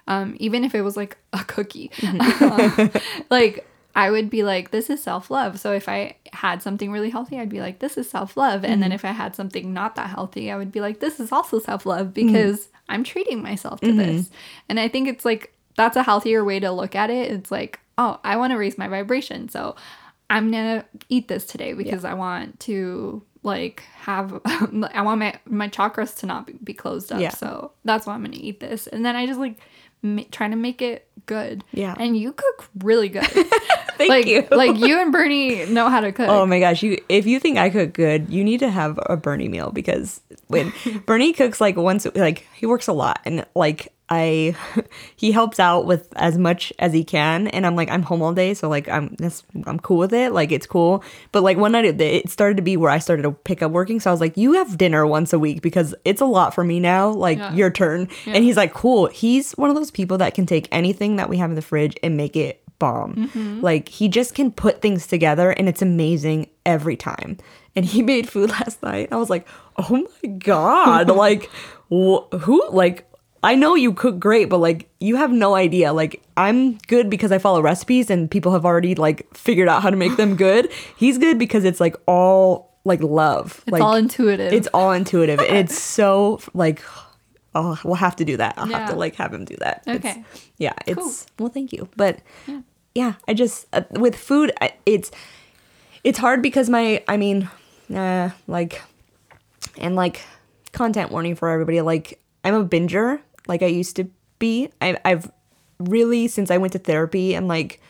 um, 0.07 0.35
even 0.39 0.63
if 0.63 0.73
it 0.73 0.81
was 0.81 0.97
like 0.97 1.17
a 1.33 1.43
cookie, 1.43 1.91
um, 2.41 2.91
like 3.29 3.66
I 3.97 4.11
would 4.11 4.29
be 4.29 4.43
like, 4.43 4.69
this 4.69 4.91
is 4.91 5.01
self 5.01 5.31
love. 5.31 5.59
So 5.59 5.73
if 5.73 5.89
I 5.89 6.17
had 6.31 6.61
something 6.61 6.91
really 6.91 7.09
healthy, 7.09 7.39
I'd 7.39 7.49
be 7.49 7.61
like, 7.61 7.79
this 7.79 7.97
is 7.97 8.07
self 8.07 8.37
love. 8.37 8.63
And 8.63 8.81
then 8.81 8.91
mm-hmm. 8.91 8.95
if 8.95 9.03
I 9.03 9.11
had 9.11 9.35
something 9.35 9.73
not 9.73 9.95
that 9.95 10.11
healthy, 10.11 10.51
I 10.51 10.55
would 10.55 10.71
be 10.71 10.81
like, 10.81 10.99
this 10.99 11.19
is 11.19 11.31
also 11.31 11.57
self 11.57 11.83
love 11.83 12.13
mm-hmm. 12.13 12.27
because 12.27 12.69
I'm 12.87 13.03
treating 13.03 13.41
myself 13.41 13.79
to 13.81 13.87
mm-hmm. 13.87 13.97
this. 13.97 14.29
And 14.69 14.79
I 14.79 14.87
think 14.87 15.07
it's 15.07 15.25
like, 15.25 15.51
that's 15.77 15.97
a 15.97 16.03
healthier 16.03 16.45
way 16.45 16.59
to 16.59 16.71
look 16.71 16.95
at 16.95 17.09
it. 17.09 17.31
It's 17.31 17.49
like, 17.49 17.79
oh, 17.97 18.19
I 18.23 18.37
want 18.37 18.51
to 18.51 18.57
raise 18.57 18.77
my 18.77 18.87
vibration. 18.87 19.49
So 19.49 19.75
I'm 20.29 20.51
gonna 20.51 20.85
eat 21.09 21.27
this 21.27 21.45
today 21.45 21.73
because 21.73 22.05
I 22.05 22.13
want 22.13 22.59
to 22.61 23.23
like 23.41 23.81
have 23.95 24.39
I 24.45 25.01
want 25.01 25.19
my 25.19 25.39
my 25.45 25.69
chakras 25.69 26.15
to 26.19 26.27
not 26.27 26.63
be, 26.63 26.73
closed 26.75 27.11
up. 27.11 27.19
Yeah. 27.19 27.29
So 27.29 27.71
that's 27.83 28.05
why 28.05 28.13
I'm 28.13 28.23
gonna 28.23 28.37
eat 28.37 28.59
this, 28.59 28.85
and 28.85 29.03
then 29.03 29.15
I 29.15 29.25
just 29.25 29.39
like 29.39 29.59
ma- 30.03 30.23
trying 30.31 30.51
to 30.51 30.57
make 30.57 30.83
it 30.83 31.07
good. 31.25 31.63
Yeah. 31.71 31.95
And 31.97 32.15
you 32.15 32.33
cook 32.33 32.69
really 32.79 33.09
good. 33.09 33.27
Thank 33.97 34.09
like 34.09 34.25
you. 34.27 34.47
like 34.51 34.77
you 34.77 34.97
and 35.01 35.11
Bernie 35.11 35.65
know 35.65 35.89
how 35.89 35.99
to 36.01 36.11
cook. 36.11 36.29
Oh 36.29 36.45
my 36.45 36.59
gosh, 36.59 36.83
you 36.83 36.97
if 37.09 37.25
you 37.25 37.39
think 37.39 37.57
I 37.57 37.69
cook 37.69 37.93
good, 37.93 38.29
you 38.29 38.43
need 38.43 38.59
to 38.59 38.69
have 38.69 38.99
a 39.05 39.17
Bernie 39.17 39.49
meal 39.49 39.71
because 39.71 40.21
when 40.47 40.73
Bernie 41.05 41.33
cooks 41.33 41.59
like 41.61 41.75
once 41.75 42.07
like 42.15 42.45
he 42.55 42.65
works 42.65 42.87
a 42.87 42.93
lot 42.93 43.19
and 43.25 43.45
like 43.55 43.91
I 44.09 44.55
he 45.17 45.33
helps 45.33 45.59
out 45.59 45.85
with 45.85 46.07
as 46.15 46.37
much 46.37 46.71
as 46.79 46.93
he 46.93 47.03
can 47.03 47.47
and 47.49 47.65
I'm 47.65 47.75
like 47.75 47.89
I'm 47.89 48.03
home 48.03 48.21
all 48.21 48.33
day 48.33 48.53
so 48.53 48.69
like 48.69 48.87
I'm 48.87 49.15
that's 49.19 49.43
I'm 49.65 49.79
cool 49.81 49.97
with 49.97 50.13
it 50.13 50.31
like 50.31 50.53
it's 50.53 50.65
cool 50.65 51.03
but 51.33 51.43
like 51.43 51.57
one 51.57 51.73
night 51.73 51.83
it, 51.83 51.99
it 51.99 52.29
started 52.29 52.55
to 52.55 52.63
be 52.63 52.77
where 52.77 52.89
I 52.89 52.99
started 52.99 53.23
to 53.23 53.31
pick 53.33 53.61
up 53.61 53.73
working 53.73 53.99
so 53.99 54.09
I 54.09 54.13
was 54.13 54.21
like 54.21 54.37
you 54.37 54.53
have 54.53 54.77
dinner 54.77 55.05
once 55.05 55.33
a 55.33 55.39
week 55.39 55.61
because 55.61 55.93
it's 56.05 56.21
a 56.21 56.25
lot 56.25 56.53
for 56.53 56.63
me 56.63 56.79
now 56.79 57.09
like 57.09 57.37
Yeah. 57.37 57.53
your 57.53 57.69
turn 57.69 58.07
and 58.25 58.45
he's 58.45 58.55
like 58.55 58.73
cool 58.73 59.07
he's 59.07 59.51
one 59.53 59.69
of 59.69 59.75
those 59.75 59.91
people 59.91 60.19
that 60.19 60.33
can 60.33 60.45
take 60.45 60.69
anything 60.71 61.17
that 61.17 61.27
we 61.27 61.35
have 61.37 61.49
in 61.49 61.57
the 61.57 61.61
fridge 61.61 61.97
and 62.01 62.15
make 62.15 62.37
it 62.37 62.63
bomb 62.79 63.15
mm-hmm. 63.15 63.61
like 63.61 63.89
he 63.89 64.07
just 64.07 64.35
can 64.35 64.51
put 64.51 64.81
things 64.81 65.07
together 65.07 65.51
and 65.51 65.67
it's 65.67 65.81
amazing 65.81 66.47
every 66.65 66.95
time 66.95 67.37
and 67.75 67.85
he 67.85 68.01
made 68.13 68.29
food 68.29 68.49
last 68.49 68.81
night 68.83 69.09
i 69.11 69.15
was 69.15 69.29
like 69.29 69.47
oh 69.77 70.05
my 70.23 70.29
god 70.29 71.09
like 71.15 71.49
wh- 71.91 72.23
who 72.41 72.67
like 72.69 73.07
I 73.43 73.55
know 73.55 73.75
you 73.75 73.93
cook 73.93 74.19
great, 74.19 74.49
but 74.49 74.57
like 74.57 74.89
you 74.99 75.15
have 75.15 75.31
no 75.31 75.55
idea. 75.55 75.93
Like 75.93 76.21
I'm 76.35 76.77
good 76.87 77.09
because 77.09 77.31
I 77.31 77.37
follow 77.37 77.61
recipes 77.61 78.09
and 78.09 78.29
people 78.29 78.51
have 78.51 78.65
already 78.65 78.95
like 78.95 79.27
figured 79.35 79.69
out 79.69 79.81
how 79.81 79.89
to 79.89 79.95
make 79.95 80.17
them 80.17 80.35
good. 80.47 80.71
He's 80.97 81.17
good 81.17 81.37
because 81.37 81.63
it's 81.63 81.79
like 81.79 81.95
all 82.07 82.77
like 82.83 83.01
love. 83.01 83.61
It's 83.65 83.71
like 83.71 83.81
all 83.81 83.95
intuitive. 83.95 84.53
it's 84.53 84.67
all 84.73 84.91
intuitive. 84.91 85.39
and 85.39 85.57
it's 85.57 85.77
so 85.77 86.39
like 86.53 86.81
oh, 87.57 87.79
we'll 87.83 87.95
have 87.95 88.15
to 88.17 88.25
do 88.25 88.37
that. 88.37 88.53
I'll 88.57 88.67
have 88.67 88.89
to 88.91 88.95
like 88.95 89.15
have 89.15 89.33
him 89.33 89.43
do 89.45 89.55
that. 89.57 89.83
It's- 89.87 89.97
Okay. 89.97 90.23
yeah, 90.57 90.73
it's 90.85 91.25
well, 91.39 91.49
thank 91.49 91.73
you. 91.73 91.89
But 91.95 92.19
yeah, 92.93 93.13
I 93.27 93.33
just 93.33 93.65
uh, 93.73 93.81
with 93.91 94.15
food, 94.15 94.51
I, 94.61 94.73
it's 94.85 95.11
it's 96.03 96.19
hard 96.19 96.41
because 96.41 96.69
my 96.69 97.03
I 97.07 97.17
mean, 97.17 97.49
uh, 97.93 98.29
like 98.47 98.81
and 99.77 99.95
like 99.95 100.21
content 100.71 101.11
warning 101.11 101.35
for 101.35 101.49
everybody. 101.49 101.81
Like 101.81 102.19
I'm 102.43 102.53
a 102.55 102.65
binger, 102.65 103.19
like 103.47 103.61
I 103.63 103.67
used 103.67 103.95
to 103.97 104.05
be. 104.39 104.69
I, 104.81 104.97
I've 105.03 105.31
really 105.79 106.27
since 106.27 106.49
I 106.51 106.57
went 106.57 106.73
to 106.73 106.79
therapy 106.79 107.35
and 107.35 107.47
like 107.47 107.81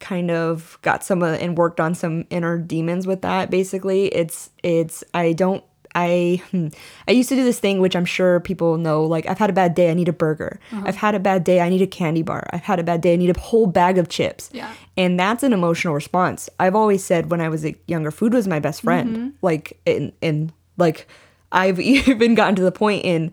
kind 0.00 0.30
of 0.30 0.78
got 0.82 1.02
some 1.04 1.22
uh, 1.22 1.32
and 1.42 1.58
worked 1.58 1.80
on 1.80 1.94
some 1.94 2.24
inner 2.30 2.56
demons 2.58 3.06
with 3.06 3.22
that. 3.22 3.50
Basically, 3.50 4.06
it's 4.06 4.50
it's 4.62 5.02
I 5.14 5.32
don't. 5.32 5.62
I 5.94 6.42
hmm, 6.50 6.68
I 7.06 7.12
used 7.12 7.28
to 7.30 7.34
do 7.34 7.44
this 7.44 7.58
thing 7.58 7.80
which 7.80 7.96
I'm 7.96 8.04
sure 8.04 8.40
people 8.40 8.76
know 8.76 9.04
like 9.04 9.26
I've 9.28 9.38
had 9.38 9.50
a 9.50 9.52
bad 9.52 9.74
day 9.74 9.90
I 9.90 9.94
need 9.94 10.08
a 10.08 10.12
burger. 10.12 10.60
I've 10.72 10.96
had 10.96 11.14
a 11.14 11.20
bad 11.20 11.44
day 11.44 11.60
I 11.60 11.68
need 11.68 11.82
a 11.82 11.86
candy 11.86 12.22
bar. 12.22 12.48
I've 12.50 12.62
had 12.62 12.78
a 12.78 12.82
bad 12.82 13.00
day 13.00 13.14
I 13.14 13.16
need 13.16 13.34
a 13.34 13.38
whole 13.38 13.66
bag 13.66 13.98
of 13.98 14.08
chips. 14.08 14.50
Yeah. 14.52 14.72
And 14.96 15.18
that's 15.18 15.42
an 15.42 15.52
emotional 15.52 15.94
response. 15.94 16.48
I've 16.58 16.74
always 16.74 17.04
said 17.04 17.30
when 17.30 17.40
I 17.40 17.48
was 17.48 17.64
a 17.64 17.74
younger, 17.86 18.10
food 18.10 18.34
was 18.34 18.48
my 18.48 18.60
best 18.60 18.82
friend. 18.82 19.16
Mm-hmm. 19.16 19.28
Like 19.42 19.78
in 19.86 20.12
in 20.20 20.52
like 20.76 21.06
I've 21.52 21.80
even 21.80 22.34
gotten 22.34 22.54
to 22.56 22.62
the 22.62 22.72
point 22.72 23.04
in 23.04 23.32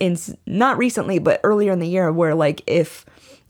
in 0.00 0.16
not 0.46 0.78
recently, 0.78 1.18
but 1.18 1.40
earlier 1.44 1.72
in 1.72 1.78
the 1.78 1.88
year 1.88 2.12
where 2.12 2.34
like 2.34 2.62
if 2.66 3.04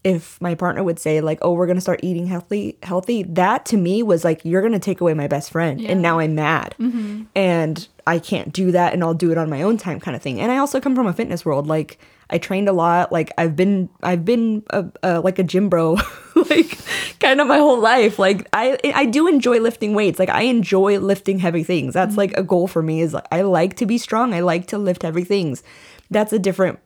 if 0.07 0.41
my 0.41 0.55
partner 0.55 0.85
would 0.85 1.01
say 1.01 1.21
like, 1.21 1.39
"Oh, 1.43 1.53
we're 1.53 1.67
gonna 1.67 1.81
start 1.81 1.99
eating 2.05 2.29
healthy," 2.29 2.79
healthy, 2.85 3.25
that 3.25 3.67
to 3.67 3.77
me 3.77 4.05
was 4.05 4.25
like, 4.25 4.41
"You're 4.45 4.63
gonna 4.63 4.79
take 4.79 5.01
away 5.01 5.15
my 5.15 5.27
best 5.27 5.51
friend," 5.51 5.81
Yeah. 5.81 5.91
and 5.91 6.01
now 6.01 6.21
I'm 6.21 6.37
mad, 6.37 6.77
mm-hmm. 6.79 7.23
and 7.35 7.89
I 8.07 8.21
can't 8.21 8.53
do 8.53 8.71
that, 8.71 8.93
and 8.93 9.03
I'll 9.03 9.15
do 9.15 9.33
it 9.33 9.39
on 9.39 9.51
my 9.51 9.63
own 9.63 9.79
time, 9.79 9.99
kind 9.99 10.17
of 10.17 10.23
thing. 10.23 10.41
And 10.41 10.53
I 10.53 10.59
also 10.59 10.81
come 10.81 10.95
from 10.95 11.09
a 11.09 11.13
fitness 11.13 11.45
world, 11.45 11.67
like 11.67 11.99
I 12.31 12.39
trained 12.39 12.69
a 12.69 12.73
lot, 12.73 13.11
like 13.11 13.33
I've 13.37 13.57
been 13.57 13.89
I've 14.01 14.25
been 14.25 14.63
a, 14.71 14.85
a, 15.03 15.21
like 15.21 15.41
a 15.41 15.43
gym 15.43 15.69
bro, 15.69 15.99
like 16.51 16.79
kind 17.19 17.41
of 17.41 17.49
my 17.49 17.59
whole 17.59 17.81
life. 17.81 18.21
Like 18.21 18.49
I 18.53 18.79
I 18.95 19.07
do 19.07 19.27
enjoy 19.27 19.59
lifting 19.59 19.93
weights, 19.93 20.21
like 20.21 20.29
I 20.29 20.43
enjoy 20.43 21.01
lifting 21.01 21.41
heavy 21.41 21.65
things. 21.65 21.95
That's 21.95 22.11
mm-hmm. 22.11 22.19
like 22.19 22.37
a 22.37 22.45
goal 22.45 22.69
for 22.69 22.81
me. 22.81 23.01
Is 23.01 23.13
like, 23.13 23.27
I 23.33 23.43
like 23.43 23.75
to 23.79 23.87
be 23.87 23.99
strong. 23.99 24.35
I 24.35 24.41
like 24.41 24.69
to 24.69 24.79
lift 24.79 25.03
heavy 25.03 25.25
things. 25.25 25.65
That's 26.11 26.33
a 26.33 26.39
different 26.39 26.79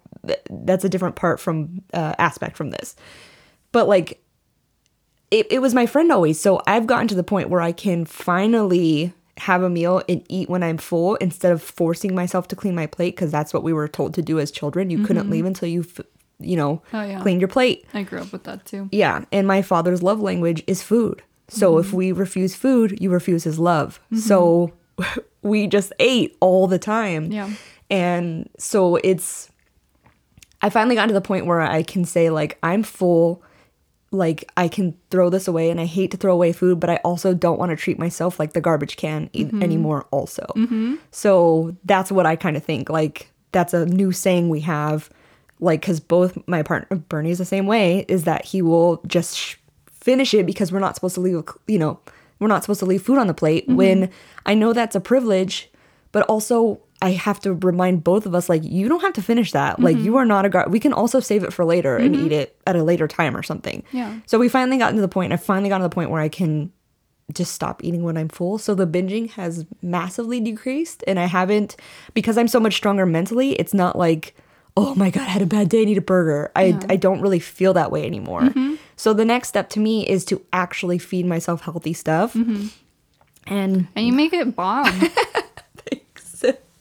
that's 0.50 0.84
a 0.84 0.88
different 0.88 1.16
part 1.16 1.40
from 1.40 1.82
uh, 1.94 2.14
aspect 2.18 2.56
from 2.56 2.70
this. 2.70 2.96
But 3.72 3.88
like 3.88 4.22
it, 5.30 5.46
it 5.50 5.60
was 5.60 5.74
my 5.74 5.86
friend 5.86 6.10
always. 6.12 6.40
So 6.40 6.60
i've 6.66 6.86
gotten 6.86 7.08
to 7.08 7.14
the 7.14 7.22
point 7.22 7.50
where 7.50 7.60
i 7.60 7.72
can 7.72 8.04
finally 8.04 9.12
have 9.38 9.62
a 9.62 9.70
meal 9.70 10.02
and 10.08 10.22
eat 10.28 10.50
when 10.50 10.62
i'm 10.62 10.76
full 10.76 11.14
instead 11.16 11.50
of 11.52 11.62
forcing 11.62 12.14
myself 12.14 12.46
to 12.48 12.56
clean 12.56 12.74
my 12.74 12.86
plate 12.86 13.16
because 13.16 13.30
that's 13.30 13.54
what 13.54 13.62
we 13.62 13.72
were 13.72 13.88
told 13.88 14.12
to 14.14 14.22
do 14.22 14.38
as 14.38 14.50
children. 14.50 14.90
You 14.90 15.02
couldn't 15.04 15.22
mm-hmm. 15.24 15.32
leave 15.32 15.44
until 15.46 15.68
you 15.68 15.80
f- 15.80 16.04
you 16.38 16.56
know 16.56 16.82
Oh, 16.92 17.02
yeah. 17.02 17.20
cleaned 17.20 17.40
your 17.40 17.48
plate. 17.48 17.86
I 17.94 18.02
grew 18.02 18.20
up 18.20 18.32
with 18.32 18.44
that 18.44 18.64
too. 18.64 18.88
yeah. 18.92 19.24
And 19.32 19.46
my 19.46 19.62
father's 19.62 20.02
love 20.02 20.20
language 20.20 20.62
is 20.66 20.82
food. 20.82 21.22
So 21.48 21.78
if 21.78 21.88
mm-hmm. 21.88 21.96
we 21.96 22.12
refuse 22.12 22.54
food 22.54 22.98
you 23.00 23.10
refuse 23.10 23.44
his 23.44 23.58
love. 23.58 24.00
Mm-hmm. 24.06 24.18
So 24.18 24.72
we 25.42 25.66
just 25.66 25.92
ate 25.98 26.36
all 26.40 26.66
the 26.66 26.78
time. 26.78 27.30
Yeah. 27.32 27.50
and 27.88 28.48
so 28.58 28.96
it's 28.96 29.49
i 30.62 30.70
finally 30.70 30.94
got 30.94 31.06
to 31.06 31.14
the 31.14 31.20
point 31.20 31.46
where 31.46 31.60
i 31.60 31.82
can 31.82 32.04
say 32.04 32.30
like 32.30 32.58
i'm 32.62 32.82
full 32.82 33.42
like 34.12 34.50
i 34.56 34.66
can 34.66 34.96
throw 35.10 35.30
this 35.30 35.46
away 35.46 35.70
and 35.70 35.80
i 35.80 35.84
hate 35.84 36.10
to 36.10 36.16
throw 36.16 36.32
away 36.32 36.52
food 36.52 36.80
but 36.80 36.90
i 36.90 36.96
also 36.96 37.32
don't 37.32 37.58
want 37.58 37.70
to 37.70 37.76
treat 37.76 37.98
myself 37.98 38.38
like 38.38 38.52
the 38.52 38.60
garbage 38.60 38.96
can 38.96 39.30
e- 39.32 39.44
mm-hmm. 39.44 39.62
anymore 39.62 40.06
also. 40.10 40.44
Mm-hmm. 40.56 40.96
So 41.10 41.76
that's 41.84 42.10
what 42.10 42.26
i 42.26 42.36
kind 42.36 42.56
of 42.56 42.64
think 42.64 42.88
like 42.88 43.30
that's 43.52 43.74
a 43.74 43.86
new 43.86 44.12
saying 44.12 44.48
we 44.48 44.60
have 44.60 45.10
like 45.60 45.80
because 45.80 46.00
both 46.00 46.38
my 46.46 46.62
partner 46.62 46.96
bernie's 46.96 47.38
the 47.38 47.44
same 47.44 47.66
way 47.66 48.04
is 48.08 48.24
that 48.24 48.44
he 48.44 48.62
will 48.62 49.02
just 49.06 49.36
sh- 49.36 49.56
finish 49.86 50.34
it 50.34 50.46
because 50.46 50.72
we're 50.72 50.80
not 50.80 50.94
supposed 50.94 51.14
to 51.14 51.20
leave 51.20 51.42
you 51.66 51.78
know 51.78 52.00
we're 52.38 52.48
not 52.48 52.62
supposed 52.62 52.80
to 52.80 52.86
leave 52.86 53.02
food 53.02 53.18
on 53.18 53.26
the 53.26 53.34
plate 53.34 53.64
mm-hmm. 53.64 53.76
when 53.76 54.10
i 54.46 54.54
know 54.54 54.72
that's 54.72 54.96
a 54.96 55.00
privilege 55.00 55.70
but 56.12 56.22
also 56.26 56.80
i 57.02 57.10
have 57.10 57.40
to 57.40 57.54
remind 57.54 58.04
both 58.04 58.26
of 58.26 58.34
us 58.34 58.48
like 58.48 58.62
you 58.64 58.88
don't 58.88 59.00
have 59.02 59.12
to 59.12 59.22
finish 59.22 59.52
that 59.52 59.80
like 59.80 59.96
you 59.96 60.12
mm-hmm. 60.12 60.16
are 60.16 60.24
not 60.24 60.44
a 60.44 60.48
gar- 60.48 60.68
we 60.68 60.80
can 60.80 60.92
also 60.92 61.20
save 61.20 61.42
it 61.42 61.52
for 61.52 61.64
later 61.64 61.96
and 61.96 62.14
mm-hmm. 62.14 62.26
eat 62.26 62.32
it 62.32 62.56
at 62.66 62.76
a 62.76 62.82
later 62.82 63.08
time 63.08 63.36
or 63.36 63.42
something 63.42 63.82
Yeah. 63.92 64.18
so 64.26 64.38
we 64.38 64.48
finally 64.48 64.78
gotten 64.78 64.96
to 64.96 65.02
the 65.02 65.08
point 65.08 65.32
i 65.32 65.36
finally 65.36 65.68
got 65.68 65.78
to 65.78 65.84
the 65.84 65.90
point 65.90 66.10
where 66.10 66.20
i 66.20 66.28
can 66.28 66.72
just 67.34 67.52
stop 67.52 67.82
eating 67.84 68.02
when 68.02 68.16
I'm 68.16 68.28
full. 68.28 68.58
So 68.58 68.74
the 68.74 68.86
binging 68.86 69.30
has 69.30 69.66
massively 69.82 70.40
decreased 70.40 71.04
and 71.06 71.18
I 71.18 71.26
haven't 71.26 71.76
because 72.14 72.36
I'm 72.36 72.48
so 72.48 72.60
much 72.60 72.74
stronger 72.74 73.06
mentally, 73.06 73.52
it's 73.52 73.74
not 73.74 73.96
like, 73.96 74.34
oh 74.76 74.94
my 74.94 75.10
god, 75.10 75.22
I 75.22 75.30
had 75.30 75.42
a 75.42 75.46
bad 75.46 75.68
day, 75.68 75.82
I 75.82 75.84
need 75.84 75.98
a 75.98 76.02
burger. 76.02 76.50
I 76.54 76.78
I 76.88 76.96
don't 76.96 77.20
really 77.20 77.38
feel 77.38 77.72
that 77.74 77.90
way 77.90 78.04
anymore. 78.06 78.42
Mm-hmm. 78.42 78.76
So 78.96 79.12
the 79.12 79.24
next 79.24 79.48
step 79.48 79.70
to 79.70 79.80
me 79.80 80.06
is 80.06 80.24
to 80.26 80.44
actually 80.52 80.98
feed 80.98 81.26
myself 81.26 81.62
healthy 81.62 81.92
stuff. 81.92 82.34
And 83.46 83.88
And 83.96 84.06
you 84.06 84.12
make 84.12 84.32
it 84.32 84.54
bomb. 84.54 84.86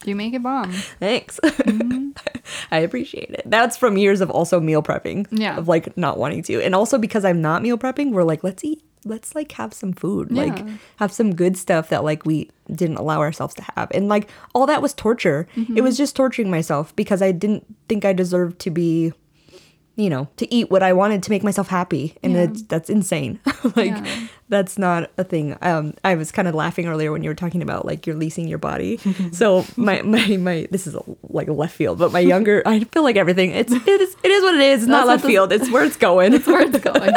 you 0.04 0.16
make 0.16 0.34
it 0.34 0.42
bomb. 0.42 0.72
thanks. 0.72 1.38
I 2.70 2.78
appreciate 2.78 3.30
it. 3.30 3.42
That's 3.46 3.76
from 3.76 3.96
years 3.96 4.20
of 4.20 4.30
also 4.30 4.60
meal 4.60 4.82
prepping. 4.82 5.26
Yeah. 5.30 5.56
Of 5.56 5.68
like 5.68 5.96
not 5.96 6.18
wanting 6.18 6.42
to. 6.44 6.60
And 6.62 6.74
also 6.74 6.98
because 6.98 7.24
I'm 7.24 7.40
not 7.40 7.62
meal 7.62 7.78
prepping, 7.78 8.12
we're 8.12 8.24
like, 8.24 8.42
let's 8.42 8.64
eat 8.64 8.82
let's 9.04 9.34
like 9.34 9.52
have 9.52 9.72
some 9.72 9.92
food. 9.92 10.30
Like 10.30 10.64
have 10.96 11.12
some 11.12 11.34
good 11.34 11.56
stuff 11.56 11.88
that 11.88 12.04
like 12.04 12.26
we 12.26 12.50
didn't 12.70 12.96
allow 12.96 13.20
ourselves 13.20 13.54
to 13.54 13.64
have. 13.76 13.90
And 13.92 14.08
like 14.08 14.30
all 14.54 14.66
that 14.66 14.82
was 14.82 14.92
torture. 14.94 15.48
Mm-hmm. 15.56 15.76
It 15.76 15.82
was 15.82 15.96
just 15.96 16.16
torturing 16.16 16.50
myself 16.50 16.94
because 16.96 17.22
I 17.22 17.32
didn't 17.32 17.64
think 17.88 18.04
I 18.04 18.12
deserved 18.12 18.58
to 18.60 18.70
be 18.70 19.12
you 19.96 20.08
know, 20.08 20.28
to 20.36 20.52
eat 20.54 20.70
what 20.70 20.82
I 20.82 20.92
wanted 20.92 21.22
to 21.24 21.30
make 21.30 21.42
myself 21.42 21.68
happy. 21.68 22.16
And 22.22 22.32
Yeah. 22.32 22.42
it's, 22.42 22.62
that's 22.62 22.88
insane. 22.88 23.38
like 23.76 23.90
Yeah. 23.90 24.26
that's 24.48 24.78
not 24.78 25.10
a 25.18 25.24
thing. 25.24 25.56
Um, 25.62 25.94
I 26.04 26.14
was 26.14 26.32
kind 26.32 26.48
of 26.48 26.54
laughing 26.54 26.86
earlier 26.86 27.12
when 27.12 27.22
you 27.22 27.28
were 27.30 27.34
talking 27.34 27.60
about 27.62 27.84
like 27.84 28.06
you're 28.06 28.16
leasing 28.16 28.48
your 28.48 28.58
body. 28.58 28.98
so 29.32 29.64
my, 29.76 30.00
my, 30.02 30.36
my, 30.38 30.68
this 30.70 30.86
is 30.86 30.94
a, 30.94 31.02
like 31.24 31.48
a 31.48 31.52
left 31.52 31.74
field, 31.74 31.98
but 31.98 32.12
my 32.12 32.20
younger, 32.20 32.62
I 32.66 32.80
feel 32.84 33.02
like 33.02 33.16
everything 33.16 33.50
it's, 33.50 33.72
it 33.72 33.86
is, 33.88 34.16
it 34.22 34.30
is 34.30 34.42
what 34.42 34.54
it 34.54 34.60
is. 34.60 34.82
It's 34.82 34.88
not 34.88 35.06
That's 35.06 35.06
what 35.06 35.12
left 35.14 35.26
field. 35.26 35.52
It's 35.52 35.70
where 35.70 35.84
it's 35.84 35.96
going. 35.96 36.32
it's 36.34 36.46
where 36.46 36.62
it's 36.62 36.78
going. 36.78 37.12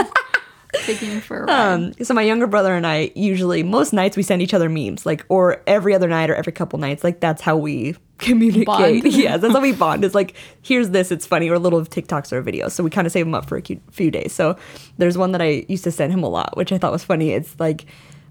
Taking 0.81 1.11
you 1.11 1.21
for 1.21 1.43
a 1.43 1.45
ride. 1.45 1.73
Um, 1.73 1.93
so 2.01 2.13
my 2.13 2.21
younger 2.21 2.47
brother 2.47 2.73
and 2.73 2.85
I 2.85 3.11
usually 3.15 3.63
most 3.63 3.93
nights 3.93 4.17
we 4.17 4.23
send 4.23 4.41
each 4.41 4.53
other 4.53 4.69
memes, 4.69 5.05
like 5.05 5.25
or 5.29 5.61
every 5.67 5.93
other 5.93 6.07
night 6.07 6.29
or 6.29 6.35
every 6.35 6.53
couple 6.53 6.79
nights. 6.79 7.03
Like 7.03 7.19
that's 7.19 7.41
how 7.41 7.55
we 7.55 7.95
communicate. 8.17 8.65
Bond. 8.65 9.03
yeah, 9.13 9.37
that's 9.37 9.53
how 9.53 9.61
we 9.61 9.71
bond. 9.71 10.03
It's 10.03 10.15
like 10.15 10.35
here's 10.61 10.89
this, 10.89 11.11
it's 11.11 11.25
funny, 11.25 11.49
or 11.49 11.55
a 11.55 11.59
little 11.59 11.81
TikToks 11.81 12.31
or 12.31 12.41
videos. 12.43 12.71
So 12.71 12.83
we 12.83 12.89
kind 12.89 13.05
of 13.05 13.13
save 13.13 13.25
them 13.25 13.35
up 13.35 13.47
for 13.47 13.57
a 13.57 13.63
few 13.91 14.11
days. 14.11 14.33
So 14.33 14.57
there's 14.97 15.17
one 15.17 15.31
that 15.33 15.41
I 15.41 15.65
used 15.67 15.83
to 15.83 15.91
send 15.91 16.11
him 16.11 16.23
a 16.23 16.29
lot, 16.29 16.57
which 16.57 16.71
I 16.71 16.77
thought 16.77 16.91
was 16.91 17.03
funny. 17.03 17.31
It's 17.31 17.59
like 17.59 17.85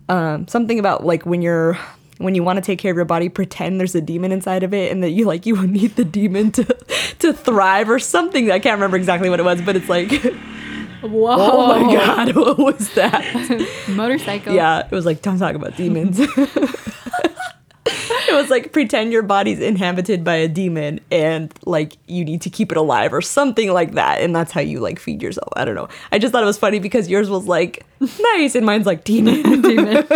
um, 0.08 0.48
something 0.48 0.78
about 0.78 1.04
like 1.04 1.24
when 1.24 1.42
you're 1.42 1.78
when 2.18 2.34
you 2.34 2.42
want 2.42 2.56
to 2.56 2.60
take 2.62 2.78
care 2.78 2.90
of 2.90 2.96
your 2.96 3.04
body, 3.04 3.28
pretend 3.28 3.80
there's 3.80 3.94
a 3.94 4.00
demon 4.00 4.32
inside 4.32 4.62
of 4.62 4.72
it, 4.72 4.92
and 4.92 5.02
that 5.02 5.10
you 5.10 5.24
like 5.24 5.46
you 5.46 5.56
would 5.56 5.70
need 5.80 5.96
the 5.96 6.04
demon 6.04 6.52
to 6.52 6.64
to 7.20 7.32
thrive 7.32 7.90
or 7.90 7.98
something. 7.98 8.50
I 8.50 8.58
can't 8.58 8.74
remember 8.74 8.96
exactly 8.96 9.30
what 9.30 9.40
it 9.40 9.44
was, 9.44 9.60
but 9.62 9.76
it's 9.76 9.88
like, 9.88 10.10
Whoa. 11.02 11.36
oh 11.38 11.66
my 11.66 11.92
god, 11.92 12.34
what 12.36 12.58
was 12.58 12.94
that? 12.94 13.68
Motorcycle. 13.88 14.54
Yeah, 14.54 14.80
it 14.80 14.90
was 14.90 15.04
like 15.04 15.22
don't 15.22 15.38
talk 15.38 15.54
about 15.54 15.76
demons. 15.76 16.18
it 17.86 18.34
was 18.34 18.48
like 18.50 18.72
pretend 18.72 19.12
your 19.12 19.22
body's 19.22 19.58
inhabited 19.60 20.22
by 20.24 20.36
a 20.36 20.48
demon 20.48 21.00
and 21.10 21.52
like 21.66 21.96
you 22.06 22.24
need 22.24 22.40
to 22.42 22.50
keep 22.50 22.70
it 22.70 22.78
alive 22.78 23.12
or 23.12 23.20
something 23.20 23.72
like 23.72 23.92
that 23.92 24.20
and 24.20 24.34
that's 24.34 24.52
how 24.52 24.60
you 24.60 24.78
like 24.80 24.98
feed 24.98 25.20
yourself. 25.22 25.48
I 25.56 25.64
don't 25.64 25.74
know. 25.74 25.88
I 26.12 26.18
just 26.18 26.32
thought 26.32 26.42
it 26.42 26.46
was 26.46 26.58
funny 26.58 26.78
because 26.78 27.08
yours 27.08 27.28
was 27.28 27.46
like 27.46 27.84
nice 28.34 28.54
and 28.54 28.64
mine's 28.64 28.86
like 28.86 29.04
demon. 29.04 29.62
Demon. 29.62 30.06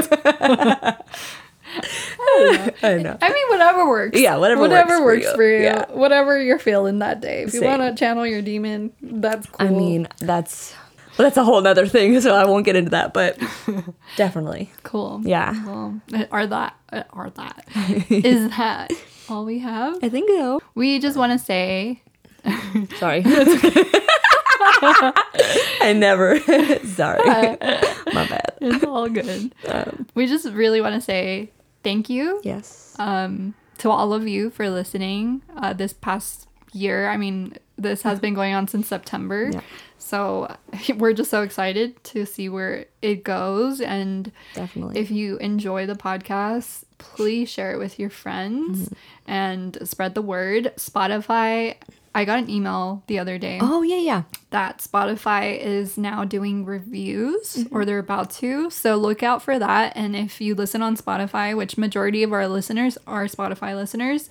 I 2.83 3.01
know. 3.03 3.19
I 3.21 3.33
mean, 3.33 3.49
whatever 3.49 3.89
works. 3.89 4.19
Yeah, 4.21 4.37
whatever 4.37 4.61
whatever 4.61 5.05
works 5.05 5.25
works 5.25 5.31
for 5.31 5.37
for 5.37 5.43
you. 5.49 5.57
you. 5.59 5.63
Yeah. 5.65 5.85
Whatever 5.93 6.41
you're 6.43 6.59
feeling 6.59 6.99
that 7.01 7.21
day. 7.21 7.43
If 7.43 7.55
you 7.55 7.63
want 7.63 7.83
to 7.83 7.95
channel 7.95 8.27
your 8.27 8.43
demon, 8.43 8.93
that's 9.01 9.47
cool. 9.47 9.67
I 9.67 9.71
mean, 9.71 10.09
that's 10.19 10.75
well, 11.19 11.27
that's 11.27 11.37
a 11.37 11.45
whole 11.45 11.67
other 11.67 11.87
thing, 11.87 12.21
so 12.27 12.35
I 12.35 12.45
won't 12.45 12.65
get 12.65 12.77
into 12.77 12.91
that, 12.91 13.15
but 13.15 13.39
definitely. 14.17 14.71
cool. 14.83 15.23
Yeah. 15.25 15.65
Well, 15.65 16.01
are 16.31 16.47
that 16.47 16.77
uh, 16.93 17.03
are 17.11 17.31
that 17.31 17.65
is 18.11 18.51
that 18.57 18.93
all 19.29 19.45
we 19.45 19.59
have? 19.61 19.99
I 20.03 20.09
think 20.09 20.29
so. 20.31 20.61
We 20.75 20.99
just 20.99 21.17
want 21.17 21.33
to 21.33 21.39
say 21.39 22.03
Sorry. 22.99 23.23
I 25.81 25.95
never. 25.97 26.39
Sorry. 26.85 27.25
My 27.27 28.27
bad. 28.29 28.53
it's 28.61 28.85
all 28.85 29.09
good. 29.09 29.53
Um, 29.67 30.07
we 30.15 30.27
just 30.27 30.47
really 30.51 30.81
want 30.81 30.95
to 30.95 31.01
say 31.01 31.51
thank 31.83 32.09
you 32.11 32.41
yes. 32.45 32.95
um, 32.99 33.55
to 33.79 33.91
all 33.91 34.13
of 34.13 34.27
you 34.27 34.51
for 34.51 34.69
listening 34.71 35.43
uh, 35.57 35.73
this 35.73 35.93
past 35.93 36.49
year. 36.73 37.09
I 37.09 37.17
mean, 37.17 37.57
this 37.79 38.03
has 38.03 38.19
been 38.21 38.35
going 38.35 38.55
on 38.55 38.69
since 38.69 38.89
September. 38.89 39.51
Yeah. 39.53 39.61
So 39.99 40.55
we're 40.97 41.13
just 41.15 41.31
so 41.31 41.43
excited 41.43 42.03
to 42.05 42.27
see 42.27 42.49
where 42.49 42.87
it 43.03 43.25
goes. 43.25 43.81
And 43.81 44.31
Definitely. 44.55 44.99
if 45.01 45.11
you 45.11 45.37
enjoy 45.39 45.87
the 45.87 45.95
podcast, 45.95 46.85
please 46.99 47.49
share 47.49 47.73
it 47.73 47.79
with 47.79 47.99
your 47.99 48.11
friends 48.11 48.87
Mm-hmm. 48.89 49.31
and 49.31 49.79
spread 49.89 50.15
the 50.15 50.23
word. 50.23 50.73
Spotify, 50.77 51.77
I 52.17 52.25
got 52.25 52.39
an 52.39 52.49
email 52.51 53.03
the 53.07 53.19
other 53.19 53.37
day 53.39 53.59
oh 53.61 53.83
yeah, 53.83 53.99
yeah. 53.99 54.23
that 54.51 54.79
Spotify 54.79 55.59
is 55.59 55.99
now 55.99 56.25
doing 56.25 56.65
reviews 56.65 57.67
or 57.71 57.85
they're 57.85 57.99
about 57.99 58.31
to. 58.41 58.71
So 58.71 58.97
look 58.97 59.23
out 59.23 59.43
for 59.43 59.59
that. 59.59 59.93
And 59.97 60.17
if 60.17 60.41
you 60.41 60.55
listen 60.55 60.81
on 60.83 60.97
Spotify, 60.97 61.57
which 61.57 61.77
majority 61.77 62.23
of 62.23 62.33
our 62.33 62.49
listeners 62.49 62.97
are 63.07 63.27
Spotify 63.27 63.75
listeners, 63.75 64.31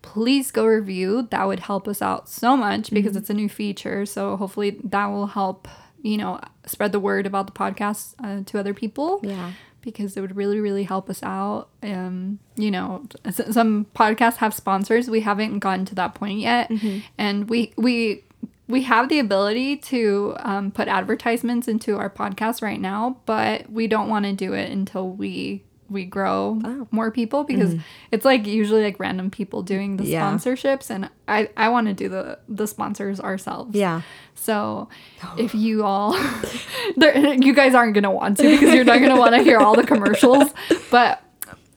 please 0.00 0.50
go 0.50 0.64
review. 0.64 1.28
That 1.30 1.46
would 1.46 1.60
help 1.60 1.86
us 1.86 2.00
out 2.00 2.28
so 2.28 2.56
much 2.56 2.90
because 2.90 3.14
it's 3.16 3.30
a 3.30 3.34
new 3.34 3.48
feature. 3.48 4.06
So 4.06 4.36
hopefully 4.36 4.80
that 4.84 5.06
will 5.06 5.26
help, 5.26 5.68
you 6.02 6.16
know, 6.16 6.40
spread 6.66 6.92
the 6.92 7.00
word 7.00 7.26
about 7.26 7.46
the 7.46 7.52
podcast 7.52 8.14
uh, 8.22 8.42
to 8.46 8.58
other 8.58 8.74
people 8.74 9.20
Yeah. 9.22 9.52
Because 9.90 10.16
it 10.16 10.20
would 10.20 10.36
really 10.36 10.60
really 10.60 10.84
help 10.84 11.08
us 11.10 11.22
out. 11.22 11.68
Um 11.82 12.38
you 12.56 12.70
know 12.70 13.04
s- 13.24 13.40
some 13.54 13.86
podcasts 13.94 14.36
have 14.36 14.54
sponsors. 14.54 15.08
We 15.10 15.20
haven't 15.20 15.58
gotten 15.60 15.84
to 15.86 15.94
that 15.96 16.14
point 16.14 16.40
yet. 16.40 16.70
And 17.16 17.48
we 17.48 17.72
we 17.76 18.24
we 18.68 18.82
have 18.82 19.08
the 19.08 19.18
ability 19.18 19.76
to 19.78 20.34
um, 20.40 20.70
put 20.70 20.88
advertisements 20.88 21.68
into 21.68 21.96
our 21.96 22.10
podcast 22.10 22.60
right 22.60 22.78
now 22.80 23.16
but 23.24 23.70
we 23.72 23.86
don't 23.86 24.10
want 24.10 24.26
to 24.26 24.32
do 24.34 24.52
it 24.52 24.70
until 24.70 25.08
we 25.08 25.62
we 25.90 26.04
grow 26.04 26.86
more 26.90 27.10
people 27.10 27.44
because 27.44 27.74
it's 28.12 28.24
like 28.24 28.46
usually 28.46 28.82
like 28.82 28.98
random 29.00 29.30
people 29.30 29.62
doing 29.62 29.96
the 29.96 30.04
Yeah. 30.04 30.30
sponsorships 30.30 30.90
and 30.90 31.08
i 31.26 31.48
i 31.56 31.68
want 31.68 31.86
to 31.86 31.94
do 31.94 32.08
the 32.08 32.38
the 32.48 32.66
sponsors 32.66 33.20
ourselves 33.20 33.74
Yeah. 33.74 34.02
so 34.34 34.88
if 35.38 35.54
you 35.54 35.84
all, 35.84 36.14
you 36.96 37.54
guys 37.54 37.74
aren't 37.74 37.94
gonna 37.94 38.10
want 38.10 38.36
to 38.38 38.42
because 38.42 38.74
you're 38.74 38.84
not 38.84 39.00
gonna 39.00 39.18
want 39.24 39.34
to 39.34 39.42
hear 39.42 39.58
all 39.58 39.74
the 39.74 39.82
commercials. 39.86 40.52
But 40.90 41.22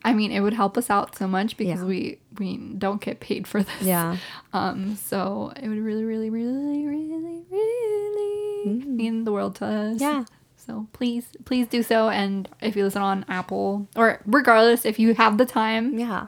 I 0.03 0.13
mean, 0.13 0.31
it 0.31 0.39
would 0.41 0.53
help 0.53 0.77
us 0.77 0.89
out 0.89 1.15
so 1.15 1.27
much 1.27 1.57
because 1.57 1.79
Yeah. 1.81 1.85
we 1.85 2.19
we 2.39 2.57
don't 2.57 3.01
get 3.01 3.19
paid 3.19 3.47
for 3.47 3.61
this. 3.63 3.81
Yeah. 3.81 4.17
Um. 4.53 4.95
So 4.95 5.53
it 5.61 5.67
would 5.69 5.77
really, 5.79 6.03
really, 6.03 6.29
really, 6.29 6.85
really, 6.85 7.43
really 7.49 8.85
mean 8.85 9.23
the 9.25 9.31
world 9.31 9.55
to 9.57 9.65
us. 9.65 9.97
Mm. 9.97 10.01
Yeah. 10.01 10.23
So 10.71 10.87
please, 10.93 11.25
please 11.43 11.67
do 11.67 11.83
so. 11.83 12.07
And 12.09 12.47
if 12.61 12.77
you 12.77 12.85
listen 12.85 13.01
on 13.01 13.25
Apple 13.27 13.89
or 13.97 14.21
regardless, 14.25 14.85
if 14.85 14.99
you 14.99 15.13
have 15.15 15.37
the 15.37 15.45
time, 15.45 15.99
Yeah. 15.99 16.27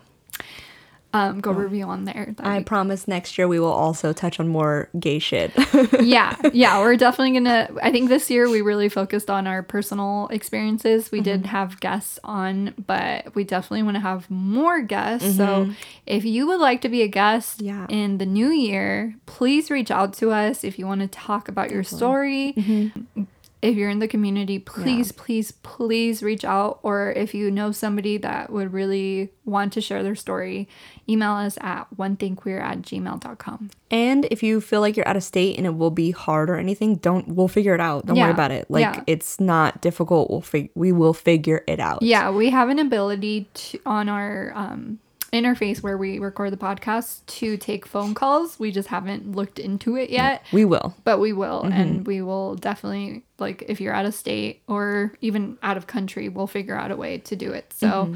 um, 1.14 1.40
go 1.40 1.52
review 1.52 1.86
on 1.86 2.04
there. 2.04 2.36
I 2.40 2.58
be 2.58 2.66
promise 2.66 3.08
next 3.08 3.38
year 3.38 3.48
we 3.48 3.60
will 3.60 3.72
also 3.72 4.12
touch 4.12 4.42
on 4.42 4.50
more 4.50 4.90
gay 5.00 5.20
shit. 5.20 5.54
yeah 6.02 6.36
yeah 6.52 6.80
we're 6.82 6.98
definitely 6.98 7.34
gonna 7.34 7.70
i 7.84 7.92
think 7.92 8.10
this 8.10 8.32
year 8.32 8.50
we 8.50 8.62
really 8.62 8.90
focused 8.90 9.30
on 9.30 9.46
our 9.46 9.62
personal 9.62 10.28
experiences 10.32 11.12
we 11.12 11.22
did 11.22 11.42
mm-hmm. 11.42 11.50
have 11.50 11.80
guests 11.80 12.20
on 12.24 12.74
but 12.88 13.34
we 13.36 13.44
definitely 13.44 13.84
want 13.84 13.96
to 13.96 14.02
have 14.02 14.30
more 14.32 14.82
guests 14.82 15.38
so 15.38 15.46
mm-hmm. 15.46 15.72
if 16.08 16.26
you 16.26 16.48
would 16.48 16.60
like 16.60 16.82
to 16.82 16.90
be 16.90 17.04
a 17.04 17.08
guest 17.08 17.62
Yeah. 17.62 17.86
in 17.90 18.18
the 18.18 18.26
new 18.26 18.50
year 18.50 19.16
please 19.28 19.70
reach 19.70 19.92
out 19.92 20.14
to 20.16 20.32
us 20.32 20.64
if 20.64 20.80
you 20.80 20.88
want 20.88 21.02
to 21.02 21.08
talk 21.08 21.48
about 21.48 21.70
your 21.70 21.84
story 21.84 22.54
mm-hmm. 22.58 23.24
If 23.64 23.76
you're 23.76 23.90
in 23.90 24.00
the 24.00 24.08
community 24.08 24.60
please 24.60 25.12
please 25.12 25.52
please 25.52 26.22
reach 26.22 26.44
out 26.46 26.80
or 26.84 27.12
if 27.14 27.34
you 27.34 27.50
know 27.50 27.72
somebody 27.72 28.18
that 28.18 28.52
would 28.52 28.72
really 28.74 29.30
want 29.46 29.74
to 29.74 29.82
share 29.82 30.04
their 30.04 30.16
story 30.16 30.68
email 31.10 31.32
us 31.32 31.58
at 31.62 31.84
one 31.98 32.16
thing 32.16 32.36
queer 32.36 32.60
at 32.60 32.82
gmail.com 32.82 33.70
and 33.90 34.26
if 34.32 34.42
you 34.44 34.60
feel 34.60 34.82
like 34.82 34.98
you're 34.98 35.08
out 35.08 35.16
of 35.18 35.24
state 35.24 35.56
and 35.58 35.66
it 35.68 35.76
will 35.76 35.92
be 35.92 36.10
hard 36.10 36.50
or 36.50 36.56
anything, 36.56 36.96
don't 36.96 37.28
we'll 37.28 37.48
figure 37.48 37.76
it 37.76 37.80
out. 37.80 38.08
Don't 38.08 38.18
worry 38.18 38.32
about 38.32 38.50
it. 38.50 38.66
Like 38.72 38.82
Yeah. 38.96 39.04
it's 39.06 39.40
not 39.40 39.82
difficult. 39.82 40.32
We'll 40.32 40.42
fig- 40.42 40.72
we 40.74 40.92
will 40.92 41.14
figure 41.14 41.64
it 41.68 41.80
out. 41.80 42.02
Yeah, 42.02 42.32
we 42.32 42.50
have 42.50 42.70
an 42.70 42.80
ability 42.80 43.50
to 43.54 43.80
on 43.86 44.10
our 44.10 44.52
um, 44.56 44.98
interface 45.34 45.82
where 45.82 45.98
we 45.98 46.20
record 46.20 46.52
the 46.52 46.58
podcast 46.58 47.26
to 47.26 47.58
take 47.58 47.86
phone 47.86 48.14
calls. 48.14 48.60
We 48.60 48.72
just 48.72 48.88
haven't 48.88 49.32
looked 49.32 49.60
into 49.60 49.96
it 49.96 50.10
yet, 50.10 50.44
We 50.52 50.66
will. 50.66 50.96
but 51.04 51.20
we 51.20 51.34
will, 51.34 51.64
and 51.64 51.74
mm-hmm. 51.74 52.04
we 52.04 52.22
will 52.22 52.56
definitely 52.56 53.24
like 53.40 53.64
if 53.68 53.82
you're 53.82 53.94
out 53.94 54.06
of 54.06 54.14
state 54.14 54.62
or 54.68 55.14
even 55.22 55.58
out 55.62 55.78
of 55.78 55.88
country, 55.88 56.30
we'll 56.30 56.48
figure 56.48 56.76
out 56.76 56.92
a 56.92 56.96
way 56.96 57.18
to 57.20 57.36
do 57.36 57.52
it. 57.52 57.74
So 57.74 57.88
mm-hmm. 57.88 58.16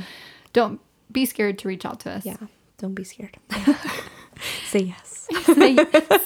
don't 0.54 0.80
be 1.12 1.26
scared 1.26 1.60
to 1.60 1.68
reach 1.68 1.86
out 1.86 2.00
to 2.02 2.12
us. 2.12 2.26
Yeah. 2.26 2.38
Don't 2.78 2.94
be 2.94 3.04
scared. 3.04 3.38
Say 4.66 4.80
yes. 4.80 5.28
say, 5.44 5.76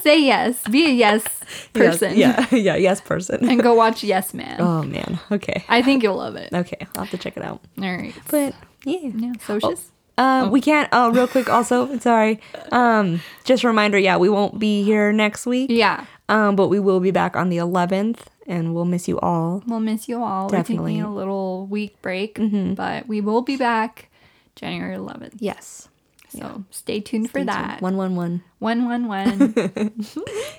say 0.01 0.21
yes. 0.21 0.61
Be 0.67 0.85
a 0.85 0.89
yes 0.89 1.23
person. 1.73 2.15
Yes. 2.15 2.51
Yeah. 2.51 2.57
Yeah. 2.57 2.75
Yes, 2.75 3.01
person. 3.01 3.49
And 3.49 3.61
go 3.61 3.73
watch 3.73 4.03
Yes 4.03 4.33
Man. 4.33 4.59
Oh 4.59 4.83
man. 4.83 5.19
Okay. 5.31 5.63
I 5.69 5.81
think 5.81 6.03
you'll 6.03 6.17
love 6.17 6.35
it. 6.35 6.53
Okay. 6.53 6.87
I'll 6.95 7.05
have 7.05 7.11
to 7.11 7.17
check 7.17 7.37
it 7.37 7.43
out. 7.43 7.61
All 7.81 7.95
right. 7.95 8.13
But 8.29 8.53
yeah. 8.83 9.09
yeah, 9.15 9.33
socials. 9.45 9.91
Uh, 10.17 10.49
We 10.51 10.61
can't. 10.61 10.89
Oh, 10.91 11.11
real 11.11 11.27
quick. 11.27 11.49
Also, 11.49 11.97
sorry. 11.99 12.39
Um, 12.71 13.21
just 13.43 13.63
a 13.63 13.67
reminder. 13.67 13.97
Yeah, 13.97 14.17
we 14.17 14.29
won't 14.29 14.59
be 14.59 14.83
here 14.83 15.11
next 15.11 15.45
week. 15.45 15.69
Yeah. 15.71 16.05
Um, 16.29 16.55
but 16.55 16.67
we 16.67 16.79
will 16.79 16.99
be 16.99 17.11
back 17.11 17.35
on 17.35 17.49
the 17.49 17.57
11th, 17.57 18.19
and 18.47 18.73
we'll 18.73 18.85
miss 18.85 19.07
you 19.07 19.19
all. 19.19 19.63
We'll 19.67 19.79
miss 19.81 20.07
you 20.07 20.23
all. 20.23 20.47
Definitely. 20.49 20.93
We're 20.93 20.99
taking 20.99 21.11
a 21.11 21.15
little 21.15 21.65
week 21.67 22.01
break, 22.01 22.37
but 22.75 23.07
we 23.07 23.19
will 23.19 23.41
be 23.41 23.57
back 23.57 24.09
January 24.55 24.95
11th. 24.95 25.35
Yes. 25.39 25.89
So 26.29 26.63
stay 26.71 27.01
tuned 27.01 27.29
for 27.29 27.43
that. 27.43 27.81
One 27.81 27.97
one 27.97 28.15
one. 28.15 28.41
One 28.59 28.85
one 28.85 29.07
one. 29.09 29.53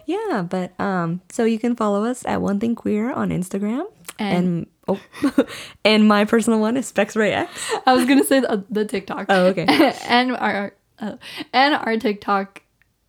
Yeah, 0.04 0.42
but 0.42 0.78
um, 0.78 1.22
so 1.30 1.44
you 1.44 1.58
can 1.58 1.74
follow 1.76 2.04
us 2.04 2.26
at 2.26 2.42
One 2.42 2.60
Thing 2.60 2.74
Queer 2.74 3.10
on 3.12 3.30
Instagram, 3.30 3.86
and, 4.22 4.46
And- 4.46 4.66
oh, 4.88 5.46
and 5.84 6.06
my 6.08 6.24
personal 6.24 6.60
one 6.60 6.76
is 6.76 6.86
Specs 6.86 7.16
Ray 7.16 7.32
X. 7.32 7.50
I 7.86 7.92
was 7.94 8.04
gonna 8.06 8.24
say 8.24 8.40
the, 8.40 8.64
the 8.70 8.84
TikTok. 8.84 9.26
Oh, 9.28 9.46
okay. 9.46 9.66
and 10.08 10.36
our 10.36 10.74
uh, 10.98 11.16
and 11.52 11.74
our 11.74 11.96
TikTok 11.96 12.62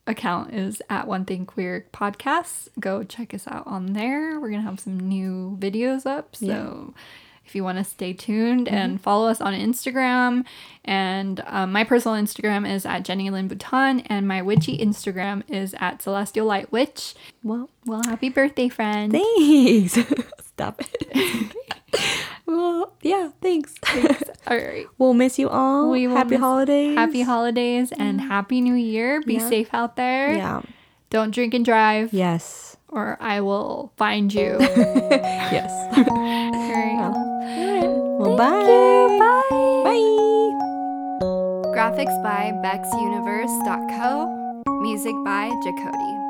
account 0.07 0.53
is 0.53 0.81
at 0.89 1.07
One 1.07 1.25
Thing 1.25 1.45
Queer 1.45 1.85
Podcasts. 1.93 2.67
Go 2.79 3.03
check 3.03 3.33
us 3.33 3.47
out 3.47 3.65
on 3.67 3.93
there. 3.93 4.39
We're 4.39 4.49
gonna 4.49 4.61
have 4.63 4.79
some 4.79 4.99
new 4.99 5.57
videos 5.59 6.05
up. 6.05 6.35
So. 6.35 6.93
If 7.45 7.55
you 7.55 7.63
want 7.63 7.77
to 7.77 7.83
stay 7.83 8.13
tuned 8.13 8.67
and 8.67 8.99
follow 8.99 9.27
us 9.29 9.39
on 9.41 9.53
Instagram, 9.53 10.45
and 10.85 11.43
um, 11.45 11.71
my 11.71 11.83
personal 11.83 12.17
Instagram 12.21 12.69
is 12.69 12.85
at 12.85 13.03
Jenny 13.03 13.29
Lynn 13.29 13.47
Bhutan, 13.47 13.99
and 14.01 14.27
my 14.27 14.41
witchy 14.41 14.77
Instagram 14.77 15.43
is 15.49 15.75
at 15.79 16.01
Celestial 16.01 16.45
Light 16.47 16.71
Witch. 16.71 17.13
Well, 17.43 17.69
Well, 17.85 18.01
happy 18.05 18.29
birthday, 18.29 18.69
friend! 18.69 19.11
thanks. 19.11 19.97
Stop 20.47 20.81
it. 20.81 21.55
well, 22.45 22.93
yeah, 23.01 23.29
thanks. 23.41 23.75
All 24.47 24.57
right. 24.57 24.85
We'll 24.97 25.13
miss 25.13 25.39
you 25.39 25.49
all. 25.49 25.89
We 25.91 26.07
will 26.07 26.15
Happy 26.15 26.35
holidays. 26.35 26.97
Happy 26.97 27.21
holidays 27.21 27.91
and 27.93 28.19
happy 28.21 28.61
new 28.61 28.73
year. 28.75 29.21
Be 29.21 29.35
Yeah. 29.35 29.49
safe 29.49 29.73
out 29.73 29.95
there. 29.95 30.33
Yeah. 30.35 30.61
Don't 31.09 31.31
drink 31.31 31.53
and 31.53 31.63
drive, 31.63 32.11
Yes. 32.13 32.72
Or 32.93 33.17
I 33.19 33.41
will 33.41 33.91
find 33.97 34.33
you. 34.33 34.57
Oh. 34.59 35.19
Yes. 35.53 35.71
All 35.97 36.03
right. 36.03 37.87
Well, 38.19 38.35
bye. 38.37 39.17
Bye. 39.19 39.83
Bye. 39.85 40.09
Graphics 41.75 42.15
by 42.23 42.51
BexUniverse.co. 42.63 44.11
Music 44.81 45.15
by 45.23 45.49
Jacody. 45.63 46.22